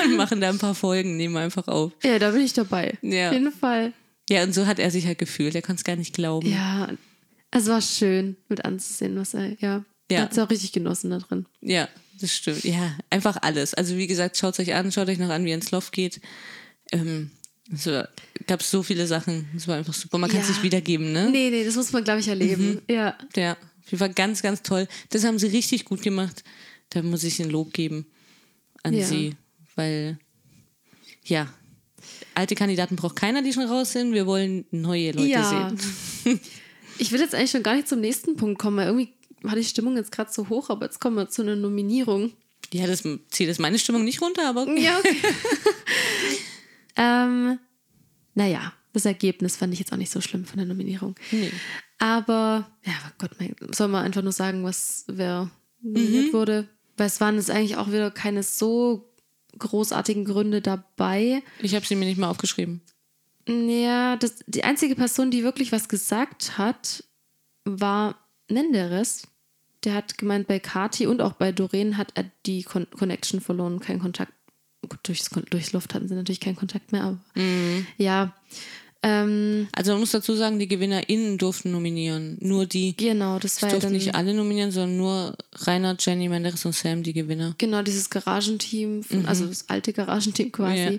und 0.04 0.16
machen 0.16 0.40
da 0.40 0.50
ein 0.50 0.58
paar 0.58 0.76
Folgen, 0.76 1.16
nehmen 1.16 1.36
einfach 1.36 1.66
auf. 1.66 1.92
Ja, 2.04 2.18
da 2.20 2.30
bin 2.30 2.42
ich 2.42 2.52
dabei. 2.52 2.96
Ja. 3.02 3.28
Auf 3.28 3.34
jeden 3.34 3.50
Fall. 3.52 3.92
Ja, 4.28 4.44
und 4.44 4.54
so 4.54 4.66
hat 4.66 4.78
er 4.78 4.92
sich 4.92 5.06
halt 5.06 5.18
gefühlt. 5.18 5.56
Er 5.56 5.62
konnte 5.62 5.80
es 5.80 5.84
gar 5.84 5.96
nicht 5.96 6.14
glauben. 6.14 6.48
Ja, 6.48 6.90
es 7.50 7.66
war 7.66 7.82
schön 7.82 8.36
mit 8.48 8.64
anzusehen, 8.64 9.16
was 9.16 9.34
er, 9.34 9.56
ja. 9.60 9.84
Ja. 10.10 10.22
Hat 10.22 10.32
es 10.32 10.38
auch 10.38 10.50
richtig 10.50 10.72
genossen 10.72 11.10
da 11.10 11.18
drin. 11.18 11.46
Ja, 11.60 11.88
das 12.20 12.34
stimmt. 12.34 12.64
Ja, 12.64 12.96
einfach 13.10 13.38
alles. 13.42 13.74
Also 13.74 13.96
wie 13.96 14.06
gesagt, 14.06 14.36
schaut 14.36 14.58
euch 14.60 14.74
an, 14.74 14.90
schaut 14.92 15.08
euch 15.08 15.18
noch 15.18 15.30
an, 15.30 15.44
wie 15.44 15.52
ins 15.52 15.70
Loft 15.70 15.92
geht. 15.92 16.20
Ähm, 16.92 17.30
so, 17.72 18.02
gab 18.46 18.62
so 18.62 18.82
viele 18.82 19.06
Sachen. 19.06 19.48
Es 19.56 19.68
war 19.68 19.76
einfach 19.76 19.94
super. 19.94 20.18
Man 20.18 20.28
kann 20.30 20.40
es 20.40 20.48
Ja. 20.48 20.54
nicht 20.54 20.62
wiedergeben, 20.64 21.12
ne? 21.12 21.30
Nee, 21.30 21.50
nee, 21.50 21.64
das 21.64 21.76
muss 21.76 21.92
man, 21.92 22.02
glaube 22.02 22.20
ich, 22.20 22.28
erleben. 22.28 22.82
Ja. 22.90 23.16
Ja, 23.36 23.52
auf 23.52 23.86
jeden 23.86 23.98
Fall 23.98 24.12
ganz, 24.12 24.42
ganz 24.42 24.62
toll. 24.62 24.88
Das 25.10 25.24
haben 25.24 25.38
sie 25.38 25.46
richtig 25.46 25.84
gut 25.84 26.02
gemacht. 26.02 26.42
Da 26.90 27.02
muss 27.02 27.22
ich 27.22 27.40
ein 27.40 27.50
Lob 27.50 27.72
geben 27.72 28.06
an 28.82 28.94
Ja. 28.94 29.06
sie. 29.06 29.36
Weil, 29.76 30.18
ja, 31.24 31.46
alte 32.34 32.56
Kandidaten 32.56 32.96
braucht 32.96 33.14
keiner, 33.16 33.42
die 33.42 33.52
schon 33.52 33.66
raus 33.66 33.92
sind. 33.92 34.12
Wir 34.12 34.26
wollen 34.26 34.64
neue 34.72 35.12
Leute 35.12 35.28
Ja. 35.28 35.72
sehen. 36.24 36.40
Ich 36.98 37.12
will 37.12 37.20
jetzt 37.20 37.34
eigentlich 37.34 37.50
schon 37.52 37.62
gar 37.62 37.76
nicht 37.76 37.88
zum 37.88 38.00
nächsten 38.00 38.36
Punkt 38.36 38.58
kommen, 38.60 38.76
weil 38.76 38.88
irgendwie 38.88 39.10
war 39.42 39.54
die 39.54 39.64
Stimmung 39.64 39.96
jetzt 39.96 40.12
gerade 40.12 40.32
so 40.32 40.48
hoch, 40.48 40.70
aber 40.70 40.86
jetzt 40.86 41.00
kommen 41.00 41.16
wir 41.16 41.28
zu 41.28 41.42
einer 41.42 41.56
Nominierung. 41.56 42.32
Ja, 42.72 42.86
das 42.86 43.02
zieht 43.02 43.48
jetzt 43.48 43.60
meine 43.60 43.78
Stimmung 43.78 44.04
nicht 44.04 44.22
runter, 44.22 44.48
aber 44.48 44.62
okay. 44.62 44.82
Ja, 44.82 44.98
okay. 44.98 45.16
ähm, 46.96 47.58
naja, 48.34 48.72
das 48.92 49.04
Ergebnis 49.04 49.56
fand 49.56 49.72
ich 49.72 49.78
jetzt 49.78 49.92
auch 49.92 49.96
nicht 49.96 50.12
so 50.12 50.20
schlimm 50.20 50.44
von 50.44 50.58
der 50.58 50.66
Nominierung. 50.66 51.14
Nee. 51.30 51.50
Aber, 51.98 52.70
ja, 52.84 52.94
Gott, 53.18 53.32
mein, 53.38 53.54
soll 53.72 53.88
man 53.88 54.04
einfach 54.04 54.22
nur 54.22 54.32
sagen, 54.32 54.64
was 54.64 55.04
wer 55.08 55.50
nominiert 55.82 56.32
wurde? 56.32 56.68
Weil 56.96 57.06
es 57.06 57.20
waren 57.20 57.36
jetzt 57.36 57.50
eigentlich 57.50 57.76
auch 57.76 57.88
wieder 57.88 58.10
keine 58.10 58.42
so 58.42 59.10
großartigen 59.58 60.24
Gründe 60.24 60.60
dabei. 60.60 61.42
Ich 61.60 61.74
habe 61.74 61.86
sie 61.86 61.96
mir 61.96 62.06
nicht 62.06 62.18
mal 62.18 62.30
aufgeschrieben. 62.30 62.82
Ja, 63.48 64.16
das, 64.16 64.36
die 64.46 64.64
einzige 64.64 64.94
Person, 64.94 65.30
die 65.30 65.42
wirklich 65.42 65.72
was 65.72 65.88
gesagt 65.88 66.56
hat, 66.56 67.04
war 67.64 68.16
Menderes. 68.50 69.22
Der 69.84 69.94
hat 69.94 70.18
gemeint, 70.18 70.46
bei 70.46 70.58
Kati 70.58 71.06
und 71.06 71.22
auch 71.22 71.32
bei 71.32 71.52
Doreen 71.52 71.96
hat 71.96 72.12
er 72.14 72.26
die 72.44 72.62
Con 72.62 72.86
Connection 72.90 73.40
verloren, 73.40 73.80
keinen 73.80 74.00
Kontakt. 74.00 74.32
Gut, 74.86 74.98
durchs, 75.04 75.30
durchs 75.50 75.72
Luft 75.72 75.94
hatten 75.94 76.08
sie 76.08 76.14
natürlich 76.14 76.40
keinen 76.40 76.56
Kontakt 76.56 76.92
mehr, 76.92 77.02
aber 77.04 77.18
ja. 77.96 78.34
Ähm, 79.02 79.68
Also 79.72 79.92
man 79.92 80.00
muss 80.00 80.10
dazu 80.10 80.34
sagen, 80.34 80.58
die 80.58 80.68
GewinnerInnen 80.68 81.38
durften 81.38 81.70
nominieren. 81.72 82.36
Nur 82.40 82.66
die, 82.66 82.94
genau, 82.96 83.38
das 83.38 83.62
war 83.62 83.70
ja 83.70 83.76
durften 83.76 83.92
nicht 83.92 84.14
alle 84.14 84.34
nominieren, 84.34 84.70
sondern 84.70 84.98
nur 84.98 85.36
Rainer, 85.54 85.96
Jenny, 85.98 86.28
Menderes 86.28 86.64
und 86.66 86.74
Sam, 86.74 87.02
die 87.02 87.14
Gewinner. 87.14 87.54
genau 87.56 87.80
dieses 87.82 88.10
Garagenteam, 88.10 89.02
von, 89.02 89.24
also 89.26 89.46
das 89.46 89.68
alte 89.70 89.94
Garagenteam 89.94 90.52
quasi. 90.52 90.76
Ja. 90.94 90.98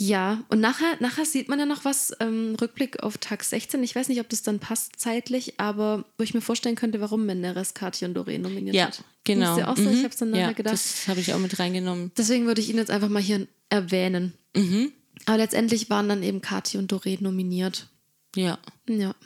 Ja, 0.00 0.44
und 0.48 0.60
nachher, 0.60 0.96
nachher 1.00 1.24
sieht 1.24 1.48
man 1.48 1.58
ja 1.58 1.66
noch 1.66 1.84
was, 1.84 2.12
ähm, 2.20 2.54
Rückblick 2.60 3.02
auf 3.02 3.18
Tag 3.18 3.42
16. 3.42 3.82
Ich 3.82 3.96
weiß 3.96 4.08
nicht, 4.08 4.20
ob 4.20 4.28
das 4.28 4.42
dann 4.44 4.60
passt 4.60 4.92
zeitlich, 4.96 5.58
aber 5.58 6.04
wo 6.16 6.22
ich 6.22 6.34
mir 6.34 6.40
vorstellen 6.40 6.76
könnte, 6.76 7.00
warum 7.00 7.26
Menderes, 7.26 7.74
Kati 7.74 8.04
und 8.04 8.14
Doreen 8.14 8.42
nominiert 8.42 8.76
Ja, 8.76 8.86
hat. 8.86 9.02
genau. 9.24 9.54
Ist 9.54 9.58
ja 9.58 9.68
auch 9.72 9.76
so, 9.76 9.82
ich 9.90 9.96
Mhm. 9.96 9.98
habe 10.04 10.08
es 10.10 10.16
dann 10.16 10.30
nachher 10.30 10.42
ja, 10.42 10.52
gedacht. 10.52 10.74
Das 10.74 11.08
habe 11.08 11.18
ich 11.18 11.34
auch 11.34 11.40
mit 11.40 11.58
reingenommen. 11.58 12.12
Deswegen 12.16 12.46
würde 12.46 12.60
ich 12.60 12.70
ihn 12.70 12.76
jetzt 12.76 12.92
einfach 12.92 13.08
mal 13.08 13.20
hier 13.20 13.48
erwähnen. 13.70 14.34
Mhm. 14.54 14.92
Aber 15.26 15.38
letztendlich 15.38 15.90
waren 15.90 16.08
dann 16.08 16.22
eben 16.22 16.40
Kati 16.42 16.78
und 16.78 16.92
Doreen 16.92 17.18
nominiert. 17.24 17.88
Ja. 18.36 18.58
Ja. 18.88 19.16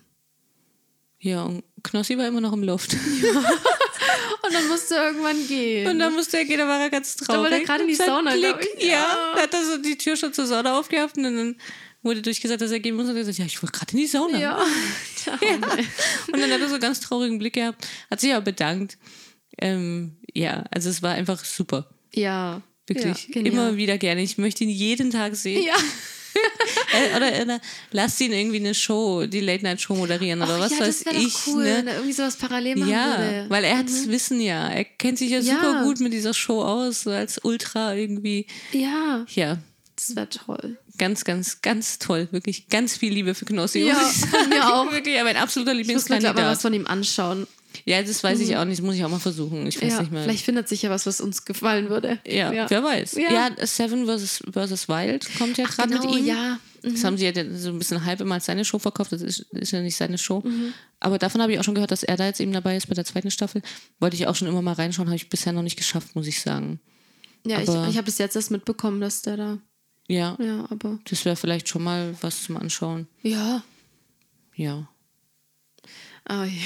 Ja, 1.20 1.42
und 1.42 1.64
Knossi 1.82 2.16
war 2.16 2.26
immer 2.26 2.40
noch 2.40 2.54
im 2.54 2.62
Loft. 2.62 2.96
Und 4.44 4.52
dann 4.54 4.68
musste 4.68 4.96
er 4.96 5.06
irgendwann 5.08 5.46
gehen. 5.46 5.86
Und 5.88 5.98
dann 5.98 6.12
musste 6.14 6.38
er 6.38 6.44
gehen, 6.44 6.58
da 6.58 6.66
war 6.66 6.80
er 6.80 6.90
ganz 6.90 7.16
traurig. 7.16 7.42
wollte 7.42 7.54
er 7.56 7.60
gerade 7.64 7.82
in 7.84 7.88
die 7.88 7.94
Sauna, 7.94 8.32
Blick, 8.32 8.56
ich. 8.78 8.84
Ja, 8.84 8.92
Ja. 8.92 9.32
da 9.36 9.42
hat 9.42 9.54
er 9.54 9.64
so 9.64 9.78
die 9.78 9.96
Tür 9.96 10.16
schon 10.16 10.32
zur 10.32 10.46
Sauna 10.46 10.78
aufgehabt 10.78 11.16
und 11.16 11.22
dann 11.24 11.56
wurde 12.02 12.20
durchgesagt, 12.22 12.60
dass 12.60 12.70
er 12.72 12.80
gehen 12.80 12.96
muss. 12.96 13.04
Und 13.04 13.10
er 13.10 13.20
hat 13.20 13.26
gesagt, 13.26 13.38
ja, 13.38 13.44
ich 13.46 13.62
wollte 13.62 13.78
gerade 13.78 13.92
in 13.92 13.98
die 13.98 14.06
Sauna. 14.06 14.38
ja. 14.38 14.60
Tja, 15.22 15.38
oh. 15.40 16.32
Und 16.32 16.40
dann 16.40 16.50
hat 16.50 16.60
er 16.60 16.66
so 16.68 16.74
einen 16.74 16.80
ganz 16.80 16.98
traurigen 17.00 17.38
Blick 17.38 17.52
gehabt, 17.54 17.86
hat 18.10 18.20
sich 18.20 18.32
aber 18.32 18.44
bedankt. 18.44 18.98
Ähm, 19.60 20.16
ja, 20.34 20.64
also 20.70 20.88
es 20.90 21.02
war 21.02 21.12
einfach 21.12 21.44
super. 21.44 21.88
ja. 22.12 22.60
Wirklich. 22.88 23.28
Ja. 23.32 23.42
Immer 23.42 23.76
wieder 23.76 23.96
gerne. 23.96 24.22
Ich 24.22 24.38
möchte 24.38 24.64
ihn 24.64 24.70
jeden 24.70 25.12
Tag 25.12 25.36
sehen. 25.36 25.62
Ja. 25.64 25.74
Äh, 26.94 27.16
oder, 27.16 27.42
oder 27.42 27.60
lasst 27.90 28.20
ihn 28.20 28.32
irgendwie 28.32 28.56
eine 28.58 28.74
Show, 28.74 29.24
die 29.26 29.40
Late-Night-Show 29.40 29.94
moderieren 29.94 30.42
oder 30.42 30.56
Ach 30.56 30.60
was 30.60 30.72
ja, 30.72 30.80
weiß 30.80 31.04
das 31.04 31.14
ich. 31.14 31.32
doch 31.32 31.46
cool, 31.46 31.64
wenn 31.64 31.84
ne? 31.86 31.90
er 31.90 31.96
irgendwie 31.96 32.12
sowas 32.12 32.36
parallel 32.36 32.76
machen 32.76 32.90
Ja, 32.90 33.18
würde. 33.18 33.46
weil 33.48 33.64
er 33.64 33.78
hat 33.78 33.86
das 33.88 34.08
Wissen 34.08 34.40
ja. 34.40 34.68
Er 34.68 34.84
kennt 34.84 35.18
sich 35.18 35.30
ja, 35.30 35.38
Ja. 35.40 35.54
super 35.54 35.82
gut 35.84 36.00
mit 36.00 36.12
dieser 36.12 36.34
Show 36.34 36.62
aus, 36.62 37.02
so 37.02 37.10
als 37.10 37.38
Ultra 37.42 37.94
irgendwie. 37.94 38.46
Ja, 38.72 39.24
Ja, 39.30 39.58
das 39.96 40.14
wäre 40.14 40.28
toll. 40.28 40.76
Ganz, 40.98 41.24
ganz, 41.24 41.62
ganz 41.62 41.98
toll. 41.98 42.28
Wirklich 42.30 42.68
ganz 42.68 42.96
viel 42.96 43.12
Liebe 43.14 43.34
für 43.34 43.46
Knossi. 43.46 43.80
Ja, 43.80 43.94
mir 44.50 44.74
auch. 44.74 44.92
Wirklich, 44.92 45.18
aber 45.18 45.30
ein 45.30 45.36
absoluter 45.36 45.72
Ich 45.74 45.88
muss 45.88 46.08
mir 46.10 46.16
aber 46.16 46.24
was 46.26 46.28
Lieblingskandidat. 46.34 46.60
von 46.62 46.74
ihm 46.74 46.86
anschauen. 46.86 47.46
Ja, 47.84 48.02
das 48.02 48.22
weiß 48.22 48.40
ich 48.40 48.56
auch 48.56 48.64
nicht. 48.64 48.78
Das 48.78 48.84
muss 48.86 48.94
ich 48.96 49.04
auch 49.04 49.08
mal 49.10 49.18
versuchen. 49.18 49.66
Ich 49.66 49.80
weiß 49.82 49.92
Ja, 49.92 50.00
nicht 50.00 50.12
mehr. 50.12 50.22
vielleicht 50.22 50.44
findet 50.44 50.68
sich 50.68 50.82
ja 50.82 50.90
was, 50.90 51.04
was 51.06 51.20
uns 51.20 51.44
gefallen 51.44 51.88
würde. 51.90 52.18
Ja, 52.26 52.68
wer 52.70 52.82
weiß. 52.84 53.12
Ja. 53.14 53.32
Ja, 53.58 53.66
Seven 53.66 54.06
vs. 54.06 54.42
versus 54.52 54.88
Wild 54.88 55.28
kommt 55.38 55.58
ja 55.58 55.64
gerade 55.66 55.88
genau, 55.90 56.10
mit 56.10 56.20
ihm. 56.20 56.26
ja. 56.26 56.58
Das 56.84 57.04
haben 57.04 57.16
sie 57.16 57.24
ja 57.26 57.32
so 57.56 57.68
ein 57.70 57.78
bisschen 57.78 58.04
halb 58.04 58.20
immer 58.20 58.34
als 58.34 58.46
seine 58.46 58.64
Show 58.64 58.78
verkauft. 58.80 59.12
Das 59.12 59.22
ist, 59.22 59.40
ist 59.52 59.70
ja 59.70 59.80
nicht 59.80 59.96
seine 59.96 60.18
Show. 60.18 60.40
Mhm. 60.44 60.72
Aber 60.98 61.16
davon 61.18 61.40
habe 61.40 61.52
ich 61.52 61.60
auch 61.60 61.64
schon 61.64 61.74
gehört, 61.76 61.92
dass 61.92 62.02
er 62.02 62.16
da 62.16 62.26
jetzt 62.26 62.40
eben 62.40 62.52
dabei 62.52 62.76
ist 62.76 62.88
bei 62.88 62.94
der 62.94 63.04
zweiten 63.04 63.30
Staffel. 63.30 63.62
Wollte 64.00 64.16
ich 64.16 64.26
auch 64.26 64.34
schon 64.34 64.48
immer 64.48 64.62
mal 64.62 64.72
reinschauen, 64.74 65.06
habe 65.08 65.14
ich 65.16 65.28
bisher 65.28 65.52
noch 65.52 65.62
nicht 65.62 65.76
geschafft, 65.76 66.16
muss 66.16 66.26
ich 66.26 66.40
sagen. 66.40 66.80
Ja, 67.46 67.60
ich, 67.60 67.68
Aber- 67.68 67.86
ich 67.88 67.96
habe 67.96 68.04
bis 68.06 68.18
jetzt 68.18 68.34
erst 68.34 68.50
mitbekommen, 68.50 69.00
dass 69.00 69.22
der 69.22 69.36
da. 69.36 69.58
Ja, 70.08 70.36
Ja, 70.40 70.66
aber. 70.70 70.98
das 71.08 71.24
wäre 71.24 71.36
vielleicht 71.36 71.68
schon 71.68 71.84
mal 71.84 72.16
was 72.20 72.42
zum 72.42 72.56
Anschauen. 72.56 73.06
Ja. 73.22 73.62
Ja. 74.56 74.88
Oh, 76.28 76.42
je. 76.42 76.58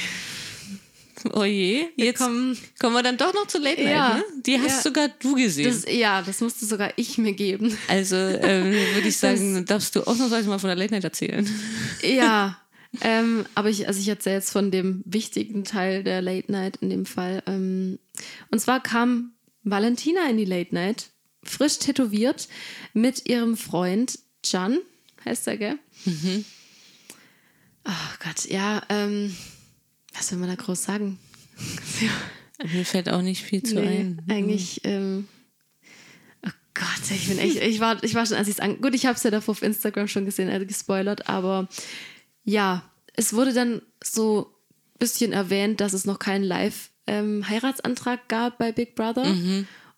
Oh 1.33 1.43
je, 1.43 1.87
jetzt 1.95 2.19
kommen- 2.19 2.57
kommen 2.79 2.93
wir 2.95 3.01
dann 3.03 3.17
doch 3.17 3.33
noch 3.33 3.47
zu 3.47 3.57
Late 3.57 3.81
Night, 3.83 3.91
Ja. 3.93 4.13
ne? 4.17 4.23
Die 4.45 4.59
hast 4.59 4.77
Ja. 4.77 4.81
sogar 4.83 5.07
du 5.09 5.33
gesehen. 5.35 5.65
das, 5.65 5.85
ja, 5.91 6.21
das 6.21 6.41
musste 6.41 6.65
sogar 6.65 6.93
ich 6.95 7.17
mir 7.17 7.33
geben. 7.33 7.75
also 7.87 8.15
ähm, 8.15 8.71
würde 8.93 9.07
ich 9.07 9.17
sagen, 9.17 9.55
dann 9.55 9.65
darfst 9.65 9.95
du 9.95 10.01
ausnahmsweise 10.03 10.47
mal 10.47 10.59
von 10.59 10.67
der 10.67 10.75
Late 10.77 10.93
Night 10.93 11.03
erzählen. 11.03 11.49
Ja. 12.03 12.59
ähm, 13.01 13.45
aber 13.55 13.69
ich, 13.69 13.87
also 13.87 13.99
ich 13.99 14.07
erzähle 14.07 14.35
jetzt 14.35 14.51
von 14.51 14.69
dem 14.71 15.01
wichtigen 15.05 15.63
Teil 15.63 16.03
der 16.03 16.21
Late 16.21 16.51
Night 16.51 16.77
in 16.81 16.89
dem 16.91 17.05
Fall. 17.05 17.41
Ähm, 17.47 17.97
und 18.51 18.59
zwar 18.59 18.81
kam 18.81 19.33
Valentina 19.63 20.29
in 20.29 20.37
die 20.37 20.45
Late 20.45 20.73
Night, 20.75 21.07
frisch 21.43 21.79
tätowiert, 21.79 22.47
mit 22.93 23.27
ihrem 23.27 23.57
Freund 23.57 24.19
Can, 24.47 24.77
heißt 25.25 25.47
er, 25.47 25.57
gell? 25.57 25.79
Oh 27.85 27.91
Gott, 28.23 28.45
ja, 28.49 28.83
ähm, 28.89 29.35
was 30.17 30.31
will 30.31 30.39
man 30.39 30.49
da 30.49 30.55
groß 30.55 30.83
sagen? 30.83 31.19
Mir 32.73 32.85
fällt 32.85 33.09
auch 33.09 33.21
nicht 33.21 33.43
viel 33.43 33.61
zu 33.61 33.75
Nee, 33.75 33.99
ein. 33.99 34.21
eigentlich, 34.29 34.81
ähm, 34.83 35.27
oh 36.45 36.49
Gott, 36.73 37.11
ich 37.11 37.27
bin 37.27 37.37
echt, 37.37 37.61
ich 37.61 37.79
war, 37.79 38.03
ich 38.03 38.15
war 38.15 38.25
schon, 38.25 38.37
als 38.37 38.47
ich 38.47 38.55
es 38.55 38.59
an, 38.59 38.81
gut, 38.81 38.95
ich 38.95 39.05
habe 39.05 39.15
es 39.15 39.23
ja 39.23 39.29
davor 39.31 39.51
auf 39.51 39.61
Instagram 39.61 40.07
schon 40.07 40.25
gesehen, 40.25 40.49
also 40.49 40.65
gespoilert, 40.65 41.29
aber 41.29 41.67
ja, 42.43 42.83
es 43.13 43.33
wurde 43.33 43.53
dann 43.53 43.81
so 44.03 44.51
ein 44.95 44.99
bisschen 44.99 45.33
erwähnt, 45.33 45.81
dass 45.81 45.93
es 45.93 46.05
noch 46.05 46.17
keinen 46.17 46.43
Live-Heiratsantrag 46.43 48.27
gab 48.27 48.57
bei 48.57 48.71
Big 48.71 48.95
Brother. 48.95 49.25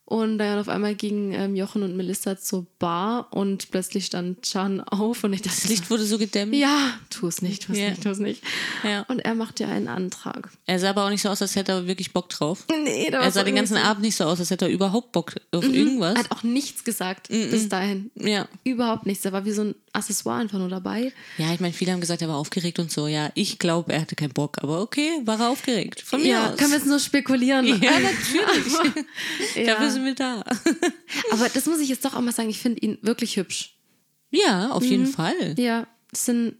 Und 0.09 0.39
dann 0.39 0.57
auf 0.57 0.69
einmal 0.69 0.95
gingen 0.95 1.33
ähm, 1.33 1.55
Jochen 1.55 1.83
und 1.83 1.95
Melissa 1.95 2.35
zur 2.35 2.65
Bar 2.79 3.27
und 3.31 3.69
plötzlich 3.69 4.07
stand 4.07 4.41
Chan 4.41 4.81
auf 4.81 5.23
und 5.23 5.33
ich 5.33 5.43
dachte, 5.43 5.55
Das 5.61 5.69
Licht 5.69 5.91
wurde 5.91 6.03
so 6.03 6.17
gedämmt. 6.17 6.55
ja, 6.55 6.93
tu 7.11 7.27
es 7.27 7.43
nicht, 7.43 7.67
tu 7.67 7.73
es 7.73 7.77
Ja. 7.77 7.89
nicht, 7.91 8.01
tu 8.01 8.09
es 8.09 8.17
nicht. 8.17 8.43
Ja. 8.83 9.03
Und 9.07 9.19
er 9.19 9.35
macht 9.35 9.59
ja 9.59 9.67
einen 9.67 9.87
Antrag. 9.87 10.49
Er 10.65 10.79
sah 10.79 10.89
aber 10.89 11.05
auch 11.05 11.11
nicht 11.11 11.21
so 11.21 11.29
aus, 11.29 11.43
als 11.43 11.55
hätte 11.55 11.73
er 11.73 11.85
wirklich 11.85 12.11
Bock 12.11 12.27
drauf. 12.29 12.65
Nee, 12.83 13.11
da 13.11 13.21
Er 13.21 13.29
sah 13.31 13.43
den 13.43 13.53
ganzen 13.55 13.77
Abend 13.77 14.01
nicht 14.01 14.15
so 14.15 14.23
aus, 14.23 14.39
als 14.39 14.49
hätte 14.49 14.65
er 14.65 14.71
überhaupt 14.71 15.11
Bock 15.11 15.35
auf 15.51 15.63
irgendwas. 15.63 16.15
Er 16.15 16.23
hat 16.23 16.31
auch 16.31 16.41
nichts 16.41 16.83
gesagt 16.83 17.27
bis 17.29 17.69
dahin. 17.69 18.09
Ja. 18.15 18.47
Überhaupt 18.63 19.05
nichts. 19.05 19.23
Er 19.25 19.31
war 19.31 19.45
wie 19.45 19.51
so 19.51 19.61
ein 19.61 19.75
Accessoire 19.99 20.39
einfach 20.39 20.57
nur 20.57 20.69
dabei. 20.69 21.13
Ja, 21.37 21.53
ich 21.53 21.59
meine, 21.59 21.73
viele 21.73 21.91
haben 21.91 22.01
gesagt, 22.01 22.21
er 22.21 22.27
war 22.29 22.37
aufgeregt 22.37 22.79
und 22.79 22.91
so. 22.91 23.07
Ja, 23.07 23.31
ich 23.35 23.59
glaube, 23.59 23.93
er 23.93 24.01
hatte 24.01 24.15
keinen 24.15 24.33
Bock. 24.33 24.57
Aber 24.63 24.81
okay, 24.81 25.11
war 25.25 25.39
er 25.39 25.49
aufgeregt. 25.49 26.01
Von 26.01 26.21
mir 26.21 26.27
Ja, 26.29 26.49
aus. 26.51 26.57
können 26.57 26.71
wir 26.71 26.77
jetzt 26.77 26.87
nur 26.87 26.99
spekulieren. 26.99 27.65
ja, 27.67 27.73
natürlich. 27.99 28.73
Ja. 29.55 29.65
Dafür 29.75 29.91
sind 29.91 30.05
wir 30.05 30.15
da. 30.15 30.43
Aber 31.31 31.47
das 31.49 31.65
muss 31.67 31.79
ich 31.79 31.89
jetzt 31.89 32.03
doch 32.03 32.13
auch 32.15 32.21
mal 32.21 32.33
sagen, 32.33 32.49
ich 32.49 32.59
finde 32.59 32.81
ihn 32.81 32.97
wirklich 33.01 33.37
hübsch. 33.37 33.75
Ja, 34.31 34.71
auf 34.71 34.83
jeden 34.83 35.07
Fall. 35.07 35.55
Ja, 35.57 35.87
es 36.11 36.25
sind 36.25 36.55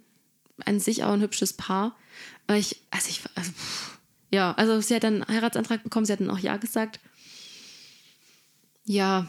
an 0.65 0.79
sich 0.79 1.03
auch 1.03 1.11
ein 1.13 1.21
hübsches 1.21 1.53
Paar. 1.53 1.95
Aber 2.47 2.57
ich, 2.57 2.77
also 2.91 3.09
ich, 3.09 3.21
also, 3.35 3.51
ja, 4.31 4.53
also 4.53 4.81
sie 4.81 4.95
hat 4.95 5.03
dann 5.03 5.23
einen 5.23 5.35
Heiratsantrag 5.35 5.83
bekommen, 5.83 6.05
sie 6.05 6.13
hat 6.13 6.19
dann 6.19 6.29
auch 6.31 6.39
Ja 6.39 6.57
gesagt. 6.57 6.99
Ja, 8.85 9.27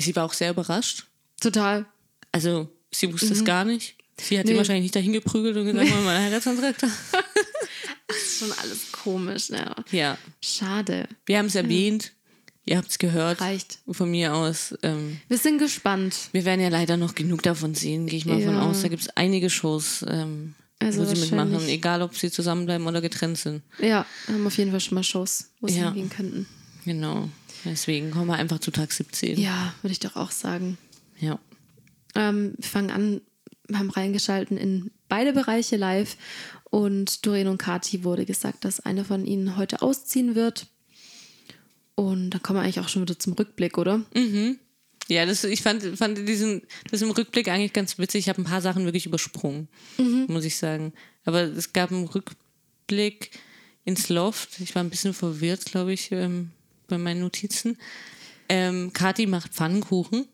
Sie 0.00 0.14
war 0.16 0.24
auch 0.24 0.32
sehr 0.32 0.50
überrascht. 0.52 1.06
total. 1.40 1.84
Also, 2.32 2.68
sie 2.90 3.12
wusste 3.12 3.32
es 3.32 3.44
gar 3.44 3.64
nicht. 3.64 3.96
Sie 4.20 4.38
hat 4.38 4.44
ihn 4.44 4.48
Mhm. 4.48 4.52
Nee. 4.54 4.58
wahrscheinlich 4.58 4.82
nicht 4.82 4.96
dahin 4.96 5.12
geprügelt 5.12 5.56
und 5.56 5.66
gesagt, 5.66 5.88
mal 6.04 6.08
einen 6.16 6.24
Heiratsantrag 6.26 6.76
da. 6.78 6.88
Das 8.06 8.16
ist 8.16 8.38
schon 8.38 8.52
alles 8.52 8.90
komisch, 8.92 9.50
ne? 9.50 9.74
Ja, 9.90 10.16
Schade. 10.40 11.08
wir 11.26 11.38
haben 11.38 11.46
es 11.46 11.54
erwähnt. 11.54 12.12
Ihr 12.64 12.78
habt 12.78 12.90
es 12.90 12.98
gehört. 12.98 13.40
Reicht. 13.40 13.78
Von 13.90 14.10
mir 14.10 14.34
aus. 14.34 14.74
Ähm, 14.82 15.20
Wir 15.28 15.36
sind 15.38 15.58
gespannt. 15.58 16.14
wir 16.32 16.44
werden 16.46 16.60
ja 16.62 16.68
leider 16.68 16.96
noch 16.96 17.14
genug 17.14 17.42
davon 17.42 17.74
sehen, 17.74 18.06
gehe 18.06 18.18
ich 18.18 18.24
mal 18.26 18.40
von 18.42 18.54
Ja. 18.54 18.62
aus. 18.62 18.80
Da 18.82 18.88
gibt 18.88 19.02
es 19.02 19.08
einige 19.10 19.50
Shows, 19.50 20.04
ähm, 20.08 20.54
Also 20.78 21.00
wo 21.00 21.04
sie 21.14 21.20
mitmachen, 21.20 21.68
egal 21.68 22.00
ob 22.02 22.16
sie 22.16 22.30
zusammenbleiben 22.30 22.86
oder 22.86 23.00
getrennt 23.02 23.38
sind. 23.38 23.62
Ja, 23.78 24.06
wir 24.26 24.34
haben 24.34 24.46
auf 24.46 24.56
jeden 24.56 24.70
Fall 24.70 24.80
schon 24.80 24.94
mal 24.96 25.04
Shows, 25.04 25.50
wo 25.60 25.68
sie 25.68 25.78
Ja. 25.80 25.86
hingehen 25.92 26.08
könnten. 26.10 26.46
Genau. 26.86 27.28
Deswegen 27.66 28.10
kommen 28.10 28.26
wir 28.28 28.34
einfach 28.36 28.58
zu 28.60 28.70
Tag 28.70 28.92
17. 28.92 29.38
Ja, 29.38 29.74
würde 29.82 29.92
ich 29.92 30.00
doch 30.00 30.16
auch 30.16 30.30
sagen. 30.30 30.78
ja. 31.20 31.38
Ähm, 32.14 32.54
wir 32.56 32.68
fangen 32.68 32.90
an, 32.90 33.20
haben 33.72 33.90
reingeschalten 33.90 34.56
in 34.56 34.90
beide 35.08 35.32
Bereiche 35.32 35.76
live 35.76 36.16
und 36.70 37.24
Doreen 37.26 37.48
und 37.48 37.58
Kati 37.58 38.04
wurde 38.04 38.24
gesagt, 38.24 38.64
dass 38.64 38.80
eine 38.80 39.04
von 39.04 39.26
ihnen 39.26 39.56
heute 39.56 39.82
ausziehen 39.82 40.34
wird. 40.34 40.66
Und 41.94 42.30
dann 42.30 42.42
kommen 42.42 42.58
wir 42.58 42.62
eigentlich 42.62 42.80
auch 42.80 42.88
schon 42.88 43.02
wieder 43.02 43.18
zum 43.18 43.32
Rückblick, 43.32 43.76
oder? 43.76 44.04
Ja, 45.08 45.24
das, 45.24 45.42
ich 45.44 45.62
fand, 45.62 45.82
fand 45.98 46.28
diesen, 46.28 46.62
das 46.90 47.00
im 47.00 47.10
Rückblick 47.10 47.48
eigentlich 47.48 47.72
ganz 47.72 47.98
witzig. 47.98 48.20
Ich 48.20 48.28
habe 48.28 48.42
ein 48.42 48.44
paar 48.44 48.60
Sachen 48.60 48.84
wirklich 48.84 49.06
übersprungen, 49.06 49.68
muss 50.28 50.44
ich 50.44 50.56
sagen. 50.56 50.92
Aber 51.24 51.40
es 51.40 51.72
gab 51.72 51.90
einen 51.90 52.06
Rückblick 52.06 53.30
ins 53.84 54.10
Loft. 54.10 54.60
Ich 54.60 54.74
war 54.74 54.84
ein 54.84 54.90
bisschen 54.90 55.14
verwirrt, 55.14 55.64
glaube 55.64 55.94
ich, 55.94 56.12
ähm, 56.12 56.50
bei 56.88 56.98
meinen 56.98 57.20
Notizen. 57.20 57.78
Ähm, 58.50 58.92
Kathi 58.92 59.26
macht 59.26 59.54
Pfannkuchen. 59.54 60.28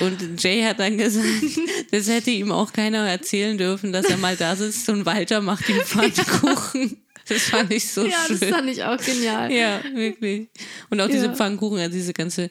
Und 0.00 0.42
Jay 0.42 0.62
hat 0.62 0.80
dann 0.80 0.96
gesagt, 0.96 1.26
das 1.90 2.08
hätte 2.08 2.30
ihm 2.30 2.50
auch 2.52 2.72
keiner 2.72 3.06
erzählen 3.08 3.58
dürfen, 3.58 3.92
dass 3.92 4.06
er 4.06 4.16
mal 4.16 4.36
da 4.36 4.56
sitzt 4.56 4.88
und 4.88 5.04
Walter 5.04 5.40
macht 5.42 5.68
ihm 5.68 5.80
Pfannkuchen. 5.82 6.96
Das 7.28 7.42
fand 7.42 7.70
ich 7.72 7.90
so 7.90 8.06
Ja, 8.06 8.24
schön. 8.26 8.38
das 8.40 8.48
fand 8.50 8.70
ich 8.70 8.82
auch 8.84 8.96
genial. 8.98 9.50
Ja, 9.52 9.82
wirklich. 9.94 10.48
Und 10.90 11.00
auch 11.00 11.08
diese 11.08 11.26
Ja. 11.26 11.34
Pfannkuchen, 11.34 11.78
also 11.78 11.92
diese 11.92 12.12
ganze 12.12 12.50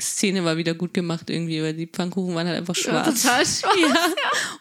Szene 0.00 0.44
war 0.44 0.56
wieder 0.56 0.74
gut 0.74 0.94
gemacht 0.94 1.28
irgendwie, 1.30 1.60
weil 1.62 1.74
die 1.74 1.86
Pfannkuchen 1.88 2.32
waren 2.34 2.46
halt 2.46 2.58
einfach 2.58 2.76
Ja, 2.76 2.82
schwarz. 2.82 3.22
total 3.22 3.44
schwarz. 3.46 3.76
Ja. 3.80 4.12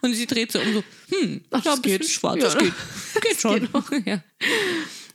Und 0.02 0.14
sie 0.16 0.26
dreht 0.26 0.52
so 0.52 0.60
um 0.60 0.74
so, 0.74 0.84
hm, 1.10 1.42
Ach, 1.52 1.62
das 1.62 1.74
das 1.76 1.82
geht, 1.84 2.10
schwarz, 2.10 2.38
ja. 2.38 2.44
das 2.46 2.58
geht. 2.58 2.74
Geht 3.22 3.40
schon. 3.42 3.68
Ja. 4.06 4.24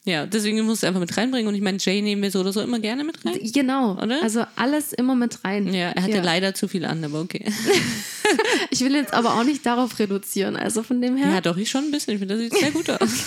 Ja, 0.05 0.27
deswegen 0.27 0.61
musst 0.63 0.83
du 0.83 0.89
einfach 0.89 1.01
mit 1.01 1.17
reinbringen. 1.17 1.49
Und 1.49 1.55
ich 1.55 1.61
meine, 1.61 1.79
Jay 1.79 2.03
nehmen 2.03 2.23
wir 2.23 2.31
so 2.31 2.41
oder 2.41 2.53
so 2.53 2.61
immer 2.61 2.81
gerne 2.81 3.05
mit 3.05 3.25
rein. 3.25 3.39
Genau. 3.53 4.03
Oder? 4.03 4.23
Also 4.23 4.45
alles 4.57 4.93
immer 4.93 5.15
mit 5.15 5.45
rein. 5.45 5.73
Ja, 5.73 5.91
er 5.91 6.03
hatte 6.03 6.21
leider 6.21 6.55
zu 6.55 6.67
viel 6.67 6.85
an, 6.85 7.05
aber 7.05 7.21
okay. 7.21 7.45
Ich 8.71 8.81
will 8.81 8.95
jetzt 8.95 9.13
aber 9.13 9.35
auch 9.35 9.45
nicht 9.45 9.67
darauf 9.67 9.99
reduzieren. 9.99 10.57
Also 10.57 10.83
von 10.83 11.03
dem 11.03 11.17
her. 11.17 11.31
Ja, 11.31 11.41
doch, 11.43 11.59
ich 11.59 11.69
schon 11.69 11.85
ein 11.85 11.91
bisschen. 11.91 12.15
Ich 12.15 12.19
finde, 12.19 12.35
das 12.35 12.43
sieht 12.45 12.57
sehr 12.59 12.71
gut 12.71 12.89
aus. 12.89 13.27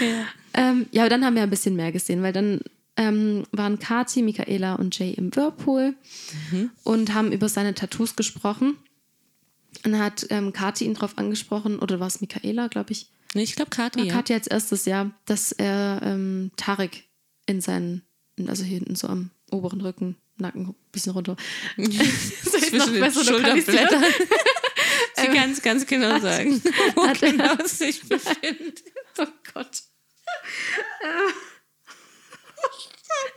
Ähm, 0.52 0.86
ja, 0.90 1.08
dann 1.08 1.24
haben 1.24 1.36
wir 1.36 1.44
ein 1.44 1.50
bisschen 1.50 1.76
mehr 1.76 1.92
gesehen, 1.92 2.22
weil 2.22 2.32
dann 2.32 2.60
ähm, 2.96 3.44
waren 3.52 3.78
Kati, 3.78 4.20
Michaela 4.20 4.74
und 4.74 4.98
Jay 4.98 5.12
im 5.12 5.34
Whirlpool 5.34 5.94
und 6.82 7.14
haben 7.14 7.30
über 7.30 7.48
seine 7.48 7.74
Tattoos 7.74 8.16
gesprochen. 8.16 8.76
Und 9.84 9.92
dann 9.92 10.02
hat 10.02 10.26
ähm, 10.30 10.52
Kati 10.52 10.84
ihn 10.84 10.94
drauf 10.94 11.16
angesprochen, 11.16 11.78
oder 11.78 12.00
war 12.00 12.08
es 12.08 12.20
Michaela, 12.20 12.66
glaube 12.66 12.92
ich. 12.92 13.06
Nee, 13.34 13.42
ich 13.44 13.54
glaube, 13.54 13.70
Kathi, 13.70 14.02
ja. 14.04 14.12
Kati 14.14 14.34
als 14.34 14.46
erstes, 14.48 14.84
ja, 14.86 15.10
dass 15.26 15.52
er 15.52 16.00
ähm, 16.02 16.50
Tarek 16.56 17.04
in 17.46 17.60
seinen, 17.60 18.02
also 18.48 18.64
hier 18.64 18.78
hinten 18.78 18.96
so 18.96 19.06
am 19.08 19.30
oberen 19.50 19.80
Rücken, 19.80 20.16
Nacken, 20.36 20.68
ein 20.68 20.74
bisschen 20.90 21.12
runter. 21.12 21.36
Zwischen 21.76 22.94
den 22.94 23.12
Schulterblättern. 23.12 24.04
Sie 25.16 25.26
Ähm, 25.26 25.34
kann 25.34 25.50
es 25.52 25.60
ganz 25.62 25.86
genau 25.86 26.18
sagen, 26.18 26.62
wo 26.94 27.06
hat 27.06 27.22
er- 27.22 27.30
genau 27.32 27.54
es 27.64 27.78
sich 27.78 28.02
befindet. 28.08 28.82
Oh 29.18 29.26
Gott. 29.52 29.82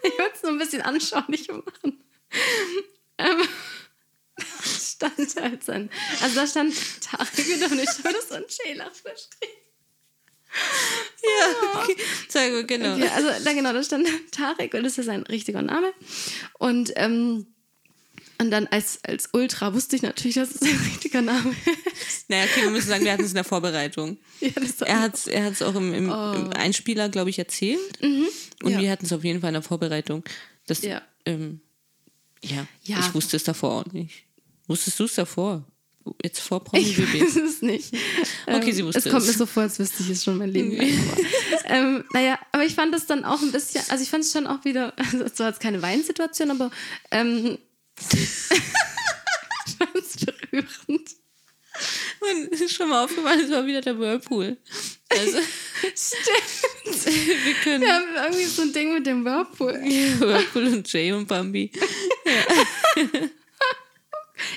Ich 0.04 0.12
wollte 0.20 0.36
es 0.36 0.44
nur 0.44 0.52
ein 0.52 0.60
bisschen 0.60 0.82
anschaulicher 0.82 1.54
machen. 1.54 2.04
Ähm, 3.18 3.42
stand 4.64 5.36
halt 5.42 5.64
sein. 5.64 5.90
Also 6.22 6.36
da 6.36 6.48
stand 6.48 6.74
Tarek 7.02 7.38
und 7.72 7.80
ich 7.80 7.90
habe 7.90 8.14
das 8.14 8.30
so 8.30 8.36
ein 8.36 8.46
Schäler 8.48 8.92
verschrieben. 8.92 9.63
Ja, 11.24 11.80
okay. 11.82 11.96
Sag 12.30 12.52
mal, 12.52 12.66
genau. 12.66 12.96
Ja, 12.98 13.12
also 13.14 13.30
da 13.44 13.54
genau, 13.54 13.74
da 13.74 13.82
stand 13.84 14.08
Tarek 14.32 14.74
und 14.74 14.84
das 14.84 14.98
ist 14.98 15.06
sein 15.06 15.24
richtiger 15.24 15.62
Name. 15.62 15.92
Und, 16.60 16.92
ähm, 16.96 17.48
und 18.40 18.52
dann 18.52 18.68
als, 18.68 19.00
als 19.04 19.30
Ultra 19.32 19.74
wusste 19.74 19.96
ich 19.96 20.02
natürlich, 20.02 20.36
dass 20.36 20.52
es 20.52 20.60
sein 20.60 20.78
richtiger 20.92 21.22
Name 21.22 21.56
ist. 22.10 22.30
Naja, 22.30 22.44
okay, 22.44 22.64
wir 22.64 22.72
müssen 22.72 22.90
sagen, 22.90 23.06
wir 23.06 23.14
hatten 23.14 23.24
es 23.24 23.30
in 23.32 23.36
der 23.36 23.44
Vorbereitung. 23.46 24.18
Ja, 24.42 24.50
Er 24.86 25.00
hat 25.02 25.16
es 25.16 25.28
er 25.28 25.46
hat's 25.46 25.62
auch 25.62 25.76
im, 25.76 25.94
im, 25.94 26.06
im 26.10 26.50
Einspieler, 26.54 27.08
glaube 27.10 27.30
ich, 27.30 27.40
erzählt. 27.40 27.80
Und 28.02 28.28
Oh. 28.64 28.70
Ja. 28.70 28.80
wir 28.80 28.92
hatten 28.92 29.06
es 29.06 29.14
auf 29.14 29.24
jeden 29.24 29.40
Fall 29.42 29.50
in 29.50 29.54
der 29.56 29.62
Vorbereitung. 29.62 30.24
Das, 30.68 30.82
Ja. 30.82 31.02
ähm, 31.26 31.62
Ja, 32.44 32.68
Ja. 32.84 33.00
ich 33.00 33.14
wusste 33.14 33.38
es 33.38 33.44
davor 33.46 33.82
auch 33.86 33.92
nicht. 33.94 34.26
Wusstest 34.68 35.00
du 35.00 35.06
es 35.06 35.16
davor? 35.16 35.66
Jetzt 36.24 36.40
vor 36.42 36.64
Promi 36.64 36.84
Ich 36.84 36.96
BB. 36.98 37.22
weiß 37.22 37.36
es 37.38 37.62
nicht. 37.62 37.94
Okay, 38.46 38.70
Ähm, 38.70 38.74
sie 38.74 38.86
wusste 38.86 39.00
Es 39.00 39.06
kommt 39.10 39.22
es. 39.24 39.28
mir 39.28 39.34
so 39.38 39.46
vor, 39.46 39.64
als 39.64 39.80
wüsste 39.80 40.04
ich 40.04 40.10
es 40.10 40.24
schon 40.24 40.38
mein 40.38 40.50
Leben 40.52 40.76
lang. 40.76 40.90
Ähm, 41.66 42.04
naja, 42.14 42.38
aber 42.52 42.66
ich 42.66 42.76
fand 42.76 42.94
es 42.94 43.06
dann 43.06 43.24
auch 43.24 43.42
ein 43.42 43.52
bisschen, 43.52 43.82
also 43.90 44.04
ich 44.04 44.10
fand 44.10 44.24
es 44.24 44.32
schon 44.34 44.46
auch 44.48 44.66
wieder, 44.66 44.94
also 44.98 45.24
es 45.24 45.40
war 45.40 45.48
jetzt 45.50 45.60
keine 45.62 45.82
Weinsituation, 45.82 46.52
aber 46.52 46.72
ähm, 47.12 47.58
ich 48.12 49.76
fand 49.78 49.96
es 49.96 50.16
berührend. 50.26 51.10
Und 52.20 52.54
es 52.54 52.62
ist 52.62 52.74
schon 52.76 52.90
mal 52.90 53.04
aufgefallen, 53.06 53.42
es 53.46 53.50
war 53.52 53.66
wieder 53.66 53.82
der 53.82 53.98
Whirlpool. 53.98 54.58
Also, 55.10 55.38
Stimmt. 55.96 57.06
wir 57.46 57.54
können 57.64 57.82
Wir 57.82 57.94
haben 57.94 58.04
irgendwie 58.16 58.46
so 58.46 58.62
ein 58.62 58.72
Ding 58.74 58.94
mit 58.94 59.06
dem 59.08 59.26
Whirlpool. 59.26 59.74
Whirlpool 59.74 60.68
und 60.68 60.92
Jay 60.92 61.12
und 61.14 61.28
Bambi. 61.28 61.72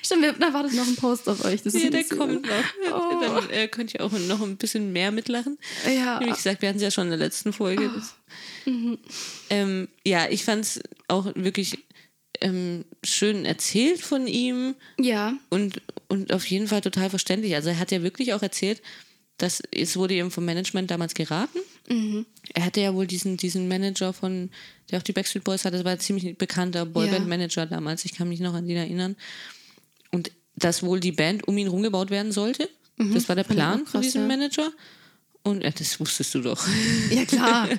Stimmt, 0.07 0.23
wir, 0.23 0.33
da 0.35 0.53
wartet 0.55 0.75
noch 0.75 0.87
ein 0.87 0.95
Post 0.95 1.29
auf 1.29 1.45
euch. 1.45 1.63
Das 1.63 1.75
Ja, 1.75 1.91
der 1.91 2.05
kommt 2.05 2.43
noch. 2.43 2.65
Oh. 2.93 3.21
Dann 3.21 3.51
äh, 3.51 3.67
könnt 3.67 3.93
ihr 3.93 4.05
auch 4.05 4.13
noch 4.13 4.41
ein 4.41 4.57
bisschen 4.57 4.93
mehr 4.93 5.11
mitlachen. 5.11 5.59
Ja. 5.85 6.21
Wie 6.21 6.31
gesagt, 6.31 6.63
wir 6.63 6.69
hatten 6.69 6.77
es 6.77 6.83
ja 6.83 6.93
schon 6.93 7.05
in 7.05 7.11
der 7.11 7.19
letzten 7.19 7.53
Folge. 7.53 7.91
Das, 7.93 8.15
ähm, 9.51 9.89
ja, 10.05 10.29
ich 10.31 10.45
fand 10.45 10.65
es 10.65 10.81
auch 11.09 11.27
wirklich 11.35 11.79
ähm, 12.41 12.85
schön 13.05 13.45
erzählt 13.45 14.01
von 14.01 14.29
ihm 14.29 14.77
Ja, 14.99 15.35
und, 15.51 15.83
und 16.09 16.33
auf 16.33 16.47
jeden 16.47 16.69
Fall 16.69 16.83
total 16.83 17.11
verständlich. 17.11 17.57
Also 17.57 17.71
er 17.71 17.79
hat 17.81 17.91
ja 17.91 18.03
wirklich 18.03 18.33
auch 18.33 18.43
erzählt, 18.43 18.83
dass 19.39 19.61
es 19.73 19.97
wurde 19.97 20.15
ihm 20.15 20.31
vom 20.31 20.45
Management 20.45 20.91
damals 20.91 21.15
geraten. 21.15 21.59
Er 22.55 22.65
hatte 22.65 22.81
ja 22.81 22.95
wohl 22.95 23.07
diesen, 23.07 23.37
diesen 23.37 23.69
Manager 23.69 24.13
von, 24.13 24.51
der 24.91 24.99
auch 24.99 25.03
die 25.03 25.13
Backstreet 25.13 25.45
Boys 25.45 25.65
hatte, 25.65 25.77
das 25.77 25.85
war 25.85 25.93
ein 25.93 26.01
ziemlich 26.01 26.39
bekannter 26.39 26.87
Boyband-Manager 26.87 27.67
damals. 27.67 28.05
Ich 28.05 28.15
kann 28.15 28.29
mich 28.29 28.41
noch 28.41 28.55
an 28.55 28.67
den 28.67 28.77
erinnern. 28.77 29.17
Und 30.13 30.33
dass 30.55 30.83
wohl 30.83 31.01
die 31.01 31.13
Band 31.13 31.47
um 31.47 31.57
ihn 31.59 31.69
rumgebaut 31.69 32.11
werden 32.11 32.33
sollte. 32.33 32.69
Das 33.13 33.29
war 33.29 33.37
der 33.37 33.45
Plan 33.45 33.87
von 33.87 34.01
diesem 34.01 34.23
ja. 34.23 34.29
Manager. 34.29 34.73
Und 35.43 35.63
ja, 35.63 35.71
das 35.71 36.01
wusstest 36.01 36.35
du 36.35 36.41
doch. 36.41 36.67
ja 37.11 37.25
klar. 37.27 37.69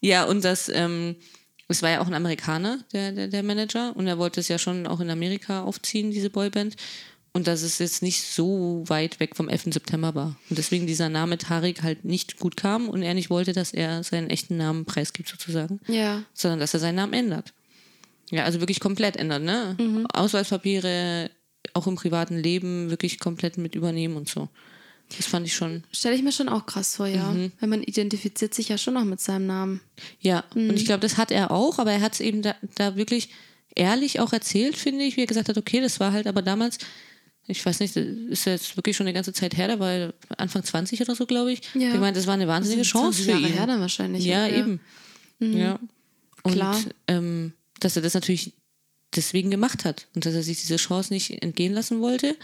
Ja, 0.00 0.24
und 0.24 0.44
das, 0.44 0.68
ähm, 0.68 1.16
es 1.68 1.82
war 1.82 1.90
ja 1.90 2.00
auch 2.00 2.06
ein 2.06 2.14
Amerikaner, 2.14 2.78
der, 2.92 3.12
der, 3.12 3.28
der 3.28 3.42
Manager, 3.42 3.94
und 3.96 4.06
er 4.06 4.18
wollte 4.18 4.40
es 4.40 4.48
ja 4.48 4.58
schon 4.58 4.86
auch 4.86 5.00
in 5.00 5.10
Amerika 5.10 5.62
aufziehen, 5.62 6.10
diese 6.10 6.30
Boyband. 6.30 6.76
Und 7.32 7.46
dass 7.48 7.60
es 7.62 7.78
jetzt 7.78 8.02
nicht 8.02 8.22
so 8.22 8.84
weit 8.86 9.20
weg 9.20 9.36
vom 9.36 9.50
11. 9.50 9.64
September 9.74 10.14
war. 10.14 10.36
Und 10.48 10.56
deswegen 10.56 10.86
dieser 10.86 11.10
Name 11.10 11.36
Tarik 11.36 11.82
halt 11.82 12.02
nicht 12.02 12.38
gut 12.38 12.56
kam 12.56 12.88
und 12.88 13.02
er 13.02 13.12
nicht 13.12 13.28
wollte, 13.28 13.52
dass 13.52 13.74
er 13.74 14.02
seinen 14.04 14.30
echten 14.30 14.56
Namen 14.56 14.86
preisgibt, 14.86 15.28
sozusagen, 15.28 15.80
ja. 15.86 16.22
sondern 16.32 16.60
dass 16.60 16.72
er 16.72 16.80
seinen 16.80 16.94
Namen 16.94 17.12
ändert. 17.12 17.52
Ja, 18.30 18.44
also 18.44 18.60
wirklich 18.60 18.80
komplett 18.80 19.16
ändert, 19.16 19.42
ne? 19.42 19.76
Ausweispapiere, 20.12 21.30
auch 21.74 21.86
im 21.86 21.96
privaten 21.96 22.36
Leben 22.36 22.90
wirklich 22.90 23.18
komplett 23.18 23.58
mit 23.58 23.74
übernehmen 23.74 24.16
und 24.16 24.28
so. 24.28 24.48
Das 25.16 25.26
fand 25.26 25.46
ich 25.46 25.54
schon 25.54 25.84
Stelle 25.92 26.16
ich 26.16 26.22
mir 26.22 26.32
schon 26.32 26.48
auch 26.48 26.66
krass 26.66 26.96
vor, 26.96 27.06
ja. 27.06 27.30
Mhm. 27.30 27.52
Weil 27.60 27.68
man 27.68 27.82
identifiziert 27.82 28.54
sich 28.54 28.68
ja 28.68 28.78
schon 28.78 28.96
auch 28.96 29.04
mit 29.04 29.20
seinem 29.20 29.46
Namen. 29.46 29.80
Ja, 30.20 30.44
und 30.54 30.74
ich 30.74 30.84
glaube, 30.84 31.00
das 31.00 31.16
hat 31.16 31.30
er 31.30 31.52
auch, 31.52 31.78
aber 31.78 31.92
er 31.92 32.00
hat 32.00 32.14
es 32.14 32.20
eben 32.20 32.42
da, 32.42 32.56
da 32.74 32.96
wirklich 32.96 33.30
ehrlich 33.76 34.18
auch 34.18 34.32
erzählt, 34.32 34.76
finde 34.76 35.04
ich, 35.04 35.16
wie 35.16 35.22
er 35.22 35.26
gesagt 35.26 35.48
hat, 35.48 35.58
okay, 35.58 35.80
das 35.80 36.00
war 36.00 36.12
halt 36.12 36.26
aber 36.26 36.42
damals, 36.42 36.78
ich 37.46 37.64
weiß 37.64 37.80
nicht, 37.80 37.94
das 37.94 38.04
ist 38.04 38.46
jetzt 38.46 38.76
wirklich 38.76 38.96
schon 38.96 39.06
eine 39.06 39.14
ganze 39.14 39.32
Zeit 39.32 39.56
her, 39.56 39.68
da 39.68 39.78
war 39.78 39.92
er 39.92 40.14
Anfang 40.36 40.64
20 40.64 41.00
oder 41.02 41.14
so, 41.14 41.26
glaube 41.26 41.52
ich. 41.52 41.60
Ja. 41.74 41.94
Ich 41.94 42.00
meine, 42.00 42.14
das 42.14 42.26
war 42.26 42.34
eine 42.34 42.48
wahnsinnige 42.48 42.82
Chance 42.82 43.22
20 43.22 43.24
für 43.24 43.30
Jahre 43.30 43.52
ihn. 43.52 43.56
her 43.58 43.66
dann 43.66 43.80
wahrscheinlich. 43.80 44.24
Ja, 44.24 44.48
eben. 44.48 44.80
Ja. 45.38 45.78
Und 46.42 46.52
Klar. 46.52 46.76
Ähm, 47.06 47.52
dass 47.80 47.96
er 47.96 48.02
das 48.02 48.14
natürlich 48.14 48.52
deswegen 49.14 49.50
gemacht 49.50 49.84
hat 49.84 50.08
und 50.14 50.26
dass 50.26 50.34
er 50.34 50.42
sich 50.42 50.60
diese 50.60 50.76
Chance 50.76 51.12
nicht 51.12 51.42
entgehen 51.42 51.72
lassen 51.72 52.00
wollte, 52.00 52.36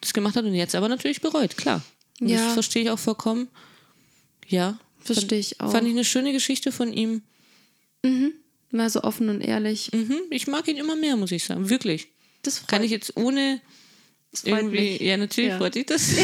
das 0.00 0.12
gemacht 0.12 0.36
hat 0.36 0.44
und 0.44 0.54
jetzt 0.54 0.74
aber 0.74 0.88
natürlich 0.88 1.20
bereut, 1.20 1.56
klar. 1.56 1.82
Und 2.20 2.28
Ja. 2.28 2.44
Das 2.44 2.54
verstehe 2.54 2.82
ich 2.82 2.90
auch 2.90 2.98
vollkommen. 2.98 3.48
Ja. 4.48 4.78
Verstehe 5.00 5.38
ich 5.38 5.60
auch. 5.60 5.70
Fand 5.72 5.86
ich 5.86 5.92
eine 5.92 6.04
schöne 6.04 6.32
Geschichte 6.32 6.70
von 6.72 6.92
ihm. 6.92 7.22
Mal 8.70 8.90
so 8.90 9.02
offen 9.02 9.28
und 9.28 9.40
ehrlich. 9.40 9.90
Mhm, 9.92 10.18
ich 10.30 10.46
mag 10.46 10.66
ihn 10.68 10.76
immer 10.76 10.96
mehr, 10.96 11.16
muss 11.16 11.30
ich 11.32 11.44
sagen. 11.44 11.68
Wirklich. 11.68 12.08
Das 12.42 12.58
freut 12.58 12.68
Kann 12.68 12.82
ich 12.84 12.90
jetzt 12.90 13.16
ohne 13.16 13.60
irgendwie. 14.44 14.92
mich. 14.92 15.00
Ja, 15.00 15.16
natürlich 15.16 15.50
Ja. 15.50 15.58
freut 15.58 15.74
dich 15.74 15.86
das. 15.86 16.10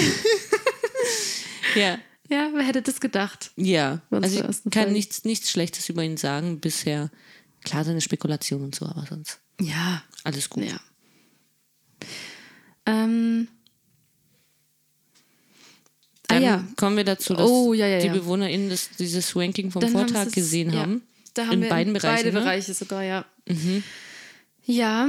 ja. 1.76 1.98
Ja, 2.30 2.50
wer 2.52 2.62
hätte 2.62 2.82
das 2.82 3.00
gedacht? 3.00 3.52
Ja. 3.56 4.02
Also 4.10 4.44
ich 4.44 4.70
kann 4.70 4.92
nichts, 4.92 5.24
nichts 5.24 5.50
Schlechtes 5.50 5.88
über 5.88 6.02
ihn 6.02 6.16
sagen 6.18 6.60
bisher. 6.60 7.10
Klar, 7.70 7.84
seine 7.84 8.00
Spekulation 8.00 8.62
und 8.62 8.74
so, 8.74 8.86
aber 8.86 9.04
sonst 9.08 9.40
Ja. 9.60 10.02
alles 10.24 10.48
gut. 10.50 10.64
Ja. 10.64 10.80
Ähm. 12.86 13.48
Ah 16.30 16.34
Dann 16.34 16.42
ja. 16.42 16.64
kommen 16.76 16.96
wir 16.96 17.04
dazu, 17.04 17.34
dass 17.34 17.48
Oh, 17.48 17.72
ja, 17.72 17.86
ja, 17.86 18.00
die. 18.00 18.10
BewohnerInnen 18.10 18.68
das, 18.68 18.90
dieses 18.98 19.34
Ranking 19.34 19.70
vom 19.70 19.80
Dann 19.80 19.94
haben 19.94 20.08
Vortag 20.08 20.26
es- 20.26 20.32
gesehen 20.34 20.74
haben. 20.76 21.02
Da 21.34 21.46
haben 21.46 21.54
in 21.54 21.62
wir 21.62 21.68
beiden 21.70 21.92
Bereichen. 21.92 22.16
Beide 22.24 22.32
ne? 22.34 22.40
Bereiche 22.40 22.74
sogar, 22.74 23.02
ja. 23.02 23.24
Ja. 24.64 25.08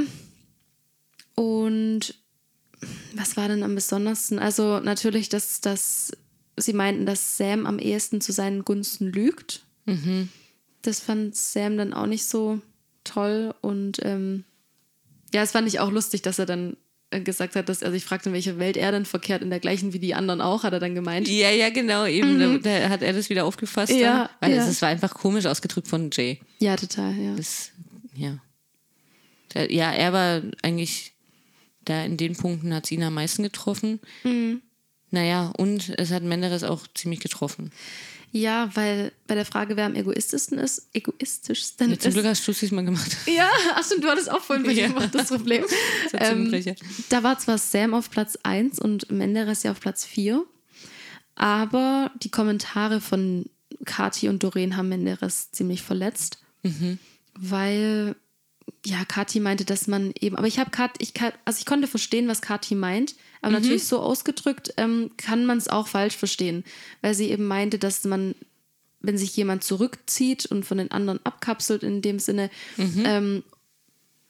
Und 1.36 2.14
was 3.14 3.36
war 3.36 3.48
denn 3.50 3.64
am 3.64 3.76
besondersten? 3.76 4.40
Also 4.40 4.80
natürlich, 4.80 5.28
dass, 5.30 5.60
dass 5.62 6.12
sie 6.56 6.74
meinten, 6.74 7.06
dass 7.06 7.38
Sam 7.38 7.66
am 7.66 7.80
ehesten 7.80 8.22
zu 8.22 8.32
seinen 8.32 8.64
Gunsten 8.64 9.08
lügt. 9.08 9.64
Mhm. 9.86 10.30
Das 10.82 11.00
fand 11.00 11.36
Sam 11.36 11.78
dann 11.78 11.94
auch 11.94 12.06
nicht 12.06 12.26
so 12.26 12.62
toll. 13.04 13.54
Und 13.62 14.00
ähm, 14.04 14.44
ja, 15.34 15.42
es 15.42 15.52
fand 15.52 15.68
ich 15.68 15.80
auch 15.80 15.92
lustig, 15.92 16.22
dass 16.22 16.40
er 16.40 16.46
dann 16.46 16.78
äh, 17.12 17.22
gesagt 17.22 17.56
hat, 17.56 17.70
dass 17.70 17.82
also 17.82 17.96
ich 17.96 18.06
fragte, 18.06 18.30
in 18.30 18.34
welcher 18.34 18.60
Welt 18.60 18.78
er 18.78 18.92
denn 18.92 19.06
verkehrt, 19.06 19.42
in 19.42 19.50
der 19.50 19.60
gleichen 19.60 19.94
wie 19.94 20.00
die 20.00 20.14
anderen 20.14 20.42
auch, 20.42 20.64
hat 20.64 20.74
er 20.74 20.80
dann 20.80 20.96
gemeint. 20.96 21.28
Ja, 21.28 21.50
ja, 21.50 21.70
genau, 21.70 22.06
eben. 22.06 22.62
Da, 22.62 22.80
da 22.80 22.90
hat 22.90 23.02
er 23.02 23.14
das 23.14 23.30
wieder 23.30 23.46
aufgefasst. 23.46 23.92
Mhm. 23.92 24.00
Ja, 24.00 24.30
dann, 24.40 24.52
weil 24.52 24.58
ja. 24.58 24.64
es, 24.64 24.70
es 24.70 24.82
war 24.82 24.90
einfach 24.90 25.14
komisch 25.14 25.46
ausgedrückt 25.46 25.88
von 25.88 26.10
Jay. 26.12 26.40
Ja, 26.60 26.76
total, 26.76 27.16
ja. 27.16 27.36
Das, 27.36 27.72
ja. 28.16 28.38
Der, 29.54 29.72
ja, 29.72 29.92
er 29.92 30.14
war 30.14 30.42
eigentlich, 30.62 31.14
da 31.86 32.04
in 32.04 32.18
den 32.18 32.36
Punkten 32.36 32.74
hat 32.74 32.86
es 32.86 32.92
ihn 32.92 33.04
am 33.04 33.16
meisten 33.16 33.44
getroffen. 33.44 34.00
Mhm. 34.24 34.62
Naja, 35.12 35.52
und 35.58 35.90
es 35.98 36.12
hat 36.12 36.22
Menderes 36.22 36.64
auch 36.64 36.86
ziemlich 36.94 37.20
getroffen. 37.20 37.72
Ja, 38.32 38.70
weil 38.76 39.12
bei 39.28 39.34
der 39.36 39.46
Frage, 39.46 39.76
wer 39.76 39.86
am 39.86 39.96
egoistischsten 39.96 40.60
ist, 40.60 40.88
egoistischsten 40.94 41.98
Zum 42.00 42.10
ist. 42.10 42.14
Glück 42.14 42.26
hast 42.26 42.48
du 42.48 42.52
es 42.52 42.60
diesmal 42.60 42.86
gemacht. 42.86 43.18
Ja, 43.28 43.50
ach 43.74 43.84
stimmt, 43.86 44.04
du 44.04 44.08
hattest 44.08 44.30
auch 44.32 44.42
vorhin 44.42 44.66
bei 44.66 44.72
Ja. 44.72 44.88
gemacht, 44.88 45.10
das 45.14 45.30
Problem. 45.30 45.64
Das 46.12 46.30
ähm, 46.32 46.52
da 47.10 47.24
war 47.24 47.40
zwar 47.40 47.58
Sam 47.58 47.94
auf 47.94 48.10
Platz 48.12 48.38
1 48.44 48.80
und 48.80 49.10
Menderes 49.12 49.64
ja 49.64 49.72
auf 49.72 49.80
Platz 49.80 50.06
4, 50.06 50.44
aber 51.36 52.12
die 52.22 52.30
Kommentare 52.32 53.02
von 53.02 53.46
Kati 53.86 54.28
und 54.30 54.44
Doreen 54.44 54.76
haben 54.78 54.90
Menderes 54.90 55.52
ziemlich 55.52 55.82
verletzt, 55.82 56.40
Mhm. 56.64 57.00
weil 57.36 58.16
ja, 58.86 59.04
Kati 59.06 59.40
meinte, 59.40 59.66
dass 59.66 59.88
man 59.88 60.14
eben, 60.20 60.36
aber 60.36 60.48
ich 60.48 60.60
habe 60.60 60.70
Kat, 60.72 60.92
ich 61.00 61.14
also 61.46 61.60
ich 61.60 61.66
konnte 61.66 61.88
verstehen, 61.88 62.28
was 62.28 62.42
Kati 62.42 62.76
meint, 62.76 63.16
aber 63.42 63.52
Mhm. 63.58 63.62
natürlich 63.62 63.86
so 63.86 64.00
ausgedrückt 64.00 64.74
ähm, 64.78 65.12
kann 65.18 65.46
man 65.46 65.58
es 65.58 65.68
auch 65.68 65.88
falsch 65.88 66.16
verstehen, 66.18 66.64
weil 67.02 67.14
sie 67.14 67.30
eben 67.32 67.46
meinte, 67.48 67.80
dass 67.80 68.04
man, 68.04 68.36
wenn 69.02 69.18
sich 69.18 69.36
jemand 69.38 69.64
zurückzieht 69.64 70.46
und 70.46 70.66
von 70.66 70.78
den 70.78 70.92
anderen 70.92 71.20
abkapselt 71.26 71.84
in 71.84 72.02
dem 72.02 72.20
Sinne, 72.20 72.50
ähm, 72.78 73.44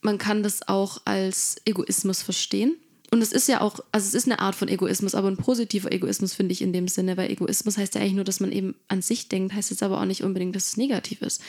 man 0.02 0.18
kann 0.18 0.44
das 0.44 0.68
auch 0.68 1.02
als 1.06 1.58
Egoismus 1.66 2.22
verstehen. 2.22 2.76
Und 3.12 3.24
es 3.24 3.32
ist 3.32 3.48
ja 3.48 3.62
auch, 3.62 3.80
also 3.92 4.08
es 4.08 4.14
ist 4.14 4.28
eine 4.28 4.38
Art 4.40 4.54
von 4.54 4.68
Egoismus, 4.68 5.16
aber 5.16 5.28
ein 5.30 5.38
positiver 5.38 5.92
Egoismus 5.92 6.36
finde 6.36 6.54
ich 6.54 6.62
in 6.62 6.72
dem 6.74 6.88
Sinne, 6.88 7.18
weil 7.18 7.32
Egoismus 7.32 7.76
heißt 7.78 7.96
ja 7.96 8.02
eigentlich 8.02 8.14
nur, 8.14 8.24
dass 8.24 8.40
man 8.40 8.52
eben 8.52 8.76
an 8.88 9.02
sich 9.02 9.28
denkt, 9.30 9.56
heißt 9.56 9.72
jetzt 9.72 9.82
aber 9.82 10.00
auch 10.00 10.06
nicht 10.06 10.24
unbedingt, 10.24 10.56
dass 10.56 10.70
es 10.70 10.78
negativ 10.78 11.24
ist. 11.24 11.42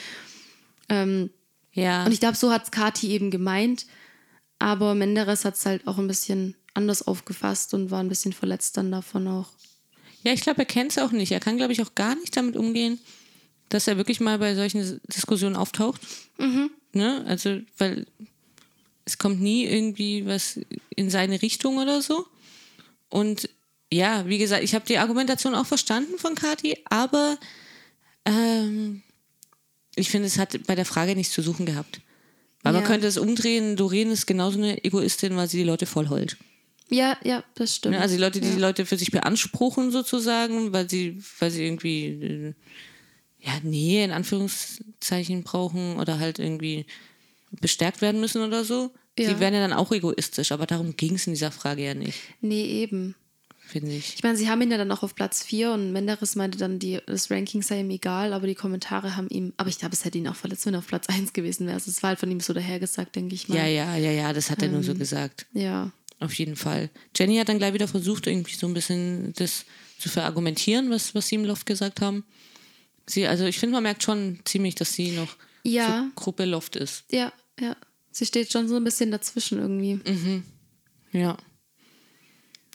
Ja. 1.73 2.05
Und 2.05 2.11
ich 2.11 2.19
glaube, 2.19 2.35
so 2.35 2.51
hat 2.51 2.63
es 2.65 2.71
Kati 2.71 3.11
eben 3.11 3.31
gemeint, 3.31 3.85
aber 4.59 4.93
Menderes 4.95 5.45
hat 5.45 5.55
es 5.55 5.65
halt 5.65 5.87
auch 5.87 5.97
ein 5.99 6.07
bisschen 6.07 6.55
anders 6.73 7.05
aufgefasst 7.07 7.73
und 7.73 7.91
war 7.91 7.99
ein 8.01 8.09
bisschen 8.09 8.33
verletzt 8.33 8.77
dann 8.77 8.91
davon 8.91 9.27
auch. 9.27 9.49
Ja, 10.23 10.33
ich 10.33 10.41
glaube, 10.41 10.59
er 10.59 10.65
kennt 10.65 10.91
es 10.91 10.97
auch 10.97 11.11
nicht. 11.11 11.31
Er 11.31 11.39
kann, 11.39 11.57
glaube 11.57 11.73
ich, 11.73 11.81
auch 11.81 11.95
gar 11.95 12.15
nicht 12.15 12.35
damit 12.37 12.55
umgehen, 12.55 12.99
dass 13.69 13.87
er 13.87 13.97
wirklich 13.97 14.19
mal 14.19 14.37
bei 14.37 14.55
solchen 14.55 15.01
Diskussionen 15.07 15.55
auftaucht. 15.55 16.01
Ne? 16.93 17.23
Also, 17.27 17.59
weil 17.77 18.05
es 19.05 19.17
kommt 19.17 19.41
nie 19.41 19.65
irgendwie 19.65 20.25
was 20.25 20.59
in 20.95 21.09
seine 21.09 21.41
Richtung 21.41 21.77
oder 21.77 22.01
so. 22.01 22.25
Und 23.09 23.49
ja, 23.91 24.27
wie 24.27 24.37
gesagt, 24.37 24.63
ich 24.63 24.75
habe 24.75 24.85
die 24.85 24.97
Argumentation 24.99 25.55
auch 25.55 25.65
verstanden 25.65 26.17
von 26.17 26.35
Kati, 26.35 26.77
aber 26.85 27.37
ähm, 28.25 29.01
ich 29.95 30.09
finde, 30.09 30.27
es 30.27 30.37
hat 30.37 30.65
bei 30.67 30.75
der 30.75 30.85
Frage 30.85 31.15
nichts 31.15 31.33
zu 31.33 31.41
suchen 31.41 31.65
gehabt. 31.65 31.99
Weil 32.63 32.73
man 32.73 32.83
Ja. 32.83 32.87
könnte 32.87 33.07
es 33.07 33.17
umdrehen, 33.17 33.75
Doreen 33.75 34.11
ist 34.11 34.27
genauso 34.27 34.59
eine 34.59 34.83
Egoistin, 34.83 35.35
weil 35.35 35.49
sie 35.49 35.57
die 35.57 35.63
Leute 35.63 35.85
voll 35.87 36.09
heult. 36.09 36.37
Ja, 36.91 37.17
ja, 37.23 37.43
das 37.55 37.77
stimmt. 37.77 37.95
Ne? 37.95 38.01
Also 38.01 38.15
die 38.15 38.21
Leute, 38.21 38.41
die 38.41 38.47
ja. 38.47 38.53
die 38.53 38.61
Leute 38.61 38.85
für 38.85 38.97
sich 38.97 39.11
beanspruchen 39.11 39.91
sozusagen, 39.91 40.73
weil 40.73 40.89
sie, 40.89 41.23
weil 41.39 41.49
sie 41.49 41.65
irgendwie 41.65 42.05
äh, 42.05 42.53
ja, 43.39 43.53
Nähe 43.63 44.03
in 44.03 44.11
Anführungszeichen 44.11 45.43
brauchen 45.43 45.97
oder 45.97 46.19
halt 46.19 46.37
irgendwie 46.37 46.85
bestärkt 47.59 48.01
werden 48.01 48.21
müssen 48.21 48.43
oder 48.43 48.63
so. 48.63 48.91
Ja. 49.17 49.33
Die 49.33 49.39
wären 49.39 49.53
ja 49.53 49.59
dann 49.59 49.73
auch 49.73 49.91
egoistisch, 49.91 50.51
aber 50.51 50.65
darum 50.65 50.95
ging 50.95 51.15
es 51.15 51.27
in 51.27 51.33
dieser 51.33 51.51
Frage 51.51 51.83
ja 51.83 51.93
nicht, 51.93 52.19
Nee, 52.39 52.63
eben. 52.63 53.15
finde 53.59 53.91
ich. 53.91 54.15
Ich 54.15 54.23
meine, 54.23 54.37
sie 54.37 54.49
haben 54.49 54.61
ihn 54.61 54.71
ja 54.71 54.77
dann 54.77 54.91
auch 54.91 55.03
auf 55.03 55.15
Platz 55.15 55.43
4 55.43 55.71
und 55.71 55.91
Menderes 55.91 56.35
meinte 56.35 56.57
dann, 56.57 56.79
die, 56.79 56.99
das 57.05 57.29
Ranking 57.29 57.61
sei 57.61 57.81
ihm 57.81 57.89
egal, 57.89 58.31
aber 58.33 58.47
die 58.47 58.55
Kommentare 58.55 59.17
haben 59.17 59.27
ihm, 59.29 59.53
aber 59.57 59.69
ich 59.69 59.79
glaube, 59.79 59.93
es 59.93 60.05
hätte 60.05 60.17
ihn 60.17 60.27
auch 60.27 60.35
verletzt, 60.35 60.65
wenn 60.65 60.75
er 60.75 60.79
auf 60.79 60.87
Platz 60.87 61.07
1 61.09 61.33
gewesen 61.33 61.67
wäre. 61.67 61.75
Also 61.75 61.91
es 61.91 62.01
war 62.03 62.09
halt 62.09 62.19
von 62.19 62.31
ihm 62.31 62.39
so 62.39 62.53
dahergesagt, 62.53 63.15
denke 63.15 63.35
ich 63.35 63.49
mal. 63.49 63.57
Ja, 63.57 63.65
ja, 63.65 63.95
ja, 63.97 64.11
ja, 64.11 64.33
das 64.33 64.49
hat 64.49 64.61
er 64.61 64.69
nur 64.69 64.83
so 64.83 64.95
gesagt. 64.95 65.45
Ja. 65.53 65.91
Auf 66.21 66.33
jeden 66.35 66.55
Fall. 66.55 66.89
Jenny 67.17 67.37
hat 67.37 67.49
dann 67.49 67.57
gleich 67.57 67.73
wieder 67.73 67.87
versucht, 67.87 68.27
irgendwie 68.27 68.53
so 68.53 68.67
ein 68.67 68.73
bisschen 68.75 69.33
das 69.33 69.65
zu 69.97 70.07
verargumentieren, 70.07 70.89
was, 70.91 71.13
was 71.15 71.27
sie 71.27 71.35
im 71.35 71.45
Loft 71.45 71.65
gesagt 71.65 71.99
haben. 71.99 72.23
Sie, 73.07 73.25
also 73.25 73.43
ich 73.45 73.57
finde, 73.59 73.73
man 73.73 73.83
merkt 73.83 74.03
schon 74.03 74.39
ziemlich, 74.45 74.75
dass 74.75 74.93
sie 74.93 75.11
noch 75.11 75.35
Ja. 75.63 76.05
so 76.15 76.21
Gruppe 76.21 76.45
Loft 76.45 76.75
ist. 76.75 77.03
Ja, 77.11 77.33
ja. 77.59 77.75
Sie 78.11 78.25
steht 78.25 78.51
schon 78.51 78.67
so 78.67 78.75
ein 78.75 78.83
bisschen 78.83 79.09
dazwischen 79.09 79.57
irgendwie. 79.59 79.99
Ja. 81.11 81.37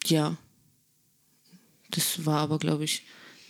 Ja. 0.06 0.36
Das 1.90 2.27
war 2.27 2.40
aber, 2.40 2.59
glaube 2.59 2.85
ich, 2.85 3.05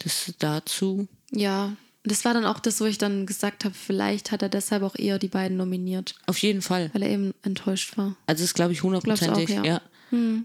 das 0.05 0.35
dazu. 0.39 1.09
Ja. 1.33 1.75
Das 2.07 2.25
war 2.25 2.35
dann 2.35 2.45
auch 2.45 2.61
das, 2.61 2.81
wo 2.81 2.85
ich 2.85 2.99
dann 2.99 3.27
gesagt 3.27 3.65
habe, 3.65 3.75
vielleicht 3.75 4.31
hat 4.31 4.41
er 4.41 4.49
deshalb 4.49 4.83
auch 4.85 4.95
eher 4.95 5.19
die 5.19 5.29
beiden 5.29 5.57
nominiert, 5.57 6.15
Auf 6.27 6.39
jeden 6.39 6.63
Fall. 6.63 6.89
weil 6.93 7.03
er 7.03 7.11
eben 7.11 7.35
enttäuscht 7.43 7.99
war. 7.99 8.17
Also 8.27 8.45
das 8.45 8.55
glaube 8.55 8.73
ich 8.73 8.83
hundertprozentig, 8.83 9.51
ja. 9.51 9.65
ja. 9.65 9.83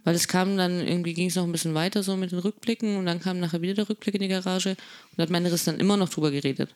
Weil 0.03 0.15
es 0.15 0.27
kam 0.27 0.57
dann, 0.57 0.85
irgendwie 0.85 1.13
ging 1.13 1.27
es 1.27 1.35
noch 1.35 1.43
ein 1.43 1.51
bisschen 1.51 1.75
weiter 1.75 2.01
so 2.01 2.17
mit 2.17 2.31
den 2.31 2.39
Rückblicken 2.39 2.97
und 2.97 3.05
dann 3.05 3.19
kam 3.21 3.39
nachher 3.39 3.61
wieder 3.61 3.75
der 3.75 3.89
Rückblick 3.89 4.15
in 4.15 4.21
die 4.21 4.27
Garage 4.27 4.71
und 4.71 4.77
da 5.17 5.23
hat 5.23 5.29
Menderes 5.29 5.63
dann 5.63 5.79
immer 5.79 5.97
noch 5.97 6.09
drüber 6.09 6.31
geredet. 6.31 6.73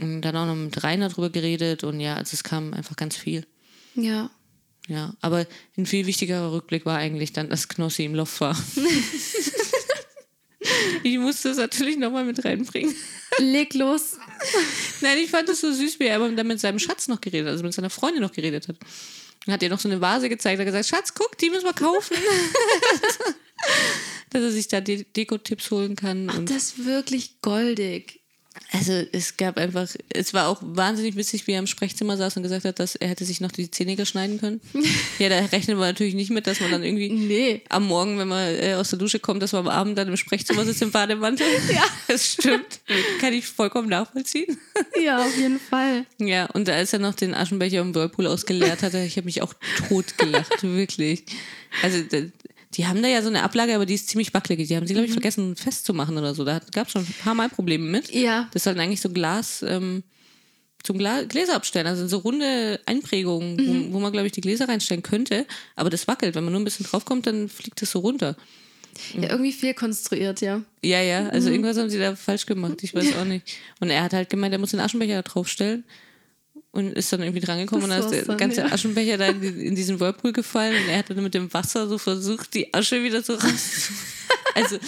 Und 0.00 0.22
dann 0.22 0.36
auch 0.36 0.46
noch 0.46 0.56
mit 0.56 0.82
Rainer 0.82 1.08
drüber 1.08 1.30
geredet 1.30 1.84
und 1.84 2.00
ja, 2.00 2.16
also 2.16 2.34
es 2.34 2.42
kam 2.42 2.74
einfach 2.74 2.96
ganz 2.96 3.16
viel. 3.16 3.46
Ja. 3.94 4.28
Ja, 4.88 5.14
aber 5.20 5.46
ein 5.78 5.86
viel 5.86 6.04
wichtigerer 6.06 6.52
Rückblick 6.52 6.84
war 6.84 6.98
eigentlich 6.98 7.32
dann, 7.32 7.48
dass 7.48 7.68
Knossi 7.68 8.04
im 8.04 8.14
Loft 8.14 8.40
war. 8.40 8.56
ich 11.02 11.18
musste 11.18 11.50
es 11.50 11.56
natürlich 11.56 11.96
nochmal 11.96 12.24
mit 12.24 12.44
reinbringen. 12.44 12.94
Leg 13.38 13.74
los. 13.74 14.16
Nein, 15.00 15.18
ich 15.18 15.30
fand 15.30 15.48
es 15.48 15.60
so 15.60 15.72
süß, 15.72 15.98
wie 16.00 16.04
er 16.04 16.16
aber 16.16 16.28
dann 16.30 16.46
mit 16.46 16.60
seinem 16.60 16.78
Schatz 16.78 17.08
noch 17.08 17.20
geredet 17.20 17.46
hat, 17.46 17.52
also 17.52 17.64
mit 17.64 17.74
seiner 17.74 17.90
Freundin 17.90 18.22
noch 18.22 18.32
geredet 18.32 18.68
hat. 18.68 18.76
Dann 19.44 19.54
hat 19.54 19.62
ihr 19.62 19.68
noch 19.68 19.80
so 19.80 19.88
eine 19.88 20.00
Vase 20.00 20.28
gezeigt, 20.28 20.58
hat 20.58 20.66
gesagt, 20.66 20.86
Schatz, 20.86 21.14
guck, 21.14 21.36
die 21.38 21.50
müssen 21.50 21.66
wir 21.66 21.74
kaufen. 21.74 22.16
Dass 24.30 24.42
er 24.42 24.50
sich 24.50 24.68
da 24.68 24.80
De 24.80 25.04
Deko-Tipps 25.04 25.70
holen 25.70 25.96
kann. 25.96 26.30
Und 26.30 26.50
Das 26.50 26.56
ist 26.56 26.86
wirklich 26.86 27.40
goldig. 27.40 28.23
Also 28.72 28.92
es 29.12 29.36
gab 29.36 29.56
einfach, 29.58 29.88
es 30.08 30.34
war 30.34 30.48
auch 30.48 30.58
wahnsinnig 30.62 31.16
witzig, 31.16 31.46
wie 31.46 31.52
er 31.52 31.58
im 31.58 31.66
Sprechzimmer 31.66 32.16
saß 32.16 32.36
und 32.36 32.42
gesagt 32.42 32.64
hat, 32.64 32.78
dass 32.78 32.94
er 32.96 33.08
hätte 33.08 33.24
sich 33.24 33.40
noch 33.40 33.52
die 33.52 33.70
Zähne 33.70 33.96
geschneiden 33.96 34.40
können. 34.40 34.60
ja, 35.18 35.28
da 35.28 35.38
rechnen 35.46 35.76
wir 35.78 35.84
natürlich 35.86 36.14
nicht 36.14 36.30
mit, 36.30 36.46
dass 36.46 36.60
man 36.60 36.70
dann 36.70 36.82
irgendwie 36.84 37.08
Nee. 37.10 37.62
am 37.68 37.86
Morgen, 37.86 38.18
wenn 38.18 38.28
man 38.28 38.54
äh, 38.54 38.74
aus 38.74 38.90
der 38.90 38.98
Dusche 38.98 39.18
kommt, 39.20 39.42
dass 39.42 39.52
man 39.52 39.62
am 39.66 39.68
Abend 39.72 39.98
dann 39.98 40.08
im 40.08 40.16
Sprechzimmer 40.16 40.64
sitzt 40.64 40.82
im 40.82 40.90
Bademantel. 40.90 41.46
ja, 41.72 41.84
das 42.08 42.32
stimmt. 42.32 42.80
Kann 43.20 43.32
ich 43.32 43.46
vollkommen 43.46 43.88
nachvollziehen. 43.88 44.58
Ja, 45.02 45.24
auf 45.24 45.36
jeden 45.36 45.60
Fall. 45.60 46.04
Ja, 46.18 46.46
und 46.46 46.68
als 46.68 46.92
er 46.92 46.98
noch 46.98 47.14
den 47.14 47.34
Aschenbecher 47.34 47.80
im 47.80 47.94
Whirlpool 47.94 48.26
ausgeleert 48.26 48.82
hatte, 48.82 48.98
ich 49.04 49.16
habe 49.16 49.26
mich 49.26 49.42
auch 49.42 49.54
tot 49.88 50.16
gelacht, 50.18 50.62
wirklich. 50.62 51.24
Also 51.82 52.02
d- 52.02 52.30
die 52.76 52.86
haben 52.86 53.02
da 53.02 53.08
ja 53.08 53.22
so 53.22 53.28
eine 53.28 53.42
Ablage, 53.42 53.74
aber 53.74 53.86
die 53.86 53.94
ist 53.94 54.08
ziemlich 54.08 54.34
wackelig. 54.34 54.66
Die 54.68 54.76
haben 54.76 54.86
sie, 54.86 54.94
glaube 54.94 55.06
ich, 55.06 55.12
vergessen 55.12 55.56
festzumachen 55.56 56.18
oder 56.18 56.34
so. 56.34 56.44
Da 56.44 56.60
gab 56.72 56.86
es 56.86 56.92
schon 56.92 57.02
ein 57.02 57.14
paar 57.22 57.34
Mal 57.34 57.48
Probleme 57.48 57.84
mit. 57.84 58.12
Ja. 58.12 58.48
Das 58.52 58.64
sollten 58.64 58.80
eigentlich 58.80 59.00
so 59.00 59.10
Glas, 59.10 59.64
ähm, 59.66 60.02
zum 60.82 60.98
Gla 60.98 61.22
Gläser 61.22 61.54
abstellen. 61.54 61.86
Also 61.86 62.06
so 62.06 62.18
runde 62.18 62.80
Einprägungen, 62.86 63.90
wo, 63.90 63.94
wo 63.94 64.00
man, 64.00 64.12
glaube 64.12 64.26
ich, 64.26 64.32
die 64.32 64.40
Gläser 64.40 64.68
reinstellen 64.68 65.02
könnte. 65.02 65.46
Aber 65.76 65.88
das 65.88 66.08
wackelt. 66.08 66.34
Wenn 66.34 66.44
man 66.44 66.52
nur 66.52 66.60
ein 66.60 66.64
bisschen 66.64 66.86
draufkommt, 66.86 67.26
dann 67.26 67.48
fliegt 67.48 67.80
das 67.80 67.92
so 67.92 68.00
runter. 68.00 68.36
Ja, 69.14 69.30
irgendwie 69.30 69.52
fehlkonstruiert, 69.52 70.40
ja. 70.40 70.62
Ja, 70.82 71.02
ja, 71.02 71.28
also 71.30 71.50
irgendwas 71.50 71.76
haben 71.78 71.90
sie 71.90 71.98
da 71.98 72.14
falsch 72.14 72.46
gemacht, 72.46 72.82
ich 72.82 72.94
weiß 72.94 73.16
auch 73.20 73.24
nicht. 73.24 73.56
Und 73.80 73.90
er 73.90 74.04
hat 74.04 74.12
halt 74.12 74.30
gemeint, 74.30 74.52
er 74.52 74.60
muss 74.60 74.70
den 74.70 74.78
Aschenbecher 74.78 75.16
da 75.16 75.22
draufstellen 75.22 75.84
und 76.74 76.92
ist 76.92 77.12
dann 77.12 77.22
irgendwie 77.22 77.40
drangekommen 77.40 77.84
und 77.84 77.90
dann 77.90 78.00
ist 78.12 78.26
der 78.26 78.34
ganze 78.36 78.60
ja. 78.62 78.66
Aschenbecher 78.72 79.16
da 79.16 79.28
in, 79.28 79.40
die- 79.40 79.66
in 79.66 79.74
diesen 79.74 79.98
Whirlpool 80.00 80.32
gefallen 80.32 80.74
und 80.82 80.88
er 80.90 80.98
hat 80.98 81.10
dann 81.10 81.22
mit 81.22 81.34
dem 81.34 81.52
Wasser 81.54 81.88
so 81.88 81.98
versucht, 81.98 82.52
die 82.54 82.72
Asche 82.74 83.02
wieder 83.02 83.22
so 83.22 83.34
raus. 83.34 83.42
Also, 84.56 84.78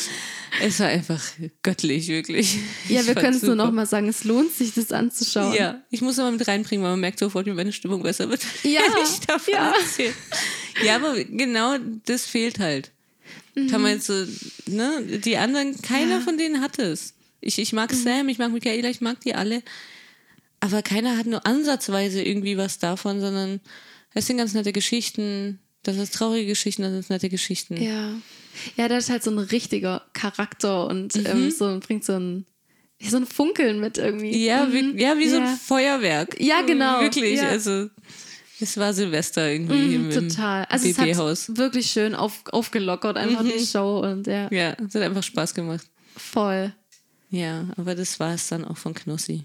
es 0.63 0.79
war 0.79 0.87
einfach 0.87 1.21
göttlich, 1.63 2.07
wirklich. 2.07 2.57
Ja, 2.89 3.01
Ich 3.01 3.07
wir 3.09 3.15
können 3.17 3.35
es 3.35 3.43
nur 3.43 3.53
super. 3.57 3.67
noch 3.67 3.73
mal 3.73 3.85
sagen, 3.87 4.09
es 4.09 4.23
lohnt 4.23 4.53
sich, 4.55 4.73
das 4.75 4.93
anzuschauen. 4.93 5.55
Ja, 5.55 5.83
ich 5.91 6.03
muss 6.03 6.21
aber 6.21 6.31
mit 6.31 6.47
reinbringen, 6.47 6.85
weil 6.85 6.93
man 6.93 7.01
merkt 7.01 7.19
sofort, 7.19 7.47
wie 7.47 7.53
meine 7.53 7.73
Stimmung 7.73 8.01
besser 8.03 8.29
wird. 8.31 8.43
Ja, 8.63 8.81
ich 9.03 9.21
davon 9.27 9.53
ja. 9.55 9.75
erzähle. 9.81 10.13
Ja, 10.85 10.97
aber 10.97 11.17
genau 11.25 11.77
das 12.05 12.27
fehlt 12.27 12.61
halt. 12.61 12.93
Kann 13.71 13.83
man 13.83 13.93
jetzt 13.93 14.07
so, 14.07 14.25
ne? 14.67 15.03
Die 15.25 15.37
anderen, 15.37 15.81
keiner 15.83 16.17
Ja. 16.19 16.21
von 16.21 16.39
denen 16.39 16.61
hat 16.61 16.79
es. 16.79 17.15
Ich, 17.41 17.59
ich 17.59 17.73
mag 17.73 17.93
Sam, 17.93 18.29
ich 18.29 18.39
mag 18.39 18.53
Michaela, 18.53 18.89
ich 18.89 19.01
mag 19.01 19.21
die 19.23 19.35
alle. 19.35 19.63
Aber 20.67 20.83
keiner 20.83 21.17
hat 21.17 21.27
nur 21.27 21.47
ansatzweise 21.47 22.23
irgendwie 22.23 22.57
was 22.57 22.79
davon, 22.79 23.21
sondern 23.21 23.61
es 24.15 24.27
sind 24.27 24.39
ganz 24.39 24.55
nette 24.55 24.73
Geschichten, 24.73 25.61
das 25.83 25.97
ist 25.97 26.15
traurige 26.15 26.47
Geschichten, 26.49 26.83
das 26.83 26.93
sind 26.93 27.11
nette 27.11 27.29
Geschichten. 27.29 27.77
Ja. 27.81 28.11
Ja, 28.77 28.89
der 28.89 28.99
ist 28.99 29.11
halt 29.11 29.23
so 29.23 29.31
ein 29.31 29.39
richtiger 29.39 30.03
Charakter 30.15 30.87
und 30.87 31.15
Mhm. 31.15 31.27
ähm, 31.27 31.51
so 31.51 31.79
bringt 31.81 32.05
so 32.05 32.15
ein, 32.15 32.47
so 33.01 33.19
ein 33.19 33.27
Funkeln 33.27 33.79
mit 33.81 33.99
irgendwie. 33.99 34.45
Ja, 34.45 34.73
wie, 34.73 34.99
ja, 35.01 35.19
wie 35.19 35.29
so 35.29 35.37
ein 35.37 35.45
Ja. 35.45 35.57
Feuerwerk. 35.63 36.41
Ja, 36.41 36.63
genau. 36.63 37.01
Wirklich, 37.03 37.37
Ja. 37.39 37.49
also 37.51 37.89
es 38.59 38.77
war 38.79 38.95
Silvester 38.95 39.51
irgendwie 39.53 39.95
im, 39.95 40.11
im 40.11 40.29
Total. 40.31 40.65
Also 40.71 40.89
es 40.89 40.97
BB-Haus. 40.97 41.49
hat 41.51 41.59
wirklich 41.59 41.87
schön 41.91 42.15
auf, 42.15 42.43
aufgelockert, 42.51 43.19
einfach 43.19 43.45
die 43.45 43.65
Show 43.65 44.01
und 44.01 44.27
ja, 44.27 44.51
Ja, 44.51 44.75
es 44.85 44.95
hat 44.95 45.03
einfach 45.03 45.23
Spaß 45.23 45.53
gemacht. 45.55 45.87
voll. 46.17 46.73
Ja, 47.29 47.67
aber 47.77 47.95
das 47.95 48.19
war 48.19 48.33
es 48.35 48.49
dann 48.49 48.65
auch 48.65 48.79
von 48.79 48.95
Knossi. 48.95 49.45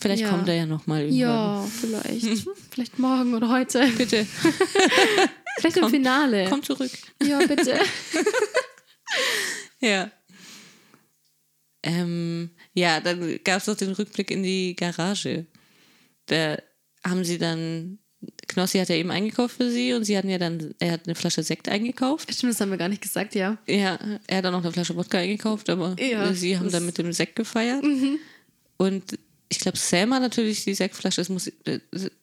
Vielleicht 0.00 0.22
Ja. 0.22 0.30
kommt 0.30 0.48
er 0.48 0.54
ja 0.54 0.66
nochmal 0.66 1.00
irgendwann. 1.02 1.18
Ja, 1.18 1.66
vielleicht. 1.80 2.22
Hm, 2.46 2.52
vielleicht 2.70 2.98
morgen 2.98 3.34
oder 3.34 3.48
heute. 3.50 3.86
Bitte, 3.98 4.26
Vielleicht 5.58 5.76
im 5.76 5.88
Finale. 5.90 6.46
komm 6.48 6.62
zurück. 6.62 6.90
Ja, 7.22 7.38
bitte. 7.46 7.78
Ja. 9.80 10.10
Ähm, 11.82 12.50
ja, 12.74 13.00
dann 13.00 13.38
gab 13.44 13.60
es 13.60 13.66
noch 13.66 13.76
den 13.76 13.92
Rückblick 13.92 14.30
in 14.30 14.42
die 14.42 14.76
Garage. 14.76 15.46
Da 16.26 16.58
haben 17.04 17.24
sie 17.24 17.38
dann, 17.38 17.98
Knossi 18.48 18.78
hat 18.78 18.90
ja 18.90 18.96
eben 18.96 19.10
eingekauft 19.10 19.56
für 19.56 19.70
sie 19.70 19.94
und 19.94 20.04
sie 20.04 20.16
hatten 20.18 20.28
ja 20.28 20.36
dann, 20.38 20.74
er 20.78 20.92
hat 20.92 21.06
eine 21.06 21.14
Flasche 21.14 21.42
Sekt 21.42 21.68
eingekauft. 21.68 22.32
Stimmt, 22.32 22.52
das 22.52 22.60
haben 22.60 22.70
wir 22.70 22.76
gar 22.76 22.88
nicht 22.90 23.00
gesagt, 23.02 23.34
ja. 23.34 23.56
Ja, 23.66 23.98
er 24.26 24.36
hat 24.36 24.44
auch 24.46 24.52
noch 24.52 24.62
eine 24.62 24.72
Flasche 24.72 24.94
Wodka 24.96 25.16
eingekauft, 25.18 25.70
aber 25.70 25.96
Ja, 25.98 26.32
sie 26.34 26.58
haben 26.58 26.70
dann 26.70 26.84
mit 26.84 26.98
dem 26.98 27.12
Sekt 27.12 27.36
gefeiert. 27.36 27.82
Und 28.76 29.18
ich 29.50 29.58
glaube, 29.58 29.76
Sam 29.76 30.14
hat 30.14 30.22
natürlich 30.22 30.64
die 30.64 30.74
Sektflasche, 30.74 31.20
das, 31.20 31.28
muss, 31.28 31.50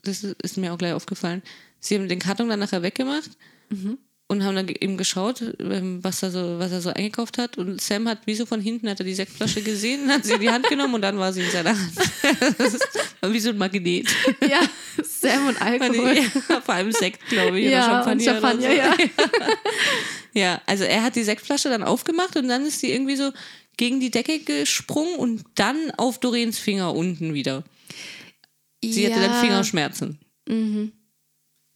das 0.04 0.24
ist 0.24 0.58
mir 0.58 0.74
auch 0.74 0.78
gleich 0.78 0.94
aufgefallen. 0.94 1.44
Sie 1.80 1.95
haben 1.95 2.08
den 2.08 2.20
Karton 2.20 2.49
dann 2.49 2.60
nachher 2.60 2.82
weggemacht 2.82 3.30
und 4.28 4.44
haben 4.44 4.56
dann 4.56 4.68
eben 4.68 4.98
geschaut, 4.98 5.41
ähm, 5.60 6.04
was, 6.04 6.22
er 6.24 6.32
so, 6.32 6.60
was 6.60 6.72
er 6.72 6.82
so 6.82 6.90
eingekauft 6.90 7.38
hat. 7.38 7.58
Und 7.58 7.80
Sam 7.82 8.08
hat 8.08 8.20
wie 8.26 8.36
so 8.36 8.45
von 8.45 8.60
hinten 8.60 8.90
hat 8.90 8.99
er 8.99 9.06
die 9.06 9.14
Sektflasche 9.14 9.62
gesehen, 9.62 10.10
hat 10.10 10.26
sie 10.26 10.34
in 10.34 10.41
die 10.41 10.49
Hand 10.49 10.68
genommen 10.70 10.95
und 10.95 11.02
dann 11.02 11.18
war 11.18 11.32
sie 11.32 11.41
in 11.44 11.52
seiner 11.52 11.78
Hand. 11.78 11.91
Das 12.58 12.74
ist 12.74 12.88
wie 13.26 13.40
so 13.40 13.49
ein 13.49 13.58
Magnet. 13.58 14.10
Ja, 14.41 14.62
Sam 15.04 15.48
und 15.48 15.62
Alkohol. 15.62 16.16
Ja, 16.18 16.62
vor 16.62 16.76
allem 16.76 16.91
Sekt, 16.91 17.26
glaube 17.30 17.60
ich. 17.60 17.70
Ja, 17.70 18.02
oder 18.02 18.12
und 18.12 18.22
Champagner. 18.22 18.70
Champagner, 18.70 18.95
oder 18.95 18.98
so. 18.98 19.04
ja. 19.04 19.10
Ja, 20.34 20.62
also 20.68 20.84
er 20.84 21.02
hat 21.02 21.16
die 21.16 21.24
Sektflasche 21.24 21.70
dann 21.70 21.82
aufgemacht 21.82 22.36
und 22.36 22.48
dann 22.48 22.64
ist 22.66 22.80
sie 22.80 22.91
irgendwie 22.91 23.16
so 23.16 23.32
gegen 23.78 23.99
die 23.99 24.12
Decke 24.12 24.40
gesprungen 24.40 25.16
und 25.16 25.44
dann 25.56 25.91
auf 25.98 26.20
Doreens 26.20 26.60
Finger 26.60 26.94
unten 26.94 27.34
wieder. 27.34 27.64
Sie 28.84 29.08
hatte 29.12 29.22
dann 29.22 29.41
Fingerschmerzen. 29.41 30.20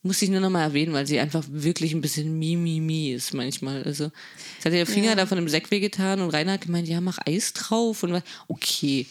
Muss 0.04 0.22
ich 0.24 0.30
nur 0.30 0.40
noch 0.40 0.50
mal 0.50 0.64
erwähnen, 0.64 0.94
weil 0.94 1.06
sie 1.06 1.20
einfach 1.20 1.44
wirklich 1.48 1.94
ein 1.94 2.02
bisschen 2.02 2.40
mi-mi-mi 2.40 3.12
ist 3.14 3.34
manchmal. 3.36 3.84
Also, 3.84 4.12
es 4.60 4.66
hat 4.66 4.74
ihr 4.74 4.88
Finger 4.88 5.10
Ja. 5.10 5.16
da 5.16 5.26
von 5.28 5.38
dem 5.38 5.48
Sekt 5.48 5.70
wehgetan 5.70 6.22
und 6.22 6.32
Rainer 6.32 6.54
hat 6.54 6.62
gemeint, 6.62 6.88
ja, 6.88 7.02
mach 7.02 7.20
Eis 7.26 7.54
drauf 7.54 8.02
und 8.02 8.14
was. 8.14 8.24
Okay. 8.48 9.06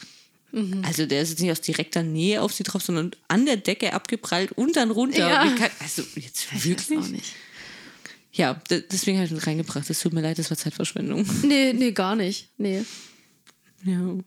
Mhm. 0.51 0.81
Also, 0.85 1.05
der 1.05 1.21
ist 1.21 1.29
jetzt 1.29 1.39
nicht 1.39 1.51
aus 1.51 1.61
direkter 1.61 2.03
Nähe 2.03 2.41
auf 2.41 2.51
sie 2.53 2.63
drauf, 2.63 2.81
sondern 2.83 3.11
an 3.29 3.45
der 3.45 3.55
Decke 3.55 3.93
abgeprallt 3.93 4.51
und 4.51 4.75
dann 4.75 4.91
runter. 4.91 5.29
Ja. 5.29 5.45
Wie 5.45 5.55
kann, 5.57 5.69
also, 5.79 6.01
jetzt 6.15 6.47
Ich 6.51 6.55
weiß 6.55 6.65
wirklich? 6.65 6.99
auch 6.99 7.07
nicht. 7.07 7.33
Ja, 8.33 8.61
deswegen 8.69 9.17
habe 9.17 9.25
ich 9.25 9.33
mit 9.33 9.45
reingebracht. 9.45 9.89
Es 9.89 9.99
tut 9.99 10.13
mir 10.13 10.21
leid, 10.21 10.39
das 10.39 10.49
war 10.49 10.57
Zeitverschwendung. 10.57 11.25
Nee, 11.43 11.73
nee, 11.73 11.91
gar 11.91 12.15
nicht. 12.15 12.49
Nee. 12.57 12.85
Ja. 13.83 14.17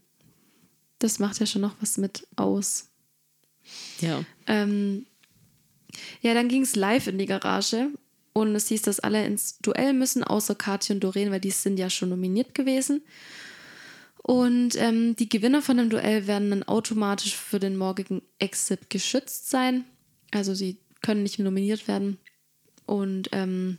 Das 0.99 1.19
macht 1.19 1.41
ja 1.41 1.47
schon 1.47 1.63
noch 1.63 1.77
was 1.81 1.97
mit 1.97 2.27
aus. 2.37 2.91
Ja. 4.01 4.25
Ähm, 4.47 5.07
ja, 6.21 6.35
dann 6.35 6.49
ging 6.49 6.63
es 6.63 6.77
live 6.77 7.07
in 7.07 7.19
die 7.19 7.27
Garage 7.27 7.89
und 8.33 8.55
es 8.55 8.69
hieß, 8.69 8.83
dass 8.83 9.01
alle 9.01 9.25
ins 9.25 9.59
Duell 9.59 9.95
müssen, 9.95 10.23
außer 10.25 10.55
Kathi 10.55 10.93
und 10.93 11.01
Doreen, 11.01 11.31
weil 11.31 11.41
die 11.41 11.51
sind 11.51 11.79
ja 11.79 11.89
schon 11.89 12.11
nominiert 12.11 12.55
gewesen. 12.55 13.03
Und 14.23 14.77
ähm, 14.77 15.17
die 15.17 15.29
Gewinner 15.29 15.63
von 15.63 15.77
dem 15.77 15.91
Duell 15.91 16.27
werden 16.27 16.51
dann 16.51 16.63
automatisch 16.63 17.37
für 17.37 17.61
den 17.61 17.77
morgigen 17.77 18.23
Exit 18.39 18.91
geschützt 18.91 19.51
sein. 19.51 19.85
Also 20.31 20.55
sie 20.55 20.79
können 21.03 21.23
nicht 21.23 21.39
nominiert 21.39 21.87
werden. 21.89 22.19
Und 22.87 23.29
ähm, 23.33 23.79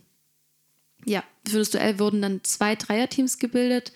ja, 1.06 1.22
für 1.46 1.58
das 1.58 1.70
Duell 1.70 1.98
wurden 1.98 2.20
dann 2.20 2.42
zwei 2.42 2.74
Dreierteams 2.74 3.38
gebildet. 3.38 3.92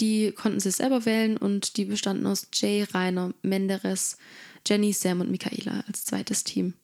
Die 0.00 0.32
konnten 0.32 0.60
sie 0.60 0.70
selber 0.70 1.04
wählen 1.04 1.36
und 1.36 1.76
die 1.76 1.84
bestanden 1.84 2.26
aus 2.26 2.48
Jay, 2.54 2.84
Rainer, 2.84 3.34
Menderes, 3.42 4.16
Jenny, 4.66 4.92
Sam 4.92 5.20
und 5.20 5.30
Michaela 5.30 5.84
als 5.86 6.04
zweites 6.04 6.44
Team. 6.44 6.74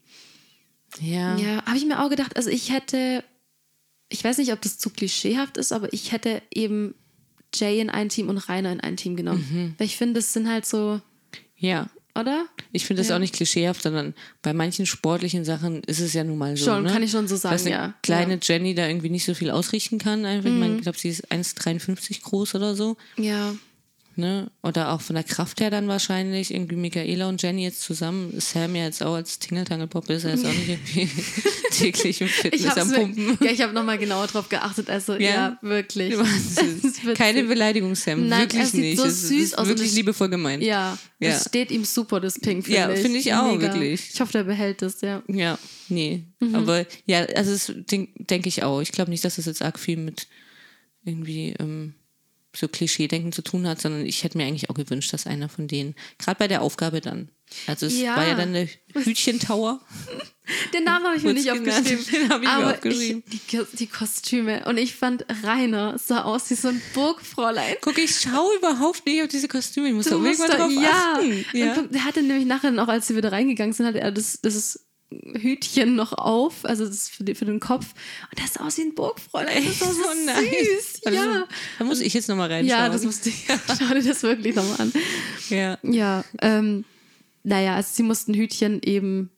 Ja. 1.00 1.36
Ja, 1.38 1.64
habe 1.64 1.78
ich 1.78 1.86
mir 1.86 2.04
auch 2.04 2.10
gedacht, 2.10 2.36
also 2.36 2.50
ich 2.50 2.70
hätte, 2.70 3.24
ich 4.10 4.22
weiß 4.22 4.38
nicht, 4.38 4.52
ob 4.52 4.60
das 4.60 4.78
zu 4.78 4.90
klischeehaft 4.90 5.56
ist, 5.56 5.72
aber 5.72 5.92
ich 5.92 6.12
hätte 6.12 6.42
eben 6.52 6.94
Jay 7.54 7.80
in 7.80 7.88
ein 7.88 8.10
Team 8.10 8.28
und 8.28 8.38
Rainer 8.38 8.72
in 8.72 8.80
ein 8.80 8.96
Team 8.96 9.16
genommen. 9.16 9.46
Mhm. 9.50 9.74
Weil 9.78 9.86
ich 9.86 9.96
finde, 9.96 10.14
das 10.14 10.32
sind 10.32 10.48
halt 10.48 10.66
so, 10.66 11.00
Ja. 11.56 11.88
Oder? 12.18 12.46
Ich 12.72 12.86
finde 12.86 13.00
das 13.02 13.08
Ja. 13.08 13.16
auch 13.16 13.20
nicht 13.20 13.34
klischeehaft, 13.34 13.82
sondern 13.82 14.14
bei 14.42 14.52
manchen 14.52 14.86
sportlichen 14.86 15.44
Sachen 15.44 15.82
ist 15.84 16.00
es 16.00 16.12
ja 16.12 16.24
nun 16.24 16.38
mal 16.38 16.56
so. 16.56 16.66
Schon, 16.66 16.84
ne? 16.84 16.90
kann 16.92 17.02
ich 17.02 17.10
schon 17.10 17.26
so 17.28 17.36
sagen, 17.36 17.54
Dass 17.54 17.66
eine 17.66 17.70
ja. 17.74 17.94
kleine 18.02 18.34
Ja. 18.34 18.38
Jenny 18.42 18.74
da 18.74 18.86
irgendwie 18.86 19.10
nicht 19.10 19.24
so 19.24 19.34
viel 19.34 19.50
ausrichten 19.50 19.98
kann. 19.98 20.24
Einfach. 20.24 20.48
Ich 20.50 20.56
meine, 20.56 20.76
ich 20.76 20.82
glaube, 20.82 20.98
sie 20.98 21.08
ist 21.08 21.30
1,53 21.30 22.22
groß 22.22 22.54
oder 22.54 22.74
so. 22.76 22.96
Ja, 23.16 23.54
Ne? 24.16 24.50
Oder 24.62 24.92
auch 24.92 25.00
von 25.00 25.14
der 25.14 25.24
Kraft 25.24 25.60
her 25.60 25.70
dann 25.70 25.88
wahrscheinlich. 25.88 26.54
Irgendwie 26.54 26.76
Michaela 26.76 27.28
und 27.28 27.42
Jenny 27.42 27.64
jetzt 27.64 27.82
zusammen. 27.82 28.32
Sam 28.38 28.76
ja 28.76 28.84
jetzt 28.84 29.02
auch 29.02 29.14
als 29.14 29.40
Tingeltangelpop 29.40 30.08
ist 30.10 30.22
er 30.24 30.30
jetzt 30.36 30.46
auch 30.46 30.52
nicht 30.52 30.68
irgendwie 30.94 31.10
täglich 31.70 32.20
im 32.20 32.28
ich 32.28 32.32
Fitness 32.32 32.76
am 32.76 32.92
Pumpen. 32.92 33.38
ja, 33.40 33.50
ich 33.50 33.60
habe 33.60 33.72
nochmal 33.72 33.98
genauer 33.98 34.28
drauf 34.28 34.48
geachtet. 34.48 34.88
Also, 34.88 35.14
ja, 35.14 35.18
Ja. 35.20 35.58
wirklich. 35.62 36.14
Das. 36.54 37.14
Keine 37.16 37.42
Beleidigung, 37.44 37.94
Sam. 37.96 38.28
Nein, 38.28 38.42
wirklich 38.42 38.60
er 38.62 38.66
sieht 38.66 38.80
nicht. 38.80 38.98
so 38.98 39.04
Es 39.06 39.22
süß 39.28 39.42
ist 39.42 39.58
aus 39.58 39.66
Wirklich 39.68 39.88
es- 39.90 39.94
liebevoll 39.96 40.28
gemeint. 40.28 40.62
Ja, 40.62 40.96
Ja. 41.18 41.30
es 41.30 41.46
steht 41.46 41.70
ihm 41.72 41.84
super, 41.84 42.20
das 42.20 42.38
Pink, 42.38 42.64
finde 42.66 42.78
Ja, 42.78 42.90
ich. 42.92 43.00
finde 43.00 43.18
ich 43.18 43.34
auch, 43.34 43.50
Mega. 43.52 43.62
wirklich. 43.74 44.10
Ich 44.14 44.20
hoffe, 44.20 44.32
der 44.32 44.44
behält 44.44 44.80
das, 44.82 45.00
ja. 45.00 45.22
Ja, 45.28 45.58
nee. 45.88 46.22
Mhm. 46.40 46.54
Aber 46.54 46.86
ja, 47.06 47.24
also 47.34 47.50
das 47.52 47.72
denke 47.90 48.12
denk 48.24 48.46
ich 48.46 48.62
auch. 48.62 48.80
Ich 48.80 48.92
glaube 48.92 49.10
nicht, 49.10 49.24
dass 49.24 49.36
das 49.36 49.46
jetzt 49.46 49.62
arg 49.62 49.78
viel 49.78 49.96
mit 49.96 50.28
irgendwie 51.04 51.54
ähm, 51.58 51.94
so 52.54 52.68
Klischee-Denken 52.68 53.32
zu 53.32 53.42
tun 53.42 53.66
hat, 53.66 53.80
sondern 53.80 54.06
ich 54.06 54.22
hätte 54.24 54.38
mir 54.38 54.46
eigentlich 54.46 54.70
auch 54.70 54.74
gewünscht, 54.74 55.12
dass 55.12 55.26
einer 55.26 55.48
von 55.48 55.66
denen, 55.68 55.94
gerade 56.18 56.38
bei 56.38 56.48
der 56.48 56.62
Aufgabe 56.62 57.00
dann, 57.00 57.28
also 57.66 57.86
es 57.86 57.98
Ja. 58.00 58.16
war 58.16 58.26
ja 58.26 58.34
dann 58.34 58.52
der 58.52 58.68
Hütchentower. 58.94 59.80
Den 60.74 60.84
Namen 60.84 61.06
habe 61.06 61.16
ich 61.16 61.22
mir 61.22 61.32
nicht 61.32 61.50
aufgeschrieben. 61.50 62.04
Den 62.12 62.28
habe 62.28 62.44
ich 62.44 62.50
mir 62.50 62.54
aber 62.56 62.70
aufgeschrieben. 62.74 63.22
Ich, 63.30 63.46
die, 63.46 63.62
die 63.78 63.86
Kostüme. 63.86 64.64
Und 64.66 64.76
ich 64.76 64.94
fand, 64.94 65.24
Rainer 65.42 65.96
sah 65.98 66.22
aus 66.24 66.50
wie 66.50 66.54
so 66.54 66.68
ein 66.68 66.82
Burgfräulein. 66.92 67.76
Guck, 67.80 67.96
ich 67.98 68.20
schaue 68.20 68.54
überhaupt 68.58 69.06
nicht 69.06 69.22
auf 69.22 69.28
diese 69.28 69.48
Kostüme. 69.48 69.88
Ich 69.88 69.94
muss 69.94 70.06
Du 70.06 70.18
musst 70.18 70.38
irgendwann 70.40 70.50
da- 70.50 70.64
drauf 70.64 70.72
ja. 70.72 71.14
achten. 71.16 71.44
Und 71.54 71.74
guck, 71.74 71.92
der 71.92 72.04
hatte 72.04 72.22
nämlich 72.22 72.46
nachher 72.46 72.72
noch, 72.72 72.88
als 72.88 73.06
sie 73.08 73.16
wieder 73.16 73.32
reingegangen 73.32 73.72
sind, 73.72 73.86
hatte 73.86 74.00
er 74.00 74.12
das, 74.12 74.40
das 74.42 74.84
Hütchen 75.36 75.94
noch 75.96 76.12
auf, 76.12 76.64
also 76.64 76.86
das 76.86 77.08
für, 77.08 77.24
die, 77.24 77.34
für 77.34 77.44
den 77.44 77.60
Kopf. 77.60 77.94
Und 78.30 78.40
das 78.42 78.54
sah 78.54 78.66
aus 78.66 78.76
wie 78.78 78.82
ein 78.82 78.94
Burgfräulein. 78.94 79.64
Das 79.64 79.80
war 79.80 79.88
so 79.92 80.02
so 80.02 80.26
nice. 80.26 80.92
süß. 80.92 81.06
Also, 81.06 81.18
ja. 81.18 81.48
Da 81.78 81.84
muss 81.84 82.00
ich 82.00 82.14
jetzt 82.14 82.28
nochmal 82.28 82.50
reinschauen. 82.50 82.80
Ja, 82.80 82.88
das 82.88 83.04
musste 83.04 83.28
ich. 83.30 83.46
Schau 83.78 83.94
dir 83.94 84.02
das 84.02 84.22
wirklich 84.22 84.54
nochmal 84.54 84.80
an. 84.80 84.92
Ja. 85.50 85.78
Ja, 85.82 86.24
ähm, 86.40 86.84
naja, 87.42 87.76
also 87.76 87.90
sie 87.92 88.02
mussten 88.02 88.34
Hütchen 88.34 88.80
eben. 88.82 89.30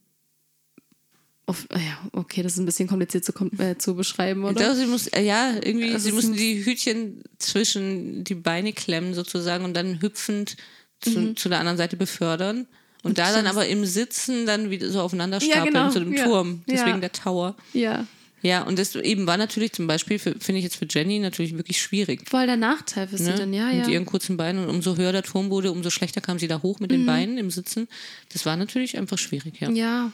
Auf, 1.48 1.64
ah 1.70 1.78
ja, 1.78 1.98
okay, 2.12 2.42
das 2.42 2.54
ist 2.54 2.58
ein 2.58 2.66
bisschen 2.66 2.88
kompliziert 2.88 3.24
zu, 3.24 3.32
äh, 3.58 3.78
zu 3.78 3.94
beschreiben, 3.94 4.42
oder? 4.42 4.54
glaube, 4.54 4.74
sie 4.74 4.86
muss, 4.86 5.06
äh, 5.06 5.22
ja, 5.22 5.52
irgendwie, 5.54 5.92
Also 5.92 6.08
sie 6.08 6.12
mussten 6.12 6.34
die 6.34 6.64
Hütchen 6.64 7.22
zwischen 7.38 8.24
die 8.24 8.34
Beine 8.34 8.72
klemmen 8.72 9.14
sozusagen 9.14 9.64
und 9.64 9.74
dann 9.74 10.02
hüpfend 10.02 10.56
zu, 11.00 11.10
Mhm. 11.20 11.36
zu 11.36 11.48
der 11.48 11.60
anderen 11.60 11.78
Seite 11.78 11.96
befördern. 11.96 12.66
Und, 13.06 13.18
da 13.18 13.32
dann 13.32 13.46
aber 13.46 13.66
im 13.66 13.84
Sitzen 13.86 14.46
dann 14.46 14.70
wieder 14.70 14.90
so 14.90 15.00
aufeinander 15.00 15.38
Ja, 15.38 15.52
stapeln 15.52 15.74
genau, 15.74 15.90
zu 15.90 16.00
dem 16.00 16.12
ja. 16.14 16.24
Turm. 16.24 16.62
Deswegen 16.68 16.90
Ja. 16.90 16.98
der 16.98 17.12
Tower. 17.12 17.54
Ja, 17.72 18.06
Ja, 18.42 18.62
und 18.62 18.78
das 18.78 18.94
eben 18.94 19.26
war 19.26 19.36
natürlich 19.38 19.72
zum 19.72 19.86
Beispiel, 19.86 20.18
finde 20.18 20.58
ich 20.58 20.62
jetzt 20.64 20.76
für 20.76 20.86
Jenny 20.88 21.18
natürlich 21.18 21.56
wirklich 21.56 21.80
schwierig. 21.80 22.28
voll 22.28 22.46
der 22.46 22.56
Nachteil 22.56 23.08
für 23.08 23.16
sie 23.18 23.24
Ne? 23.30 23.34
dann, 23.34 23.52
ja, 23.52 23.66
Mit 23.72 23.86
ja. 23.86 23.92
ihren 23.92 24.06
kurzen 24.06 24.36
Beinen 24.36 24.62
und 24.62 24.70
umso 24.70 24.96
höher 24.96 25.10
der 25.12 25.22
Turm 25.24 25.50
wurde, 25.50 25.72
umso 25.72 25.90
schlechter 25.90 26.20
kam 26.20 26.38
sie 26.38 26.46
da 26.46 26.62
hoch 26.62 26.78
mit 26.78 26.90
den 26.90 27.02
Mhm. 27.02 27.06
Beinen 27.06 27.38
im 27.38 27.50
Sitzen. 27.50 27.88
Das 28.32 28.44
war 28.46 28.56
natürlich 28.56 28.98
einfach 28.98 29.18
schwierig, 29.18 29.60
ja. 29.60 29.70
Ja, 29.70 30.12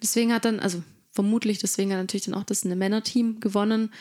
deswegen 0.00 0.32
hat 0.32 0.44
dann, 0.46 0.60
also 0.60 0.82
vermutlich 1.12 1.58
deswegen 1.58 1.90
hat 1.92 1.98
natürlich 1.98 2.26
dann 2.26 2.34
auch 2.34 2.44
das 2.44 2.64
eine 2.64 2.76
Männerteam 2.76 3.40
gewonnen. 3.40 3.92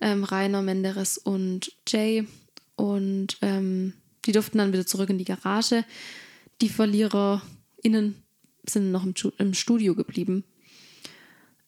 Ähm, 0.00 0.22
Rainer, 0.24 0.62
Menderes 0.62 1.18
und 1.18 1.72
Jay. 1.88 2.24
Und 2.76 3.36
ähm, 3.42 3.94
die 4.24 4.32
durften 4.32 4.58
dann 4.58 4.72
wieder 4.72 4.86
zurück 4.86 5.10
in 5.10 5.18
die 5.18 5.24
Garage. 5.24 5.84
Die 6.62 6.68
VerliererInnen 7.82 8.22
sind 8.68 8.90
noch 8.92 9.04
im, 9.38 9.54
Studio 9.54 9.94
geblieben. 9.94 10.44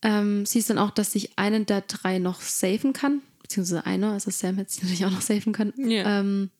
Ähm, 0.02 0.44
sie 0.46 0.58
ist 0.58 0.70
dann 0.70 0.78
auch, 0.78 0.90
dass 0.90 1.12
sich 1.12 1.38
einen 1.38 1.66
der 1.66 1.82
drei 1.82 2.18
noch 2.18 2.40
safen 2.40 2.92
kann. 2.92 3.22
Beziehungsweise 3.42 3.86
einer, 3.86 4.12
also 4.12 4.30
Sam 4.30 4.56
hätte 4.56 4.70
sich 4.72 4.82
natürlich 4.82 5.04
auch 5.06 5.10
noch 5.10 5.20
safen 5.22 5.52
können. 5.52 5.72
Ja. 5.90 6.20
Ähm, 6.20 6.50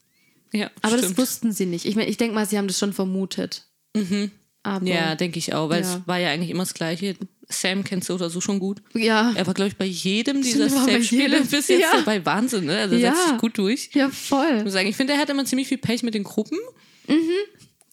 ja 0.52 0.70
aber 0.82 0.98
stimmt. 0.98 1.12
das 1.12 1.18
wussten 1.18 1.52
sie 1.52 1.66
nicht. 1.66 1.85
Ich 1.85 1.94
meine, 1.97 2.09
ich 2.09 2.16
denke 2.16 2.35
mal, 2.35 2.47
sie 2.47 2.59
haben 2.59 2.68
das 2.68 2.78
schon 2.78 2.93
vermutet. 2.93 3.66
Aber, 4.62 4.86
Ja, 4.86 5.14
denke 5.14 5.39
ich 5.39 5.55
auch, 5.55 5.68
weil 5.70 5.82
Ja. 5.82 5.97
es 5.97 6.06
war 6.06 6.18
ja 6.18 6.31
eigentlich 6.31 6.51
immer 6.51 6.62
das 6.64 6.74
Gleiche. 6.74 7.16
Sam 7.48 7.82
kennst 7.82 8.09
du 8.09 8.14
oder 8.14 8.31
so 8.31 8.40
schon 8.40 8.59
gut. 8.60 8.82
ja, 8.94 9.32
Er 9.35 9.47
war, 9.47 9.55
glaube 9.55 9.68
ich, 9.68 9.77
bei 9.77 9.85
jedem 9.86 10.43
dieser 10.43 10.66
er 10.89 10.98
jedem. 10.98 11.47
bis 11.47 11.68
jetzt 11.68 11.81
Ja. 11.81 11.93
dabei. 11.97 12.24
Wahnsinn, 12.24 12.66
ne? 12.66 12.78
Also 12.78 12.94
Ja. 12.97 13.14
setzt 13.14 13.28
sich 13.28 13.39
gut 13.39 13.59
durch. 13.59 13.90
ja, 13.94 14.09
voll. 14.10 14.56
Ich 14.59 14.64
muss 14.64 14.72
sagen, 14.74 14.89
ich 14.89 14.97
finde, 14.97 15.14
er 15.14 15.18
hat 15.18 15.28
immer 15.31 15.44
ziemlich 15.44 15.66
viel 15.68 15.78
Pech 15.78 16.02
mit 16.02 16.14
den 16.14 16.24
Gruppen. 16.24 16.59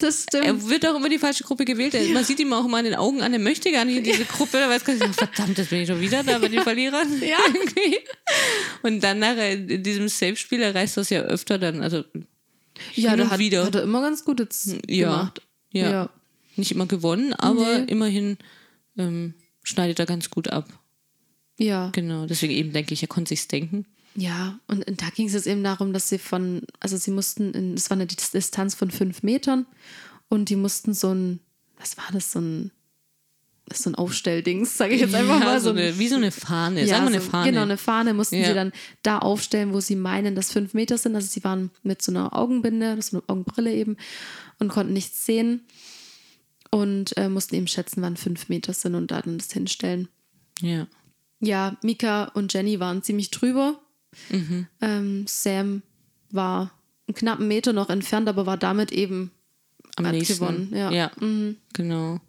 Das 0.00 0.22
stimmt. 0.22 0.44
Er 0.44 0.68
wird 0.68 0.86
auch 0.86 0.94
immer 0.94 1.08
die 1.08 1.18
falsche 1.18 1.42
Gruppe 1.42 1.64
gewählt. 1.64 1.92
Er, 1.94 2.06
Man 2.10 2.22
sieht 2.24 2.38
ihm 2.38 2.52
auch 2.52 2.64
immer 2.64 2.78
in 2.78 2.84
den 2.84 2.94
Augen 2.94 3.20
an, 3.20 3.32
er 3.32 3.38
möchte 3.40 3.72
gar 3.72 3.84
nicht 3.84 3.96
in 3.98 4.04
diese 4.04 4.24
Gruppe. 4.24 4.58
Er 4.58 4.68
weiß 4.68 4.84
gar 4.84 4.94
nicht, 4.94 5.14
verdammt, 5.14 5.58
jetzt 5.58 5.70
bin 5.70 5.80
ich 5.80 5.88
schon 5.88 6.00
wieder 6.00 6.22
da 6.22 6.38
bei 6.38 6.46
den 6.48 6.62
Verlierern. 6.62 7.20
Ja. 7.20 7.36
Und 8.82 9.00
dann 9.02 9.18
nachher 9.18 9.52
in 9.54 9.82
diesem 9.82 10.08
Safe-Spiel, 10.08 10.60
er 10.60 10.74
reißt 10.74 10.96
das 10.98 11.10
ja 11.10 11.22
öfter 11.22 11.58
dann, 11.58 11.82
also 11.82 12.04
ja, 12.94 13.16
da 13.16 13.30
hat, 13.30 13.38
wieder. 13.40 13.64
hat 13.64 13.74
er 13.74 13.82
immer 13.82 14.00
ganz 14.02 14.24
gut 14.24 14.38
jetzt 14.40 14.66
Ja. 14.88 15.08
gemacht. 15.10 15.42
Ja. 15.72 15.90
Ja. 15.90 16.10
nicht 16.56 16.70
immer 16.70 16.86
gewonnen, 16.86 17.32
aber 17.34 17.80
Nee. 17.80 17.90
immerhin 17.92 18.38
ähm, 18.96 19.34
schneidet 19.64 19.98
er 19.98 20.06
ganz 20.06 20.30
gut 20.30 20.48
ab. 20.48 20.66
Ja. 21.58 21.90
Genau, 21.90 22.26
deswegen 22.26 22.52
eben 22.54 22.72
denke 22.72 22.94
ich, 22.94 23.02
er 23.02 23.08
konnte 23.08 23.30
sich's 23.30 23.48
denken. 23.48 23.84
Ja, 24.20 24.58
und, 24.66 24.84
und 24.88 25.00
da 25.00 25.10
ging 25.10 25.28
es 25.28 25.34
jetzt 25.34 25.46
eben 25.46 25.62
darum, 25.62 25.92
dass 25.92 26.08
sie 26.08 26.18
von, 26.18 26.62
also 26.80 26.96
sie 26.96 27.12
mussten, 27.12 27.74
es 27.74 27.88
war 27.88 27.96
eine 27.96 28.06
Dis- 28.06 28.32
Distanz 28.32 28.74
von 28.74 28.90
fünf 28.90 29.22
Metern 29.22 29.64
und 30.28 30.48
die 30.48 30.56
mussten 30.56 30.92
so 30.92 31.14
ein, 31.14 31.38
was 31.78 31.96
war 31.96 32.06
das, 32.12 32.32
so 32.32 32.40
ein, 32.40 32.72
das 33.66 33.78
ist 33.78 33.84
so 33.84 33.90
ein 33.90 33.94
Aufstelldings, 33.94 34.76
sage 34.76 34.94
ich 34.94 35.02
jetzt 35.02 35.14
einfach 35.14 35.38
ja, 35.38 35.44
mal. 35.44 35.60
so 35.60 35.70
ein- 35.70 35.78
eine, 35.78 35.98
wie 36.00 36.08
so 36.08 36.16
eine 36.16 36.32
Fahne, 36.32 36.80
Ja, 36.80 36.86
sagen 36.96 37.04
wir 37.04 37.14
eine 37.14 37.20
so- 37.20 37.30
Fahne. 37.30 37.50
Genau, 37.50 37.62
eine 37.62 37.76
Fahne 37.76 38.12
mussten 38.12 38.36
Ja. 38.40 38.48
sie 38.48 38.54
dann 38.54 38.72
da 39.04 39.18
aufstellen, 39.18 39.72
wo 39.72 39.78
sie 39.80 39.94
meinen, 39.94 40.34
dass 40.34 40.50
fünf 40.50 40.74
Meter 40.74 40.98
sind. 40.98 41.14
Also 41.14 41.28
sie 41.28 41.44
waren 41.44 41.70
mit 41.84 42.02
so 42.02 42.10
einer 42.10 42.34
Augenbinde, 42.34 43.00
so 43.00 43.18
einer 43.18 43.24
Augenbrille 43.30 43.72
eben 43.72 43.96
und 44.58 44.66
konnten 44.68 44.94
nichts 44.94 45.26
sehen 45.26 45.60
und 46.70 47.16
äh, 47.16 47.28
mussten 47.28 47.54
eben 47.54 47.68
schätzen, 47.68 48.02
wann 48.02 48.16
fünf 48.16 48.48
Meter 48.48 48.72
sind 48.72 48.94
und 48.96 49.10
da 49.10 49.22
dann 49.22 49.38
das 49.38 49.52
hinstellen. 49.52 50.08
Ja. 50.60 50.86
Ja, 51.40 51.76
Mika 51.82 52.24
und 52.34 52.52
Jenny 52.52 52.80
waren 52.80 53.02
ziemlich 53.04 53.30
drüber. 53.30 53.78
Mhm. 54.30 54.66
Ähm, 54.80 55.24
Sam 55.28 55.82
war 56.30 56.72
einen 57.06 57.14
knappen 57.14 57.48
Meter 57.48 57.72
noch 57.72 57.90
entfernt, 57.90 58.28
aber 58.28 58.46
war 58.46 58.56
damit 58.56 58.92
eben 58.92 59.30
Am 59.96 60.10
nächsten. 60.10 60.34
gewonnen. 60.34 60.72
Ja. 60.74 60.90
ja 60.90 61.10
Mhm. 61.20 61.56
genau. 61.72 62.20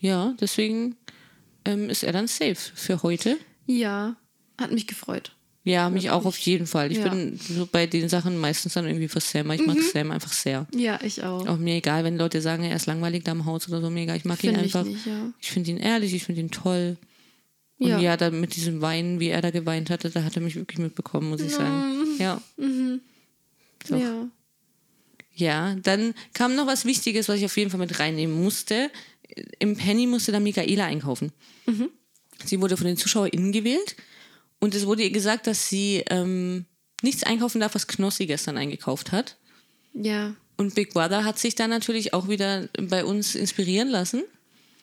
Ja, 0.00 0.34
deswegen 0.40 0.96
ähm, 1.64 1.88
ist 1.88 2.02
er 2.04 2.12
dann 2.12 2.26
safe 2.26 2.56
für 2.74 3.02
heute. 3.02 3.38
ja, 3.66 4.16
hat 4.60 4.70
mich 4.70 4.86
gefreut. 4.86 5.32
Ja, 5.66 5.88
mich 5.88 6.10
auch 6.10 6.26
auf 6.26 6.36
jeden 6.38 6.66
Fall. 6.66 6.92
Ich 6.92 6.98
Ja. 6.98 7.08
bin 7.08 7.38
so 7.38 7.66
bei 7.66 7.86
den 7.86 8.08
Sachen 8.10 8.36
meistens 8.38 8.74
dann 8.74 8.84
irgendwie 8.86 9.08
für 9.08 9.20
Sam. 9.20 9.50
Ich 9.52 9.60
Mhm. 9.62 9.66
mag 9.66 9.78
Sam 9.80 10.10
einfach 10.10 10.32
sehr. 10.34 10.66
Ja, 10.76 11.00
ich 11.02 11.22
auch. 11.24 11.46
Auch 11.46 11.56
mir 11.56 11.76
egal, 11.76 12.04
wenn 12.04 12.18
Leute 12.18 12.42
sagen, 12.42 12.64
er 12.64 12.76
ist 12.76 12.84
langweilig 12.86 13.24
da 13.24 13.32
im 13.32 13.46
Haus 13.46 13.66
oder 13.68 13.80
so, 13.80 13.88
mir 13.88 14.02
egal. 14.02 14.18
Ich 14.18 14.26
mag 14.26 14.36
ihn 14.44 14.50
Finde 14.52 14.66
ich 14.66 14.74
einfach. 14.76 14.84
nicht, 14.88 15.06
ja. 15.06 15.32
Ich 15.40 15.50
finde 15.50 15.70
ihn 15.70 15.78
ehrlich, 15.78 16.12
ich 16.14 16.22
finde 16.24 16.42
ihn 16.42 16.50
toll. 16.50 16.98
Und 17.84 17.90
Ja. 17.90 17.98
ja, 18.00 18.16
dann 18.16 18.40
mit 18.40 18.56
diesem 18.56 18.80
Weinen, 18.80 19.20
wie 19.20 19.28
er 19.28 19.42
da 19.42 19.50
geweint 19.50 19.90
hatte, 19.90 20.08
da 20.08 20.24
hat 20.24 20.36
er 20.36 20.42
mich 20.42 20.56
wirklich 20.56 20.78
mitbekommen, 20.78 21.28
muss 21.28 21.42
ich 21.42 21.52
sagen. 21.52 22.16
Ja. 22.18 22.40
Doch. 23.88 23.98
Ja. 23.98 24.28
Ja, 25.36 25.74
dann 25.82 26.14
kam 26.32 26.54
noch 26.54 26.66
was 26.66 26.84
Wichtiges, 26.86 27.28
was 27.28 27.38
ich 27.38 27.44
auf 27.44 27.56
jeden 27.56 27.70
Fall 27.70 27.80
mit 27.80 27.98
reinnehmen 27.98 28.42
musste. 28.42 28.90
Im 29.58 29.76
Penny 29.76 30.06
musste 30.06 30.32
dann 30.32 30.44
Michaela 30.44 30.86
einkaufen. 30.86 31.32
Sie 32.44 32.60
wurde 32.60 32.76
von 32.76 32.86
den 32.86 32.96
ZuschauerInnen 32.96 33.52
gewählt 33.52 33.96
und 34.60 34.74
es 34.74 34.86
wurde 34.86 35.02
ihr 35.02 35.10
gesagt, 35.10 35.46
dass 35.46 35.68
sie 35.68 36.04
ähm, 36.08 36.64
nichts 37.02 37.24
einkaufen 37.24 37.60
darf, 37.60 37.74
was 37.74 37.86
Knossi 37.86 38.26
gestern 38.26 38.56
eingekauft 38.56 39.12
hat. 39.12 39.36
Ja. 39.92 40.34
Und 40.56 40.74
Big 40.74 40.94
Brother 40.94 41.24
hat 41.24 41.38
sich 41.38 41.54
dann 41.54 41.70
natürlich 41.70 42.14
auch 42.14 42.28
wieder 42.28 42.68
bei 42.80 43.04
uns 43.04 43.34
inspirieren 43.34 43.88
lassen. 43.88 44.22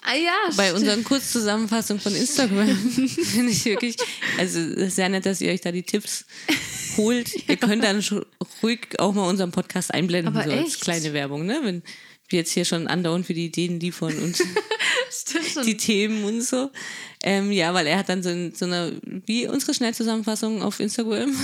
Ah 0.03 0.15
ja, 0.15 0.33
Bei 0.57 0.65
stimmt. 0.69 0.79
unseren 0.79 1.03
Kurzzusammenfassungen 1.03 2.01
von 2.01 2.15
Instagram 2.15 2.67
finde 2.75 3.51
ich 3.51 3.65
wirklich, 3.65 3.95
also 4.37 4.59
es 4.59 4.87
ist 4.89 4.95
sehr 4.95 5.09
nett, 5.09 5.25
dass 5.25 5.41
ihr 5.41 5.51
euch 5.51 5.61
da 5.61 5.71
die 5.71 5.83
Tipps 5.83 6.25
holt. 6.97 7.31
Ihr 7.47 7.57
könnt 7.57 7.83
dann 7.83 8.03
ruhig 8.63 8.99
auch 8.99 9.13
mal 9.13 9.29
unseren 9.29 9.51
Podcast 9.51 9.93
einblenden, 9.93 10.35
Aber 10.35 10.43
so 10.43 10.51
als 10.51 10.69
echt? 10.73 10.81
kleine 10.81 11.13
Werbung, 11.13 11.45
ne? 11.45 11.59
Wenn 11.63 11.83
wir 12.29 12.39
jetzt 12.39 12.51
hier 12.51 12.65
schon 12.65 12.87
andauernd 12.87 13.25
für 13.25 13.33
die 13.33 13.45
Ideen 13.45 13.79
liefern 13.79 14.17
und 14.17 14.41
die 15.65 15.77
Themen 15.77 16.23
und 16.23 16.41
so. 16.41 16.71
Ähm, 17.23 17.51
ja, 17.51 17.73
weil 17.73 17.85
er 17.87 17.97
hat 17.99 18.09
dann 18.09 18.23
so, 18.23 18.29
in, 18.29 18.55
so 18.55 18.65
eine, 18.65 18.99
wie 19.25 19.47
unsere 19.47 19.73
Schnellzusammenfassung 19.73 20.63
auf 20.63 20.79
Instagram, 20.79 21.35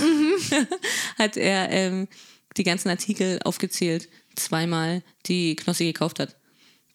hat 1.18 1.36
er 1.36 1.70
ähm, 1.70 2.08
die 2.56 2.64
ganzen 2.64 2.88
Artikel 2.88 3.38
aufgezählt, 3.44 4.08
zweimal, 4.34 5.02
die 5.26 5.54
Knossi 5.56 5.84
gekauft 5.84 6.18
hat. 6.18 6.37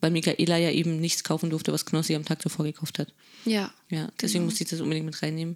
Weil 0.03 0.11
Michaela 0.11 0.57
ja 0.57 0.69
eben 0.69 0.99
nichts 0.99 1.23
kaufen 1.23 1.49
durfte, 1.49 1.71
was 1.71 1.85
Knossi 1.85 2.13
am 2.13 2.25
Tag 2.25 2.39
davor 2.39 2.65
gekauft 2.65 2.99
hat. 2.99 3.13
Ja. 3.45 3.73
Ja, 3.89 4.09
deswegen 4.21 4.43
musste 4.43 4.65
ich 4.65 4.69
das 4.69 4.81
unbedingt 4.81 5.05
mit 5.05 5.21
reinnehmen. 5.23 5.55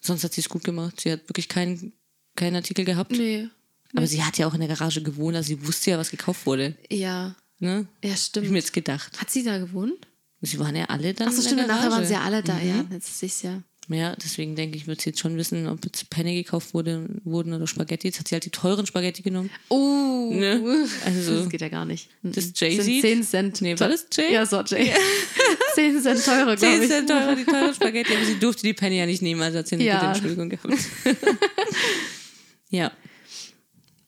Sonst 0.00 0.24
hat 0.24 0.32
sie 0.32 0.40
es 0.40 0.48
gut 0.48 0.64
gemacht. 0.64 1.00
Sie 1.00 1.12
hat 1.12 1.28
wirklich 1.28 1.48
keinen 1.48 1.92
keinen 2.34 2.56
Artikel 2.56 2.84
gehabt. 2.84 3.12
Nee. 3.12 3.48
Aber 3.94 4.08
sie 4.08 4.24
hat 4.24 4.38
ja 4.38 4.48
auch 4.48 4.54
in 4.54 4.60
der 4.60 4.68
Garage 4.68 5.04
gewohnt, 5.04 5.36
also 5.36 5.46
sie 5.46 5.64
wusste 5.64 5.92
ja, 5.92 5.98
was 5.98 6.10
gekauft 6.10 6.46
wurde. 6.46 6.76
Ja. 6.90 7.36
Ne? 7.60 7.86
Ja, 8.02 8.10
Hab 8.10 8.18
stimmt. 8.18 8.46
ich 8.46 8.50
mir 8.50 8.58
jetzt 8.58 8.72
gedacht. 8.72 9.20
Hat 9.20 9.30
sie 9.30 9.44
da 9.44 9.58
gewohnt? 9.58 10.04
Sie 10.40 10.58
waren 10.58 10.74
ja 10.74 10.86
alle 10.86 11.14
dann. 11.14 11.28
Achso, 11.28 11.40
stimmt, 11.40 11.68
nachher 11.68 11.92
waren 11.92 12.04
sie 12.04 12.14
ja 12.14 12.22
alle 12.22 12.42
da, 12.42 12.58
ja. 12.58 12.84
Jetzt 12.90 13.20
sehe 13.20 13.28
ich 13.28 13.42
ja. 13.44 13.62
Ja, 13.92 14.14
deswegen 14.14 14.54
denke 14.54 14.76
ich, 14.76 14.86
wird 14.86 15.00
sie 15.00 15.10
jetzt 15.10 15.18
schon 15.18 15.36
wissen, 15.36 15.66
ob 15.66 15.84
jetzt 15.84 16.08
Penne 16.10 16.32
gekauft 16.32 16.74
wurde, 16.74 17.08
wurden 17.24 17.52
oder 17.52 17.66
Spaghetti. 17.66 18.06
Jetzt 18.06 18.20
hat 18.20 18.28
sie 18.28 18.36
halt 18.36 18.44
die 18.44 18.50
teuren 18.50 18.86
Spaghetti 18.86 19.22
genommen. 19.22 19.50
Oh. 19.68 20.30
Ne? 20.32 20.86
Also, 21.04 21.40
Das 21.40 21.48
geht 21.48 21.60
ja 21.60 21.68
gar 21.68 21.84
nicht. 21.84 22.08
Das 22.22 22.46
Mhm. 22.46 22.52
Jay-Z? 22.54 22.84
Sind 22.84 23.00
10 23.02 23.22
Cent. 23.24 23.60
Nee, 23.62 23.78
war 23.80 23.88
das 23.88 24.06
Jay? 24.12 24.32
Ja, 24.32 24.46
so 24.46 24.60
Jay. 24.62 24.92
10 25.74 26.00
Cent 26.02 26.24
teurer, 26.24 26.56
glaube 26.56 26.58
10 26.60 26.82
ich. 26.82 26.88
Cent 26.88 27.08
teurer, 27.08 27.34
die 27.34 27.44
teuren 27.44 27.74
Spaghetti, 27.74 28.14
aber 28.14 28.24
sie 28.24 28.38
durfte 28.40 28.62
die 28.62 28.74
Penny 28.74 28.96
ja 28.98 29.06
nicht 29.06 29.22
nehmen, 29.22 29.42
also 29.42 29.58
hat 29.58 29.66
sie 29.66 29.74
eine 29.74 29.84
Ja. 29.84 29.98
gute 29.98 30.06
Entschuldigung 30.12 30.48
gehabt. 30.50 30.74
ja. 32.70 32.92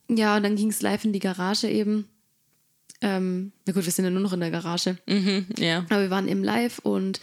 Ja, 0.09 0.36
und 0.36 0.42
dann 0.42 0.56
ging 0.56 0.70
es 0.70 0.82
live 0.82 1.04
in 1.04 1.12
die 1.12 1.18
Garage 1.18 1.68
eben. 1.68 2.06
Ähm, 3.00 3.52
na 3.66 3.72
gut, 3.72 3.84
wir 3.84 3.90
sind 3.92 4.04
ja 4.04 4.10
nur 4.12 4.20
noch 4.20 4.32
in 4.32 4.40
der 4.40 4.50
Garage. 4.52 4.96
Mhm, 5.06 5.46
ja. 5.59 5.78
Aber 5.90 6.02
wir 6.02 6.10
waren 6.10 6.28
eben 6.28 6.44
live 6.44 6.78
und 6.80 7.20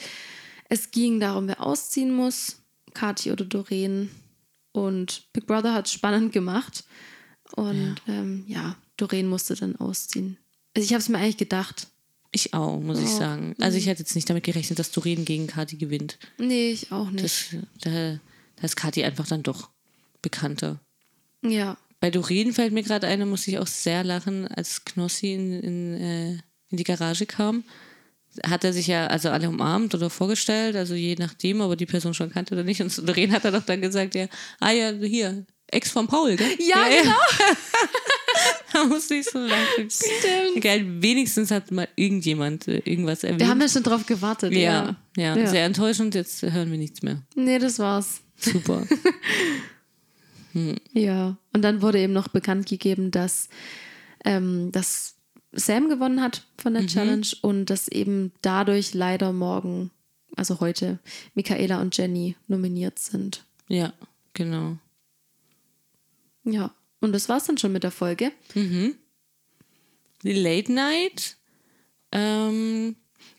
es 0.70 0.92
ging 0.92 1.20
darum, 1.20 1.48
wer 1.48 1.66
ausziehen 1.66 2.14
muss. 2.14 2.58
Kathi 2.94 3.32
oder 3.32 3.46
Doreen. 3.46 4.10
Und 4.72 5.24
Big 5.34 5.48
Brother 5.48 5.74
hat 5.74 5.88
es 5.88 5.94
spannend 5.94 6.32
gemacht. 6.32 6.86
Und 7.56 7.96
ja, 8.06 8.14
ähm, 8.14 8.46
ja 8.48 8.76
Doreen 8.98 9.28
musste 9.28 9.56
dann 9.56 9.76
ausziehen. 9.76 10.38
Also 10.76 10.86
ich 10.86 10.94
habe 10.94 11.02
es 11.02 11.10
mir 11.10 11.18
eigentlich 11.18 11.38
gedacht. 11.38 11.88
Ich 12.32 12.54
auch, 12.54 12.80
muss 12.80 13.00
ich 13.00 13.10
sagen. 13.10 13.56
Also 13.60 13.78
ich 13.80 13.88
hätte 13.88 14.04
jetzt 14.04 14.14
nicht 14.14 14.30
damit 14.30 14.44
gerechnet, 14.44 14.78
dass 14.78 14.92
Doreen 14.92 15.26
gegen 15.26 15.48
Kati 15.48 15.78
gewinnt. 15.78 16.20
Nee, 16.38 16.72
ich 16.72 16.92
auch 16.92 17.10
nicht. 17.10 17.26
Das, 17.26 17.46
da, 17.82 18.20
da 18.56 18.64
ist 18.64 18.76
Kati 18.76 19.04
einfach 19.04 19.28
dann 19.28 19.44
doch 19.44 19.70
bekannter. 20.22 20.80
ja. 21.42 21.78
Bei 22.02 22.12
Doreen 22.12 22.54
fällt 22.54 22.72
mir 22.72 22.84
gerade 22.84 23.08
eine, 23.08 23.26
muss 23.26 23.46
ich 23.46 23.60
auch 23.60 23.68
sehr 23.68 24.06
lachen, 24.06 24.48
als 24.48 24.86
Knossi 24.86 25.34
in, 25.34 25.52
in, 25.52 25.94
äh, 25.96 26.32
in 26.70 26.78
die 26.78 26.86
Garage 26.86 27.26
kam. 27.26 27.66
Hat 28.46 28.64
er 28.64 28.74
sich 28.74 28.88
ja 28.88 29.08
also 29.08 29.30
alle 29.30 29.50
umarmt 29.50 29.94
oder 29.96 30.10
vorgestellt, 30.10 30.76
also 30.76 30.94
je 30.94 31.16
nachdem, 31.18 31.62
ob 31.62 31.72
er 31.72 31.76
die 31.76 31.86
Person 31.86 32.14
schon 32.14 32.30
kannte 32.32 32.54
oder 32.54 32.64
nicht. 32.64 32.82
Und 32.82 32.96
Doreen 33.08 33.32
hat 33.32 33.44
er 33.46 33.52
doch 33.52 33.64
dann 33.64 33.82
gesagt, 33.82 34.16
ja, 34.16 34.28
ah 34.60 34.72
ja, 34.72 34.92
hier, 34.92 35.46
Ex 35.72 35.92
von 35.92 36.08
Paul, 36.08 36.36
gell? 36.36 36.48
Ja, 36.60 36.88
genau. 36.88 37.14
da 38.74 38.84
musste 38.86 39.16
ich 39.16 39.26
so 39.26 39.40
lachen. 39.40 39.90
Stimmt. 39.90 40.62
Geil, 40.64 40.84
wenigstens 41.02 41.52
hat 41.52 41.72
mal 41.72 41.88
irgendjemand 41.96 42.68
äh, 42.68 42.82
irgendwas 42.86 43.24
erwähnt. 43.24 43.42
Wir 43.42 43.48
haben 43.50 43.62
ja 43.62 43.70
schon 43.70 43.84
drauf 43.84 44.06
gewartet. 44.06 44.52
ja, 44.54 44.96
ja, 45.16 45.36
Ja. 45.36 45.48
sehr 45.48 45.66
enttäuschend, 45.66 46.16
jetzt 46.16 46.42
hören 46.42 46.72
wir 46.72 46.78
nichts 46.78 47.02
mehr. 47.04 47.22
Nee, 47.36 47.60
das 47.60 47.80
war's. 47.80 48.22
Super. 48.38 48.86
Ja. 50.94 51.38
Und 51.54 51.62
dann 51.62 51.82
wurde 51.82 52.00
eben 52.00 52.14
noch 52.14 52.28
bekannt 52.28 52.68
gegeben, 52.68 53.12
dass, 53.12 53.50
ähm, 54.26 54.72
dass 54.72 55.16
Sam 55.52 55.90
gewonnen 55.90 56.22
hat 56.22 56.46
von 56.58 56.74
der 56.74 56.86
Challenge 56.88 57.28
und 57.42 57.66
dass 57.70 57.88
eben 57.88 58.32
dadurch 58.42 58.94
leider 58.94 59.34
morgen, 59.34 59.92
also 60.36 60.60
heute, 60.60 61.00
Michaela 61.34 61.82
und 61.82 61.98
Jenny 61.98 62.36
nominiert 62.48 63.00
sind. 63.00 63.44
ja, 63.68 63.94
genau. 64.34 64.78
Ja. 66.44 66.74
Und 67.02 67.14
das 67.14 67.30
war's 67.30 67.46
dann 67.46 67.58
schon 67.58 67.72
mit 67.72 67.84
der 67.84 67.92
Folge. 67.92 68.32
Die 70.24 70.34
Late 70.34 70.72
Night. 70.72 71.38
Ähm, 72.12 72.96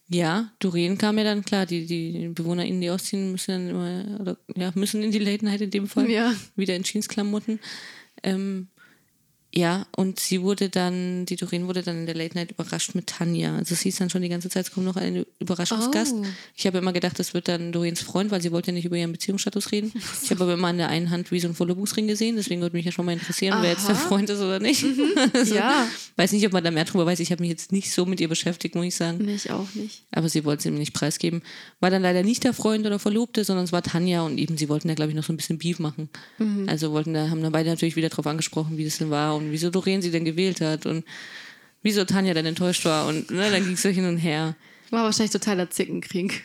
ja, 0.08 0.50
Doreen 0.58 0.96
kam 0.98 1.18
ja 1.18 1.24
dann, 1.24 1.44
klar, 1.44 1.66
die, 1.66 1.86
die 1.86 2.28
BewohnerInnen, 2.28 2.80
die 2.80 2.90
ausziehen, 2.90 3.32
müssen 3.32 3.52
dann 3.52 3.68
immer, 3.68 4.20
oder, 4.20 4.36
ja, 4.56 4.72
müssen 4.74 5.02
in 5.02 5.10
die 5.10 5.18
Late 5.18 5.44
Night 5.44 5.60
in 5.60 5.70
dem 5.70 5.86
Fall. 5.88 6.10
Ja. 6.10 6.34
Wieder 6.56 6.74
in 6.74 6.84
Jeansklamotten. 6.84 7.60
Ähm, 8.22 8.68
ja, 9.52 9.85
und 9.97 10.20
sie 10.20 10.43
wurde 10.43 10.68
dann, 10.68 11.27
die 11.27 11.35
Doreen 11.35 11.66
wurde 11.66 11.82
dann 11.82 11.97
in 11.98 12.06
der 12.06 12.14
Late 12.14 12.36
Night 12.36 12.52
überrascht 12.52 12.94
mit 12.94 13.09
Tanja. 13.09 13.56
Also 13.56 13.74
es 13.74 13.81
hieß 13.81 13.97
dann 13.97 14.09
schon 14.09 14.22
die 14.22 14.28
ganze 14.28 14.48
Zeit, 14.48 14.66
es 14.66 14.72
kommt 14.72 14.86
noch 14.86 14.94
ein 14.94 15.27
Überraschungsgast. 15.40 16.14
Oh. 16.16 16.24
Ich 16.55 16.66
habe 16.66 16.78
immer 16.78 16.93
gedacht, 16.93 17.18
das 17.18 17.35
wird 17.35 17.48
dann 17.48 17.72
Doreens 17.72 18.01
Freund, 18.01 18.31
weil 18.31 18.40
sie 18.40 18.52
wollte 18.52 18.68
ja 18.68 18.74
nicht 18.74 18.85
über 18.85 18.97
ihren 18.97 19.10
Beziehungsstatus 19.10 19.72
reden. 19.72 19.93
Ich 20.22 20.31
habe 20.31 20.44
aber 20.44 20.55
immer 20.55 20.68
an 20.68 20.78
der 20.78 20.89
einen 20.89 21.10
Hand 21.10 21.32
wie 21.32 21.40
so 21.40 21.48
ein 21.48 21.55
Verlobungsring 21.55 22.06
gesehen, 22.06 22.36
deswegen 22.36 22.60
würde 22.60 22.77
mich 22.77 22.86
ja 22.86 22.93
schon 22.93 23.06
mal 23.06 23.12
interessieren, 23.12 23.59
wer 23.60 23.70
jetzt 23.70 23.89
der 23.89 23.97
Aha. 23.97 24.06
Freund 24.09 24.31
ist 24.31 24.40
oder 24.40 24.60
nicht. 24.60 24.85
Also, 25.32 25.55
Ja. 25.55 25.86
Weiß 26.16 26.32
nicht, 26.32 26.47
ob 26.47 26.52
man 26.52 26.62
da 26.62 26.70
mehr 26.70 26.85
drüber 26.85 27.06
weiß. 27.06 27.20
Ich 27.20 27.32
habe 27.32 27.43
mich 27.43 27.51
jetzt 27.51 27.72
nicht 27.72 27.93
so 27.93 28.06
mit 28.06 28.20
ihr 28.20 28.28
beschäftigt, 28.28 28.74
muss 28.74 28.86
ich 28.86 28.97
sagen. 28.97 29.18
Nee, 29.24 29.35
ich 29.35 29.51
auch 29.51 29.66
nicht. 29.74 30.05
Aber 30.12 30.28
sie 30.28 30.44
wollte 30.44 30.60
es 30.60 30.66
ihm 30.66 30.74
nicht 30.74 30.93
preisgeben. 30.93 31.43
War 31.81 31.90
dann 31.90 32.02
leider 32.02 32.22
nicht 32.22 32.44
der 32.44 32.52
Freund 32.52 32.86
oder 32.86 32.98
Verlobte, 32.98 33.44
sondern 33.44 33.64
es 33.64 33.72
war 33.72 33.82
Tanja 33.82 34.22
und 34.22 34.39
eben 34.39 34.56
sie 34.56 34.68
wollten 34.68 34.89
da, 34.89 34.94
glaube 34.94 35.10
ich, 35.10 35.16
noch 35.16 35.24
so 35.24 35.32
ein 35.32 35.36
bisschen 35.36 35.59
Beef 35.59 35.78
machen. 35.78 36.09
Also 36.66 36.93
wollten 36.93 37.14
da, 37.14 37.31
haben 37.31 37.43
dann 37.43 37.52
beide 37.52 37.70
natürlich 37.70 37.97
wieder 37.97 38.09
drauf 38.09 38.27
angesprochen, 38.27 38.77
wie 38.77 38.85
das 38.85 38.98
denn 38.98 39.10
war 39.10 39.35
und 39.40 39.52
wieso 39.52 39.70
Doreen 39.70 40.02
sie 40.02 40.10
denn 40.10 40.24
gewählt 40.24 40.60
hat 40.60 40.86
und 40.86 41.04
wieso 41.82 42.04
Tanja 42.04 42.34
dann 42.34 42.46
enttäuscht 42.46 42.84
war. 42.84 43.06
Und 43.08 43.30
ne, 43.30 43.50
dann 43.50 43.64
ging 43.64 43.74
es 43.74 43.82
so 43.82 43.88
hin 43.88 44.04
und 44.06 44.18
her. 44.18 44.56
War 44.90 45.04
wahrscheinlich 45.04 45.30
totaler 45.32 45.70
Zickenkrieg. 45.70 46.42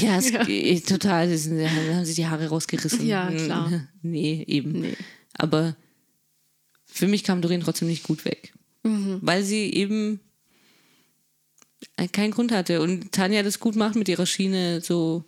Ja, 0.00 0.18
es, 0.18 0.30
Ja. 0.32 0.46
eh, 0.48 0.80
total. 0.80 1.28
sie 1.28 1.36
sind- 1.38 1.58
Da 1.58 1.68
haben 1.70 2.04
sich 2.04 2.16
die 2.16 2.26
Haare 2.26 2.48
rausgerissen. 2.48 3.06
Ja, 3.06 3.30
klar. 3.30 3.88
Nee, 4.02 4.44
eben. 4.46 4.80
Nee. 4.82 4.96
Aber 5.34 5.76
für 6.86 7.08
mich 7.08 7.24
kam 7.24 7.42
Doreen 7.42 7.60
trotzdem 7.62 7.88
nicht 7.88 8.02
gut 8.04 8.24
weg. 8.24 8.52
Mhm. 8.84 9.18
Weil 9.22 9.42
sie 9.42 9.72
eben 9.74 10.20
keinen 12.12 12.30
Grund 12.30 12.52
hatte. 12.52 12.80
Und 12.82 13.12
Tanja 13.12 13.42
das 13.42 13.58
gut 13.60 13.76
macht 13.76 13.96
mit 13.96 14.08
ihrer 14.08 14.26
Schiene. 14.26 14.80
So, 14.80 15.24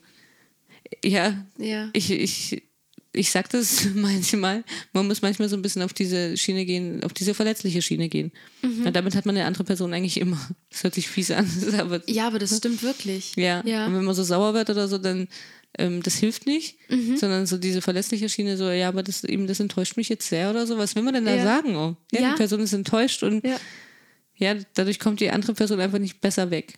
ja, 1.04 1.44
Ja. 1.58 1.90
ich, 1.92 2.10
ich, 2.10 2.62
ich 3.12 3.30
sag 3.30 3.48
das 3.50 3.86
manchmal. 3.94 4.64
Man 4.92 5.06
muss 5.06 5.22
manchmal 5.22 5.48
so 5.48 5.56
ein 5.56 5.62
bisschen 5.62 5.82
auf 5.82 5.92
diese 5.92 6.36
Schiene 6.36 6.64
gehen, 6.66 7.02
auf 7.04 7.12
diese 7.12 7.34
verletzliche 7.34 7.82
Schiene 7.82 8.08
gehen. 8.08 8.32
Mhm. 8.62 8.86
Und 8.86 8.94
damit 8.96 9.14
hat 9.14 9.26
man 9.26 9.36
eine 9.36 9.46
andere 9.46 9.64
Person 9.64 9.92
eigentlich 9.94 10.20
immer. 10.20 10.38
Das 10.70 10.84
hört 10.84 10.94
sich 10.94 11.08
fies 11.08 11.30
an. 11.30 11.50
Aber 11.78 12.02
Ja, 12.08 12.26
aber 12.26 12.38
das 12.38 12.56
stimmt 12.56 12.82
wirklich. 12.82 13.34
ja. 13.36 13.62
Ja. 13.66 13.86
Und 13.86 13.94
wenn 13.94 14.04
man 14.04 14.14
so 14.14 14.22
sauer 14.22 14.52
wird 14.54 14.68
oder 14.70 14.86
so, 14.86 14.98
dann 14.98 15.26
ähm, 15.78 16.02
das 16.02 16.16
hilft 16.16 16.46
nicht, 16.46 16.76
Mhm. 16.90 17.16
sondern 17.16 17.46
so 17.46 17.56
diese 17.58 17.82
verlässliche 17.82 18.28
Schiene, 18.28 18.56
so, 18.56 18.70
ja, 18.70 18.88
aber 18.88 19.02
das 19.02 19.22
eben, 19.24 19.46
das 19.46 19.60
enttäuscht 19.60 19.96
mich 19.96 20.08
jetzt 20.08 20.28
sehr 20.28 20.50
oder 20.50 20.66
so. 20.66 20.78
Was 20.78 20.94
will 20.96 21.02
man 21.02 21.14
denn 21.14 21.24
da 21.26 21.34
Ja. 21.34 21.44
sagen? 21.44 21.76
Oh? 21.76 21.96
Ja, 22.12 22.20
Ja. 22.20 22.30
die 22.32 22.36
Person 22.36 22.60
ist 22.60 22.72
enttäuscht 22.72 23.22
und 23.22 23.44
Ja. 23.44 23.58
ja, 24.36 24.54
dadurch 24.74 24.98
kommt 24.98 25.20
die 25.20 25.30
andere 25.30 25.54
Person 25.54 25.78
einfach 25.80 25.98
nicht 25.98 26.20
besser 26.20 26.50
weg. 26.50 26.74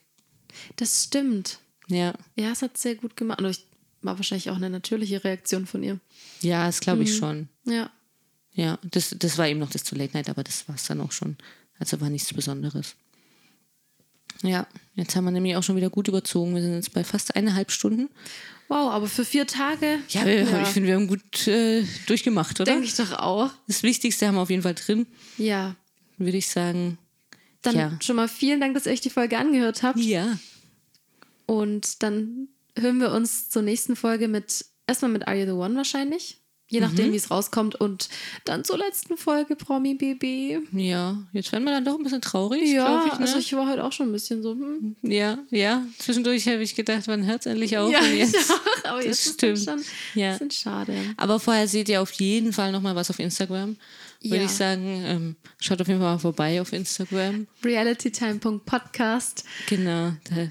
Das 0.76 1.04
stimmt. 1.04 1.58
Ja. 1.88 2.14
Ja, 2.36 2.50
es 2.52 2.62
hat 2.62 2.76
sehr 2.78 2.94
gut 2.96 3.16
gemacht. 3.16 3.40
Und 3.40 3.50
ich, 3.50 3.64
war 4.02 4.16
wahrscheinlich 4.18 4.50
auch 4.50 4.56
eine 4.56 4.70
natürliche 4.70 5.22
Reaktion 5.24 5.66
von 5.66 5.82
ihr. 5.82 5.98
Ja, 6.40 6.66
das 6.66 6.80
glaube 6.80 7.00
Mhm. 7.00 7.04
ich 7.06 7.16
schon. 7.16 7.48
Ja. 7.64 7.90
Ja, 8.54 8.78
das, 8.82 9.14
das 9.18 9.38
war 9.38 9.46
eben 9.48 9.60
noch 9.60 9.70
das 9.70 9.84
zu 9.84 9.94
Late 9.94 10.16
Night, 10.16 10.28
aber 10.28 10.42
das 10.42 10.68
war 10.68 10.74
es 10.74 10.84
dann 10.84 11.00
auch 11.00 11.12
schon. 11.12 11.36
Also 11.78 12.00
war 12.00 12.10
nichts 12.10 12.32
Besonderes. 12.34 12.94
Ja, 14.42 14.66
jetzt 14.94 15.14
haben 15.16 15.24
wir 15.24 15.30
nämlich 15.30 15.56
auch 15.56 15.62
schon 15.62 15.76
wieder 15.76 15.90
gut 15.90 16.08
überzogen. 16.08 16.54
Wir 16.54 16.62
sind 16.62 16.74
jetzt 16.74 16.92
bei 16.92 17.04
fast 17.04 17.36
eineinhalb 17.36 17.70
Stunden. 17.70 18.08
Wow, 18.68 18.90
aber 18.92 19.06
für 19.06 19.24
vier 19.24 19.46
Tage. 19.46 19.98
Ja, 20.08 20.24
wir, 20.24 20.62
ich 20.62 20.68
finde, 20.68 20.88
wir 20.88 20.94
haben 20.94 21.08
gut 21.08 21.46
äh, 21.46 21.84
durchgemacht, 22.06 22.58
oder? 22.60 22.70
Denke 22.72 22.86
ich 22.86 22.94
doch 22.96 23.12
auch. 23.12 23.50
Das 23.66 23.82
Wichtigste 23.82 24.26
haben 24.26 24.36
wir 24.36 24.40
auf 24.42 24.50
jeden 24.50 24.62
Fall 24.62 24.74
drin, 24.74 25.06
Ja. 25.36 25.76
würde 26.16 26.38
ich 26.38 26.48
sagen. 26.48 26.96
Dann 27.62 27.76
Ja. 27.76 27.98
schon 28.00 28.16
mal 28.16 28.28
vielen 28.28 28.60
Dank, 28.60 28.74
dass 28.74 28.86
ihr 28.86 28.92
euch 28.92 29.00
die 29.02 29.10
Folge 29.10 29.36
angehört 29.38 29.82
habt. 29.82 29.98
Ja. 29.98 30.38
Und 31.46 32.02
dann 32.02 32.48
hören 32.80 32.98
wir 33.00 33.12
uns 33.12 33.48
zur 33.50 33.62
nächsten 33.62 33.96
Folge 33.96 34.28
mit, 34.28 34.64
erstmal 34.86 35.10
mit 35.10 35.26
Are 35.28 35.36
You 35.38 35.46
the 35.46 35.52
One 35.52 35.76
wahrscheinlich. 35.76 36.36
Je 36.72 36.78
nachdem, 36.78 37.10
wie 37.12 37.16
es 37.16 37.32
rauskommt. 37.32 37.74
Und 37.74 38.08
dann 38.44 38.62
zur 38.62 38.78
letzten 38.78 39.16
Folge 39.16 39.56
Promi 39.56 39.94
Baby. 39.96 40.60
Ja, 40.70 41.18
jetzt 41.32 41.50
werden 41.50 41.64
wir 41.64 41.72
dann 41.72 41.84
doch 41.84 41.96
ein 41.96 42.04
bisschen 42.04 42.20
traurig, 42.22 42.62
Ja, 42.72 43.06
ich, 43.06 43.12
ne? 43.14 43.26
also 43.26 43.38
ich 43.40 43.52
war 43.54 43.68
heute 43.68 43.82
auch 43.82 43.90
schon 43.90 44.08
ein 44.10 44.12
bisschen 44.12 44.40
so, 44.40 44.52
hm. 44.52 44.94
ja, 45.02 45.38
ja. 45.50 45.84
Zwischendurch 45.98 46.46
habe 46.46 46.62
ich 46.62 46.76
gedacht, 46.76 47.08
wann 47.08 47.26
hört 47.26 47.40
es 47.40 47.46
endlich 47.46 47.76
auf? 47.76 47.90
Ja, 47.90 48.04
jetzt, 48.04 48.36
auch, 48.52 48.84
aber 48.88 49.04
jetzt 49.04 49.26
ist 49.26 49.34
stimmt. 49.34 49.58
schon 49.58 49.82
Ja. 50.14 50.26
ein 50.28 50.32
bisschen 50.38 50.50
schade. 50.52 50.94
Aber 51.16 51.40
vorher 51.40 51.66
seht 51.66 51.88
ihr 51.88 52.00
auf 52.00 52.12
jeden 52.12 52.52
Fall 52.52 52.70
noch 52.70 52.82
mal 52.82 52.94
was 52.94 53.10
auf 53.10 53.18
Instagram. 53.18 53.76
Würde 54.22 54.36
Ja. 54.36 54.44
ich 54.44 54.50
sagen, 54.52 55.02
ähm, 55.06 55.36
schaut 55.60 55.80
auf 55.80 55.88
jeden 55.88 55.98
Fall 55.98 56.12
mal 56.12 56.18
vorbei 56.20 56.60
auf 56.60 56.72
Instagram. 56.72 57.48
realitytime.podcast. 57.64 59.42
Genau, 59.68 60.12
da 60.28 60.46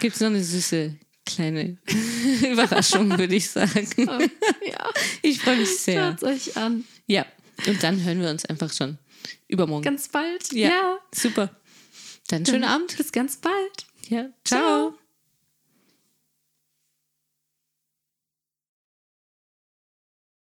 gibt 0.00 0.14
es 0.14 0.20
noch 0.20 0.28
eine 0.28 0.44
süße 0.44 0.94
kleine 1.26 1.76
Überraschung, 2.50 3.10
würde 3.18 3.34
ich 3.34 3.50
sagen. 3.50 3.88
Ja, 4.66 4.90
Ich 5.22 5.40
freue 5.40 5.56
mich 5.56 5.76
sehr. 5.78 6.16
schaut 6.18 6.22
euch 6.28 6.56
an. 6.56 6.84
Ja, 7.06 7.26
und 7.66 7.82
dann 7.82 8.02
hören 8.02 8.20
wir 8.20 8.30
uns 8.30 8.44
einfach 8.46 8.72
schon 8.72 8.98
übermorgen. 9.48 9.84
Ganz 9.84 10.08
bald. 10.08 10.52
ja, 10.52 10.68
ja. 10.68 10.98
super. 11.14 11.50
Dann 12.28 12.44
schönen 12.46 12.64
Abend. 12.64 12.96
Bis 12.96 13.12
ganz 13.12 13.36
bald. 13.36 13.86
Ja, 14.08 14.28
ciao. 14.44 14.92
Ciao. 14.92 14.98